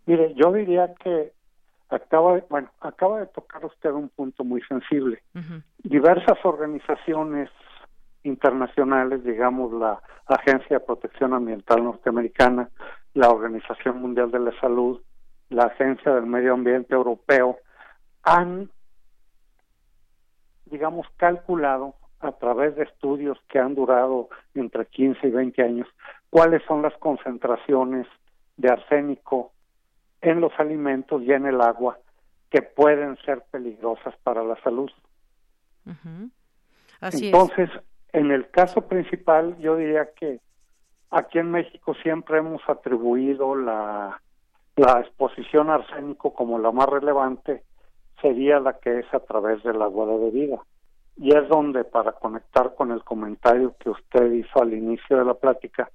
Mire, 0.06 0.34
yo 0.34 0.52
diría 0.52 0.94
que 0.94 1.32
acaba 1.88 2.34
de, 2.34 2.44
bueno, 2.48 2.70
acaba 2.80 3.20
de 3.20 3.26
tocar 3.26 3.64
usted 3.64 3.90
un 3.90 4.08
punto 4.08 4.44
muy 4.44 4.62
sensible. 4.62 5.22
Diversas 5.82 6.38
organizaciones 6.44 7.50
internacionales, 8.24 9.24
digamos 9.24 9.72
la 9.72 10.00
Agencia 10.26 10.78
de 10.78 10.84
Protección 10.84 11.34
Ambiental 11.34 11.84
Norteamericana, 11.84 12.68
la 13.14 13.30
Organización 13.30 14.00
Mundial 14.00 14.30
de 14.30 14.38
la 14.38 14.60
Salud, 14.60 15.00
la 15.50 15.64
Agencia 15.64 16.14
del 16.14 16.26
Medio 16.26 16.54
Ambiente 16.54 16.94
Europeo, 16.94 17.58
han, 18.22 18.70
digamos, 20.66 21.06
calculado 21.16 21.94
a 22.20 22.32
través 22.32 22.76
de 22.76 22.84
estudios 22.84 23.38
que 23.48 23.58
han 23.58 23.74
durado 23.74 24.28
entre 24.54 24.86
15 24.86 25.26
y 25.26 25.30
20 25.30 25.62
años 25.62 25.88
cuáles 26.30 26.62
son 26.64 26.82
las 26.82 26.94
concentraciones 26.98 28.06
de 28.56 28.70
arsénico 28.70 29.52
en 30.22 30.40
los 30.40 30.52
alimentos 30.58 31.22
y 31.22 31.32
en 31.32 31.46
el 31.46 31.60
agua 31.60 31.98
que 32.50 32.62
pueden 32.62 33.16
ser 33.24 33.42
peligrosas 33.50 34.14
para 34.22 34.42
la 34.44 34.56
salud. 34.62 34.90
Entonces, 37.00 37.70
en 38.12 38.30
el 38.30 38.48
caso 38.50 38.82
principal, 38.82 39.58
yo 39.58 39.76
diría 39.76 40.10
que 40.14 40.40
aquí 41.10 41.38
en 41.38 41.50
México 41.50 41.94
siempre 42.02 42.38
hemos 42.38 42.62
atribuido 42.68 43.56
la, 43.56 44.20
la 44.76 45.00
exposición 45.00 45.70
a 45.70 45.74
arsénico 45.76 46.32
como 46.34 46.58
la 46.58 46.70
más 46.70 46.88
relevante, 46.88 47.64
sería 48.20 48.60
la 48.60 48.78
que 48.78 49.00
es 49.00 49.14
a 49.14 49.20
través 49.20 49.62
del 49.64 49.82
agua 49.82 50.06
de 50.06 50.18
bebida. 50.18 50.58
Y 51.16 51.34
es 51.34 51.48
donde, 51.48 51.84
para 51.84 52.12
conectar 52.12 52.74
con 52.74 52.92
el 52.92 53.02
comentario 53.02 53.74
que 53.78 53.90
usted 53.90 54.32
hizo 54.32 54.62
al 54.62 54.72
inicio 54.72 55.18
de 55.18 55.24
la 55.24 55.34
plática, 55.34 55.90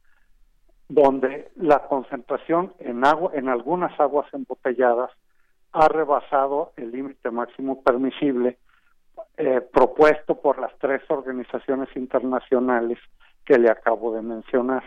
donde 0.89 1.49
la 1.55 1.80
concentración 1.88 2.73
en 2.80 3.05
agua 3.05 3.31
en 3.34 3.49
algunas 3.49 3.97
aguas 3.99 4.31
embotelladas 4.34 5.11
ha 5.73 5.88
rebasado 5.89 6.72
el 6.77 6.91
límite 6.91 7.30
máximo 7.30 7.84
permisible 7.84 8.57
eh, 9.38 9.61
propuesto 9.61 10.39
por 10.39 10.59
las 10.59 10.72
tres 10.80 11.01
organizaciones 11.09 11.89
internacionales 11.95 12.99
que 13.45 13.57
le 13.59 13.69
acabo 13.69 14.14
de 14.14 14.22
mencionar. 14.22 14.84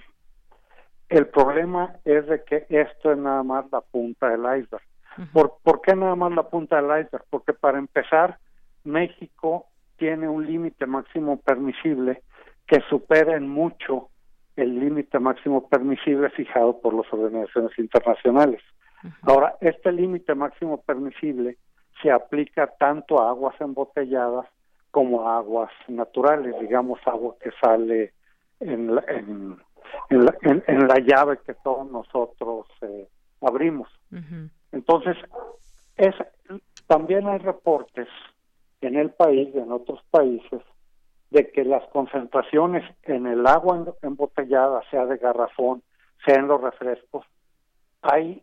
El 1.09 1.27
problema 1.27 1.97
es 2.05 2.27
de 2.27 2.45
que 2.45 2.67
esto 2.69 3.13
es 3.13 3.19
nada 3.19 3.43
más 3.43 3.67
la 3.71 3.81
punta 3.81 4.29
del 4.29 4.41
iceberg. 4.41 4.83
¿Por, 5.33 5.57
¿Por 5.63 5.81
qué 5.83 5.95
nada 5.95 6.15
más 6.15 6.33
la 6.33 6.45
punta 6.45 6.81
del 6.81 7.05
iceberg? 7.05 7.25
Porque 7.29 7.53
para 7.53 7.79
empezar, 7.79 8.39
México 8.85 9.67
tiene 9.97 10.29
un 10.29 10.47
límite 10.47 10.87
máximo 10.87 11.39
permisible 11.41 12.23
que 12.67 12.81
supera 12.89 13.37
en 13.37 13.49
mucho 13.49 14.09
el 14.57 14.79
límite 14.79 15.19
máximo 15.19 15.69
permisible 15.69 16.31
fijado 16.31 16.81
por 16.81 16.95
las 16.95 17.11
organizaciones 17.13 17.79
internacionales. 17.79 18.63
Ahora, 19.23 19.57
este 19.61 19.93
límite 19.93 20.35
máximo 20.35 20.83
permisible 20.83 21.57
se 22.03 22.11
aplica 22.11 22.67
tanto 22.79 23.21
a 23.21 23.31
aguas 23.31 23.59
embotelladas 23.61 24.47
como 24.91 25.29
a 25.29 25.39
aguas 25.39 25.71
naturales, 25.89 26.55
digamos 26.61 27.01
agua 27.07 27.37
que 27.41 27.51
sale 27.63 28.13
en 28.59 28.95
la, 28.95 29.05
en, 29.09 30.89
la, 30.89 30.99
llave 30.99 31.39
que 31.47 31.55
todos 31.55 31.91
nosotros 31.91 32.67
eh, 32.83 33.09
abrimos. 33.41 33.89
Entonces, 34.73 35.17
es, 35.97 36.15
también 36.87 37.27
hay 37.27 37.39
reportes 37.39 38.09
en 38.81 38.97
el 38.97 39.11
país 39.11 39.49
y 39.55 39.59
en 39.59 39.73
otros 39.73 40.01
países 40.11 40.61
de 41.31 41.51
que 41.51 41.65
las 41.65 41.85
concentraciones 41.89 42.85
en 43.05 43.27
el 43.27 43.47
agua 43.47 43.95
embotellada, 44.03 44.83
sea 44.91 45.07
de 45.07 45.17
garrafón, 45.17 45.83
sea 46.25 46.37
en 46.37 46.49
los 46.49 46.61
refrescos, 46.61 47.25
hay, 48.03 48.43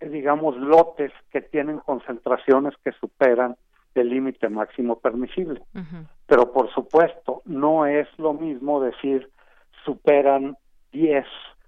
digamos, 0.00 0.56
lotes 0.56 1.12
que 1.30 1.40
tienen 1.40 1.78
concentraciones 1.78 2.74
que 2.84 2.92
superan 2.92 3.56
el 3.94 4.08
límite 4.08 4.48
máximo 4.48 4.98
permisible. 4.98 5.62
Pero 6.26 6.52
por 6.52 6.72
supuesto, 6.72 7.42
no 7.44 7.86
es 7.86 8.08
lo 8.18 8.32
mismo 8.32 8.80
decir 8.80 9.30
superan 9.84 10.56
10, 10.92 11.24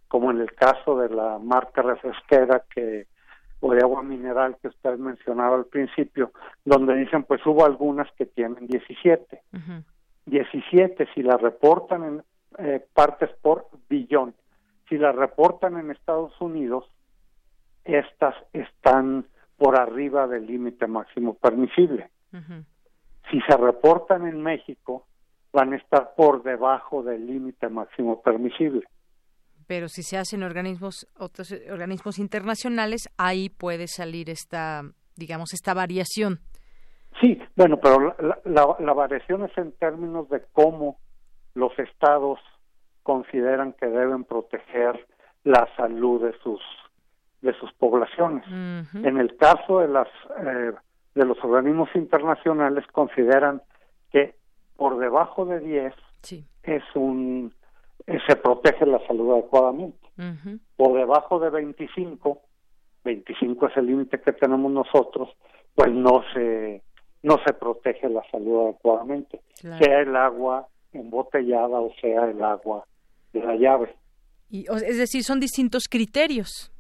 como 0.09 0.31
en 0.31 0.40
el 0.40 0.52
caso 0.55 0.98
de 0.98 1.11
la 1.11 1.39
marca 1.39 1.82
refresquera 1.82 2.65
que 2.74 3.06
o 3.61 3.73
de 3.73 3.81
agua 3.81 4.02
mineral 4.02 4.56
que 4.61 4.69
usted 4.69 4.98
mencionaba 4.98 5.56
al 5.56 5.65
principio, 5.65 6.32
donde 6.65 6.94
dicen 6.97 7.24
pues 7.24 7.44
hubo 7.47 7.65
algunas 7.65 8.11
que 8.12 8.27
tienen 8.27 8.66
17. 8.66 9.43
17 10.27 11.09
si 11.15 11.23
la 11.23 11.37
reportan 11.37 12.05
en 12.05 12.25
eh, 12.59 12.85
partes 12.93 13.31
por 13.43 13.69
billón. 13.89 14.35
Si 14.89 14.97
la 14.97 15.13
reportan 15.13 15.79
en 15.79 15.91
Estados 15.91 16.39
Unidos, 16.41 16.85
estas 17.85 18.35
están 18.53 19.27
por 19.57 19.79
arriba 19.79 20.27
del 20.27 20.47
límite 20.47 20.87
máximo 20.87 21.35
permisible. 21.35 22.11
Si 23.31 23.41
se 23.43 23.57
reportan 23.57 24.27
en 24.27 24.43
México, 24.43 25.07
van 25.53 25.73
a 25.73 25.77
estar 25.77 26.15
por 26.17 26.43
debajo 26.43 27.03
del 27.03 27.27
límite 27.27 27.69
máximo 27.69 28.21
permisible. 28.21 28.87
Pero 29.67 29.89
si 29.89 30.03
se 30.03 30.19
hacen 30.19 30.43
organismos, 30.43 31.07
otros 31.17 31.55
organismos 31.71 32.19
internacionales, 32.19 33.09
ahí 33.17 33.49
puede 33.49 33.87
salir 33.87 34.29
esta, 34.29 34.83
digamos, 35.17 35.55
esta 35.55 35.73
variación. 35.73 36.41
Sí, 37.20 37.41
bueno, 37.57 37.78
pero 37.78 38.15
la, 38.19 38.77
la 38.78 38.93
variación 38.93 39.45
es 39.45 39.57
en 39.57 39.73
términos 39.73 40.28
de 40.28 40.43
cómo 40.53 40.99
los 41.55 41.78
estados 41.78 42.41
consideran 43.03 43.74
que 43.74 43.86
deben 43.86 44.24
proteger 44.24 45.07
la 45.45 45.69
salud 45.77 46.23
de 46.23 46.36
sus 46.43 46.61
de 47.43 47.53
sus 47.61 47.70
poblaciones. 47.74 48.45
En 48.49 49.19
el 49.19 49.36
caso 49.36 49.81
de 49.81 49.89
las 49.89 50.09
eh, 50.41 50.73
de 51.15 51.24
los 51.24 51.36
organismos 51.45 51.91
internacionales 51.95 52.85
consideran 52.91 53.62
que 54.11 54.35
por 54.77 54.99
debajo 54.99 55.45
de 55.45 55.61
10 55.61 55.95
es 56.62 56.82
un 56.95 57.53
eh, 58.07 58.19
se 58.27 58.36
protege 58.36 58.86
la 58.86 59.07
salud 59.07 59.32
adecuadamente. 59.32 59.99
Por 60.77 60.97
debajo 60.97 61.39
de 61.39 61.51
25, 61.51 62.41
25 63.05 63.66
es 63.66 63.77
el 63.77 63.86
límite 63.86 64.20
que 64.20 64.32
tenemos 64.32 64.73
nosotros, 64.73 65.28
pues 65.74 65.93
no 65.93 66.23
se 66.32 66.82
no 67.25 67.39
se 67.45 67.55
protege 67.55 68.09
la 68.11 68.23
salud 68.31 68.67
adecuadamente, 68.67 69.41
sea 69.55 70.01
el 70.01 70.15
agua 70.15 70.69
embotellada 70.93 71.81
o 71.81 71.91
sea 72.01 72.27
el 72.27 72.43
agua 72.45 72.85
de 73.33 73.41
la 73.41 73.57
llave. 73.57 73.97
Y, 74.51 74.67
es 74.71 74.99
decir, 74.99 75.25
son 75.25 75.41
distintos 75.41 75.85
criterios. 75.91 76.71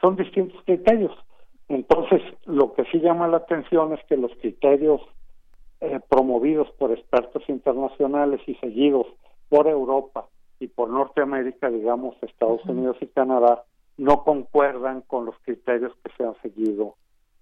Son 0.00 0.16
distintos 0.16 0.60
criterios. 0.64 1.12
Entonces, 1.68 2.20
lo 2.44 2.74
que 2.74 2.84
sí 2.90 2.98
llama 2.98 3.28
la 3.28 3.38
atención 3.38 3.94
es 3.94 4.00
que 4.08 4.16
los 4.16 4.32
criterios 4.40 5.00
eh, 5.80 6.00
promovidos 6.08 6.68
por 6.78 6.90
expertos 6.90 7.44
internacionales 7.48 8.40
y 8.48 8.56
seguidos 8.56 9.06
por 9.48 9.68
Europa 9.68 10.26
y 10.58 10.66
por 10.66 10.90
Norteamérica, 10.90 11.70
digamos 11.70 12.16
Estados 12.22 12.64
Unidos 12.64 12.96
y 13.00 13.06
Canadá, 13.06 13.62
no 13.98 14.24
concuerdan 14.24 15.02
con 15.02 15.26
los 15.26 15.36
criterios 15.44 15.92
que 16.02 16.10
se 16.16 16.24
han 16.24 16.34
seguido 16.42 16.96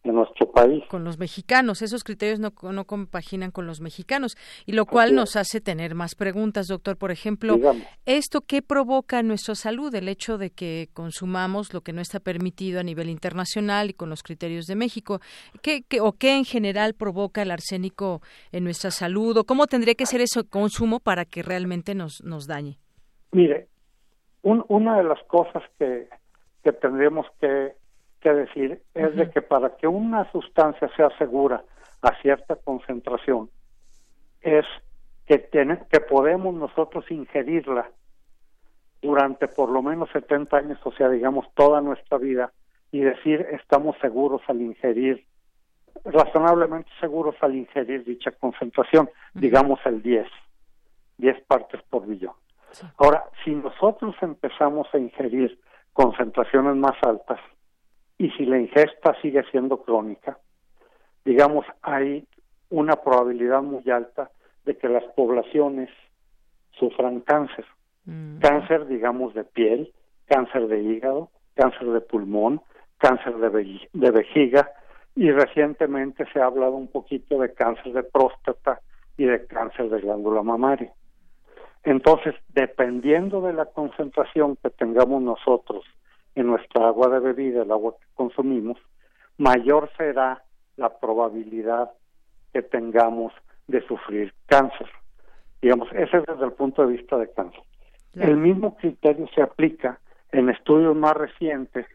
en 0.04 0.14
nuestro 0.14 0.50
país. 0.50 0.84
Con 0.88 1.02
los 1.02 1.18
mexicanos, 1.18 1.82
esos 1.82 2.04
criterios 2.04 2.38
no, 2.38 2.52
no 2.70 2.84
compaginan 2.84 3.50
con 3.50 3.66
los 3.66 3.80
mexicanos, 3.80 4.36
y 4.66 4.72
lo 4.72 4.86
cual 4.86 5.14
nos 5.14 5.36
hace 5.36 5.60
tener 5.60 5.94
más 5.94 6.14
preguntas, 6.14 6.66
doctor. 6.66 6.96
Por 6.96 7.10
ejemplo, 7.10 7.58
¿esto 8.04 8.42
qué 8.42 8.62
provoca 8.62 9.20
en 9.20 9.28
nuestra 9.28 9.54
salud? 9.54 9.94
El 9.94 10.08
hecho 10.08 10.38
de 10.38 10.50
que 10.50 10.88
consumamos 10.92 11.72
lo 11.72 11.80
que 11.80 11.92
no 11.92 12.02
está 12.02 12.20
permitido 12.20 12.80
a 12.80 12.82
nivel 12.82 13.08
internacional 13.08 13.90
y 13.90 13.94
con 13.94 14.10
los 14.10 14.22
criterios 14.22 14.66
de 14.66 14.76
México. 14.76 15.20
¿Qué, 15.62 15.84
o 16.00 16.12
qué 16.12 16.36
en 16.36 16.44
general 16.44 16.94
provoca 16.94 17.42
el 17.42 17.50
arsénico 17.50 18.20
en 18.52 18.64
nuestra 18.64 18.90
salud? 18.90 19.38
¿O 19.38 19.44
cómo 19.44 19.66
tendría 19.66 19.94
que 19.94 20.06
ser 20.06 20.20
ese 20.20 20.44
consumo 20.44 21.00
para 21.00 21.24
que 21.24 21.42
realmente 21.42 21.94
nos, 21.94 22.22
nos 22.22 22.46
dañe? 22.46 22.78
Mire, 23.32 23.68
una 24.42 24.98
de 24.98 25.04
las 25.04 25.22
cosas 25.24 25.62
que, 25.78 26.08
que 26.62 26.72
tendríamos 26.72 27.26
que 27.40 27.72
que 28.24 28.32
decir 28.32 28.82
es 28.94 29.14
de 29.16 29.30
que 29.30 29.42
para 29.42 29.76
que 29.76 29.86
una 29.86 30.30
sustancia 30.32 30.88
sea 30.96 31.10
segura 31.18 31.62
a 32.00 32.14
cierta 32.22 32.56
concentración 32.56 33.50
es 34.40 34.64
que, 35.26 35.38
tiene, 35.38 35.82
que 35.90 36.00
podemos 36.00 36.54
nosotros 36.54 37.04
ingerirla 37.10 37.90
durante 39.02 39.46
por 39.46 39.68
lo 39.68 39.82
menos 39.82 40.08
70 40.12 40.56
años, 40.56 40.78
o 40.84 40.92
sea, 40.92 41.10
digamos 41.10 41.46
toda 41.54 41.82
nuestra 41.82 42.16
vida, 42.16 42.50
y 42.90 43.00
decir 43.00 43.46
estamos 43.52 43.94
seguros 44.00 44.40
al 44.48 44.62
ingerir, 44.62 45.26
razonablemente 46.06 46.88
seguros 47.00 47.36
al 47.42 47.54
ingerir 47.54 48.04
dicha 48.04 48.30
concentración, 48.30 49.10
digamos 49.34 49.80
el 49.84 50.02
10, 50.02 50.26
10 51.18 51.44
partes 51.44 51.82
por 51.90 52.06
billón. 52.06 52.32
Ahora, 52.96 53.24
si 53.44 53.54
nosotros 53.54 54.14
empezamos 54.22 54.88
a 54.94 54.98
ingerir 54.98 55.60
concentraciones 55.92 56.74
más 56.76 56.96
altas, 57.02 57.38
y 58.18 58.30
si 58.30 58.44
la 58.46 58.58
ingesta 58.58 59.14
sigue 59.20 59.42
siendo 59.50 59.82
crónica, 59.82 60.38
digamos, 61.24 61.66
hay 61.82 62.26
una 62.70 62.96
probabilidad 62.96 63.62
muy 63.62 63.88
alta 63.90 64.30
de 64.64 64.76
que 64.76 64.88
las 64.88 65.04
poblaciones 65.14 65.90
sufran 66.72 67.20
cáncer. 67.20 67.64
Mm. 68.04 68.38
Cáncer, 68.38 68.86
digamos, 68.86 69.34
de 69.34 69.44
piel, 69.44 69.92
cáncer 70.26 70.66
de 70.68 70.82
hígado, 70.82 71.30
cáncer 71.54 71.88
de 71.88 72.00
pulmón, 72.00 72.60
cáncer 72.98 73.36
de, 73.36 73.80
de 73.92 74.10
vejiga 74.10 74.70
y 75.14 75.30
recientemente 75.30 76.24
se 76.32 76.40
ha 76.40 76.46
hablado 76.46 76.72
un 76.72 76.88
poquito 76.88 77.38
de 77.38 77.52
cáncer 77.52 77.92
de 77.92 78.02
próstata 78.02 78.80
y 79.16 79.24
de 79.24 79.46
cáncer 79.46 79.88
de 79.90 80.00
glándula 80.00 80.42
mamaria. 80.42 80.92
Entonces, 81.84 82.34
dependiendo 82.48 83.42
de 83.42 83.52
la 83.52 83.66
concentración 83.66 84.56
que 84.56 84.70
tengamos 84.70 85.22
nosotros 85.22 85.84
en 86.34 86.46
nuestra 86.46 86.88
agua 86.88 87.08
de 87.08 87.20
bebida, 87.20 87.62
el 87.62 87.70
agua 87.70 87.94
que 87.98 88.06
consumimos, 88.14 88.78
mayor 89.38 89.90
será 89.96 90.42
la 90.76 90.98
probabilidad 90.98 91.92
que 92.52 92.62
tengamos 92.62 93.32
de 93.66 93.86
sufrir 93.86 94.32
cáncer. 94.46 94.88
Digamos, 95.62 95.88
ese 95.92 96.18
es 96.18 96.26
desde 96.26 96.44
el 96.44 96.52
punto 96.52 96.86
de 96.86 96.96
vista 96.96 97.16
de 97.16 97.30
cáncer. 97.32 97.62
El 98.14 98.36
mismo 98.36 98.76
criterio 98.76 99.26
se 99.34 99.42
aplica 99.42 99.98
en 100.30 100.48
estudios 100.50 100.94
más 100.94 101.14
recientes 101.14 101.86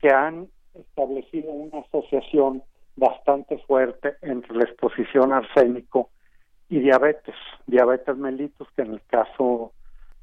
que 0.00 0.10
han 0.10 0.48
establecido 0.74 1.50
una 1.50 1.80
asociación 1.80 2.62
bastante 2.96 3.58
fuerte 3.66 4.16
entre 4.22 4.56
la 4.56 4.64
exposición 4.64 5.32
a 5.32 5.38
arsénico 5.38 6.10
y 6.68 6.80
diabetes, 6.80 7.34
diabetes 7.66 8.16
mellitus, 8.16 8.68
que 8.76 8.82
en 8.82 8.94
el 8.94 9.02
caso 9.06 9.72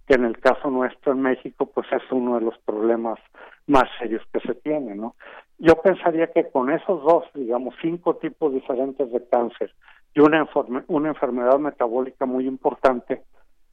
que 0.07 0.15
en 0.15 0.25
el 0.25 0.39
caso 0.39 0.69
nuestro 0.69 1.13
en 1.13 1.21
México 1.21 1.65
pues 1.65 1.87
es 1.91 2.03
uno 2.11 2.35
de 2.35 2.45
los 2.45 2.57
problemas 2.59 3.19
más 3.67 3.85
serios 3.99 4.21
que 4.31 4.39
se 4.41 4.53
tiene, 4.55 4.95
¿no? 4.95 5.15
Yo 5.57 5.81
pensaría 5.81 6.27
que 6.27 6.49
con 6.49 6.69
esos 6.69 7.01
dos, 7.03 7.23
digamos, 7.33 7.73
cinco 7.81 8.15
tipos 8.17 8.53
diferentes 8.53 9.11
de 9.11 9.27
cáncer 9.27 9.73
y 10.13 10.19
una, 10.19 10.47
una 10.87 11.09
enfermedad 11.09 11.57
metabólica 11.59 12.25
muy 12.25 12.47
importante, 12.47 13.23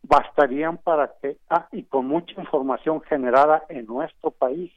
bastarían 0.02 0.78
para 0.78 1.12
que, 1.20 1.36
ah, 1.50 1.68
y 1.70 1.84
con 1.84 2.06
mucha 2.06 2.40
información 2.40 3.00
generada 3.02 3.64
en 3.68 3.86
nuestro 3.86 4.30
país 4.30 4.72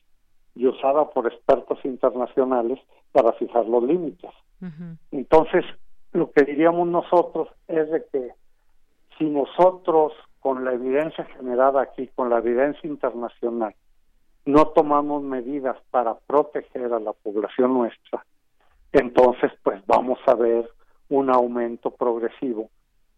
y 0.55 0.67
usada 0.67 1.09
por 1.09 1.27
expertos 1.27 1.79
internacionales 1.83 2.79
para 3.11 3.33
fijar 3.33 3.65
los 3.65 3.83
límites. 3.83 4.31
Entonces, 5.11 5.63
lo 6.11 6.31
que 6.31 6.43
diríamos 6.43 6.87
nosotros 6.87 7.49
es 7.67 7.89
de 7.91 8.03
que 8.11 8.29
si 9.17 9.25
nosotros 9.25 10.13
con 10.45 10.63
la 10.63 10.73
evidencia 10.73 11.23
generada 11.23 11.81
aquí, 11.81 12.07
con 12.13 12.29
la 12.29 12.37
evidencia 12.37 12.87
internacional, 12.87 13.73
no 14.45 14.67
tomamos 14.67 15.23
medidas 15.23 15.75
para 15.89 16.13
proteger 16.13 16.93
a 16.93 16.99
la 16.99 17.13
población 17.13 17.73
nuestra, 17.73 18.23
entonces 18.91 19.51
pues 19.63 19.83
vamos 19.87 20.19
a 20.27 20.35
ver 20.35 20.69
un 21.09 21.31
aumento 21.31 21.89
progresivo 21.89 22.69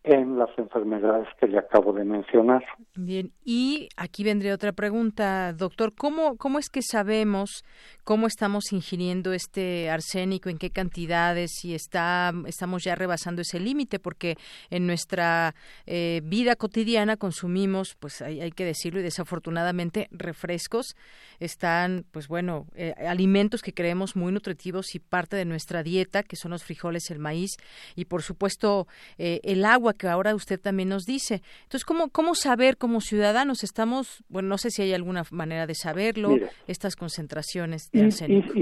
en 0.07 0.39
las 0.39 0.49
enfermedades 0.57 1.27
que 1.39 1.47
le 1.47 1.59
acabo 1.59 1.91
de 1.91 2.05
mencionar. 2.05 2.63
Bien, 2.95 3.31
y 3.43 3.89
aquí 3.97 4.23
vendría 4.23 4.53
otra 4.53 4.71
pregunta, 4.71 5.51
doctor, 5.53 5.93
¿cómo, 5.93 6.37
cómo 6.37 6.59
es 6.59 6.69
que 6.69 6.81
sabemos 6.81 7.63
cómo 8.03 8.27
estamos 8.27 8.71
ingiriendo 8.71 9.33
este 9.33 9.89
arsénico, 9.89 10.49
en 10.49 10.57
qué 10.57 10.69
cantidades, 10.69 11.51
si 11.59 11.75
está, 11.75 12.31
estamos 12.45 12.83
ya 12.83 12.95
rebasando 12.95 13.41
ese 13.41 13.59
límite? 13.59 13.99
Porque 13.99 14.37
en 14.69 14.87
nuestra 14.87 15.53
eh, 15.85 16.21
vida 16.23 16.55
cotidiana 16.55 17.17
consumimos, 17.17 17.95
pues 17.99 18.21
hay, 18.21 18.39
hay, 18.39 18.51
que 18.51 18.63
decirlo, 18.63 19.01
y 19.01 19.03
desafortunadamente 19.03 20.07
refrescos, 20.11 20.95
están, 21.39 22.05
pues 22.11 22.29
bueno, 22.29 22.65
eh, 22.75 22.93
alimentos 23.07 23.61
que 23.61 23.73
creemos 23.73 24.15
muy 24.15 24.31
nutritivos 24.31 24.95
y 24.95 24.99
parte 24.99 25.35
de 25.35 25.45
nuestra 25.45 25.83
dieta, 25.83 26.23
que 26.23 26.37
son 26.37 26.51
los 26.51 26.63
frijoles, 26.63 27.11
el 27.11 27.19
maíz, 27.19 27.57
y 27.95 28.05
por 28.05 28.21
supuesto 28.21 28.87
eh, 29.17 29.41
el 29.43 29.65
agua 29.65 29.93
que 29.97 30.07
ahora 30.07 30.35
usted 30.35 30.59
también 30.59 30.89
nos 30.89 31.05
dice. 31.05 31.41
Entonces, 31.63 31.85
¿cómo, 31.85 32.09
cómo 32.09 32.35
saber 32.35 32.77
como 32.77 33.01
ciudadanos 33.01 33.63
estamos, 33.63 34.23
bueno, 34.29 34.49
no 34.49 34.57
sé 34.57 34.69
si 34.69 34.81
hay 34.81 34.93
alguna 34.93 35.23
manera 35.31 35.67
de 35.67 35.75
saberlo, 35.75 36.35
estas 36.67 36.95
concentraciones 36.95 37.91
de 37.91 38.05
arsénico? 38.05 38.53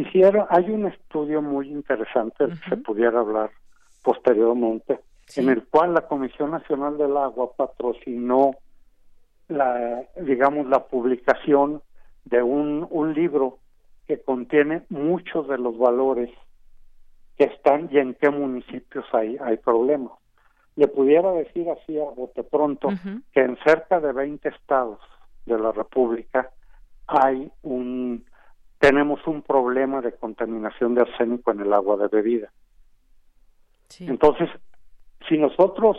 hay 0.49 0.69
un 0.69 0.87
estudio 0.87 1.41
muy 1.41 1.69
interesante, 1.69 2.45
se 2.69 2.77
pudiera 2.77 3.19
hablar 3.19 3.51
posteriormente, 4.03 4.99
en 5.35 5.49
el 5.49 5.63
cual 5.65 5.93
la 5.93 6.07
Comisión 6.07 6.51
Nacional 6.51 6.97
del 6.97 7.17
Agua 7.17 7.51
patrocinó 7.55 8.51
la, 9.47 10.03
digamos, 10.21 10.67
la 10.67 10.85
publicación 10.85 11.81
de 12.25 12.41
un, 12.41 12.87
un 12.89 13.13
libro 13.13 13.59
que 14.07 14.21
contiene 14.21 14.83
muchos 14.89 15.47
de 15.47 15.57
los 15.57 15.77
valores 15.77 16.29
que 17.37 17.45
están 17.45 17.89
y 17.91 17.97
en 17.97 18.13
qué 18.15 18.29
municipios 18.29 19.05
hay, 19.13 19.37
hay 19.41 19.57
problemas 19.57 20.13
le 20.75 20.87
pudiera 20.87 21.31
decir 21.31 21.69
así 21.69 21.99
a 21.99 22.03
bote 22.03 22.43
pronto 22.43 22.89
que 23.31 23.41
en 23.41 23.57
cerca 23.65 23.99
de 23.99 24.11
20 24.11 24.49
estados 24.49 24.99
de 25.45 25.57
la 25.57 25.71
República 25.71 26.51
hay 27.07 27.51
un 27.61 28.25
tenemos 28.79 29.25
un 29.25 29.41
problema 29.41 30.01
de 30.01 30.11
contaminación 30.11 30.95
de 30.95 31.01
arsénico 31.01 31.51
en 31.51 31.61
el 31.61 31.73
agua 31.73 31.97
de 31.97 32.07
bebida. 32.07 32.51
Entonces, 33.99 34.49
si 35.27 35.37
nosotros 35.37 35.97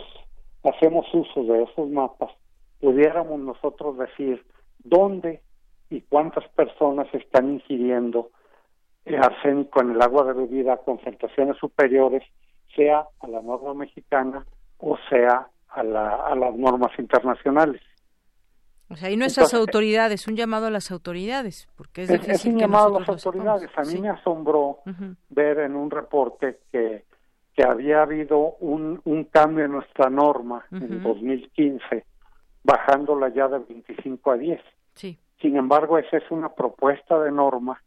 hacemos 0.63 1.05
uso 1.13 1.43
de 1.43 1.63
esos 1.63 1.89
mapas, 1.89 2.31
pudiéramos 2.79 3.39
nosotros 3.39 3.97
decir 3.97 4.45
dónde 4.79 5.41
y 5.89 6.01
cuántas 6.01 6.47
personas 6.49 7.07
están 7.13 7.53
ingiriendo 7.53 8.29
arsénico 9.21 9.81
en 9.81 9.91
el 9.91 10.01
agua 10.01 10.25
de 10.25 10.33
bebida 10.33 10.73
a 10.73 10.77
concentraciones 10.77 11.57
superiores, 11.57 12.23
sea 12.75 13.07
a 13.19 13.27
la 13.27 13.41
norma 13.41 13.73
mexicana 13.73 14.45
o 14.79 14.97
sea 15.09 15.47
a, 15.69 15.81
a 15.81 16.35
las 16.35 16.55
normas 16.55 16.91
internacionales. 16.97 17.81
O 18.89 18.95
sea, 18.95 19.11
y 19.11 19.17
nuestras 19.17 19.53
autoridades, 19.53 20.27
un 20.27 20.35
llamado 20.37 20.67
a 20.67 20.69
las 20.69 20.91
autoridades, 20.91 21.67
porque 21.75 22.03
es, 22.03 22.09
es, 22.09 22.45
un 22.45 22.57
llamado 22.57 22.95
a 22.95 22.99
las 23.01 23.09
autoridades. 23.09 23.69
A 23.75 23.81
mí 23.81 23.99
me 23.99 24.09
asombró 24.09 24.79
ver 25.29 25.59
en 25.59 25.75
un 25.75 25.91
reporte 25.91 26.59
que, 26.71 27.03
que 27.53 27.63
había 27.65 28.03
habido 28.03 28.55
un, 28.59 29.01
un 29.03 29.25
cambio 29.25 29.65
en 29.65 29.73
nuestra 29.73 30.09
norma 30.09 30.65
en 30.71 31.03
2015, 31.03 32.05
bajándola 32.63 33.27
ya 33.29 33.49
de 33.49 33.59
25 33.59 34.31
a 34.31 34.37
10. 34.37 34.61
Sí. 34.93 35.19
Sin 35.41 35.57
embargo, 35.57 35.97
esa 35.97 36.17
es 36.17 36.31
una 36.31 36.49
propuesta 36.49 37.19
de 37.19 37.31
norma 37.31 37.81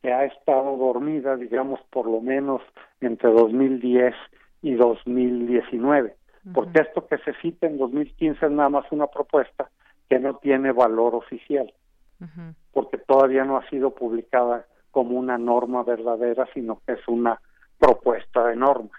que 0.00 0.12
ha 0.12 0.24
estado 0.24 0.76
dormida, 0.76 1.36
digamos, 1.36 1.80
por 1.90 2.06
lo 2.06 2.20
menos 2.20 2.62
entre 3.00 3.32
2010 3.32 4.14
y 4.62 4.74
2019. 4.74 6.16
Porque 6.54 6.80
esto 6.80 7.06
que 7.06 7.18
se 7.18 7.34
cita 7.42 7.66
en 7.66 7.76
2015 7.76 8.46
es 8.46 8.52
nada 8.52 8.70
más 8.70 8.90
una 8.90 9.06
propuesta 9.06 9.70
que 10.08 10.18
no 10.18 10.36
tiene 10.36 10.72
valor 10.72 11.14
oficial, 11.14 11.72
porque 12.72 12.98
todavía 12.98 13.44
no 13.44 13.58
ha 13.58 13.68
sido 13.68 13.94
publicada 13.94 14.66
como 14.90 15.18
una 15.18 15.38
norma 15.38 15.84
verdadera, 15.84 16.48
sino 16.54 16.80
que 16.86 16.94
es 16.94 17.08
una 17.08 17.40
propuesta 17.78 18.48
de 18.48 18.56
norma. 18.56 18.90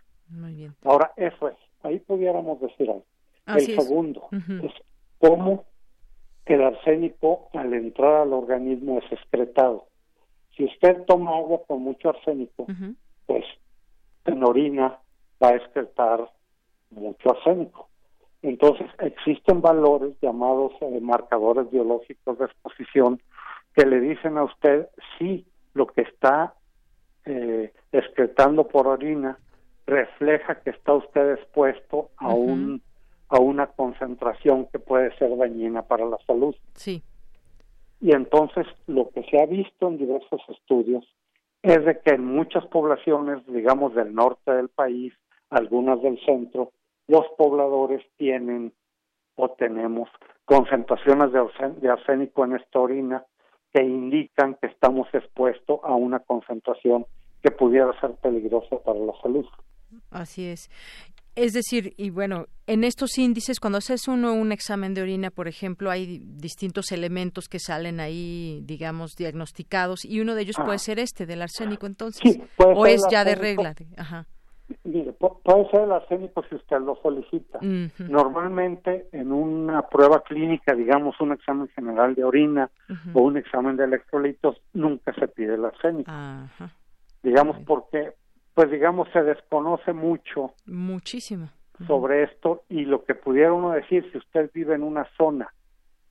Ahora, 0.83 1.11
eso 1.17 1.49
es, 1.49 1.57
ahí 1.83 1.99
pudiéramos 1.99 2.61
decir 2.61 2.89
algo. 2.89 3.05
el 3.47 3.75
segundo 3.75 4.27
es 4.31 4.71
cómo 5.17 5.65
el 6.45 6.61
arsénico 6.61 7.49
al 7.53 7.73
entrar 7.73 8.21
al 8.21 8.33
organismo 8.33 8.99
es 8.99 9.11
excretado. 9.11 9.87
Si 10.55 10.65
usted 10.65 11.03
toma 11.05 11.37
agua 11.37 11.61
con 11.67 11.81
mucho 11.81 12.09
arsénico, 12.09 12.67
pues 13.25 13.45
en 14.25 14.43
orina 14.43 14.99
va 15.41 15.49
a 15.49 15.55
excretar 15.55 16.29
mucho 16.91 17.31
arsénico. 17.31 17.89
Entonces, 18.41 18.87
existen 18.99 19.61
valores 19.61 20.13
llamados 20.21 20.73
eh, 20.81 20.99
marcadores 20.99 21.69
biológicos 21.71 22.39
de 22.39 22.45
exposición 22.45 23.21
que 23.75 23.85
le 23.85 23.99
dicen 23.99 24.37
a 24.37 24.43
usted 24.43 24.87
si 25.17 25.45
lo 25.73 25.87
que 25.87 26.01
está 26.01 26.53
eh, 27.25 27.71
excretando 27.91 28.67
por 28.67 28.87
orina 28.87 29.37
refleja 29.85 30.55
que 30.61 30.71
está 30.71 30.93
usted 30.93 31.33
expuesto 31.33 32.09
a 32.17 32.33
un 32.33 32.81
a 33.31 33.39
una 33.39 33.67
concentración 33.67 34.67
que 34.73 34.79
puede 34.79 35.15
ser 35.17 35.35
dañina 35.37 35.83
para 35.83 36.05
la 36.05 36.17
salud. 36.27 36.53
Sí. 36.73 37.01
Y 38.01 38.11
entonces 38.11 38.67
lo 38.87 39.09
que 39.09 39.23
se 39.23 39.41
ha 39.41 39.45
visto 39.45 39.87
en 39.87 39.97
diversos 39.97 40.41
estudios 40.49 41.05
es 41.61 41.85
de 41.85 41.99
que 41.99 42.11
en 42.11 42.25
muchas 42.25 42.65
poblaciones, 42.65 43.45
digamos 43.47 43.95
del 43.95 44.13
norte 44.13 44.51
del 44.51 44.67
país, 44.67 45.13
algunas 45.51 46.01
del 46.01 46.19
centro, 46.25 46.71
los 47.07 47.25
pobladores 47.37 48.01
tienen 48.17 48.73
o 49.35 49.49
tenemos 49.49 50.09
concentraciones 50.45 51.31
de, 51.31 51.89
arsénico 51.89 52.45
en 52.45 52.55
esta 52.55 52.79
orina 52.79 53.25
que 53.73 53.83
indican 53.83 54.57
que 54.61 54.67
estamos 54.67 55.07
expuestos 55.13 55.79
a 55.83 55.93
una 55.95 56.19
concentración 56.19 57.05
que 57.41 57.51
pudiera 57.51 57.97
ser 57.99 58.15
peligrosa 58.15 58.77
para 58.83 58.99
la 58.99 59.13
salud. 59.21 59.45
Así 60.09 60.45
es. 60.45 60.69
Es 61.35 61.53
decir, 61.53 61.93
y 61.95 62.09
bueno, 62.09 62.47
en 62.67 62.83
estos 62.83 63.17
índices, 63.17 63.61
cuando 63.61 63.77
haces 63.77 64.09
uno 64.09 64.33
un 64.33 64.51
examen 64.51 64.93
de 64.93 65.01
orina, 65.01 65.31
por 65.31 65.47
ejemplo, 65.47 65.89
hay 65.89 66.19
distintos 66.21 66.91
elementos 66.91 67.47
que 67.47 67.59
salen 67.59 68.01
ahí, 68.01 68.61
digamos, 68.65 69.15
diagnosticados, 69.15 70.03
y 70.03 70.19
uno 70.19 70.35
de 70.35 70.41
ellos 70.41 70.57
puede 70.63 70.79
ser 70.79 70.99
este, 70.99 71.25
del 71.25 71.41
arsénico, 71.41 71.85
entonces. 71.85 72.37
o 72.57 72.85
es 72.85 73.01
ya 73.09 73.23
de 73.23 73.35
regla. 73.35 73.73
Ajá. 73.97 74.27
Mire, 74.83 75.13
puede 75.13 75.69
ser 75.69 75.81
el 75.81 75.91
arsénico 75.91 76.43
si 76.49 76.55
usted 76.55 76.79
lo 76.81 76.95
solicita. 77.01 77.59
Normalmente 77.99 79.07
en 79.11 79.31
una 79.31 79.83
prueba 79.83 80.23
clínica, 80.23 80.73
digamos 80.73 81.19
un 81.21 81.33
examen 81.33 81.67
general 81.69 82.15
de 82.15 82.23
orina 82.23 82.69
o 83.13 83.21
un 83.21 83.37
examen 83.37 83.77
de 83.77 83.85
electrolitos, 83.85 84.61
nunca 84.73 85.13
se 85.13 85.27
pide 85.27 85.55
el 85.55 85.65
arsénico. 85.65 86.11
Digamos 87.23 87.57
porque, 87.65 88.13
pues 88.53 88.71
digamos, 88.71 89.07
se 89.13 89.23
desconoce 89.23 89.93
mucho. 89.93 90.53
Muchísimo. 90.65 91.49
Sobre 91.87 92.23
esto 92.23 92.63
y 92.69 92.85
lo 92.85 93.03
que 93.05 93.15
pudiera 93.15 93.53
uno 93.53 93.71
decir, 93.71 94.07
si 94.11 94.17
usted 94.17 94.51
vive 94.53 94.75
en 94.75 94.83
una 94.83 95.07
zona 95.17 95.51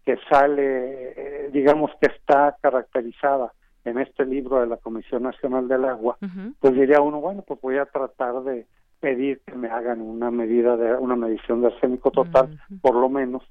que 0.04 0.18
sale, 0.28 1.12
eh, 1.16 1.50
digamos 1.52 1.90
que 2.00 2.10
está 2.10 2.56
caracterizada 2.60 3.52
en 3.84 3.98
este 3.98 4.24
libro 4.24 4.60
de 4.60 4.66
la 4.66 4.76
Comisión 4.76 5.22
Nacional 5.22 5.68
del 5.68 5.84
Agua, 5.84 6.16
pues 6.60 6.74
diría 6.74 7.00
uno, 7.00 7.20
bueno, 7.20 7.42
pues 7.46 7.60
voy 7.60 7.78
a 7.78 7.86
tratar 7.86 8.42
de 8.42 8.66
pedir 9.00 9.40
que 9.46 9.54
me 9.54 9.68
hagan 9.68 10.00
una 10.02 10.30
medida 10.30 10.76
de 10.76 10.94
una 10.94 11.16
medición 11.16 11.62
de 11.62 11.68
arsénico 11.68 12.10
total, 12.10 12.60
por 12.82 12.94
lo 12.94 13.08
menos, 13.08 13.42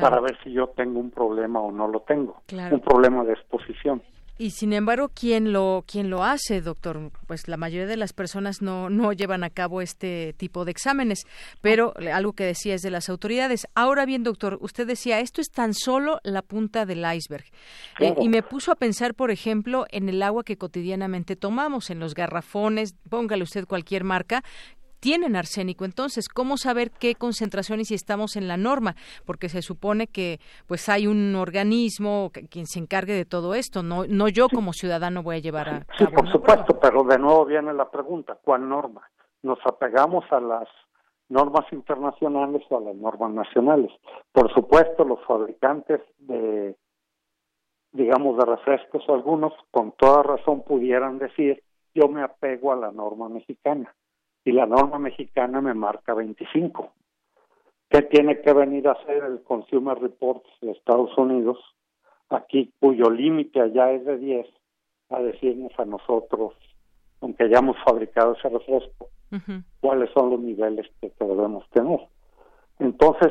para 0.00 0.20
ver 0.20 0.38
si 0.42 0.52
yo 0.52 0.68
tengo 0.68 1.00
un 1.00 1.10
problema 1.10 1.60
o 1.60 1.70
no 1.70 1.88
lo 1.88 2.00
tengo, 2.00 2.42
un 2.70 2.80
problema 2.80 3.24
de 3.24 3.34
exposición. 3.34 4.02
Y 4.40 4.50
sin 4.52 4.72
embargo, 4.72 5.10
¿quién 5.12 5.52
lo, 5.52 5.84
quién 5.84 6.10
lo 6.10 6.22
hace, 6.22 6.60
doctor? 6.60 7.10
Pues 7.26 7.48
la 7.48 7.56
mayoría 7.56 7.88
de 7.88 7.96
las 7.96 8.12
personas 8.12 8.62
no, 8.62 8.88
no 8.88 9.12
llevan 9.12 9.42
a 9.42 9.50
cabo 9.50 9.82
este 9.82 10.32
tipo 10.36 10.64
de 10.64 10.70
exámenes, 10.70 11.26
pero 11.60 11.92
algo 12.12 12.34
que 12.34 12.44
decía 12.44 12.74
es 12.76 12.82
de 12.82 12.92
las 12.92 13.08
autoridades. 13.08 13.66
Ahora 13.74 14.06
bien, 14.06 14.22
doctor, 14.22 14.56
usted 14.60 14.86
decía, 14.86 15.18
esto 15.18 15.40
es 15.40 15.50
tan 15.50 15.74
solo 15.74 16.20
la 16.22 16.42
punta 16.42 16.86
del 16.86 17.04
iceberg. 17.12 17.46
Eh, 17.98 18.14
y 18.20 18.28
me 18.28 18.44
puso 18.44 18.70
a 18.70 18.76
pensar, 18.76 19.14
por 19.14 19.32
ejemplo, 19.32 19.86
en 19.90 20.08
el 20.08 20.22
agua 20.22 20.44
que 20.44 20.56
cotidianamente 20.56 21.34
tomamos, 21.34 21.90
en 21.90 21.98
los 21.98 22.14
garrafones, 22.14 22.94
póngale 23.10 23.42
usted 23.42 23.66
cualquier 23.66 24.04
marca, 24.04 24.44
tienen 25.00 25.36
arsénico. 25.36 25.84
Entonces, 25.84 26.28
¿cómo 26.28 26.56
saber 26.56 26.90
qué 26.90 27.14
concentración 27.14 27.80
y 27.80 27.84
si 27.84 27.94
estamos 27.94 28.36
en 28.36 28.48
la 28.48 28.56
norma? 28.56 28.94
Porque 29.24 29.48
se 29.48 29.62
supone 29.62 30.06
que 30.06 30.38
pues 30.66 30.88
hay 30.88 31.06
un 31.06 31.34
organismo 31.34 32.30
quien 32.50 32.66
se 32.66 32.78
encargue 32.78 33.14
de 33.14 33.24
todo 33.24 33.54
esto, 33.54 33.82
no 33.82 34.04
no 34.08 34.28
yo 34.28 34.48
como 34.48 34.72
ciudadano 34.72 35.22
voy 35.22 35.36
a 35.36 35.40
llevar 35.40 35.68
a 35.68 35.86
Sí, 35.96 36.06
por 36.06 36.30
supuesto, 36.30 36.78
pero 36.80 37.02
de 37.04 37.18
nuevo 37.18 37.44
viene 37.44 37.72
la 37.72 37.90
pregunta, 37.90 38.38
¿cuál 38.42 38.68
norma? 38.68 39.02
¿Nos 39.42 39.58
apegamos 39.64 40.24
a 40.30 40.40
las 40.40 40.68
normas 41.28 41.70
internacionales 41.72 42.62
o 42.70 42.78
a 42.78 42.80
las 42.80 42.96
normas 42.96 43.32
nacionales? 43.32 43.90
Por 44.32 44.52
supuesto, 44.52 45.04
los 45.04 45.24
fabricantes 45.26 46.00
de 46.18 46.76
digamos 47.92 48.36
de 48.36 48.44
refrescos 48.44 49.02
algunos 49.08 49.52
con 49.70 49.92
toda 49.92 50.22
razón 50.22 50.62
pudieran 50.62 51.18
decir, 51.18 51.62
yo 51.94 52.08
me 52.08 52.22
apego 52.22 52.72
a 52.72 52.76
la 52.76 52.92
norma 52.92 53.28
mexicana 53.28 53.94
y 54.48 54.52
la 54.52 54.64
norma 54.64 54.98
mexicana 54.98 55.60
me 55.60 55.74
marca 55.74 56.14
25. 56.14 56.90
¿Qué 57.90 58.00
tiene 58.00 58.40
que 58.40 58.54
venir 58.54 58.88
a 58.88 58.92
hacer 58.92 59.22
el 59.22 59.42
Consumer 59.42 59.98
Reports 59.98 60.48
de 60.62 60.70
Estados 60.70 61.10
Unidos, 61.18 61.58
aquí 62.30 62.72
cuyo 62.80 63.10
límite 63.10 63.60
allá 63.60 63.92
es 63.92 64.06
de 64.06 64.16
10, 64.16 64.46
a 65.10 65.20
decirnos 65.20 65.72
a 65.76 65.84
nosotros, 65.84 66.54
aunque 67.20 67.44
hayamos 67.44 67.76
fabricado 67.84 68.36
ese 68.38 68.48
refresco, 68.48 69.10
cuáles 69.80 70.10
son 70.12 70.30
los 70.30 70.40
niveles 70.40 70.86
que, 71.02 71.12
debemos 71.20 71.68
tener? 71.68 72.00
Entonces, 72.78 73.30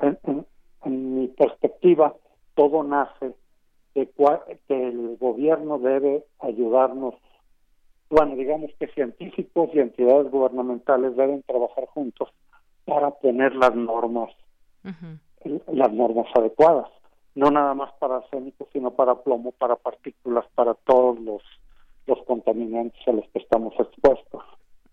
en, 0.00 0.44
mi 0.84 1.28
perspectiva, 1.28 2.14
todo 2.54 2.82
nace 2.82 3.34
de 3.94 4.10
que 4.68 4.88
el 4.88 5.16
gobierno 5.16 5.78
debe 5.78 6.26
ayudarnos 6.40 7.14
bueno, 8.12 8.36
digamos 8.36 8.70
que 8.78 8.88
científicos 8.88 9.70
y 9.72 9.80
entidades 9.80 10.30
gubernamentales 10.30 11.16
deben 11.16 11.42
trabajar 11.44 11.86
juntos 11.86 12.28
para 12.84 13.10
poner 13.10 13.54
las 13.56 13.74
normas, 13.74 14.30
las 15.72 15.92
normas 15.92 16.26
adecuadas, 16.34 16.90
no 17.34 17.50
nada 17.50 17.72
más 17.72 17.90
para 17.94 18.16
arsénico, 18.16 18.68
sino 18.70 18.90
para 18.90 19.14
plomo, 19.14 19.52
para 19.52 19.76
partículas, 19.76 20.44
para 20.54 20.74
todos 20.74 21.18
los, 21.20 21.42
los 22.06 22.22
contaminantes 22.26 23.00
a 23.08 23.12
los 23.12 23.26
que 23.30 23.38
estamos 23.38 23.72
expuestos. 23.80 24.42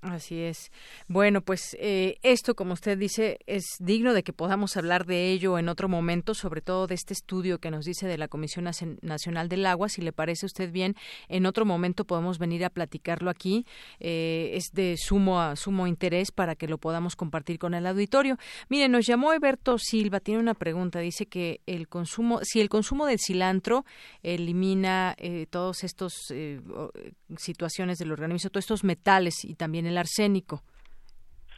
Así 0.02 0.40
es. 0.40 0.72
Bueno, 1.10 1.42
pues 1.42 1.76
eh, 1.78 2.20
esto, 2.24 2.56
como 2.56 2.72
usted 2.72 2.98
dice, 2.98 3.38
es 3.48 3.66
digno 3.80 4.14
de 4.14 4.24
que 4.24 4.32
podamos 4.32 4.78
hablar 4.78 5.06
de 5.06 5.30
ello 5.30 5.60
en 5.60 5.68
otro 5.68 5.90
momento, 5.90 6.34
sobre 6.34 6.62
todo 6.62 6.88
de 6.88 6.96
este 6.96 7.14
estudio 7.14 7.60
que 7.60 7.70
nos 7.70 7.84
dice 7.84 8.08
de 8.08 8.18
la 8.18 8.30
Comisión 8.30 8.66
Nacional 9.02 9.50
del 9.50 9.66
Agua. 9.66 9.90
Si 9.90 10.02
le 10.02 10.14
parece 10.14 10.46
a 10.46 10.48
usted 10.48 10.72
bien, 10.72 10.96
en 11.28 11.46
otro 11.46 11.66
momento 11.66 12.06
podemos 12.06 12.40
venir 12.40 12.64
a 12.64 12.70
platicarlo 12.70 13.30
aquí. 13.30 13.66
Eh, 14.00 14.52
es 14.54 14.72
de 14.72 14.96
sumo 14.98 15.42
a 15.42 15.58
sumo 15.58 15.86
interés 15.86 16.32
para 16.32 16.56
que 16.56 16.70
lo 16.70 16.78
podamos 16.78 17.18
compartir 17.18 17.60
con 17.60 17.74
el 17.74 17.86
auditorio. 17.86 18.38
Mire, 18.70 18.88
nos 18.88 19.06
llamó 19.06 19.34
Eberto 19.34 19.78
Silva, 19.78 20.22
tiene 20.22 20.40
una 20.40 20.54
pregunta. 20.54 21.00
Dice 21.00 21.26
que 21.26 21.60
el 21.66 21.90
consumo, 21.90 22.40
si 22.44 22.62
el 22.62 22.70
consumo 22.70 23.06
de 23.06 23.18
cilantro 23.18 23.84
elimina 24.24 25.14
eh, 25.18 25.46
todas 25.50 25.84
estas 25.84 26.14
situaciones 27.38 27.98
del 28.00 28.12
organismo, 28.12 28.50
todos 28.50 28.66
estos 28.66 28.84
metales 28.84 29.44
y 29.46 29.56
también 29.56 29.86
el 29.86 29.98
arsénico? 29.98 30.62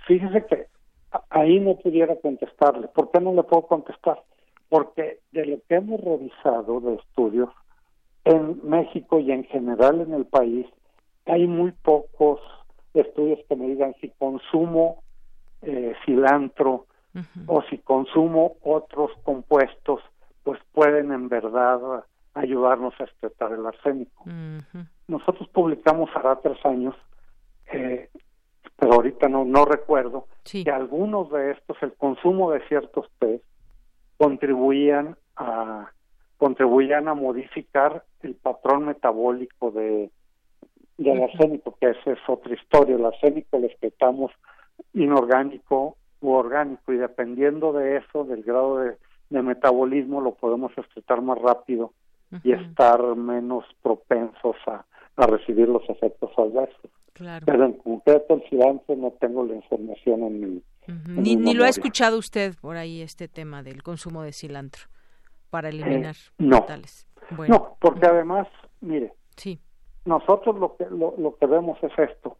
Fíjese 0.07 0.45
que 0.47 0.67
ahí 1.29 1.59
no 1.59 1.75
pudiera 1.77 2.15
contestarle. 2.15 2.87
¿Por 2.89 3.11
qué 3.11 3.19
no 3.19 3.33
le 3.33 3.43
puedo 3.43 3.67
contestar? 3.67 4.23
porque 4.71 5.19
de 5.33 5.45
lo 5.45 5.57
que 5.67 5.75
hemos 5.75 5.99
revisado 5.99 6.79
de 6.79 6.95
estudios 6.95 7.49
en 8.23 8.61
México 8.63 9.19
y 9.19 9.29
en 9.33 9.43
general 9.43 9.99
en 9.99 10.13
el 10.13 10.23
país, 10.25 10.65
hay 11.25 11.45
muy 11.45 11.73
pocos 11.73 12.39
estudios 12.93 13.39
que 13.49 13.57
me 13.57 13.67
digan 13.67 13.93
si 13.99 14.07
consumo 14.17 15.03
eh, 15.61 15.93
cilantro 16.05 16.85
o 17.47 17.61
si 17.63 17.79
consumo 17.79 18.55
otros 18.63 19.11
compuestos, 19.23 19.99
pues 20.43 20.57
pueden 20.71 21.11
en 21.11 21.27
verdad 21.27 22.05
ayudarnos 22.33 22.93
a 22.99 23.03
explotar 23.03 23.51
el 23.51 23.65
arsénico. 23.65 24.23
Nosotros 25.07 25.47
publicamos 25.49 26.09
hará 26.15 26.37
tres 26.37 26.57
años, 26.65 26.95
eh, 27.71 28.09
pero 28.77 28.93
ahorita 28.93 29.27
no, 29.27 29.45
no 29.45 29.65
recuerdo, 29.65 30.27
que 30.43 30.71
algunos 30.71 31.29
de 31.31 31.51
estos, 31.51 31.77
el 31.81 31.93
consumo 31.93 32.51
de 32.51 32.65
ciertos 32.67 33.07
pez, 33.19 33.41
contribuían 34.17 35.17
a 35.35 35.91
contribuían 36.37 37.07
a 37.07 37.13
modificar 37.13 38.03
el 38.21 38.33
patrón 38.33 38.87
metabólico 38.87 39.69
de 39.69 40.09
del 40.97 41.23
arsénico, 41.23 41.77
que 41.79 41.89
esa 41.89 42.11
es 42.11 42.19
otra 42.27 42.53
historia. 42.53 42.95
El 42.95 43.05
arsénico 43.05 43.57
lo 43.57 43.67
respetamos 43.67 44.31
inorgánico 44.93 45.97
u 46.19 46.31
orgánico 46.31 46.93
y 46.93 46.97
dependiendo 46.97 47.73
de 47.73 47.97
eso, 47.97 48.23
del 48.23 48.43
grado 48.43 48.77
de, 48.77 48.97
metabolismo, 49.29 50.19
lo 50.19 50.33
podemos 50.33 50.71
excretar 50.77 51.21
más 51.21 51.37
rápido 51.37 51.93
y 52.43 52.53
estar 52.53 53.01
menos 53.15 53.65
propensos 53.81 54.55
a, 54.67 54.85
recibir 55.17 55.67
los 55.67 55.87
efectos 55.89 56.31
adversos. 56.35 56.89
Pero 57.13 57.65
en 57.65 57.73
concreto 57.73 58.33
el 58.35 58.43
cilantro 58.49 58.95
no 58.95 59.11
tengo 59.19 59.45
la 59.45 59.53
información 59.53 60.23
en 60.23 60.39
mi... 60.39 60.63
ni, 61.05 61.35
ni 61.35 61.53
lo 61.53 61.63
ha 61.63 61.69
escuchado 61.69 62.17
usted 62.17 62.55
por 62.59 62.75
ahí 62.77 63.01
este 63.01 63.27
tema 63.27 63.61
del 63.61 63.83
consumo 63.83 64.23
de 64.23 64.31
cilantro 64.33 64.87
para 65.51 65.67
eh, 65.67 65.71
eliminar 65.71 66.15
no. 66.39 66.65
No, 67.47 67.77
porque 67.79 68.07
además, 68.07 68.47
mire, 68.81 69.13
sí. 69.37 69.59
nosotros 70.05 70.57
lo 70.57 70.75
que, 70.75 70.85
lo, 70.89 71.37
que 71.37 71.45
vemos 71.45 71.77
es 71.83 71.91
esto. 71.97 72.37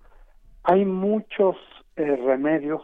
Hay 0.64 0.86
muchos 0.86 1.56
eh, 1.96 2.16
remedios 2.16 2.82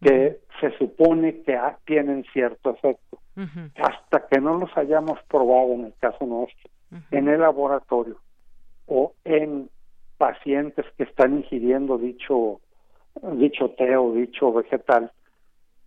que 0.00 0.40
se 0.60 0.76
supone 0.78 1.42
que 1.42 1.58
tienen 1.86 2.24
cierto 2.32 2.70
efecto. 2.70 3.18
Hasta 3.36 4.28
que 4.28 4.40
no 4.40 4.58
los 4.58 4.76
hayamos 4.76 5.18
probado 5.28 5.72
en 5.72 5.86
el 5.86 5.94
caso 5.98 6.24
nuestro, 6.24 6.70
en 7.10 7.28
el 7.28 7.40
laboratorio 7.40 8.16
o 8.86 9.12
en 9.24 9.68
pacientes 10.18 10.86
que 10.96 11.04
están 11.04 11.38
ingiriendo 11.38 11.98
dicho 11.98 12.60
dicho 13.36 13.70
té 13.70 13.96
o 13.96 14.12
dicho 14.12 14.52
vegetal, 14.52 15.10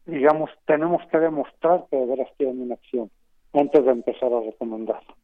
digamos, 0.05 0.49
tenemos 0.65 1.05
que 1.11 1.19
demostrar 1.19 1.85
que 1.89 1.97
de 1.97 2.05
veras 2.05 2.29
tienen 2.37 2.61
una 2.61 2.75
acción 2.75 3.09
antes 3.53 3.85
de 3.85 3.91
empezar 3.91 4.31
a 4.33 4.41
recomendarlo. 4.41 5.15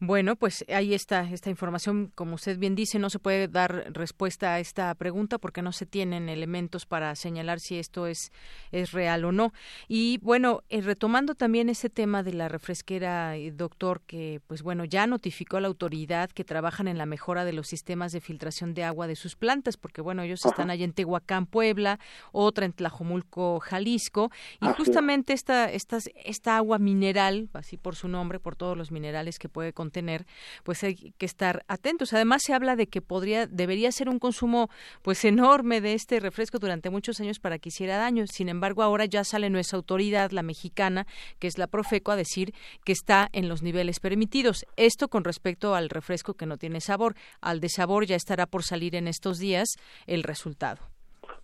Bueno, 0.00 0.36
pues 0.36 0.64
ahí 0.68 0.94
está 0.94 1.22
esta 1.30 1.50
información. 1.50 2.10
Como 2.14 2.34
usted 2.34 2.58
bien 2.58 2.74
dice, 2.74 2.98
no 2.98 3.10
se 3.10 3.18
puede 3.18 3.48
dar 3.48 3.92
respuesta 3.92 4.54
a 4.54 4.60
esta 4.60 4.94
pregunta 4.94 5.38
porque 5.38 5.62
no 5.62 5.72
se 5.72 5.86
tienen 5.86 6.28
elementos 6.28 6.86
para 6.86 7.14
señalar 7.14 7.60
si 7.60 7.78
esto 7.78 8.06
es, 8.06 8.32
es 8.72 8.92
real 8.92 9.24
o 9.24 9.32
no. 9.32 9.52
Y 9.88 10.18
bueno, 10.18 10.62
eh, 10.68 10.80
retomando 10.80 11.34
también 11.34 11.68
ese 11.68 11.90
tema 11.90 12.22
de 12.22 12.32
la 12.32 12.48
refresquera, 12.48 13.36
eh, 13.36 13.52
doctor, 13.52 14.00
que 14.06 14.40
pues 14.46 14.62
bueno, 14.62 14.84
ya 14.84 15.06
notificó 15.06 15.56
a 15.56 15.60
la 15.60 15.68
autoridad 15.68 16.30
que 16.30 16.44
trabajan 16.44 16.88
en 16.88 16.98
la 16.98 17.06
mejora 17.06 17.44
de 17.44 17.52
los 17.52 17.68
sistemas 17.68 18.12
de 18.12 18.20
filtración 18.20 18.74
de 18.74 18.84
agua 18.84 19.06
de 19.06 19.16
sus 19.16 19.36
plantas, 19.36 19.76
porque 19.76 20.00
bueno, 20.00 20.22
ellos 20.22 20.44
están 20.44 20.70
allá 20.70 20.84
en 20.84 20.92
Tehuacán, 20.92 21.46
Puebla, 21.46 21.98
otra 22.32 22.66
en 22.66 22.72
Tlajomulco, 22.72 23.60
Jalisco, 23.60 24.30
y 24.60 24.66
justamente 24.76 25.32
esta, 25.32 25.70
esta, 25.70 25.98
esta 26.24 26.56
agua 26.56 26.78
mineral, 26.78 27.48
así 27.52 27.76
por 27.76 27.96
su 27.96 28.08
nombre, 28.08 28.40
por 28.40 28.56
todos 28.56 28.76
los 28.76 28.90
minerales 28.90 29.38
que 29.38 29.48
puede 29.48 29.72
contener, 29.84 29.94
tener, 29.94 30.26
pues 30.64 30.82
hay 30.82 30.94
que 31.18 31.26
estar 31.26 31.64
atentos. 31.68 32.12
Además 32.12 32.42
se 32.44 32.54
habla 32.54 32.74
de 32.74 32.86
que 32.86 33.00
podría, 33.00 33.46
debería 33.46 33.92
ser 33.92 34.08
un 34.08 34.18
consumo 34.18 34.68
pues 35.02 35.24
enorme 35.24 35.80
de 35.80 35.94
este 35.94 36.20
refresco 36.20 36.58
durante 36.58 36.90
muchos 36.90 37.20
años 37.20 37.38
para 37.38 37.58
que 37.58 37.68
hiciera 37.68 37.96
daño. 37.96 38.26
Sin 38.26 38.48
embargo, 38.48 38.82
ahora 38.82 39.04
ya 39.04 39.24
sale 39.24 39.50
nuestra 39.50 39.76
autoridad, 39.76 40.30
la 40.32 40.42
mexicana, 40.42 41.06
que 41.38 41.46
es 41.46 41.58
la 41.58 41.66
Profeco, 41.66 42.12
a 42.12 42.16
decir 42.16 42.54
que 42.84 42.92
está 42.92 43.28
en 43.32 43.48
los 43.48 43.62
niveles 43.62 44.00
permitidos. 44.00 44.64
Esto 44.76 45.08
con 45.08 45.22
respecto 45.22 45.74
al 45.74 45.90
refresco 45.90 46.34
que 46.34 46.46
no 46.46 46.56
tiene 46.56 46.80
sabor. 46.80 47.14
Al 47.40 47.60
de 47.60 47.68
sabor 47.68 48.06
ya 48.06 48.16
estará 48.16 48.46
por 48.46 48.62
salir 48.62 48.96
en 48.96 49.06
estos 49.06 49.38
días 49.38 49.68
el 50.06 50.22
resultado. 50.22 50.82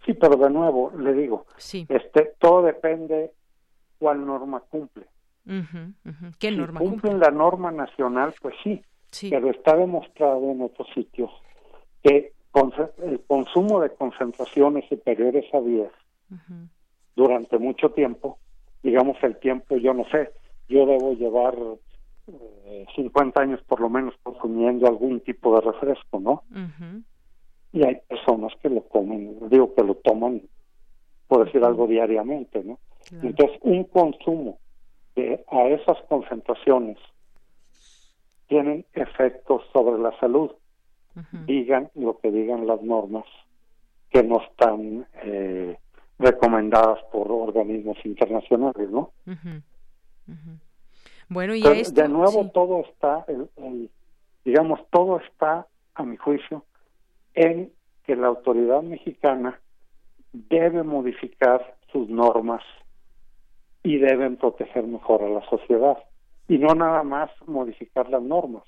Sí, 0.05 0.15
pero 0.15 0.37
de 0.37 0.51
nuevo 0.51 0.93
le 0.99 1.13
digo, 1.13 1.47
sí. 1.57 1.87
este 1.89 2.33
todo 2.39 2.63
depende 2.63 3.33
cuál 3.99 4.25
norma 4.27 4.61
cumple. 4.61 5.07
¿Qué 6.39 6.51
norma 6.53 6.81
si 6.81 6.87
cumplen 6.87 7.19
la 7.19 7.31
norma 7.31 7.73
nacional, 7.73 8.35
pues 8.41 8.55
sí, 8.63 8.83
pero 9.29 9.51
está 9.51 9.77
demostrado 9.77 10.51
en 10.51 10.63
otros 10.63 10.89
sitios 10.95 11.31
que 12.03 12.33
el 13.03 13.21
consumo 13.27 13.81
de 13.81 13.91
concentraciones 13.91 14.89
superiores 14.89 15.45
a 15.55 15.61
10 15.61 15.91
durante 17.17 17.59
mucho 17.59 17.91
tiempo, 17.91 18.39
digamos 18.83 19.17
el 19.23 19.37
tiempo, 19.39 19.77
yo 19.77 19.95
no 19.95 20.05
sé, 20.11 20.31
yo 20.69 20.87
debo 20.87 21.13
llevar 21.15 21.57
eh, 22.29 22.87
50 22.95 23.41
años 23.41 23.61
por 23.67 23.81
lo 23.81 23.89
menos 23.89 24.15
consumiendo 24.23 24.87
algún 24.87 25.21
tipo 25.21 25.55
de 25.55 25.73
refresco, 25.73 26.21
¿no? 26.21 26.45
Y 27.73 27.85
hay 27.85 27.99
personas 28.09 28.53
que 28.63 28.69
lo 28.69 28.83
comen, 28.83 29.39
digo 29.49 29.75
que 29.75 29.85
lo 29.85 29.95
toman, 29.97 30.43
por 31.29 31.45
decir 31.45 31.63
algo, 31.63 31.87
diariamente, 31.87 32.65
¿no? 32.65 32.79
Entonces, 33.23 33.59
un 33.63 33.85
consumo 33.85 34.59
que 35.21 35.45
a 35.49 35.69
esas 35.69 35.99
concentraciones 36.09 36.97
tienen 38.49 38.87
efectos 38.95 39.63
sobre 39.73 40.01
la 40.01 40.19
salud. 40.19 40.51
Digan 41.45 41.91
lo 41.95 42.19
que 42.19 42.31
digan 42.31 42.67
las 42.67 42.81
normas 42.83 43.27
que 44.11 44.23
no 44.23 44.41
están 44.41 45.07
eh, 45.23 45.77
recomendadas 46.19 46.99
por 47.13 47.31
organismos 47.31 47.99
internacionales, 48.05 48.89
¿no? 48.91 49.13
Bueno, 51.29 51.55
y 51.55 51.63
de 51.63 52.09
nuevo 52.09 52.49
todo 52.51 52.81
está, 52.81 53.27
digamos, 54.45 54.81
todo 54.91 55.21
está, 55.21 55.67
a 55.95 56.03
mi 56.05 56.17
juicio, 56.17 56.65
en 57.35 57.71
que 58.05 58.17
la 58.17 58.29
autoridad 58.29 58.83
mexicana 58.83 59.61
debe 60.33 60.83
modificar 60.83 61.77
sus 61.93 62.09
normas 62.09 62.63
y 63.83 63.99
deben 63.99 64.37
proteger 64.37 64.85
mejor 64.87 65.23
a 65.23 65.29
la 65.29 65.49
sociedad 65.49 65.99
y 66.49 66.59
no 66.59 66.75
nada 66.75 67.03
más 67.03 67.31
modificar 67.47 68.09
las 68.11 68.23
normas, 68.23 68.65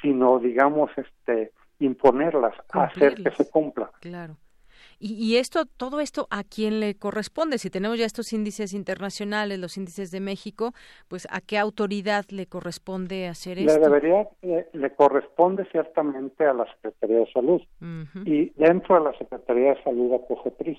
sino 0.00 0.38
digamos 0.38 0.90
este 0.96 1.52
imponerlas, 1.78 2.54
hacer 2.70 3.16
que 3.16 3.30
se 3.32 3.50
cumpla. 3.50 3.90
Claro. 4.00 4.36
Y, 4.98 5.12
y, 5.14 5.36
esto, 5.36 5.66
todo 5.66 6.00
esto, 6.00 6.26
¿a 6.30 6.42
quién 6.42 6.80
le 6.80 6.94
corresponde? 6.94 7.58
Si 7.58 7.68
tenemos 7.68 7.98
ya 7.98 8.06
estos 8.06 8.32
índices 8.32 8.72
internacionales, 8.72 9.58
los 9.58 9.76
índices 9.76 10.10
de 10.10 10.20
México, 10.20 10.72
pues 11.08 11.28
¿a 11.30 11.40
qué 11.42 11.58
autoridad 11.58 12.24
le 12.30 12.46
corresponde 12.46 13.28
hacer 13.28 13.58
esto? 13.58 13.78
Le 13.78 13.84
debería, 13.84 14.28
le, 14.72 14.94
corresponde 14.94 15.66
ciertamente 15.70 16.46
a 16.46 16.54
la 16.54 16.64
Secretaría 16.76 17.18
de 17.18 17.32
Salud. 17.32 17.60
Y 18.24 18.50
dentro 18.50 18.94
de 18.98 19.10
la 19.10 19.18
Secretaría 19.18 19.74
de 19.74 19.82
Salud 19.82 20.14
a 20.14 20.26
COGEPRIS. 20.26 20.78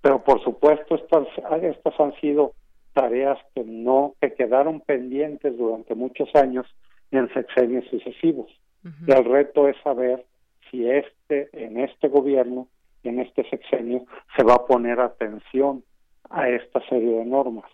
Pero 0.00 0.22
por 0.24 0.42
supuesto 0.42 0.94
estas, 0.94 1.26
estas 1.62 2.00
han 2.00 2.14
sido 2.20 2.52
tareas 2.92 3.38
que 3.54 3.62
no 3.64 4.14
que 4.20 4.34
quedaron 4.34 4.80
pendientes 4.80 5.56
durante 5.56 5.94
muchos 5.94 6.28
años 6.34 6.66
en 7.10 7.32
sexenios 7.32 7.84
sucesivos. 7.90 8.50
Y 9.06 9.12
el 9.12 9.24
reto 9.26 9.68
es 9.68 9.76
saber 9.82 10.24
si 10.70 10.88
este 10.88 11.50
en 11.52 11.78
este 11.78 12.08
gobierno, 12.08 12.66
en 13.02 13.20
este 13.20 13.48
sexenio, 13.50 14.06
se 14.36 14.42
va 14.42 14.54
a 14.54 14.66
poner 14.66 15.00
atención 15.00 15.84
a 16.30 16.48
esta 16.48 16.80
serie 16.88 17.18
de 17.18 17.24
normas. 17.26 17.70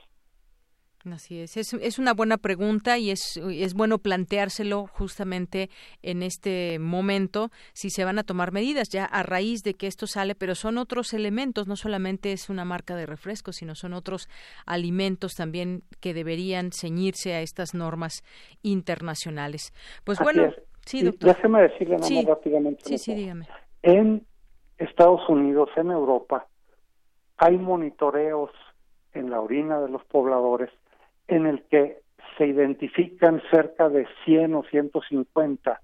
Así 1.13 1.41
es. 1.41 1.57
es. 1.57 1.99
una 1.99 2.15
buena 2.15 2.37
pregunta 2.37 2.99
y 2.99 3.11
es, 3.11 3.37
es 3.37 3.75
bueno 3.75 3.99
planteárselo 3.99 4.87
justamente 4.87 5.71
en 6.03 6.23
este 6.23 6.79
momento 6.79 7.51
si 7.73 7.91
se 7.91 8.05
van 8.05 8.19
a 8.19 8.25
tomar 8.25 8.53
medidas 8.53 8.89
ya 8.91 9.05
a 9.05 9.23
raíz 9.23 9.63
de 9.63 9.75
que 9.75 9.87
esto 9.87 10.07
sale, 10.07 10.35
pero 10.35 10.55
son 10.55 10.79
otros 10.79 11.15
elementos, 11.15 11.69
no 11.69 11.77
solamente 11.77 12.33
es 12.33 12.51
una 12.51 12.65
marca 12.65 12.97
de 12.97 13.07
refresco, 13.07 13.53
sino 13.53 13.75
son 13.75 13.93
otros 13.93 14.29
alimentos 14.67 15.35
también 15.35 15.83
que 16.01 16.13
deberían 16.13 16.71
ceñirse 16.73 17.35
a 17.35 17.41
estas 17.41 17.75
normas 17.75 18.25
internacionales. 18.63 19.73
Pues 20.05 20.19
bueno, 20.19 20.53
sí, 20.85 21.05
doctor. 21.05 21.35
Déjeme 21.35 21.63
decirle 21.63 21.99
nada 21.99 22.11
más 22.11 22.25
rápidamente. 22.25 22.83
Sí, 22.85 22.99
sí, 22.99 23.15
dígame. 23.15 23.47
En 23.83 24.27
Estados 24.79 25.29
Unidos, 25.29 25.71
en 25.77 25.91
Europa, 25.91 26.47
hay 27.39 27.57
monitoreos 27.59 28.51
en 29.13 29.31
la 29.31 29.41
orina 29.41 29.81
de 29.81 29.89
los 29.89 30.05
pobladores 30.05 30.71
en 31.29 31.47
el 31.47 31.63
que 31.65 32.01
se 32.37 32.47
identifican 32.47 33.43
cerca 33.51 33.89
de 33.89 34.07
100 34.25 34.55
o 34.55 34.63
150 34.65 35.81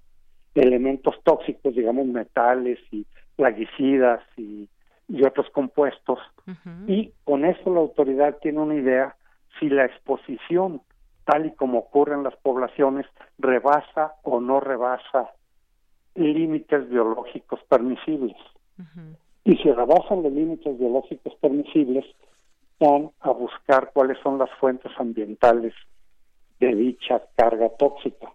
elementos 0.55 1.15
tóxicos, 1.23 1.75
digamos 1.75 2.05
metales 2.05 2.79
y 2.91 3.05
plaguicidas 3.35 4.21
y, 4.37 4.69
y 5.07 5.23
otros 5.23 5.49
compuestos. 5.49 6.19
Y 6.87 7.11
con 7.23 7.45
eso 7.45 7.73
la 7.73 7.79
autoridad 7.79 8.37
tiene 8.41 8.59
una 8.59 8.75
idea 8.75 9.15
si 9.59 9.69
la 9.69 9.85
exposición, 9.85 10.81
tal 11.25 11.45
y 11.45 11.51
como 11.51 11.79
ocurre 11.79 12.13
en 12.15 12.23
las 12.23 12.35
poblaciones, 12.37 13.05
rebasa 13.37 14.13
o 14.23 14.39
no 14.39 14.59
rebasa 14.59 15.31
límites 16.15 16.89
biológicos 16.89 17.59
permisibles. 17.69 18.37
Y 19.45 19.57
si 19.57 19.71
rebasan 19.71 20.23
los 20.23 20.31
límites 20.31 20.77
biológicos 20.77 21.33
permisibles, 21.41 22.05
a 23.21 23.31
buscar 23.31 23.91
cuáles 23.93 24.17
son 24.19 24.37
las 24.37 24.49
fuentes 24.59 24.91
ambientales 24.97 25.73
de 26.59 26.75
dicha 26.75 27.21
carga 27.35 27.69
tóxica. 27.77 28.31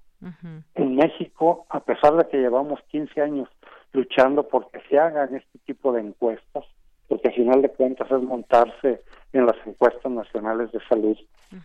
En 0.74 0.96
México, 0.96 1.66
a 1.68 1.80
pesar 1.80 2.16
de 2.16 2.26
que 2.28 2.38
llevamos 2.38 2.80
15 2.88 3.20
años 3.22 3.48
luchando 3.92 4.48
por 4.48 4.70
que 4.70 4.80
se 4.88 4.98
hagan 4.98 5.34
este 5.34 5.58
tipo 5.64 5.92
de 5.92 6.00
encuestas, 6.00 6.64
porque 7.06 7.28
al 7.28 7.34
final 7.34 7.62
de 7.62 7.68
cuentas 7.68 8.10
es 8.10 8.22
montarse 8.22 9.02
en 9.32 9.46
las 9.46 9.56
encuestas 9.64 10.10
nacionales 10.10 10.72
de 10.72 10.80
salud, 10.88 11.16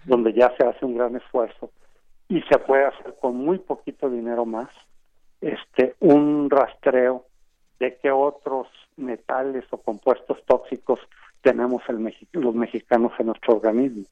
donde 0.05 0.33
ya 0.33 0.53
se 0.57 0.65
hace 0.65 0.85
un 0.85 0.95
gran 0.95 1.15
esfuerzo 1.15 1.71
y 2.29 2.41
se 2.43 2.57
puede 2.59 2.85
hacer 2.85 3.15
con 3.19 3.37
muy 3.37 3.59
poquito 3.59 4.09
dinero 4.09 4.45
más, 4.45 4.69
este, 5.41 5.95
un 5.99 6.49
rastreo 6.49 7.25
de 7.79 7.97
qué 7.97 8.11
otros 8.11 8.67
metales 8.97 9.65
o 9.71 9.77
compuestos 9.77 10.37
tóxicos 10.45 10.99
tenemos 11.43 11.83
los 12.31 12.55
mexicanos 12.55 13.11
en 13.19 13.27
nuestro 13.27 13.55
organismo. 13.57 14.05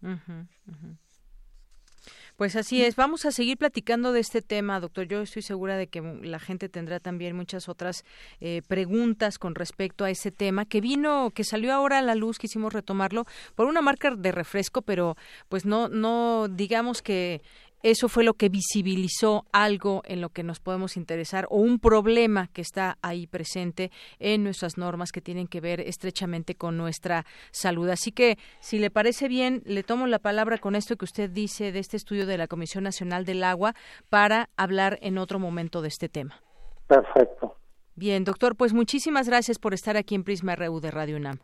Pues 2.35 2.55
así 2.55 2.83
es. 2.83 2.95
Vamos 2.95 3.25
a 3.25 3.31
seguir 3.31 3.57
platicando 3.57 4.13
de 4.13 4.19
este 4.19 4.41
tema, 4.41 4.79
doctor. 4.79 5.07
Yo 5.07 5.21
estoy 5.21 5.43
segura 5.43 5.77
de 5.77 5.87
que 5.87 6.01
la 6.01 6.39
gente 6.39 6.69
tendrá 6.69 6.99
también 6.99 7.35
muchas 7.35 7.69
otras 7.69 8.03
eh, 8.39 8.61
preguntas 8.67 9.37
con 9.37 9.53
respecto 9.53 10.05
a 10.05 10.09
ese 10.09 10.31
tema 10.31 10.65
que 10.65 10.81
vino, 10.81 11.29
que 11.35 11.43
salió 11.43 11.71
ahora 11.71 11.99
a 11.99 12.01
la 12.01 12.15
luz, 12.15 12.39
quisimos 12.39 12.73
retomarlo 12.73 13.25
por 13.53 13.67
una 13.67 13.81
marca 13.81 14.15
de 14.15 14.31
refresco, 14.31 14.81
pero 14.81 15.17
pues 15.49 15.65
no, 15.65 15.87
no 15.87 16.47
digamos 16.49 17.03
que 17.03 17.41
eso 17.83 18.09
fue 18.09 18.23
lo 18.23 18.33
que 18.33 18.49
visibilizó 18.49 19.45
algo 19.51 20.01
en 20.05 20.21
lo 20.21 20.29
que 20.29 20.43
nos 20.43 20.59
podemos 20.59 20.97
interesar 20.97 21.47
o 21.49 21.57
un 21.57 21.79
problema 21.79 22.47
que 22.53 22.61
está 22.61 22.97
ahí 23.01 23.27
presente 23.27 23.91
en 24.19 24.43
nuestras 24.43 24.77
normas 24.77 25.11
que 25.11 25.21
tienen 25.21 25.47
que 25.47 25.61
ver 25.61 25.81
estrechamente 25.81 26.55
con 26.55 26.77
nuestra 26.77 27.25
salud. 27.51 27.89
Así 27.89 28.11
que, 28.11 28.37
si 28.59 28.79
le 28.79 28.91
parece 28.91 29.27
bien, 29.27 29.61
le 29.65 29.83
tomo 29.83 30.07
la 30.07 30.19
palabra 30.19 30.57
con 30.57 30.75
esto 30.75 30.95
que 30.95 31.05
usted 31.05 31.29
dice 31.29 31.71
de 31.71 31.79
este 31.79 31.97
estudio 31.97 32.25
de 32.25 32.37
la 32.37 32.47
Comisión 32.47 32.83
Nacional 32.83 33.25
del 33.25 33.43
Agua 33.43 33.73
para 34.09 34.49
hablar 34.57 34.99
en 35.01 35.17
otro 35.17 35.39
momento 35.39 35.81
de 35.81 35.87
este 35.87 36.09
tema. 36.09 36.41
Perfecto. 36.87 37.57
Bien, 37.95 38.23
doctor, 38.23 38.55
pues 38.55 38.73
muchísimas 38.73 39.27
gracias 39.27 39.59
por 39.59 39.73
estar 39.73 39.97
aquí 39.97 40.15
en 40.15 40.23
Prisma 40.23 40.55
RU 40.55 40.79
de 40.79 40.91
Radio 40.91 41.17
UNAM. 41.17 41.39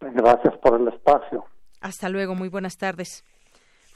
Gracias 0.00 0.56
por 0.58 0.80
el 0.80 0.88
espacio. 0.88 1.44
Hasta 1.80 2.08
luego, 2.08 2.34
muy 2.34 2.48
buenas 2.48 2.76
tardes 2.76 3.24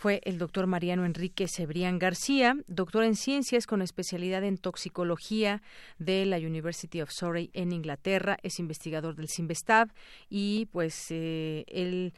fue 0.06 0.20
el 0.24 0.38
doctor 0.38 0.68
Mariano 0.68 1.04
Enrique 1.04 1.48
Cebrián 1.48 1.98
García, 1.98 2.56
doctor 2.68 3.02
en 3.02 3.16
ciencias 3.16 3.66
con 3.66 3.82
especialidad 3.82 4.44
en 4.44 4.56
toxicología 4.56 5.62
de 5.98 6.24
la 6.26 6.36
University 6.36 7.00
of 7.00 7.10
Surrey 7.10 7.50
en 7.54 7.72
Inglaterra, 7.72 8.38
es 8.44 8.60
investigador 8.60 9.16
del 9.16 9.28
CIMBESTAB 9.28 9.88
y 10.30 10.66
pues 10.66 11.08
eh, 11.10 11.64
él 11.66 12.14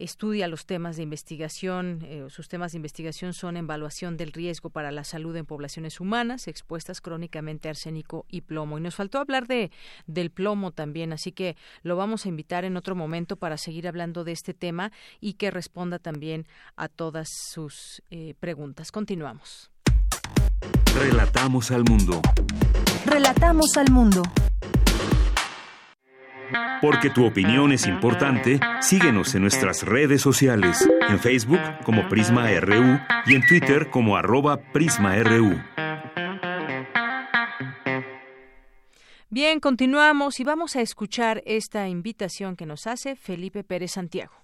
estudia 0.00 0.48
los 0.48 0.66
temas 0.66 0.96
de 0.96 1.02
investigación, 1.02 2.00
eh, 2.02 2.26
sus 2.30 2.48
temas 2.48 2.72
de 2.72 2.78
investigación 2.78 3.34
son 3.34 3.56
evaluación 3.56 4.16
del 4.16 4.32
riesgo 4.32 4.70
para 4.70 4.90
la 4.90 5.04
salud 5.04 5.36
en 5.36 5.46
poblaciones 5.46 6.00
humanas 6.00 6.48
expuestas 6.48 7.00
crónicamente 7.00 7.68
a 7.68 7.70
arsénico 7.70 8.26
y 8.28 8.40
plomo. 8.40 8.78
Y 8.78 8.80
nos 8.80 8.96
faltó 8.96 9.18
hablar 9.18 9.46
de 9.46 9.70
del 10.06 10.30
plomo 10.30 10.72
también, 10.72 11.12
así 11.12 11.32
que 11.32 11.56
lo 11.82 11.96
vamos 11.96 12.26
a 12.26 12.28
invitar 12.28 12.64
en 12.64 12.76
otro 12.76 12.94
momento 12.94 13.36
para 13.36 13.56
seguir 13.56 13.86
hablando 13.86 14.24
de 14.24 14.32
este 14.32 14.54
tema 14.54 14.90
y 15.20 15.34
que 15.34 15.50
responda 15.50 15.98
también 15.98 16.46
a 16.76 16.88
todas 16.88 17.28
sus 17.52 18.02
eh, 18.10 18.34
preguntas. 18.40 18.90
Continuamos. 18.90 19.70
Relatamos 20.94 21.70
al 21.70 21.84
mundo. 21.84 22.20
Relatamos 23.06 23.76
al 23.76 23.90
mundo. 23.90 24.22
Porque 26.80 27.10
tu 27.10 27.26
opinión 27.26 27.72
es 27.72 27.86
importante, 27.86 28.60
síguenos 28.80 29.34
en 29.34 29.42
nuestras 29.42 29.82
redes 29.82 30.22
sociales, 30.22 30.88
en 31.08 31.18
Facebook 31.18 31.60
como 31.84 32.08
Prisma 32.08 32.48
RU 32.60 32.98
y 33.26 33.34
en 33.34 33.46
Twitter 33.46 33.90
como 33.90 34.16
arroba 34.16 34.58
PrismaRU. 34.72 35.60
Bien, 39.32 39.60
continuamos 39.60 40.40
y 40.40 40.44
vamos 40.44 40.74
a 40.74 40.80
escuchar 40.80 41.42
esta 41.46 41.86
invitación 41.86 42.56
que 42.56 42.66
nos 42.66 42.88
hace 42.88 43.14
Felipe 43.14 43.62
Pérez 43.62 43.92
Santiago. 43.92 44.39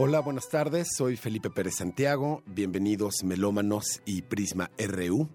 Hola, 0.00 0.20
buenas 0.20 0.48
tardes. 0.48 0.90
Soy 0.96 1.16
Felipe 1.16 1.50
Pérez 1.50 1.78
Santiago. 1.78 2.44
Bienvenidos 2.46 3.24
Melómanos 3.24 4.00
y 4.04 4.22
Prisma 4.22 4.70
RU. 4.78 5.28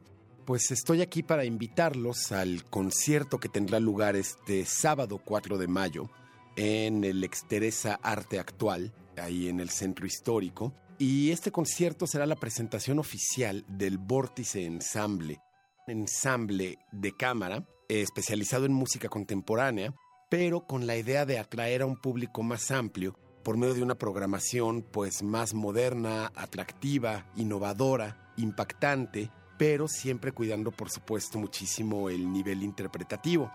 Pues 0.46 0.72
estoy 0.72 1.02
aquí 1.02 1.22
para 1.22 1.44
invitarlos 1.44 2.32
al 2.32 2.64
concierto 2.70 3.42
que 3.42 3.50
tendrá 3.50 3.82
lugar 3.82 4.16
este 4.16 4.64
sábado 4.64 5.20
4 5.26 5.58
de 5.58 5.68
mayo 5.68 6.10
en 6.56 7.04
el 7.04 7.26
Exteresa 7.26 8.00
Arte 8.02 8.40
Actual, 8.40 8.94
ahí 9.18 9.50
en 9.50 9.60
el 9.60 9.70
Centro 9.70 10.06
Histórico. 10.06 10.74
Y 10.98 11.32
este 11.32 11.52
concierto 11.52 12.08
será 12.08 12.26
la 12.26 12.38
presentación 12.38 13.00
oficial 13.00 13.66
del 13.68 13.98
Vórtice 13.98 14.64
Ensamble, 14.64 15.42
ensamble 15.88 16.78
de 16.94 17.12
cámara 17.12 17.68
especializado 17.90 18.66
en 18.66 18.72
música 18.72 19.10
contemporánea, 19.10 19.94
pero 20.30 20.66
con 20.66 20.88
la 20.88 20.96
idea 20.96 21.26
de 21.26 21.38
atraer 21.38 21.82
a 21.82 21.86
un 21.86 21.98
público 21.98 22.44
más 22.44 22.72
amplio 22.72 23.20
por 23.44 23.58
medio 23.58 23.74
de 23.74 23.84
una 23.84 23.96
programación 23.96 24.82
pues 24.82 25.22
más 25.22 25.54
moderna, 25.54 26.32
atractiva, 26.36 27.26
innovadora, 27.36 28.32
impactante, 28.38 29.30
pero 29.58 29.88
siempre 29.88 30.32
cuidando 30.32 30.72
por 30.72 30.90
supuesto 30.90 31.38
muchísimo 31.38 32.10
el 32.10 32.32
nivel 32.32 32.64
interpretativo. 32.64 33.52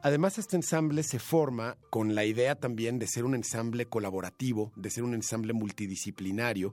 Además, 0.00 0.38
este 0.38 0.56
ensamble 0.56 1.02
se 1.02 1.18
forma 1.18 1.76
con 1.90 2.14
la 2.14 2.24
idea 2.24 2.54
también 2.54 2.98
de 2.98 3.08
ser 3.08 3.24
un 3.24 3.34
ensamble 3.34 3.86
colaborativo, 3.86 4.72
de 4.76 4.90
ser 4.90 5.02
un 5.02 5.12
ensamble 5.12 5.52
multidisciplinario, 5.52 6.72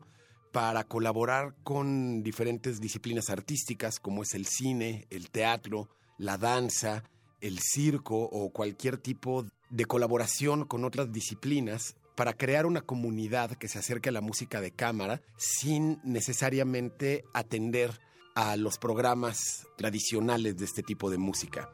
para 0.51 0.85
colaborar 0.85 1.53
con 1.63 2.23
diferentes 2.23 2.79
disciplinas 2.79 3.29
artísticas 3.29 3.99
como 3.99 4.23
es 4.23 4.35
el 4.35 4.45
cine, 4.45 5.05
el 5.09 5.31
teatro, 5.31 5.89
la 6.17 6.37
danza, 6.37 7.03
el 7.45 7.59
circo 7.59 8.23
o 8.23 8.49
cualquier 8.49 8.97
tipo 8.97 9.45
de 9.69 9.85
colaboración 9.85 10.65
con 10.65 10.83
otras 10.83 11.11
disciplinas 11.11 11.95
para 12.15 12.33
crear 12.33 12.65
una 12.65 12.81
comunidad 12.81 13.51
que 13.51 13.67
se 13.67 13.77
acerque 13.77 14.09
a 14.09 14.13
la 14.13 14.21
música 14.21 14.61
de 14.61 14.71
cámara 14.71 15.21
sin 15.37 15.99
necesariamente 16.03 17.23
atender 17.33 17.99
a 18.33 18.57
los 18.57 18.79
programas 18.79 19.67
tradicionales 19.77 20.57
de 20.57 20.65
este 20.65 20.81
tipo 20.81 21.11
de 21.11 21.19
música. 21.19 21.69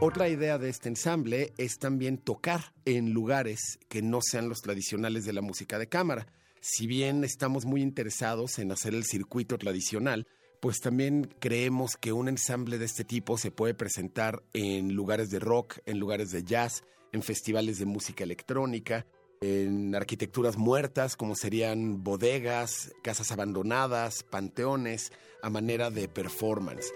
Otra 0.00 0.28
idea 0.28 0.58
de 0.58 0.68
este 0.68 0.88
ensamble 0.88 1.52
es 1.58 1.78
también 1.78 2.18
tocar 2.18 2.74
en 2.84 3.12
lugares 3.12 3.80
que 3.88 4.02
no 4.02 4.20
sean 4.22 4.48
los 4.48 4.60
tradicionales 4.60 5.24
de 5.24 5.32
la 5.32 5.42
música 5.42 5.78
de 5.78 5.88
cámara 5.88 6.28
si 6.68 6.88
bien 6.88 7.22
estamos 7.22 7.64
muy 7.64 7.80
interesados 7.80 8.58
en 8.58 8.72
hacer 8.72 8.92
el 8.92 9.04
circuito 9.04 9.56
tradicional, 9.56 10.26
pues 10.60 10.80
también 10.80 11.32
creemos 11.38 11.96
que 11.96 12.12
un 12.12 12.28
ensamble 12.28 12.78
de 12.78 12.86
este 12.86 13.04
tipo 13.04 13.38
se 13.38 13.52
puede 13.52 13.72
presentar 13.72 14.42
en 14.52 14.92
lugares 14.92 15.30
de 15.30 15.38
rock, 15.38 15.78
en 15.86 16.00
lugares 16.00 16.32
de 16.32 16.42
jazz, 16.42 16.82
en 17.12 17.22
festivales 17.22 17.78
de 17.78 17.86
música 17.86 18.24
electrónica, 18.24 19.06
en 19.40 19.94
arquitecturas 19.94 20.56
muertas 20.56 21.14
como 21.14 21.36
serían 21.36 22.02
bodegas, 22.02 22.90
casas 23.00 23.30
abandonadas, 23.30 24.24
panteones, 24.24 25.12
a 25.42 25.50
manera 25.50 25.90
de 25.90 26.08
performance. 26.08 26.92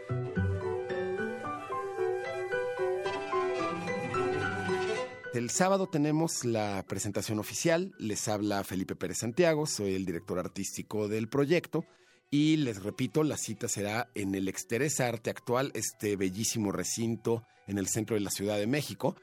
El 5.33 5.51
sábado 5.51 5.87
tenemos 5.87 6.45
la 6.45 6.85
presentación 6.89 7.39
oficial. 7.39 7.95
Les 7.99 8.27
habla 8.27 8.65
Felipe 8.65 8.97
Pérez 8.97 9.19
Santiago, 9.19 9.65
soy 9.65 9.95
el 9.95 10.05
director 10.05 10.41
artístico 10.41 11.07
del 11.07 11.29
proyecto. 11.29 11.85
Y 12.33 12.57
les 12.57 12.83
repito, 12.83 13.23
la 13.23 13.37
cita 13.37 13.69
será 13.69 14.11
en 14.17 14.35
el 14.35 14.49
Exteresa 14.49 15.07
Arte 15.07 15.31
Actual, 15.31 15.71
este 15.75 16.17
bellísimo 16.17 16.73
recinto 16.73 17.45
en 17.69 17.79
el 17.79 17.87
centro 17.87 18.15
de 18.15 18.23
la 18.23 18.31
Ciudad 18.31 18.59
de 18.59 18.67
México. 18.67 19.15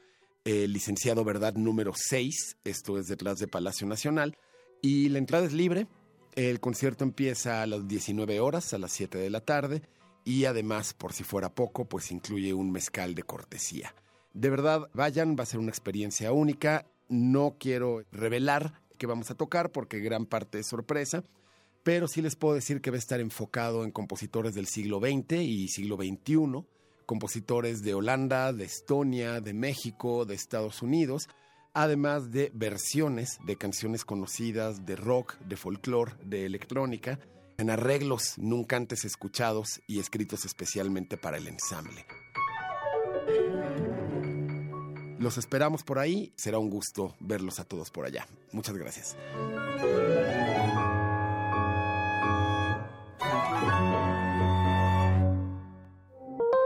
El 0.44 0.72
licenciado 0.72 1.24
Verdad 1.24 1.54
número 1.56 1.92
6, 1.94 2.56
esto 2.64 2.98
es 2.98 3.06
detrás 3.06 3.38
de 3.38 3.46
Palacio 3.46 3.86
Nacional. 3.86 4.38
Y 4.80 5.10
la 5.10 5.18
entrada 5.18 5.44
es 5.44 5.52
libre. 5.52 5.88
El 6.36 6.58
concierto 6.58 7.04
empieza 7.04 7.60
a 7.60 7.66
las 7.66 7.86
19 7.86 8.40
horas, 8.40 8.72
a 8.72 8.78
las 8.78 8.92
7 8.92 9.18
de 9.18 9.28
la 9.28 9.42
tarde. 9.42 9.82
y 10.24 10.46
además, 10.46 10.94
por 10.94 11.12
si 11.12 11.22
fuera 11.22 11.54
poco, 11.54 11.86
pues 11.86 12.10
incluye 12.12 12.54
un 12.54 12.70
mezcal 12.70 13.14
de 13.14 13.22
cortesía. 13.22 13.94
De 14.32 14.50
verdad, 14.50 14.88
vayan, 14.94 15.36
va 15.38 15.42
a 15.42 15.46
ser 15.46 15.60
una 15.60 15.70
experiencia 15.70 16.32
única. 16.32 16.86
No 17.08 17.56
quiero 17.58 18.04
revelar 18.12 18.82
qué 18.98 19.06
vamos 19.06 19.30
a 19.30 19.34
tocar 19.34 19.72
porque 19.72 20.00
gran 20.00 20.26
parte 20.26 20.58
es 20.58 20.66
sorpresa, 20.66 21.24
pero 21.82 22.08
sí 22.08 22.20
les 22.20 22.36
puedo 22.36 22.54
decir 22.54 22.80
que 22.80 22.90
va 22.90 22.96
a 22.96 22.98
estar 22.98 23.20
enfocado 23.20 23.84
en 23.84 23.90
compositores 23.90 24.54
del 24.54 24.66
siglo 24.66 25.00
XX 25.00 25.40
y 25.40 25.68
siglo 25.68 25.96
XXI, 25.96 26.66
compositores 27.06 27.82
de 27.82 27.94
Holanda, 27.94 28.52
de 28.52 28.64
Estonia, 28.64 29.40
de 29.40 29.54
México, 29.54 30.26
de 30.26 30.34
Estados 30.34 30.82
Unidos, 30.82 31.28
además 31.72 32.30
de 32.30 32.50
versiones 32.54 33.38
de 33.46 33.56
canciones 33.56 34.04
conocidas 34.04 34.84
de 34.84 34.96
rock, 34.96 35.38
de 35.38 35.56
folclore, 35.56 36.12
de 36.24 36.44
electrónica, 36.44 37.18
en 37.56 37.70
arreglos 37.70 38.34
nunca 38.36 38.76
antes 38.76 39.04
escuchados 39.04 39.80
y 39.86 39.98
escritos 39.98 40.44
especialmente 40.44 41.16
para 41.16 41.38
el 41.38 41.48
ensamble. 41.48 42.04
Los 45.18 45.38
esperamos 45.38 45.82
por 45.82 45.98
ahí. 45.98 46.32
Será 46.36 46.58
un 46.58 46.70
gusto 46.70 47.14
verlos 47.20 47.60
a 47.60 47.64
todos 47.64 47.90
por 47.90 48.06
allá. 48.06 48.26
Muchas 48.52 48.76
gracias. 48.76 49.16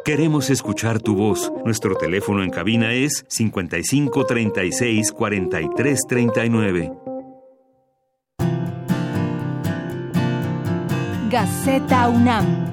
Queremos 0.04 0.50
escuchar 0.50 1.00
tu 1.00 1.14
voz. 1.14 1.52
Nuestro 1.64 1.94
teléfono 1.94 2.42
en 2.42 2.50
cabina 2.50 2.92
es 2.92 3.24
55 3.28 4.26
36 4.26 5.12
43 5.12 6.00
39. 6.08 6.92
Gaceta 11.30 12.08
UNAM. 12.08 12.71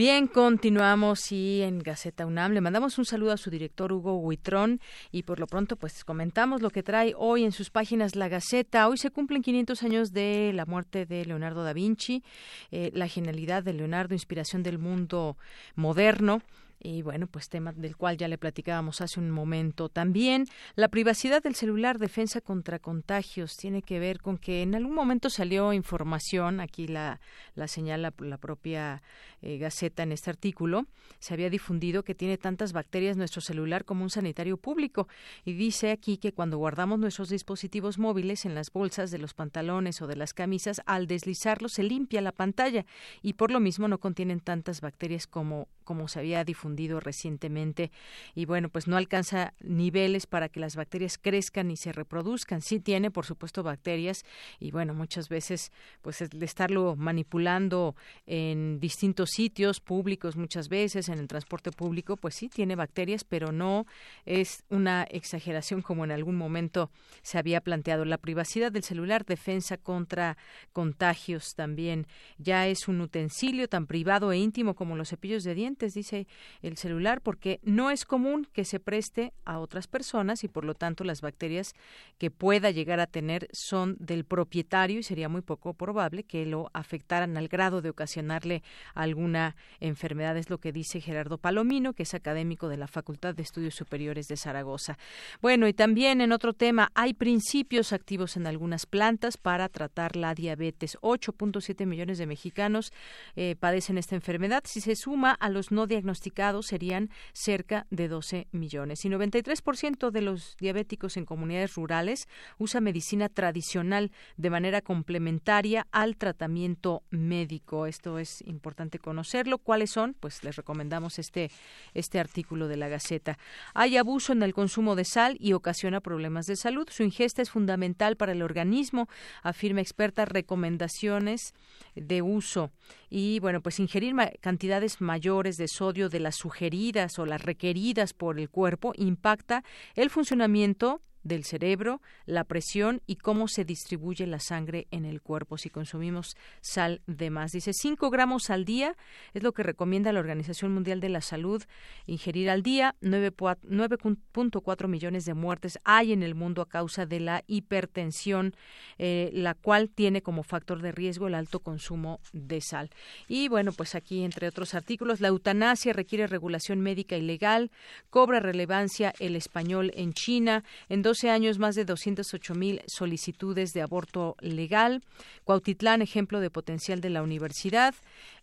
Bien, 0.00 0.28
continuamos 0.28 1.30
y 1.30 1.60
en 1.60 1.78
Gaceta 1.78 2.24
UNAM 2.24 2.52
le 2.52 2.62
mandamos 2.62 2.96
un 2.96 3.04
saludo 3.04 3.32
a 3.32 3.36
su 3.36 3.50
director 3.50 3.92
Hugo 3.92 4.16
Huitrón 4.16 4.80
y 5.12 5.24
por 5.24 5.38
lo 5.38 5.46
pronto 5.46 5.76
pues 5.76 6.04
comentamos 6.04 6.62
lo 6.62 6.70
que 6.70 6.82
trae 6.82 7.12
hoy 7.18 7.44
en 7.44 7.52
sus 7.52 7.68
páginas 7.68 8.16
la 8.16 8.30
Gaceta. 8.30 8.88
Hoy 8.88 8.96
se 8.96 9.10
cumplen 9.10 9.42
500 9.42 9.82
años 9.82 10.12
de 10.14 10.52
la 10.54 10.64
muerte 10.64 11.04
de 11.04 11.26
Leonardo 11.26 11.64
da 11.64 11.74
Vinci, 11.74 12.24
eh, 12.70 12.90
la 12.94 13.08
genialidad 13.08 13.62
de 13.62 13.74
Leonardo, 13.74 14.14
inspiración 14.14 14.62
del 14.62 14.78
mundo 14.78 15.36
moderno. 15.74 16.40
Y 16.82 17.02
bueno, 17.02 17.26
pues 17.26 17.50
tema 17.50 17.72
del 17.72 17.94
cual 17.94 18.16
ya 18.16 18.26
le 18.26 18.38
platicábamos 18.38 19.02
hace 19.02 19.20
un 19.20 19.30
momento. 19.30 19.90
También 19.90 20.46
la 20.76 20.88
privacidad 20.88 21.42
del 21.42 21.54
celular, 21.54 21.98
defensa 21.98 22.40
contra 22.40 22.78
contagios, 22.78 23.58
tiene 23.58 23.82
que 23.82 23.98
ver 23.98 24.20
con 24.20 24.38
que 24.38 24.62
en 24.62 24.74
algún 24.74 24.94
momento 24.94 25.28
salió 25.28 25.74
información, 25.74 26.58
aquí 26.58 26.86
la, 26.86 27.20
la 27.54 27.68
señala 27.68 28.14
la 28.18 28.38
propia 28.38 29.02
eh, 29.42 29.58
Gaceta 29.58 30.04
en 30.04 30.12
este 30.12 30.30
artículo, 30.30 30.86
se 31.18 31.34
había 31.34 31.50
difundido 31.50 32.02
que 32.02 32.14
tiene 32.14 32.38
tantas 32.38 32.72
bacterias 32.72 33.18
nuestro 33.18 33.42
celular 33.42 33.84
como 33.84 34.02
un 34.02 34.10
sanitario 34.10 34.56
público. 34.56 35.06
Y 35.44 35.52
dice 35.52 35.90
aquí 35.90 36.16
que 36.16 36.32
cuando 36.32 36.56
guardamos 36.56 36.98
nuestros 36.98 37.28
dispositivos 37.28 37.98
móviles 37.98 38.46
en 38.46 38.54
las 38.54 38.72
bolsas 38.72 39.10
de 39.10 39.18
los 39.18 39.34
pantalones 39.34 40.00
o 40.00 40.06
de 40.06 40.16
las 40.16 40.32
camisas, 40.32 40.80
al 40.86 41.06
deslizarlos 41.06 41.74
se 41.74 41.82
limpia 41.82 42.22
la 42.22 42.32
pantalla 42.32 42.86
y 43.20 43.34
por 43.34 43.50
lo 43.50 43.60
mismo 43.60 43.86
no 43.86 43.98
contienen 43.98 44.40
tantas 44.40 44.80
bacterias 44.80 45.26
como, 45.26 45.68
como 45.84 46.08
se 46.08 46.20
había 46.20 46.42
difundido 46.42 46.69
recientemente. 46.76 47.90
Y 48.34 48.44
bueno, 48.44 48.68
pues 48.68 48.88
no 48.88 48.96
alcanza 48.96 49.54
niveles 49.60 50.26
para 50.26 50.48
que 50.48 50.60
las 50.60 50.76
bacterias 50.76 51.18
crezcan 51.18 51.70
y 51.70 51.76
se 51.76 51.92
reproduzcan. 51.92 52.62
Sí 52.62 52.80
tiene, 52.80 53.10
por 53.10 53.26
supuesto, 53.26 53.62
bacterias 53.62 54.24
y 54.58 54.70
bueno, 54.70 54.94
muchas 54.94 55.28
veces 55.28 55.72
pues 56.02 56.20
el 56.20 56.42
estarlo 56.42 56.96
manipulando 56.96 57.94
en 58.26 58.80
distintos 58.80 59.30
sitios 59.30 59.80
públicos 59.80 60.36
muchas 60.36 60.68
veces, 60.68 61.08
en 61.08 61.18
el 61.18 61.28
transporte 61.28 61.70
público, 61.70 62.16
pues 62.16 62.34
sí 62.34 62.48
tiene 62.48 62.76
bacterias, 62.76 63.24
pero 63.24 63.52
no 63.52 63.86
es 64.24 64.64
una 64.70 65.04
exageración 65.04 65.82
como 65.82 66.04
en 66.04 66.12
algún 66.12 66.36
momento 66.36 66.90
se 67.22 67.38
había 67.38 67.60
planteado. 67.60 68.04
La 68.04 68.18
privacidad 68.18 68.72
del 68.72 68.82
celular, 68.82 69.24
defensa 69.24 69.76
contra 69.76 70.36
contagios 70.72 71.54
también. 71.54 72.06
Ya 72.38 72.66
es 72.66 72.88
un 72.88 73.00
utensilio 73.00 73.68
tan 73.68 73.86
privado 73.86 74.32
e 74.32 74.38
íntimo 74.38 74.74
como 74.74 74.96
los 74.96 75.10
cepillos 75.10 75.44
de 75.44 75.54
dientes, 75.54 75.94
dice 75.94 76.26
el 76.62 76.76
celular, 76.76 77.20
porque 77.20 77.60
no 77.62 77.90
es 77.90 78.04
común 78.04 78.48
que 78.52 78.64
se 78.64 78.80
preste 78.80 79.32
a 79.44 79.60
otras 79.60 79.86
personas 79.86 80.42
y 80.42 80.48
por 80.48 80.64
lo 80.64 80.74
tanto 80.74 81.04
las 81.04 81.20
bacterias 81.20 81.74
que 82.18 82.30
pueda 82.30 82.70
llegar 82.70 82.98
a 82.98 83.06
tener 83.06 83.48
son 83.52 83.96
del 84.00 84.24
propietario 84.24 84.98
y 84.98 85.02
sería 85.02 85.28
muy 85.28 85.42
poco 85.42 85.74
probable 85.74 86.24
que 86.24 86.46
lo 86.46 86.70
afectaran 86.72 87.36
al 87.36 87.48
grado 87.48 87.80
de 87.80 87.90
ocasionarle 87.90 88.62
algún 88.94 89.20
una 89.20 89.54
enfermedad, 89.78 90.36
es 90.36 90.50
lo 90.50 90.58
que 90.58 90.72
dice 90.72 91.00
Gerardo 91.00 91.38
Palomino, 91.38 91.92
que 91.92 92.02
es 92.02 92.14
académico 92.14 92.68
de 92.68 92.76
la 92.76 92.88
Facultad 92.88 93.34
de 93.34 93.42
Estudios 93.42 93.74
Superiores 93.74 94.26
de 94.28 94.36
Zaragoza. 94.36 94.98
Bueno, 95.40 95.68
y 95.68 95.72
también 95.72 96.20
en 96.20 96.32
otro 96.32 96.52
tema, 96.52 96.90
hay 96.94 97.14
principios 97.14 97.92
activos 97.92 98.36
en 98.36 98.46
algunas 98.46 98.86
plantas 98.86 99.36
para 99.36 99.68
tratar 99.68 100.16
la 100.16 100.34
diabetes. 100.34 100.96
8.7 101.02 101.86
millones 101.86 102.18
de 102.18 102.26
mexicanos 102.26 102.92
eh, 103.36 103.56
padecen 103.58 103.98
esta 103.98 104.14
enfermedad. 104.14 104.62
Si 104.64 104.80
se 104.80 104.96
suma 104.96 105.32
a 105.32 105.48
los 105.48 105.70
no 105.70 105.86
diagnosticados, 105.86 106.49
serían 106.62 107.10
cerca 107.32 107.86
de 107.90 108.08
12 108.08 108.48
millones. 108.52 109.04
Y 109.04 109.08
93% 109.08 110.10
de 110.10 110.20
los 110.20 110.56
diabéticos 110.58 111.16
en 111.16 111.24
comunidades 111.24 111.74
rurales 111.74 112.28
usa 112.58 112.80
medicina 112.80 113.28
tradicional 113.28 114.10
de 114.36 114.50
manera 114.50 114.80
complementaria 114.80 115.86
al 115.92 116.16
tratamiento 116.16 117.02
médico. 117.10 117.86
Esto 117.86 118.18
es 118.18 118.42
importante 118.42 118.98
conocerlo. 118.98 119.58
¿Cuáles 119.58 119.90
son? 119.90 120.14
Pues 120.18 120.44
les 120.44 120.56
recomendamos 120.56 121.18
este, 121.18 121.50
este 121.94 122.18
artículo 122.18 122.68
de 122.68 122.76
la 122.76 122.88
Gaceta. 122.88 123.38
Hay 123.74 123.96
abuso 123.96 124.32
en 124.32 124.42
el 124.42 124.54
consumo 124.54 124.96
de 124.96 125.04
sal 125.04 125.36
y 125.38 125.52
ocasiona 125.52 126.00
problemas 126.00 126.46
de 126.46 126.56
salud. 126.56 126.88
Su 126.90 127.02
ingesta 127.02 127.42
es 127.42 127.50
fundamental 127.50 128.16
para 128.16 128.32
el 128.32 128.42
organismo, 128.42 129.08
afirma 129.42 129.80
experta 129.80 130.24
recomendaciones 130.24 131.54
de 131.94 132.22
uso. 132.22 132.70
Y 133.08 133.40
bueno, 133.40 133.60
pues 133.60 133.80
ingerir 133.80 134.14
cantidades 134.40 135.00
mayores 135.00 135.56
de 135.56 135.68
sodio 135.68 136.08
de 136.08 136.20
las 136.20 136.39
sugeridas 136.40 137.18
o 137.18 137.26
las 137.26 137.42
requeridas 137.42 138.12
por 138.12 138.38
el 138.38 138.48
cuerpo 138.48 138.92
impacta 138.96 139.62
el 139.94 140.10
funcionamiento 140.10 141.02
del 141.22 141.44
cerebro, 141.44 142.00
la 142.26 142.44
presión 142.44 143.02
y 143.06 143.16
cómo 143.16 143.48
se 143.48 143.64
distribuye 143.64 144.26
la 144.26 144.40
sangre 144.40 144.86
en 144.90 145.04
el 145.04 145.20
cuerpo 145.20 145.58
si 145.58 145.70
consumimos 145.70 146.36
sal 146.60 147.02
de 147.06 147.30
más. 147.30 147.52
Dice 147.52 147.72
5 147.72 148.10
gramos 148.10 148.50
al 148.50 148.64
día 148.64 148.96
es 149.34 149.42
lo 149.42 149.52
que 149.52 149.62
recomienda 149.62 150.12
la 150.12 150.20
Organización 150.20 150.72
Mundial 150.72 151.00
de 151.00 151.08
la 151.08 151.20
Salud 151.20 151.62
ingerir 152.06 152.50
al 152.50 152.62
día. 152.62 152.94
9.4 153.02 154.88
millones 154.88 155.24
de 155.24 155.34
muertes 155.34 155.78
hay 155.84 156.12
en 156.12 156.22
el 156.22 156.34
mundo 156.34 156.62
a 156.62 156.68
causa 156.68 157.06
de 157.06 157.20
la 157.20 157.44
hipertensión, 157.46 158.54
eh, 158.98 159.30
la 159.32 159.54
cual 159.54 159.90
tiene 159.90 160.22
como 160.22 160.42
factor 160.42 160.82
de 160.82 160.92
riesgo 160.92 161.28
el 161.28 161.34
alto 161.34 161.60
consumo 161.60 162.20
de 162.32 162.60
sal. 162.60 162.90
Y 163.28 163.48
bueno, 163.48 163.72
pues 163.72 163.94
aquí 163.94 164.24
entre 164.24 164.48
otros 164.48 164.74
artículos, 164.74 165.20
la 165.20 165.28
eutanasia 165.28 165.92
requiere 165.92 166.26
regulación 166.26 166.80
médica 166.80 167.16
y 167.16 167.22
legal, 167.22 167.70
cobra 168.10 168.40
relevancia 168.40 169.12
el 169.18 169.36
español 169.36 169.92
en 169.94 170.12
China, 170.12 170.64
12 171.10 171.28
años, 171.28 171.58
más 171.58 171.74
de 171.74 171.84
208 171.84 172.54
mil 172.54 172.82
solicitudes 172.86 173.72
de 173.72 173.82
aborto 173.82 174.36
legal. 174.38 175.02
Cuautitlán, 175.42 176.02
ejemplo 176.02 176.38
de 176.38 176.50
potencial 176.50 177.00
de 177.00 177.10
la 177.10 177.20
universidad. 177.24 177.96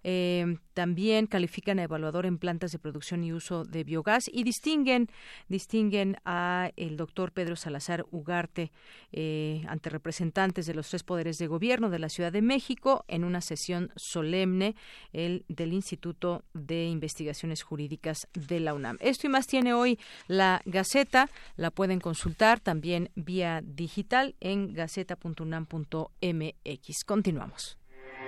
Eh, 0.10 0.58
también 0.74 1.28
califican 1.28 1.80
a 1.80 1.84
evaluador 1.84 2.26
en 2.26 2.38
plantas 2.38 2.72
de 2.72 2.80
producción 2.80 3.26
y 3.26 3.34
uso 3.34 3.66
de 3.66 3.84
biogás 3.84 4.30
y 4.32 4.46
distinguen, 4.46 5.10
distinguen 5.50 6.16
a 6.24 6.72
el 6.78 6.96
doctor 6.96 7.34
Pedro 7.34 7.58
Salazar 7.58 8.06
Ugarte 8.10 8.72
eh, 9.12 9.66
ante 9.68 9.90
representantes 9.90 10.66
de 10.66 10.76
los 10.76 10.88
tres 10.88 11.04
poderes 11.04 11.40
de 11.40 11.48
gobierno 11.48 11.90
de 11.90 12.00
la 12.00 12.08
Ciudad 12.08 12.32
de 12.32 12.42
México 12.42 13.04
en 13.10 13.26
una 13.26 13.42
sesión 13.42 13.92
solemne 13.98 14.78
el, 15.12 15.44
del 15.50 15.74
Instituto 15.74 16.46
de 16.54 16.86
Investigaciones 16.86 17.64
Jurídicas 17.64 18.30
de 18.34 18.62
la 18.62 18.76
UNAM. 18.76 18.96
Esto 19.02 19.28
y 19.28 19.30
más 19.30 19.46
tiene 19.46 19.74
hoy 19.74 20.00
la 20.28 20.62
Gaceta, 20.64 21.30
la 21.58 21.70
pueden 21.70 22.00
consultar 22.00 22.62
también 22.62 23.10
vía 23.16 23.62
digital 23.62 24.38
en 24.40 24.74
gaceta.unam.mx. 24.74 27.04
Continuamos. 27.06 27.78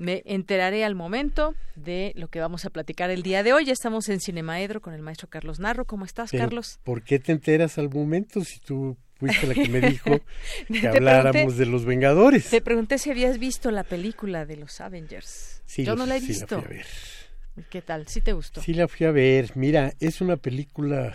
Me 0.00 0.22
enteraré 0.24 0.82
al 0.82 0.94
momento 0.94 1.54
de 1.76 2.12
lo 2.16 2.28
que 2.28 2.40
vamos 2.40 2.64
a 2.64 2.70
platicar 2.70 3.10
el 3.10 3.22
día 3.22 3.42
de 3.42 3.52
hoy. 3.52 3.66
Ya 3.66 3.74
estamos 3.74 4.08
en 4.08 4.18
Cinemaedro 4.18 4.80
con 4.80 4.94
el 4.94 5.02
maestro 5.02 5.28
Carlos 5.28 5.60
Narro. 5.60 5.84
¿Cómo 5.84 6.06
estás, 6.06 6.30
Carlos? 6.30 6.80
¿Por 6.84 7.02
qué 7.02 7.18
te 7.18 7.32
enteras 7.32 7.76
al 7.76 7.90
momento 7.90 8.42
si 8.42 8.60
tú 8.60 8.96
fuiste 9.16 9.46
la 9.46 9.52
que 9.52 9.68
me 9.68 9.82
dijo 9.82 10.18
que 10.68 10.88
habláramos 10.88 11.58
de 11.58 11.66
los 11.66 11.84
Vengadores? 11.84 12.48
Te 12.48 12.62
pregunté 12.62 12.96
si 12.96 13.10
habías 13.10 13.38
visto 13.38 13.70
la 13.70 13.84
película 13.84 14.46
de 14.46 14.56
los 14.56 14.80
Avengers. 14.80 15.60
Sí, 15.66 15.84
Yo 15.84 15.94
no 15.96 16.06
la 16.06 16.16
he 16.16 16.20
sí 16.20 16.28
visto. 16.28 16.56
la 16.56 16.62
fui 16.62 16.74
a 16.76 16.78
ver. 16.78 16.86
¿Qué 17.68 17.82
tal? 17.82 18.06
¿Sí 18.08 18.22
te 18.22 18.32
gustó? 18.32 18.62
Sí 18.62 18.72
la 18.72 18.88
fui 18.88 19.04
a 19.04 19.10
ver. 19.10 19.54
Mira, 19.54 19.92
es 20.00 20.22
una 20.22 20.38
película 20.38 21.14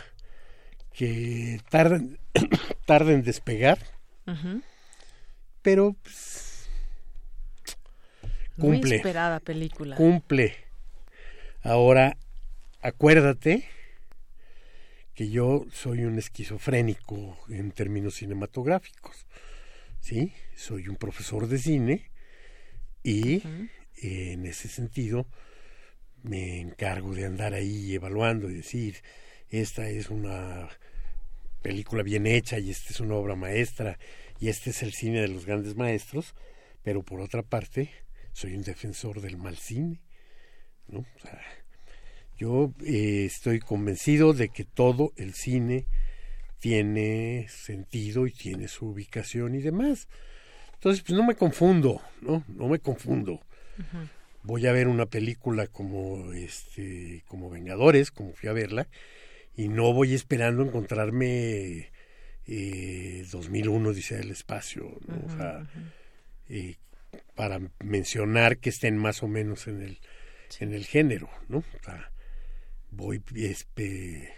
que 0.93 1.59
tarda, 1.71 1.99
tarda 2.85 3.13
en 3.13 3.23
despegar, 3.23 3.79
pero 5.63 5.95
pues, 6.03 6.44
Muy 8.57 8.77
cumple. 8.77 8.95
esperada 8.97 9.39
película. 9.39 9.95
Cumple. 9.95 10.55
Ahora, 11.61 12.17
acuérdate 12.81 13.65
que 15.13 15.29
yo 15.29 15.65
soy 15.71 16.03
un 16.03 16.17
esquizofrénico 16.19 17.37
en 17.49 17.71
términos 17.71 18.15
cinematográficos. 18.15 19.25
¿Sí? 19.99 20.33
Soy 20.55 20.87
un 20.87 20.97
profesor 20.97 21.47
de 21.47 21.57
cine 21.57 22.11
y 23.01 23.37
eh, 24.01 24.33
en 24.33 24.45
ese 24.45 24.67
sentido 24.67 25.25
me 26.21 26.59
encargo 26.59 27.15
de 27.15 27.25
andar 27.25 27.53
ahí 27.53 27.93
evaluando 27.95 28.49
y 28.49 28.55
decir, 28.55 28.97
esta 29.49 29.87
es 29.89 30.09
una 30.09 30.69
película 31.61 32.03
bien 32.03 32.27
hecha 32.27 32.59
y 32.59 32.69
esta 32.69 32.91
es 32.91 32.99
una 32.99 33.15
obra 33.15 33.35
maestra 33.35 33.97
y 34.39 34.49
este 34.49 34.69
es 34.69 34.83
el 34.83 34.93
cine 34.93 35.21
de 35.21 35.27
los 35.27 35.45
grandes 35.45 35.75
maestros, 35.75 36.35
pero 36.83 37.01
por 37.01 37.21
otra 37.21 37.41
parte 37.41 37.89
soy 38.35 38.53
un 38.53 38.63
defensor 38.63 39.21
del 39.21 39.37
mal 39.37 39.55
cine. 39.55 40.01
¿no? 40.89 40.99
O 40.99 41.19
sea, 41.21 41.41
yo 42.37 42.73
eh, 42.85 43.23
estoy 43.25 43.59
convencido 43.59 44.33
de 44.33 44.49
que 44.49 44.65
todo 44.65 45.13
el 45.15 45.33
cine 45.33 45.87
tiene 46.59 47.47
sentido 47.49 48.27
y 48.27 48.31
tiene 48.31 48.67
su 48.67 48.87
ubicación 48.87 49.55
y 49.55 49.61
demás. 49.61 50.09
Entonces, 50.73 51.01
pues 51.01 51.17
no 51.17 51.25
me 51.25 51.35
confundo, 51.35 52.01
¿no? 52.21 52.43
No 52.49 52.67
me 52.67 52.79
confundo. 52.79 53.39
Voy 54.43 54.67
a 54.67 54.73
ver 54.73 54.89
una 54.89 55.05
película 55.05 55.67
como 55.67 56.33
este 56.33 57.23
como 57.27 57.49
Vengadores, 57.49 58.11
como 58.11 58.33
fui 58.33 58.49
a 58.49 58.53
verla, 58.53 58.87
y 59.55 59.69
no 59.69 59.93
voy 59.93 60.13
esperando 60.13 60.61
encontrarme 60.61 61.89
eh, 62.47 63.25
2001 63.31 63.93
dice 63.93 64.19
el 64.19 64.31
espacio, 64.31 64.97
¿no? 65.07 65.25
O 65.25 65.37
sea, 65.37 65.67
eh, 66.49 66.75
para 67.35 67.59
mencionar 67.83 68.57
que 68.57 68.69
estén 68.69 68.97
más 68.97 69.23
o 69.23 69.27
menos 69.27 69.67
en 69.67 69.81
el 69.81 69.99
en 70.59 70.73
el 70.73 70.85
género, 70.85 71.29
¿no? 71.49 71.59
O 71.59 71.83
sea, 71.83 72.11
voy 72.91 73.21
este 73.35 74.33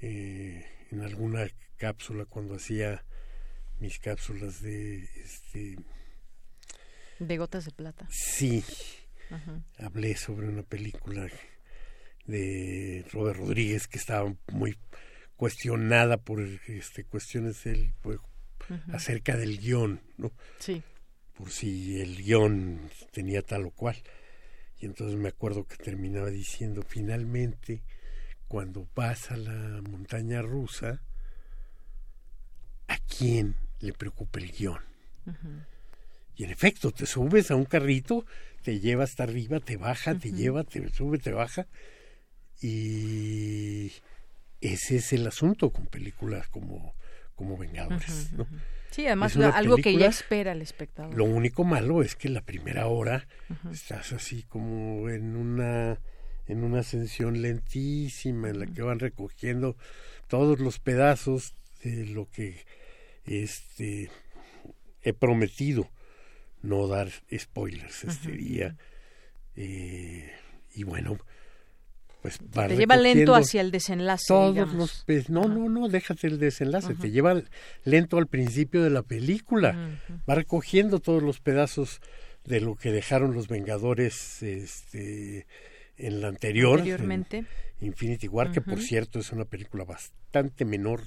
eh, 0.00 0.66
en 0.90 1.00
alguna 1.02 1.46
cápsula 1.76 2.24
cuando 2.24 2.56
hacía 2.56 3.04
mis 3.80 3.98
cápsulas 3.98 4.62
de 4.62 5.04
este 5.22 5.76
De 7.18 7.36
gotas 7.36 7.64
de 7.64 7.70
plata. 7.72 8.06
sí 8.10 8.64
Ajá. 9.30 9.62
hablé 9.78 10.16
sobre 10.16 10.48
una 10.48 10.62
película 10.62 11.28
de 12.26 13.04
Robert 13.12 13.38
Rodríguez 13.38 13.86
que 13.86 13.98
estaba 13.98 14.34
muy 14.52 14.76
cuestionada 15.36 16.16
por 16.16 16.40
este 16.40 17.04
cuestiones 17.04 17.64
del 17.64 17.92
pues, 18.02 18.18
acerca 18.92 19.36
del 19.36 19.58
guion, 19.58 20.00
¿no? 20.16 20.32
Sí. 20.58 20.82
Por 21.36 21.50
si 21.50 22.00
el 22.00 22.22
guion 22.22 22.90
tenía 23.12 23.42
tal 23.42 23.66
o 23.66 23.70
cual. 23.70 23.96
Y 24.80 24.86
entonces 24.86 25.18
me 25.18 25.28
acuerdo 25.28 25.66
que 25.66 25.76
terminaba 25.76 26.30
diciendo, 26.30 26.82
finalmente, 26.86 27.82
cuando 28.48 28.86
vas 28.94 29.30
a 29.30 29.36
la 29.36 29.82
montaña 29.82 30.42
rusa, 30.42 31.02
¿a 32.88 32.98
quién 32.98 33.56
le 33.80 33.92
preocupa 33.92 34.38
el 34.38 34.52
guion? 34.52 34.80
Y 36.36 36.44
en 36.44 36.50
efecto, 36.50 36.90
te 36.90 37.06
subes 37.06 37.50
a 37.50 37.56
un 37.56 37.64
carrito, 37.64 38.26
te 38.62 38.80
lleva 38.80 39.04
hasta 39.04 39.22
arriba, 39.22 39.60
te 39.60 39.76
baja, 39.76 40.16
te 40.16 40.32
lleva, 40.32 40.64
te 40.64 40.88
sube, 40.90 41.18
te 41.18 41.32
baja. 41.32 41.66
Y 42.60 43.92
ese 44.60 44.96
es 44.96 45.12
el 45.12 45.26
asunto 45.26 45.70
con 45.70 45.86
películas 45.86 46.48
como, 46.48 46.94
como 47.34 47.56
Vengadores. 47.56 48.32
¿no? 48.32 48.46
Sí, 48.94 49.06
además 49.06 49.34
lo- 49.36 49.52
algo 49.52 49.76
que 49.76 49.96
ya 49.96 50.06
espera 50.06 50.52
el 50.52 50.62
espectador. 50.62 51.14
Lo 51.16 51.24
único 51.24 51.64
malo 51.64 52.02
es 52.02 52.14
que 52.14 52.28
la 52.28 52.42
primera 52.42 52.86
hora 52.86 53.26
estás 53.72 54.12
así 54.12 54.42
como 54.44 55.08
en 55.10 55.34
una 55.36 55.98
en 56.46 56.62
una 56.62 56.80
ascensión 56.80 57.40
lentísima 57.40 58.50
en 58.50 58.58
la 58.60 58.66
que 58.66 58.82
van 58.82 58.98
recogiendo 58.98 59.76
todos 60.28 60.60
los 60.60 60.78
pedazos 60.78 61.54
de 61.82 62.04
lo 62.06 62.28
que 62.30 62.64
este 63.24 64.10
he 65.02 65.12
prometido 65.12 65.90
no 66.62 66.86
dar 66.86 67.08
spoilers 67.36 68.04
este 68.04 68.32
día. 68.32 68.76
Eh, 69.56 70.30
y 70.74 70.82
bueno 70.82 71.18
pues 72.24 72.38
va 72.56 72.68
Te 72.68 72.76
lleva 72.76 72.96
lento 72.96 73.34
hacia 73.34 73.60
el 73.60 73.70
desenlace, 73.70 74.24
todos 74.28 74.54
digamos. 74.54 75.04
los 75.06 75.28
no 75.28 75.46
no 75.46 75.68
no 75.68 75.88
déjate 75.88 76.26
el 76.26 76.38
desenlace 76.38 76.94
te 76.94 77.10
lleva 77.10 77.42
lento 77.84 78.16
al 78.16 78.28
principio 78.28 78.82
de 78.82 78.88
la 78.88 79.02
película. 79.02 80.00
Va 80.26 80.34
recogiendo 80.34 81.00
todos 81.00 81.22
los 81.22 81.40
pedazos 81.40 82.00
de 82.46 82.62
lo 82.62 82.76
que 82.76 82.92
dejaron 82.92 83.34
los 83.34 83.46
Vengadores 83.48 84.42
este 84.42 85.46
en 85.98 86.22
la 86.22 86.28
anterior 86.28 86.78
Anteriormente. 86.78 87.44
en 87.80 87.88
Infinity 87.88 88.26
War 88.28 88.52
que 88.52 88.62
por 88.62 88.80
cierto 88.80 89.18
es 89.18 89.30
una 89.30 89.44
película 89.44 89.84
bastante 89.84 90.64
menor 90.64 91.02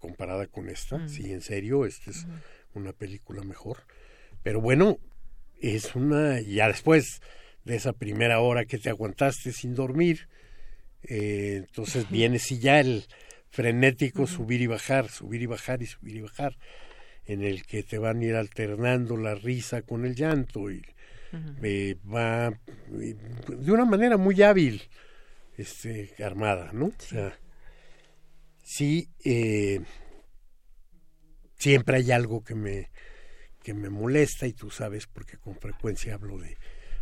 comparada 0.00 0.48
con 0.48 0.68
esta. 0.68 0.98
Mm. 0.98 1.08
sí 1.08 1.32
en 1.32 1.42
serio 1.42 1.86
esta 1.86 2.10
es 2.10 2.26
una 2.74 2.92
película 2.92 3.44
mejor. 3.44 3.84
Pero 4.42 4.60
bueno 4.60 4.98
es 5.60 5.94
una 5.94 6.40
ya 6.40 6.66
después 6.66 7.20
de 7.62 7.76
esa 7.76 7.92
primera 7.92 8.40
hora 8.40 8.64
que 8.64 8.78
te 8.78 8.90
aguantaste 8.90 9.52
sin 9.52 9.76
dormir 9.76 10.26
eh, 11.02 11.62
entonces 11.66 12.10
viene 12.10 12.38
sí 12.38 12.58
ya 12.58 12.80
el 12.80 13.06
frenético 13.50 14.26
subir 14.26 14.60
y 14.60 14.66
bajar, 14.66 15.08
subir 15.08 15.42
y 15.42 15.46
bajar 15.46 15.82
y 15.82 15.86
subir 15.86 16.16
y 16.16 16.20
bajar, 16.20 16.56
en 17.24 17.42
el 17.42 17.64
que 17.64 17.82
te 17.82 17.98
van 17.98 18.20
a 18.20 18.24
ir 18.24 18.34
alternando 18.34 19.16
la 19.16 19.34
risa 19.34 19.82
con 19.82 20.04
el 20.04 20.14
llanto 20.14 20.70
y 20.70 20.82
eh, 21.62 21.96
va 22.06 22.48
eh, 22.48 23.16
de 23.48 23.72
una 23.72 23.84
manera 23.84 24.16
muy 24.16 24.40
hábil 24.42 24.82
este 25.56 26.14
armada, 26.22 26.70
¿no? 26.72 26.86
O 26.86 27.00
sea, 27.00 27.38
sí 28.62 29.08
eh, 29.24 29.80
siempre 31.56 31.96
hay 31.96 32.12
algo 32.12 32.44
que 32.44 32.54
me 32.54 32.90
que 33.62 33.74
me 33.74 33.90
molesta 33.90 34.46
y 34.46 34.52
tú 34.52 34.70
sabes 34.70 35.06
porque 35.06 35.38
con 35.38 35.56
frecuencia 35.56 36.14
hablo 36.14 36.38
de 36.38 36.56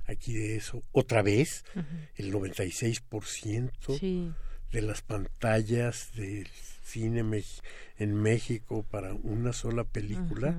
aquí 0.07 0.35
de 0.35 0.57
eso 0.57 0.83
otra 0.93 1.23
vez 1.23 1.65
Ujú. 1.75 1.85
el 2.17 2.33
96% 2.33 3.99
Sí. 3.99 4.33
de 4.73 4.83
las 4.83 5.03
pantallas 5.03 6.11
del 6.15 6.49
cine 6.85 7.23
en 7.99 8.15
México 8.15 8.85
para 8.91 9.15
una 9.15 9.53
sola 9.53 9.85
película 9.85 10.57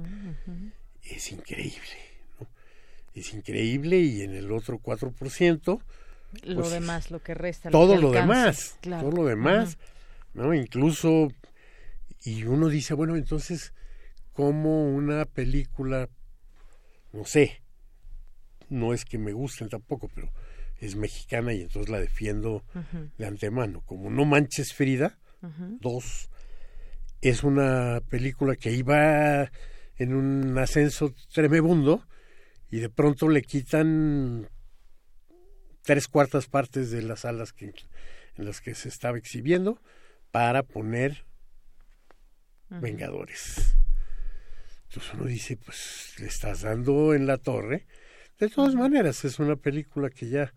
es 1.03 1.31
increíble 1.31 1.79
¿no? 2.39 2.47
es 3.13 3.33
increíble 3.33 3.99
y 3.99 4.21
en 4.21 4.33
el 4.33 4.51
otro 4.51 4.79
4% 4.79 5.79
Lo 6.43 6.55
pues, 6.61 6.71
demás, 6.71 7.11
lo 7.11 7.21
que 7.21 7.33
resta. 7.33 7.69
todo 7.69 7.95
que 7.95 8.01
lo 8.01 8.11
demás 8.11 8.77
claro. 8.81 9.09
todo 9.09 9.23
lo 9.23 9.25
demás 9.27 9.77
no 10.33 10.53
incluso 10.53 11.31
y 12.23 12.43
uno 12.45 12.69
dice 12.69 12.93
bueno 12.95 13.15
entonces 13.15 13.73
cómo 14.33 14.89
una 14.89 15.25
película 15.25 16.09
no 17.13 17.25
sé 17.25 17.61
no 18.69 18.93
es 18.93 19.05
que 19.05 19.17
me 19.17 19.33
gusten 19.33 19.69
tampoco 19.69 20.09
pero 20.13 20.31
es 20.77 20.95
mexicana 20.95 21.53
y 21.53 21.61
entonces 21.61 21.89
la 21.89 21.99
defiendo 21.99 22.63
de 23.17 23.25
antemano 23.25 23.81
como 23.81 24.09
no 24.09 24.25
manches 24.25 24.73
Frida 24.73 25.17
Ujú. 25.41 25.77
dos 25.81 26.29
es 27.21 27.43
una 27.43 28.01
película 28.09 28.55
que 28.55 28.71
iba 28.71 29.51
en 29.97 30.13
un 30.13 30.57
ascenso 30.57 31.13
tremebundo 31.33 32.05
y 32.69 32.79
de 32.79 32.89
pronto 32.89 33.29
le 33.29 33.41
quitan 33.41 34.49
tres 35.81 36.07
cuartas 36.07 36.47
partes 36.47 36.91
de 36.91 37.01
las 37.01 37.21
salas 37.21 37.53
que, 37.53 37.73
en 38.35 38.45
las 38.45 38.59
que 38.59 38.75
se 38.75 38.89
estaba 38.89 39.17
exhibiendo 39.17 39.81
para 40.31 40.63
poner. 40.63 41.25
Vengadores. 42.67 43.77
Entonces 44.89 45.13
uno 45.13 45.25
dice, 45.25 45.55
pues 45.55 46.15
le 46.19 46.25
estás 46.25 46.61
dando 46.61 47.13
en 47.13 47.27
la 47.27 47.37
torre. 47.37 47.85
De 48.39 48.49
todas 48.49 48.75
maneras, 48.75 49.23
es 49.25 49.39
una 49.39 49.55
película 49.55 50.09
que 50.09 50.27
ya 50.27 50.53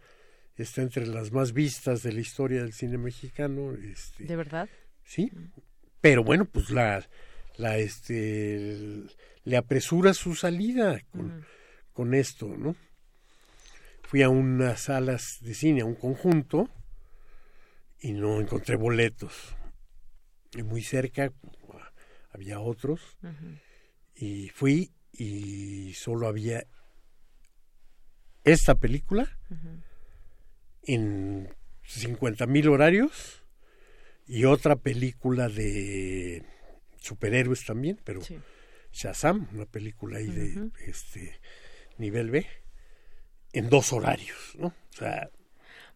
está 0.56 0.82
entre 0.82 1.06
las 1.06 1.30
más 1.30 1.52
vistas 1.52 2.02
de 2.02 2.12
la 2.12 2.20
historia 2.20 2.62
del 2.62 2.72
cine 2.72 2.98
mexicano. 2.98 3.72
Este, 3.74 4.24
¿De 4.24 4.36
verdad? 4.36 4.68
Sí, 5.04 5.30
pero 6.00 6.24
bueno, 6.24 6.44
pues 6.44 6.70
la, 6.70 7.08
la 7.56 7.78
este, 7.78 9.04
le 9.44 9.56
apresura 9.56 10.12
su 10.14 10.34
salida 10.34 11.00
con, 11.12 11.44
con 11.92 12.14
esto, 12.14 12.48
¿no? 12.48 12.74
fui 14.08 14.22
a 14.22 14.30
unas 14.30 14.80
salas 14.80 15.36
de 15.42 15.52
cine, 15.52 15.82
a 15.82 15.84
un 15.84 15.94
conjunto, 15.94 16.70
y 18.00 18.12
no 18.12 18.40
encontré 18.40 18.76
boletos. 18.76 19.54
Y 20.56 20.62
muy 20.62 20.82
cerca 20.82 21.30
había 22.32 22.58
otros, 22.58 23.18
y 24.14 24.48
fui 24.48 24.92
y 25.12 25.92
solo 25.92 26.26
había 26.26 26.66
esta 28.52 28.74
película 28.74 29.28
en 30.82 31.48
50 31.82 32.46
mil 32.46 32.68
horarios 32.68 33.44
y 34.26 34.44
otra 34.44 34.76
película 34.76 35.48
de 35.48 36.44
superhéroes 36.98 37.64
también, 37.64 38.00
pero 38.04 38.20
Shazam, 38.92 39.48
una 39.52 39.66
película 39.66 40.18
ahí 40.18 40.26
de 40.26 40.70
este 40.86 41.40
nivel 41.96 42.30
B, 42.30 42.46
en 43.52 43.68
dos 43.68 43.92
horarios, 43.92 44.54
¿no? 44.58 44.68
O 44.68 44.96
sea, 44.96 45.30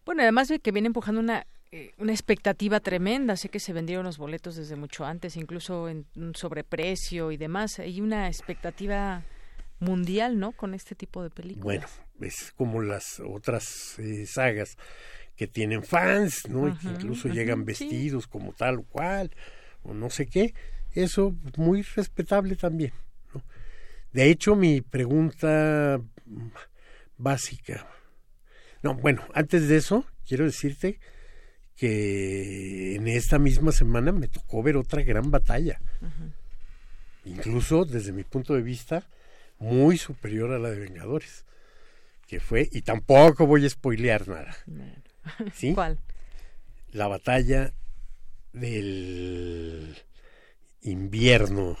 bueno, 0.05 0.21
además 0.23 0.47
de 0.47 0.59
que 0.59 0.71
viene 0.71 0.87
empujando 0.87 1.21
una 1.21 1.45
eh, 1.75 1.91
una 1.97 2.11
expectativa 2.11 2.79
tremenda. 2.79 3.35
Sé 3.35 3.49
que 3.49 3.59
se 3.59 3.73
vendieron 3.73 4.05
los 4.05 4.19
boletos 4.19 4.55
desde 4.55 4.75
mucho 4.75 5.05
antes, 5.05 5.35
incluso 5.35 5.89
en 5.89 6.05
un 6.15 6.35
sobreprecio 6.35 7.31
y 7.31 7.37
demás. 7.37 7.79
Hay 7.79 7.99
una 7.99 8.27
expectativa 8.27 9.23
mundial, 9.79 10.37
¿no? 10.37 10.51
Con 10.51 10.75
este 10.75 10.93
tipo 10.93 11.23
de 11.23 11.31
películas. 11.31 11.63
Bueno, 11.63 11.87
es 12.23 12.53
como 12.55 12.81
las 12.81 13.19
otras 13.19 13.97
eh, 13.99 14.25
sagas 14.25 14.77
que 15.35 15.47
tienen 15.47 15.83
fans, 15.83 16.47
¿no? 16.47 16.67
y 16.67 16.77
que 16.77 16.87
incluso 16.87 17.27
llegan 17.27 17.65
vestidos 17.65 18.27
como 18.27 18.53
tal 18.53 18.79
o 18.79 18.83
cual, 18.83 19.31
o 19.83 19.93
no 19.93 20.09
sé 20.09 20.27
qué. 20.27 20.53
Eso 20.93 21.35
muy 21.57 21.81
respetable 21.81 22.55
también. 22.55 22.93
¿no? 23.33 23.43
De 24.11 24.29
hecho, 24.29 24.55
mi 24.55 24.81
pregunta 24.81 25.99
básica. 27.17 27.87
No, 28.83 28.95
bueno, 28.95 29.23
antes 29.33 29.67
de 29.67 29.77
eso, 29.77 30.05
quiero 30.27 30.45
decirte 30.45 30.99
que 31.75 32.95
en 32.95 33.07
esta 33.07 33.39
misma 33.39 33.71
semana 33.71 34.11
me 34.11 34.27
tocó 34.27 34.61
ver 34.61 34.77
otra 34.77 35.01
gran 35.01 35.31
batalla. 35.31 35.81
Incluso 37.25 37.85
desde 37.85 38.11
mi 38.11 38.23
punto 38.23 38.53
de 38.53 38.61
vista, 38.61 39.07
muy 39.57 39.97
superior 39.97 40.51
a 40.51 40.59
la 40.59 40.69
de 40.69 40.79
Vengadores. 40.79 41.45
Que 42.33 42.39
fue, 42.39 42.67
y 42.71 42.81
tampoco 42.81 43.45
voy 43.45 43.63
a 43.63 43.69
spoilear 43.69 44.27
nada. 44.27 44.57
¿Sí? 45.53 45.71
¿Cuál? 45.75 45.99
La 46.91 47.07
batalla 47.07 47.71
del 48.53 49.95
invierno 50.81 51.77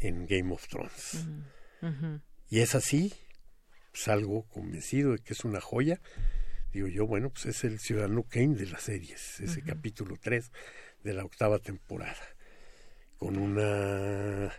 en 0.00 0.26
Game 0.26 0.52
of 0.52 0.68
Thrones. 0.68 1.26
Y 2.50 2.60
es 2.60 2.74
así, 2.74 3.14
salgo 3.94 4.42
convencido 4.48 5.12
de 5.12 5.20
que 5.20 5.32
es 5.32 5.42
una 5.46 5.62
joya 5.62 5.98
digo 6.74 6.86
yo, 6.86 7.06
bueno, 7.06 7.30
pues 7.30 7.46
es 7.46 7.64
el 7.64 7.78
ciudadano 7.78 8.24
Kane 8.24 8.56
de 8.56 8.66
las 8.66 8.82
series, 8.82 9.40
ese 9.40 9.62
capítulo 9.62 10.16
3 10.20 10.52
de 11.02 11.14
la 11.14 11.24
octava 11.24 11.58
temporada, 11.60 12.28
con 13.16 13.38
una 13.38 14.52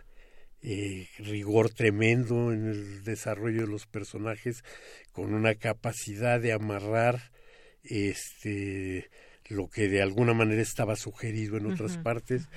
eh, 0.62 1.08
rigor 1.18 1.70
tremendo 1.70 2.52
en 2.52 2.66
el 2.66 3.04
desarrollo 3.04 3.62
de 3.62 3.66
los 3.66 3.86
personajes, 3.86 4.62
con 5.12 5.34
una 5.34 5.54
capacidad 5.54 6.40
de 6.40 6.52
amarrar 6.52 7.32
este 7.82 9.10
lo 9.48 9.68
que 9.68 9.88
de 9.88 10.00
alguna 10.00 10.32
manera 10.32 10.62
estaba 10.62 10.94
sugerido 10.94 11.56
en 11.56 11.66
otras 11.66 11.98
partes, 11.98 12.48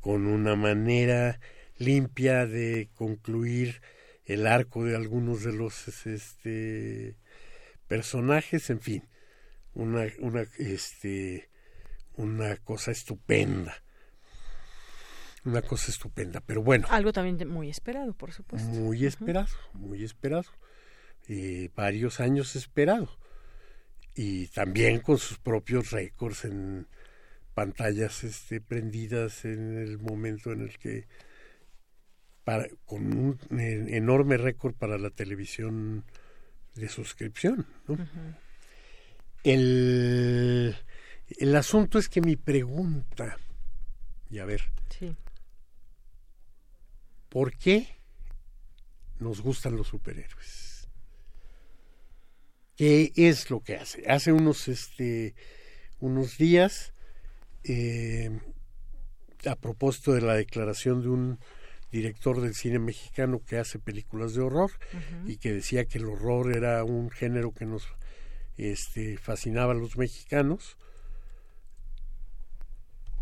con 0.00 0.26
una 0.26 0.56
manera 0.56 1.38
limpia 1.78 2.44
de 2.46 2.88
concluir 2.94 3.80
el 4.24 4.46
arco 4.46 4.84
de 4.84 4.96
algunos 4.96 5.44
de 5.44 5.52
los 5.52 6.06
este 6.06 7.16
personajes, 7.86 8.70
en 8.70 8.80
fin, 8.80 9.08
una, 9.74 10.06
una, 10.20 10.46
este, 10.58 11.48
una 12.14 12.56
cosa 12.56 12.92
estupenda. 12.92 13.82
Una 15.44 15.62
cosa 15.62 15.90
estupenda, 15.90 16.40
pero 16.40 16.62
bueno. 16.62 16.86
Algo 16.90 17.12
también 17.12 17.48
muy 17.48 17.70
esperado, 17.70 18.12
por 18.12 18.32
supuesto. 18.32 18.68
Muy 18.68 19.06
esperado, 19.06 19.48
muy 19.72 20.04
esperado. 20.04 20.44
Eh, 21.28 21.70
varios 21.74 22.20
años 22.20 22.56
esperado. 22.56 23.08
Y 24.14 24.48
también 24.48 25.00
con 25.00 25.16
sus 25.18 25.38
propios 25.38 25.92
récords 25.92 26.44
en 26.44 26.86
pantallas 27.54 28.24
este, 28.24 28.60
prendidas 28.60 29.44
en 29.44 29.78
el 29.78 29.98
momento 29.98 30.52
en 30.52 30.62
el 30.62 30.78
que 30.78 31.06
para, 32.44 32.68
con 32.84 33.16
un 33.16 33.38
enorme 33.58 34.36
récord 34.36 34.74
para 34.74 34.98
la 34.98 35.10
televisión 35.10 36.04
de 36.74 36.88
suscripción. 36.88 37.66
¿no? 37.86 37.96
el, 39.44 40.76
el 41.38 41.56
asunto 41.56 41.98
es 41.98 42.08
que 42.08 42.20
mi 42.20 42.36
pregunta, 42.36 43.38
y 44.30 44.38
a 44.38 44.44
ver, 44.44 44.62
¿por 47.30 47.56
qué 47.56 47.88
nos 49.18 49.40
gustan 49.40 49.76
los 49.76 49.88
superhéroes? 49.88 50.88
¿Qué 52.76 53.12
es 53.14 53.50
lo 53.50 53.60
que 53.60 53.76
hace? 53.76 54.04
Hace 54.10 54.32
unos, 54.32 54.68
este, 54.68 55.34
unos 56.00 56.36
días, 56.36 56.92
eh, 57.64 58.30
a 59.46 59.56
propósito 59.56 60.12
de 60.12 60.22
la 60.22 60.34
declaración 60.34 61.02
de 61.02 61.08
un 61.08 61.38
director 61.90 62.40
del 62.40 62.54
cine 62.54 62.78
mexicano 62.78 63.42
que 63.44 63.58
hace 63.58 63.78
películas 63.78 64.34
de 64.34 64.42
horror 64.42 64.70
y 65.26 65.38
que 65.38 65.52
decía 65.52 65.86
que 65.86 65.98
el 65.98 66.06
horror 66.06 66.56
era 66.56 66.84
un 66.84 67.10
género 67.10 67.52
que 67.52 67.66
nos 67.66 67.88
este, 68.56 69.16
fascinaba 69.18 69.72
a 69.72 69.76
los 69.76 69.96
mexicanos. 69.96 70.76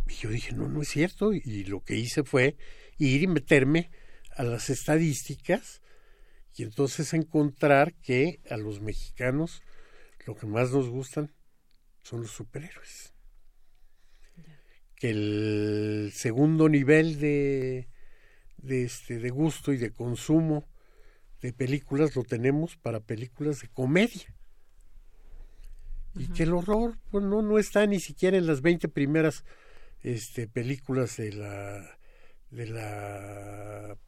Y 0.06 0.14
yo 0.14 0.30
dije, 0.30 0.52
no, 0.54 0.68
no 0.68 0.82
es 0.82 0.88
cierto. 0.88 1.32
Y 1.32 1.64
lo 1.64 1.82
que 1.82 1.96
hice 1.96 2.24
fue 2.24 2.56
ir 2.98 3.22
y 3.22 3.26
meterme 3.26 3.90
a 4.38 4.44
las 4.44 4.70
estadísticas 4.70 5.82
y 6.54 6.62
entonces 6.62 7.12
encontrar 7.12 7.92
que 7.94 8.40
a 8.48 8.56
los 8.56 8.80
mexicanos 8.80 9.62
lo 10.26 10.36
que 10.36 10.46
más 10.46 10.70
nos 10.70 10.88
gustan 10.88 11.34
son 12.02 12.22
los 12.22 12.30
superhéroes. 12.30 13.12
Que 14.94 15.10
el 15.10 16.12
segundo 16.14 16.68
nivel 16.68 17.18
de, 17.18 17.88
de, 18.56 18.84
este, 18.84 19.18
de 19.18 19.30
gusto 19.30 19.72
y 19.72 19.76
de 19.76 19.90
consumo 19.90 20.68
de 21.40 21.52
películas 21.52 22.14
lo 22.14 22.22
tenemos 22.22 22.76
para 22.76 23.00
películas 23.00 23.60
de 23.60 23.68
comedia. 23.68 24.34
Y 26.14 26.28
que 26.28 26.44
el 26.44 26.52
horror 26.52 26.98
pues, 27.10 27.24
no, 27.24 27.42
no 27.42 27.58
está 27.58 27.86
ni 27.86 27.98
siquiera 27.98 28.36
en 28.36 28.46
las 28.46 28.60
20 28.62 28.88
primeras 28.88 29.44
este, 30.00 30.46
películas 30.46 31.16
de 31.16 31.32
la, 31.32 31.98
de 32.50 32.66
la 32.66 33.98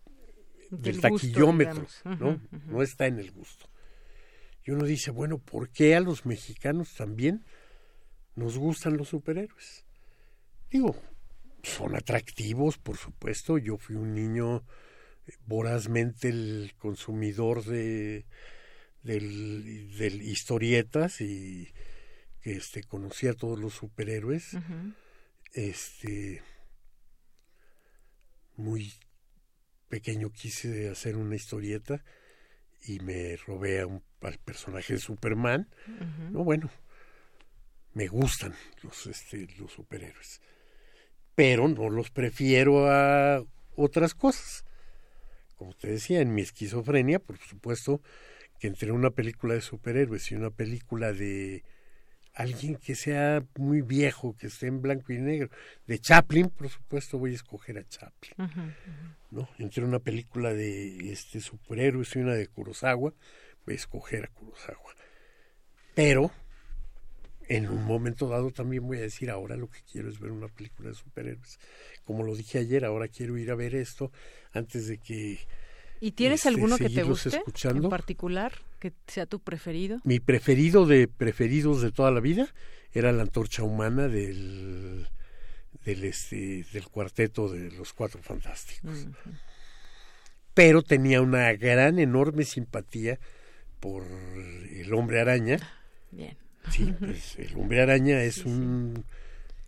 del, 0.70 1.00
taquillómetro, 1.00 1.86
¿no? 2.18 2.40
No 2.66 2.82
está 2.82 3.06
en 3.06 3.18
el 3.18 3.30
gusto. 3.30 3.68
Y 4.64 4.70
uno 4.70 4.84
dice, 4.84 5.10
bueno, 5.10 5.38
¿por 5.38 5.70
qué 5.70 5.94
a 5.96 6.00
los 6.00 6.26
mexicanos 6.26 6.94
también 6.94 7.44
nos 8.34 8.58
gustan 8.58 8.96
los 8.96 9.08
superhéroes? 9.08 9.84
Digo, 10.70 10.96
son 11.62 11.96
atractivos, 11.96 12.78
por 12.78 12.96
supuesto. 12.96 13.58
Yo 13.58 13.76
fui 13.76 13.96
un 13.96 14.14
niño 14.14 14.64
eh, 15.26 15.32
vorazmente 15.46 16.28
el 16.28 16.72
consumidor 16.78 17.64
de, 17.64 18.26
del, 19.02 19.96
del 19.96 20.22
historietas 20.22 21.20
y 21.20 21.68
que 22.42 22.52
este 22.52 22.82
conocía 22.82 23.32
a 23.32 23.34
todos 23.34 23.58
los 23.58 23.74
superhéroes. 23.74 24.56
Este 25.52 26.42
muy 28.56 28.92
pequeño 29.90 30.30
quise 30.30 30.88
hacer 30.88 31.16
una 31.16 31.36
historieta 31.36 32.02
y 32.86 33.00
me 33.00 33.36
robé 33.36 33.80
a 33.80 33.86
un, 33.86 34.02
al 34.22 34.38
personaje 34.38 34.94
de 34.94 35.00
Superman. 35.00 35.68
No, 36.30 36.44
bueno, 36.44 36.70
me 37.92 38.06
gustan 38.08 38.54
los 38.82 39.06
este 39.06 39.46
los 39.58 39.72
superhéroes 39.72 40.40
pero 41.40 41.68
no 41.68 41.88
los 41.88 42.10
prefiero 42.10 42.90
a 42.90 43.42
otras 43.74 44.14
cosas. 44.14 44.62
Como 45.56 45.72
te 45.72 45.88
decía, 45.88 46.20
en 46.20 46.34
mi 46.34 46.42
esquizofrenia, 46.42 47.18
por 47.18 47.38
supuesto, 47.38 48.02
que 48.58 48.66
entre 48.66 48.92
una 48.92 49.08
película 49.08 49.54
de 49.54 49.62
superhéroes 49.62 50.30
y 50.30 50.34
una 50.34 50.50
película 50.50 51.14
de 51.14 51.64
alguien 52.34 52.76
que 52.76 52.94
sea 52.94 53.44
muy 53.56 53.82
viejo, 53.82 54.36
que 54.36 54.46
esté 54.46 54.66
en 54.66 54.80
blanco 54.80 55.12
y 55.12 55.18
negro, 55.18 55.50
de 55.86 55.98
Chaplin, 55.98 56.48
por 56.48 56.68
supuesto, 56.68 57.18
voy 57.18 57.32
a 57.32 57.34
escoger 57.34 57.78
a 57.78 57.88
Chaplin. 57.88 58.34
¿no? 59.30 59.48
Entre 59.58 59.84
una 59.84 59.98
película 59.98 60.52
de 60.52 61.12
este 61.12 61.40
superhéroes 61.40 62.14
y 62.16 62.20
una 62.20 62.34
de 62.34 62.46
Kurosawa, 62.46 63.12
voy 63.66 63.72
a 63.72 63.76
escoger 63.76 64.24
a 64.24 64.28
Kurosawa. 64.28 64.94
Pero 65.94 66.30
en 67.50 67.68
un 67.68 67.84
momento 67.84 68.28
dado 68.28 68.52
también 68.52 68.86
voy 68.86 68.98
a 68.98 69.02
decir, 69.02 69.28
ahora 69.28 69.56
lo 69.56 69.68
que 69.68 69.80
quiero 69.90 70.08
es 70.08 70.20
ver 70.20 70.30
una 70.30 70.46
película 70.46 70.90
de 70.90 70.94
superhéroes. 70.94 71.58
Como 72.04 72.22
lo 72.22 72.36
dije 72.36 72.58
ayer, 72.58 72.84
ahora 72.84 73.08
quiero 73.08 73.36
ir 73.36 73.50
a 73.50 73.56
ver 73.56 73.74
esto 73.74 74.12
antes 74.52 74.86
de 74.86 74.98
que 74.98 75.40
¿Y 76.00 76.12
tienes 76.12 76.40
este, 76.40 76.48
alguno 76.50 76.78
que 76.78 76.88
te 76.88 77.02
guste 77.02 77.30
escuchando. 77.30 77.88
en 77.88 77.90
particular, 77.90 78.52
que 78.80 78.92
sea 79.06 79.26
tu 79.26 79.40
preferido? 79.40 80.00
Mi 80.04 80.18
preferido 80.18 80.86
de 80.86 81.06
preferidos 81.06 81.82
de 81.82 81.92
toda 81.92 82.10
la 82.10 82.20
vida 82.20 82.52
era 82.92 83.12
la 83.12 83.22
antorcha 83.22 83.62
humana 83.62 84.08
del 84.08 85.08
del 85.84 86.04
este 86.04 86.64
del 86.72 86.88
cuarteto 86.88 87.48
de 87.48 87.70
los 87.70 87.92
cuatro 87.92 88.20
fantásticos. 88.22 89.06
Pero 90.54 90.82
tenía 90.82 91.22
una 91.22 91.52
gran 91.52 91.98
enorme 91.98 92.44
simpatía 92.44 93.20
por 93.78 94.02
el 94.04 94.92
hombre 94.92 95.20
araña. 95.20 95.58
Bien. 96.10 96.36
Sí, 96.70 96.92
pues, 96.98 97.38
el 97.38 97.54
hombre 97.56 97.80
araña 97.80 98.22
es 98.22 98.44
un, 98.44 99.04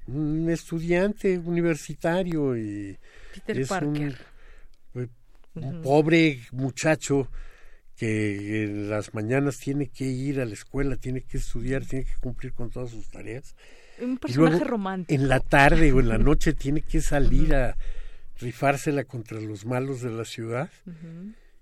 un 0.06 0.50
estudiante 0.50 1.38
universitario 1.38 2.56
y 2.56 2.98
Peter 3.34 3.58
es 3.60 3.68
Parker. 3.68 4.18
un, 4.94 5.10
un 5.54 5.82
pobre 5.82 6.40
muchacho 6.50 7.28
que 7.96 8.64
en 8.64 8.90
las 8.90 9.14
mañanas 9.14 9.58
tiene 9.58 9.88
que 9.88 10.04
ir 10.04 10.40
a 10.40 10.44
la 10.44 10.54
escuela, 10.54 10.96
tiene 10.96 11.20
que 11.22 11.36
estudiar, 11.38 11.84
tiene 11.84 12.04
que 12.04 12.14
cumplir 12.20 12.52
con 12.52 12.70
todas 12.70 12.90
sus 12.90 13.08
tareas. 13.08 13.54
Un 14.00 14.14
Y 14.14 14.16
personaje 14.16 14.50
luego, 14.56 14.64
romántico. 14.70 15.20
En 15.20 15.28
la 15.28 15.40
tarde 15.40 15.92
o 15.92 16.00
en 16.00 16.08
la 16.08 16.18
noche 16.18 16.52
tiene 16.54 16.80
que 16.82 17.00
salir 17.00 17.54
a 17.54 17.76
rifársela 18.40 19.04
contra 19.04 19.40
los 19.40 19.64
malos 19.66 20.00
de 20.00 20.10
la 20.10 20.24
ciudad. 20.24 20.70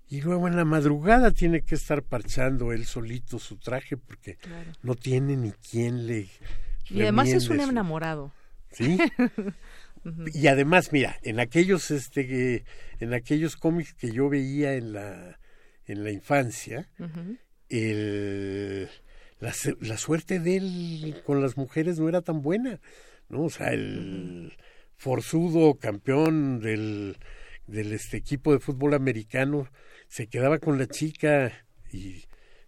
Y 0.09 0.21
luego 0.21 0.47
en 0.47 0.55
la 0.55 0.65
madrugada 0.65 1.31
tiene 1.31 1.61
que 1.61 1.75
estar 1.75 2.01
parchando 2.03 2.71
él 2.73 2.85
solito 2.85 3.37
su 3.39 3.57
traje 3.57 3.95
porque 3.97 4.35
Claro. 4.35 4.71
no 4.83 4.95
tiene 4.95 5.37
ni 5.37 5.51
quien 5.51 6.07
le... 6.07 6.27
Y 6.89 7.01
además 7.03 7.29
es 7.29 7.47
un 7.49 7.59
enamorado. 7.61 8.31
Sí. 8.71 8.97
Y 10.33 10.47
además, 10.47 10.91
mira, 10.91 11.19
en 11.21 11.39
aquellos, 11.39 11.91
este, 11.91 12.25
que- 12.25 12.63
en 12.99 13.13
aquellos 13.13 13.55
cómics 13.55 13.93
que 13.93 14.11
yo 14.11 14.29
veía 14.29 14.73
en 14.73 14.93
la, 14.93 15.37
en 15.85 16.03
la 16.03 16.11
infancia, 16.11 16.89
el, 17.69 18.89
la, 19.39 19.53
la 19.79 19.97
suerte 19.97 20.39
de 20.39 20.57
él 20.57 21.21
con 21.25 21.41
las 21.41 21.57
mujeres 21.57 21.99
no 21.99 22.09
era 22.09 22.21
tan 22.21 22.41
buena, 22.41 22.79
¿no? 23.29 23.43
O 23.43 23.49
sea, 23.49 23.73
el 23.73 24.53
forzudo 24.95 25.75
campeón 25.79 26.59
del, 26.59 27.17
del 27.67 27.93
este 27.93 28.17
equipo 28.17 28.53
de 28.53 28.59
fútbol 28.59 28.93
americano 28.93 29.67
se 30.07 30.27
quedaba 30.27 30.59
con 30.59 30.77
la 30.77 30.87
chica 30.87 31.51
y 31.91 32.25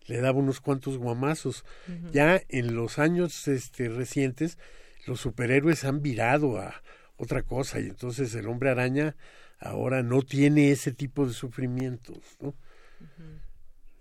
le 0.07 0.19
daba 0.19 0.39
unos 0.39 0.59
cuantos 0.59 0.97
guamazos. 0.97 1.63
Ya 2.11 2.41
en 2.49 2.75
los 2.75 2.99
años 2.99 3.47
este, 3.47 3.89
recientes, 3.89 4.57
los 5.05 5.19
superhéroes 5.19 5.83
han 5.83 6.01
virado 6.01 6.57
a 6.57 6.81
otra 7.17 7.43
cosa 7.43 7.79
y 7.79 7.87
entonces 7.87 8.33
el 8.35 8.47
hombre 8.47 8.69
araña 8.69 9.15
ahora 9.59 10.03
no 10.03 10.21
tiene 10.21 10.71
ese 10.71 10.91
tipo 10.91 11.25
de 11.25 11.33
sufrimientos, 11.33 12.17
¿no? 12.41 12.55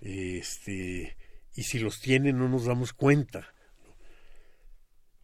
Este, 0.01 1.17
y 1.55 1.63
si 1.63 1.79
los 1.79 2.01
tiene 2.01 2.33
no 2.33 2.49
nos 2.49 2.65
damos 2.65 2.93
cuenta. 2.93 3.53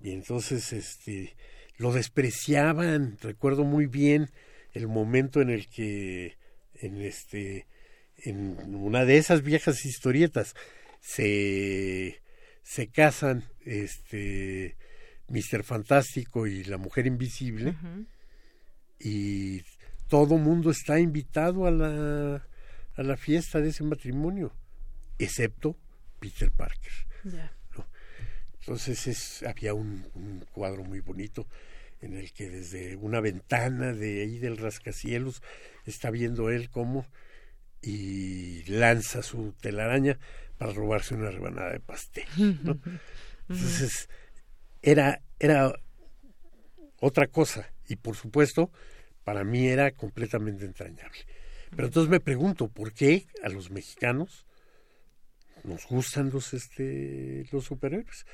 Y 0.01 0.13
entonces 0.13 0.73
este 0.73 1.37
lo 1.77 1.93
despreciaban, 1.93 3.19
recuerdo 3.21 3.65
muy 3.65 3.87
bien 3.87 4.31
el 4.73 4.89
momento 4.89 5.41
en 5.41 5.51
el 5.51 5.69
que 5.69 6.37
en 6.75 7.01
este 7.01 7.67
en 8.17 8.75
una 8.75 9.05
de 9.05 9.17
esas 9.17 9.43
viejas 9.43 9.85
historietas 9.85 10.55
se 11.01 12.21
se 12.63 12.89
casan 12.89 13.45
este 13.65 14.77
Mr. 15.29 15.63
Fantástico 15.65 16.47
y 16.47 16.65
la 16.65 16.79
Mujer 16.79 17.07
Invisible 17.07 17.77
y 18.99 19.63
todo 20.09 20.39
mundo 20.39 20.71
está 20.71 20.99
invitado 20.99 21.67
a 21.67 21.71
la 21.71 22.49
a 22.99 23.03
la 23.03 23.17
fiesta 23.17 23.61
de 23.61 23.71
ese 23.71 23.85
matrimonio 23.85 24.53
excepto 25.19 25.77
Peter 26.21 26.51
Parker 26.51 26.93
entonces 28.61 29.07
es, 29.07 29.43
había 29.45 29.73
un, 29.73 30.07
un 30.15 30.45
cuadro 30.53 30.85
muy 30.85 31.01
bonito 31.01 31.47
en 32.01 32.15
el 32.15 32.33
que 32.33 32.51
desde 32.51 32.97
una 32.97 33.21
ventana 33.21 33.93
de 33.93 34.23
ahí 34.23 34.39
del 34.39 34.59
rascacielos 34.59 35.43
está 35.87 36.11
viendo 36.11 36.51
él 36.51 36.69
cómo 36.71 37.07
y 37.81 38.65
lanza 38.65 39.23
su 39.23 39.53
telaraña 39.61 40.19
para 40.59 40.73
robarse 40.73 41.15
una 41.15 41.31
rebanada 41.31 41.73
de 41.73 41.81
pastel. 41.81 42.27
¿no? 42.37 42.79
Entonces 43.49 44.09
era, 44.83 45.23
era 45.39 45.73
otra 47.01 47.29
cosa 47.29 47.73
y 47.89 47.97
por 47.97 48.17
supuesto 48.17 48.71
para 49.25 49.45
mí 49.45 49.67
era 49.69 49.93
completamente 49.93 50.65
entrañable. 50.65 51.19
Pero 51.75 51.87
entonces 51.89 52.11
me 52.11 52.21
pregunto, 52.21 52.69
¿por 52.69 52.93
qué 52.93 53.27
a 53.43 53.49
los 53.49 53.71
mexicanos 53.71 54.47
nos 55.65 55.87
gustan 55.87 56.31
los 56.31 56.55
este 56.55 57.45
los 57.53 57.65
superhéroes? 57.65 58.25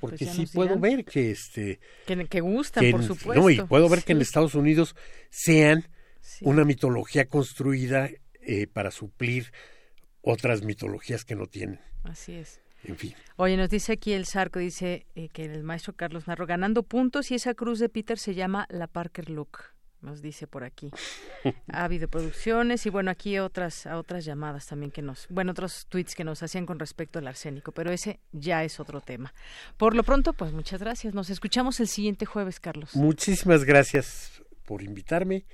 Porque 0.00 0.24
pues 0.24 0.36
sí 0.36 0.46
puedo 0.46 0.76
dirán. 0.76 0.80
ver 0.80 1.04
que 1.04 1.30
este 1.30 1.78
Que, 2.06 2.26
que 2.26 2.40
gustan, 2.40 2.84
que 2.84 2.90
por 2.92 3.00
en- 3.02 3.06
supuesto. 3.06 3.42
No, 3.42 3.50
y 3.50 3.60
puedo 3.62 3.88
ver 3.88 4.02
que 4.02 4.12
en. 4.12 4.20
Estados 4.22 4.54
Unidos 4.54 4.94
sean 5.30 5.88
Sí. 6.22 6.44
una 6.46 6.64
mitología 6.64 7.24
construida 7.26 8.10
eh, 8.42 8.66
para 8.66 8.90
suplir 8.90 9.52
otras 10.20 10.62
mitologías 10.62 11.24
que 11.24 11.34
no 11.34 11.46
tienen. 11.46 11.80
Así 12.04 12.32
es. 12.34 12.60
En 12.84 12.96
fin. 12.96 13.14
Oye, 13.36 13.56
nos 13.56 13.70
dice 13.70 13.92
aquí 13.92 14.12
el 14.12 14.26
Zarco, 14.26 14.58
dice 14.58 15.06
eh, 15.14 15.28
que 15.32 15.46
el 15.46 15.62
maestro 15.62 15.94
Carlos 15.94 16.26
Narro 16.26 16.46
ganando 16.46 16.82
puntos 16.82 17.30
y 17.30 17.34
esa 17.36 17.54
cruz 17.54 17.78
de 17.78 17.88
Peter 17.88 18.18
se 18.18 18.34
llama 18.34 18.66
la 18.70 18.86
Parker 18.86 19.30
Look, 19.30 19.58
nos 20.02 20.22
dice 20.22 20.46
por 20.46 20.64
aquí. 20.64 20.90
ha 21.72 21.84
habido 21.84 22.08
producciones 22.08 22.86
y 22.86 22.90
bueno, 22.90 23.10
aquí 23.10 23.38
otras 23.38 23.86
a 23.86 23.98
otras 23.98 24.24
llamadas 24.24 24.66
también 24.66 24.90
que 24.90 25.02
nos, 25.02 25.26
bueno, 25.28 25.52
otros 25.52 25.86
tweets 25.88 26.14
que 26.14 26.24
nos 26.24 26.42
hacían 26.42 26.66
con 26.66 26.78
respecto 26.78 27.18
al 27.18 27.28
arsénico, 27.28 27.72
pero 27.72 27.90
ese 27.90 28.20
ya 28.32 28.64
es 28.64 28.80
otro 28.80 29.00
tema. 29.00 29.32
Por 29.76 29.94
lo 29.94 30.02
pronto, 30.02 30.32
pues 30.32 30.52
muchas 30.52 30.80
gracias. 30.80 31.14
Nos 31.14 31.30
escuchamos 31.30 31.80
el 31.80 31.88
siguiente 31.88 32.26
jueves, 32.26 32.60
Carlos. 32.60 32.94
Muchísimas 32.96 33.64
gracias 33.64 34.42
por 34.64 34.82
invitarme 34.82 35.44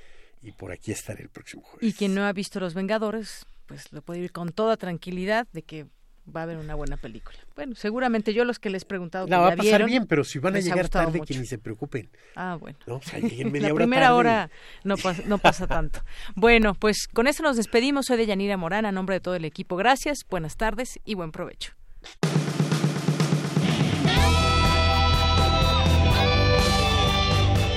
y 0.42 0.52
por 0.52 0.72
aquí 0.72 0.92
estaré 0.92 1.22
el 1.22 1.28
próximo 1.28 1.62
jueves. 1.62 1.88
Y 1.88 1.92
quien 1.92 2.14
no 2.14 2.24
ha 2.24 2.32
visto 2.32 2.60
Los 2.60 2.74
Vengadores, 2.74 3.46
pues 3.66 3.92
lo 3.92 4.02
puede 4.02 4.20
ir 4.20 4.32
con 4.32 4.52
toda 4.52 4.76
tranquilidad 4.76 5.46
de 5.52 5.62
que 5.62 5.86
va 6.34 6.40
a 6.40 6.42
haber 6.44 6.56
una 6.58 6.74
buena 6.74 6.96
película. 6.96 7.38
Bueno, 7.54 7.74
seguramente 7.74 8.34
yo 8.34 8.44
los 8.44 8.58
que 8.58 8.70
les 8.70 8.82
he 8.82 8.86
preguntado 8.86 9.26
que 9.26 9.30
La 9.30 9.38
va 9.38 9.46
a 9.48 9.50
pasar 9.50 9.64
vieron, 9.64 9.86
bien, 9.86 10.06
pero 10.06 10.24
si 10.24 10.38
van 10.38 10.56
a 10.56 10.60
llegar 10.60 10.88
tarde, 10.88 11.18
mucho. 11.18 11.32
que 11.32 11.38
ni 11.40 11.46
se 11.46 11.58
preocupen. 11.58 12.08
Ah, 12.34 12.56
bueno. 12.60 12.78
No, 12.86 12.96
o 12.96 13.02
sea, 13.02 13.18
media 13.22 13.44
la 13.60 13.66
hora 13.68 13.74
primera 13.76 14.06
tarde. 14.06 14.18
hora 14.18 14.50
no 14.84 14.96
pasa, 14.96 15.22
no 15.26 15.38
pasa 15.38 15.66
tanto. 15.66 16.00
Bueno, 16.34 16.74
pues 16.74 17.08
con 17.08 17.26
esto 17.26 17.42
nos 17.42 17.56
despedimos. 17.56 18.06
Soy 18.06 18.16
de 18.16 18.26
Yanira 18.26 18.56
Morán, 18.56 18.86
a 18.86 18.92
nombre 18.92 19.16
de 19.16 19.20
todo 19.20 19.34
el 19.34 19.44
equipo. 19.44 19.76
Gracias, 19.76 20.18
buenas 20.28 20.56
tardes 20.56 20.98
y 21.04 21.14
buen 21.14 21.32
provecho. 21.32 21.72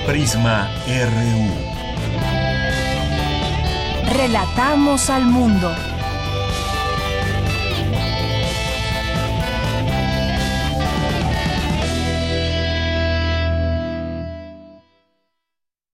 Prisma 0.06 0.68
RU. 0.86 1.48
Relatamos 4.16 5.08
al 5.08 5.24
mundo. 5.24 5.72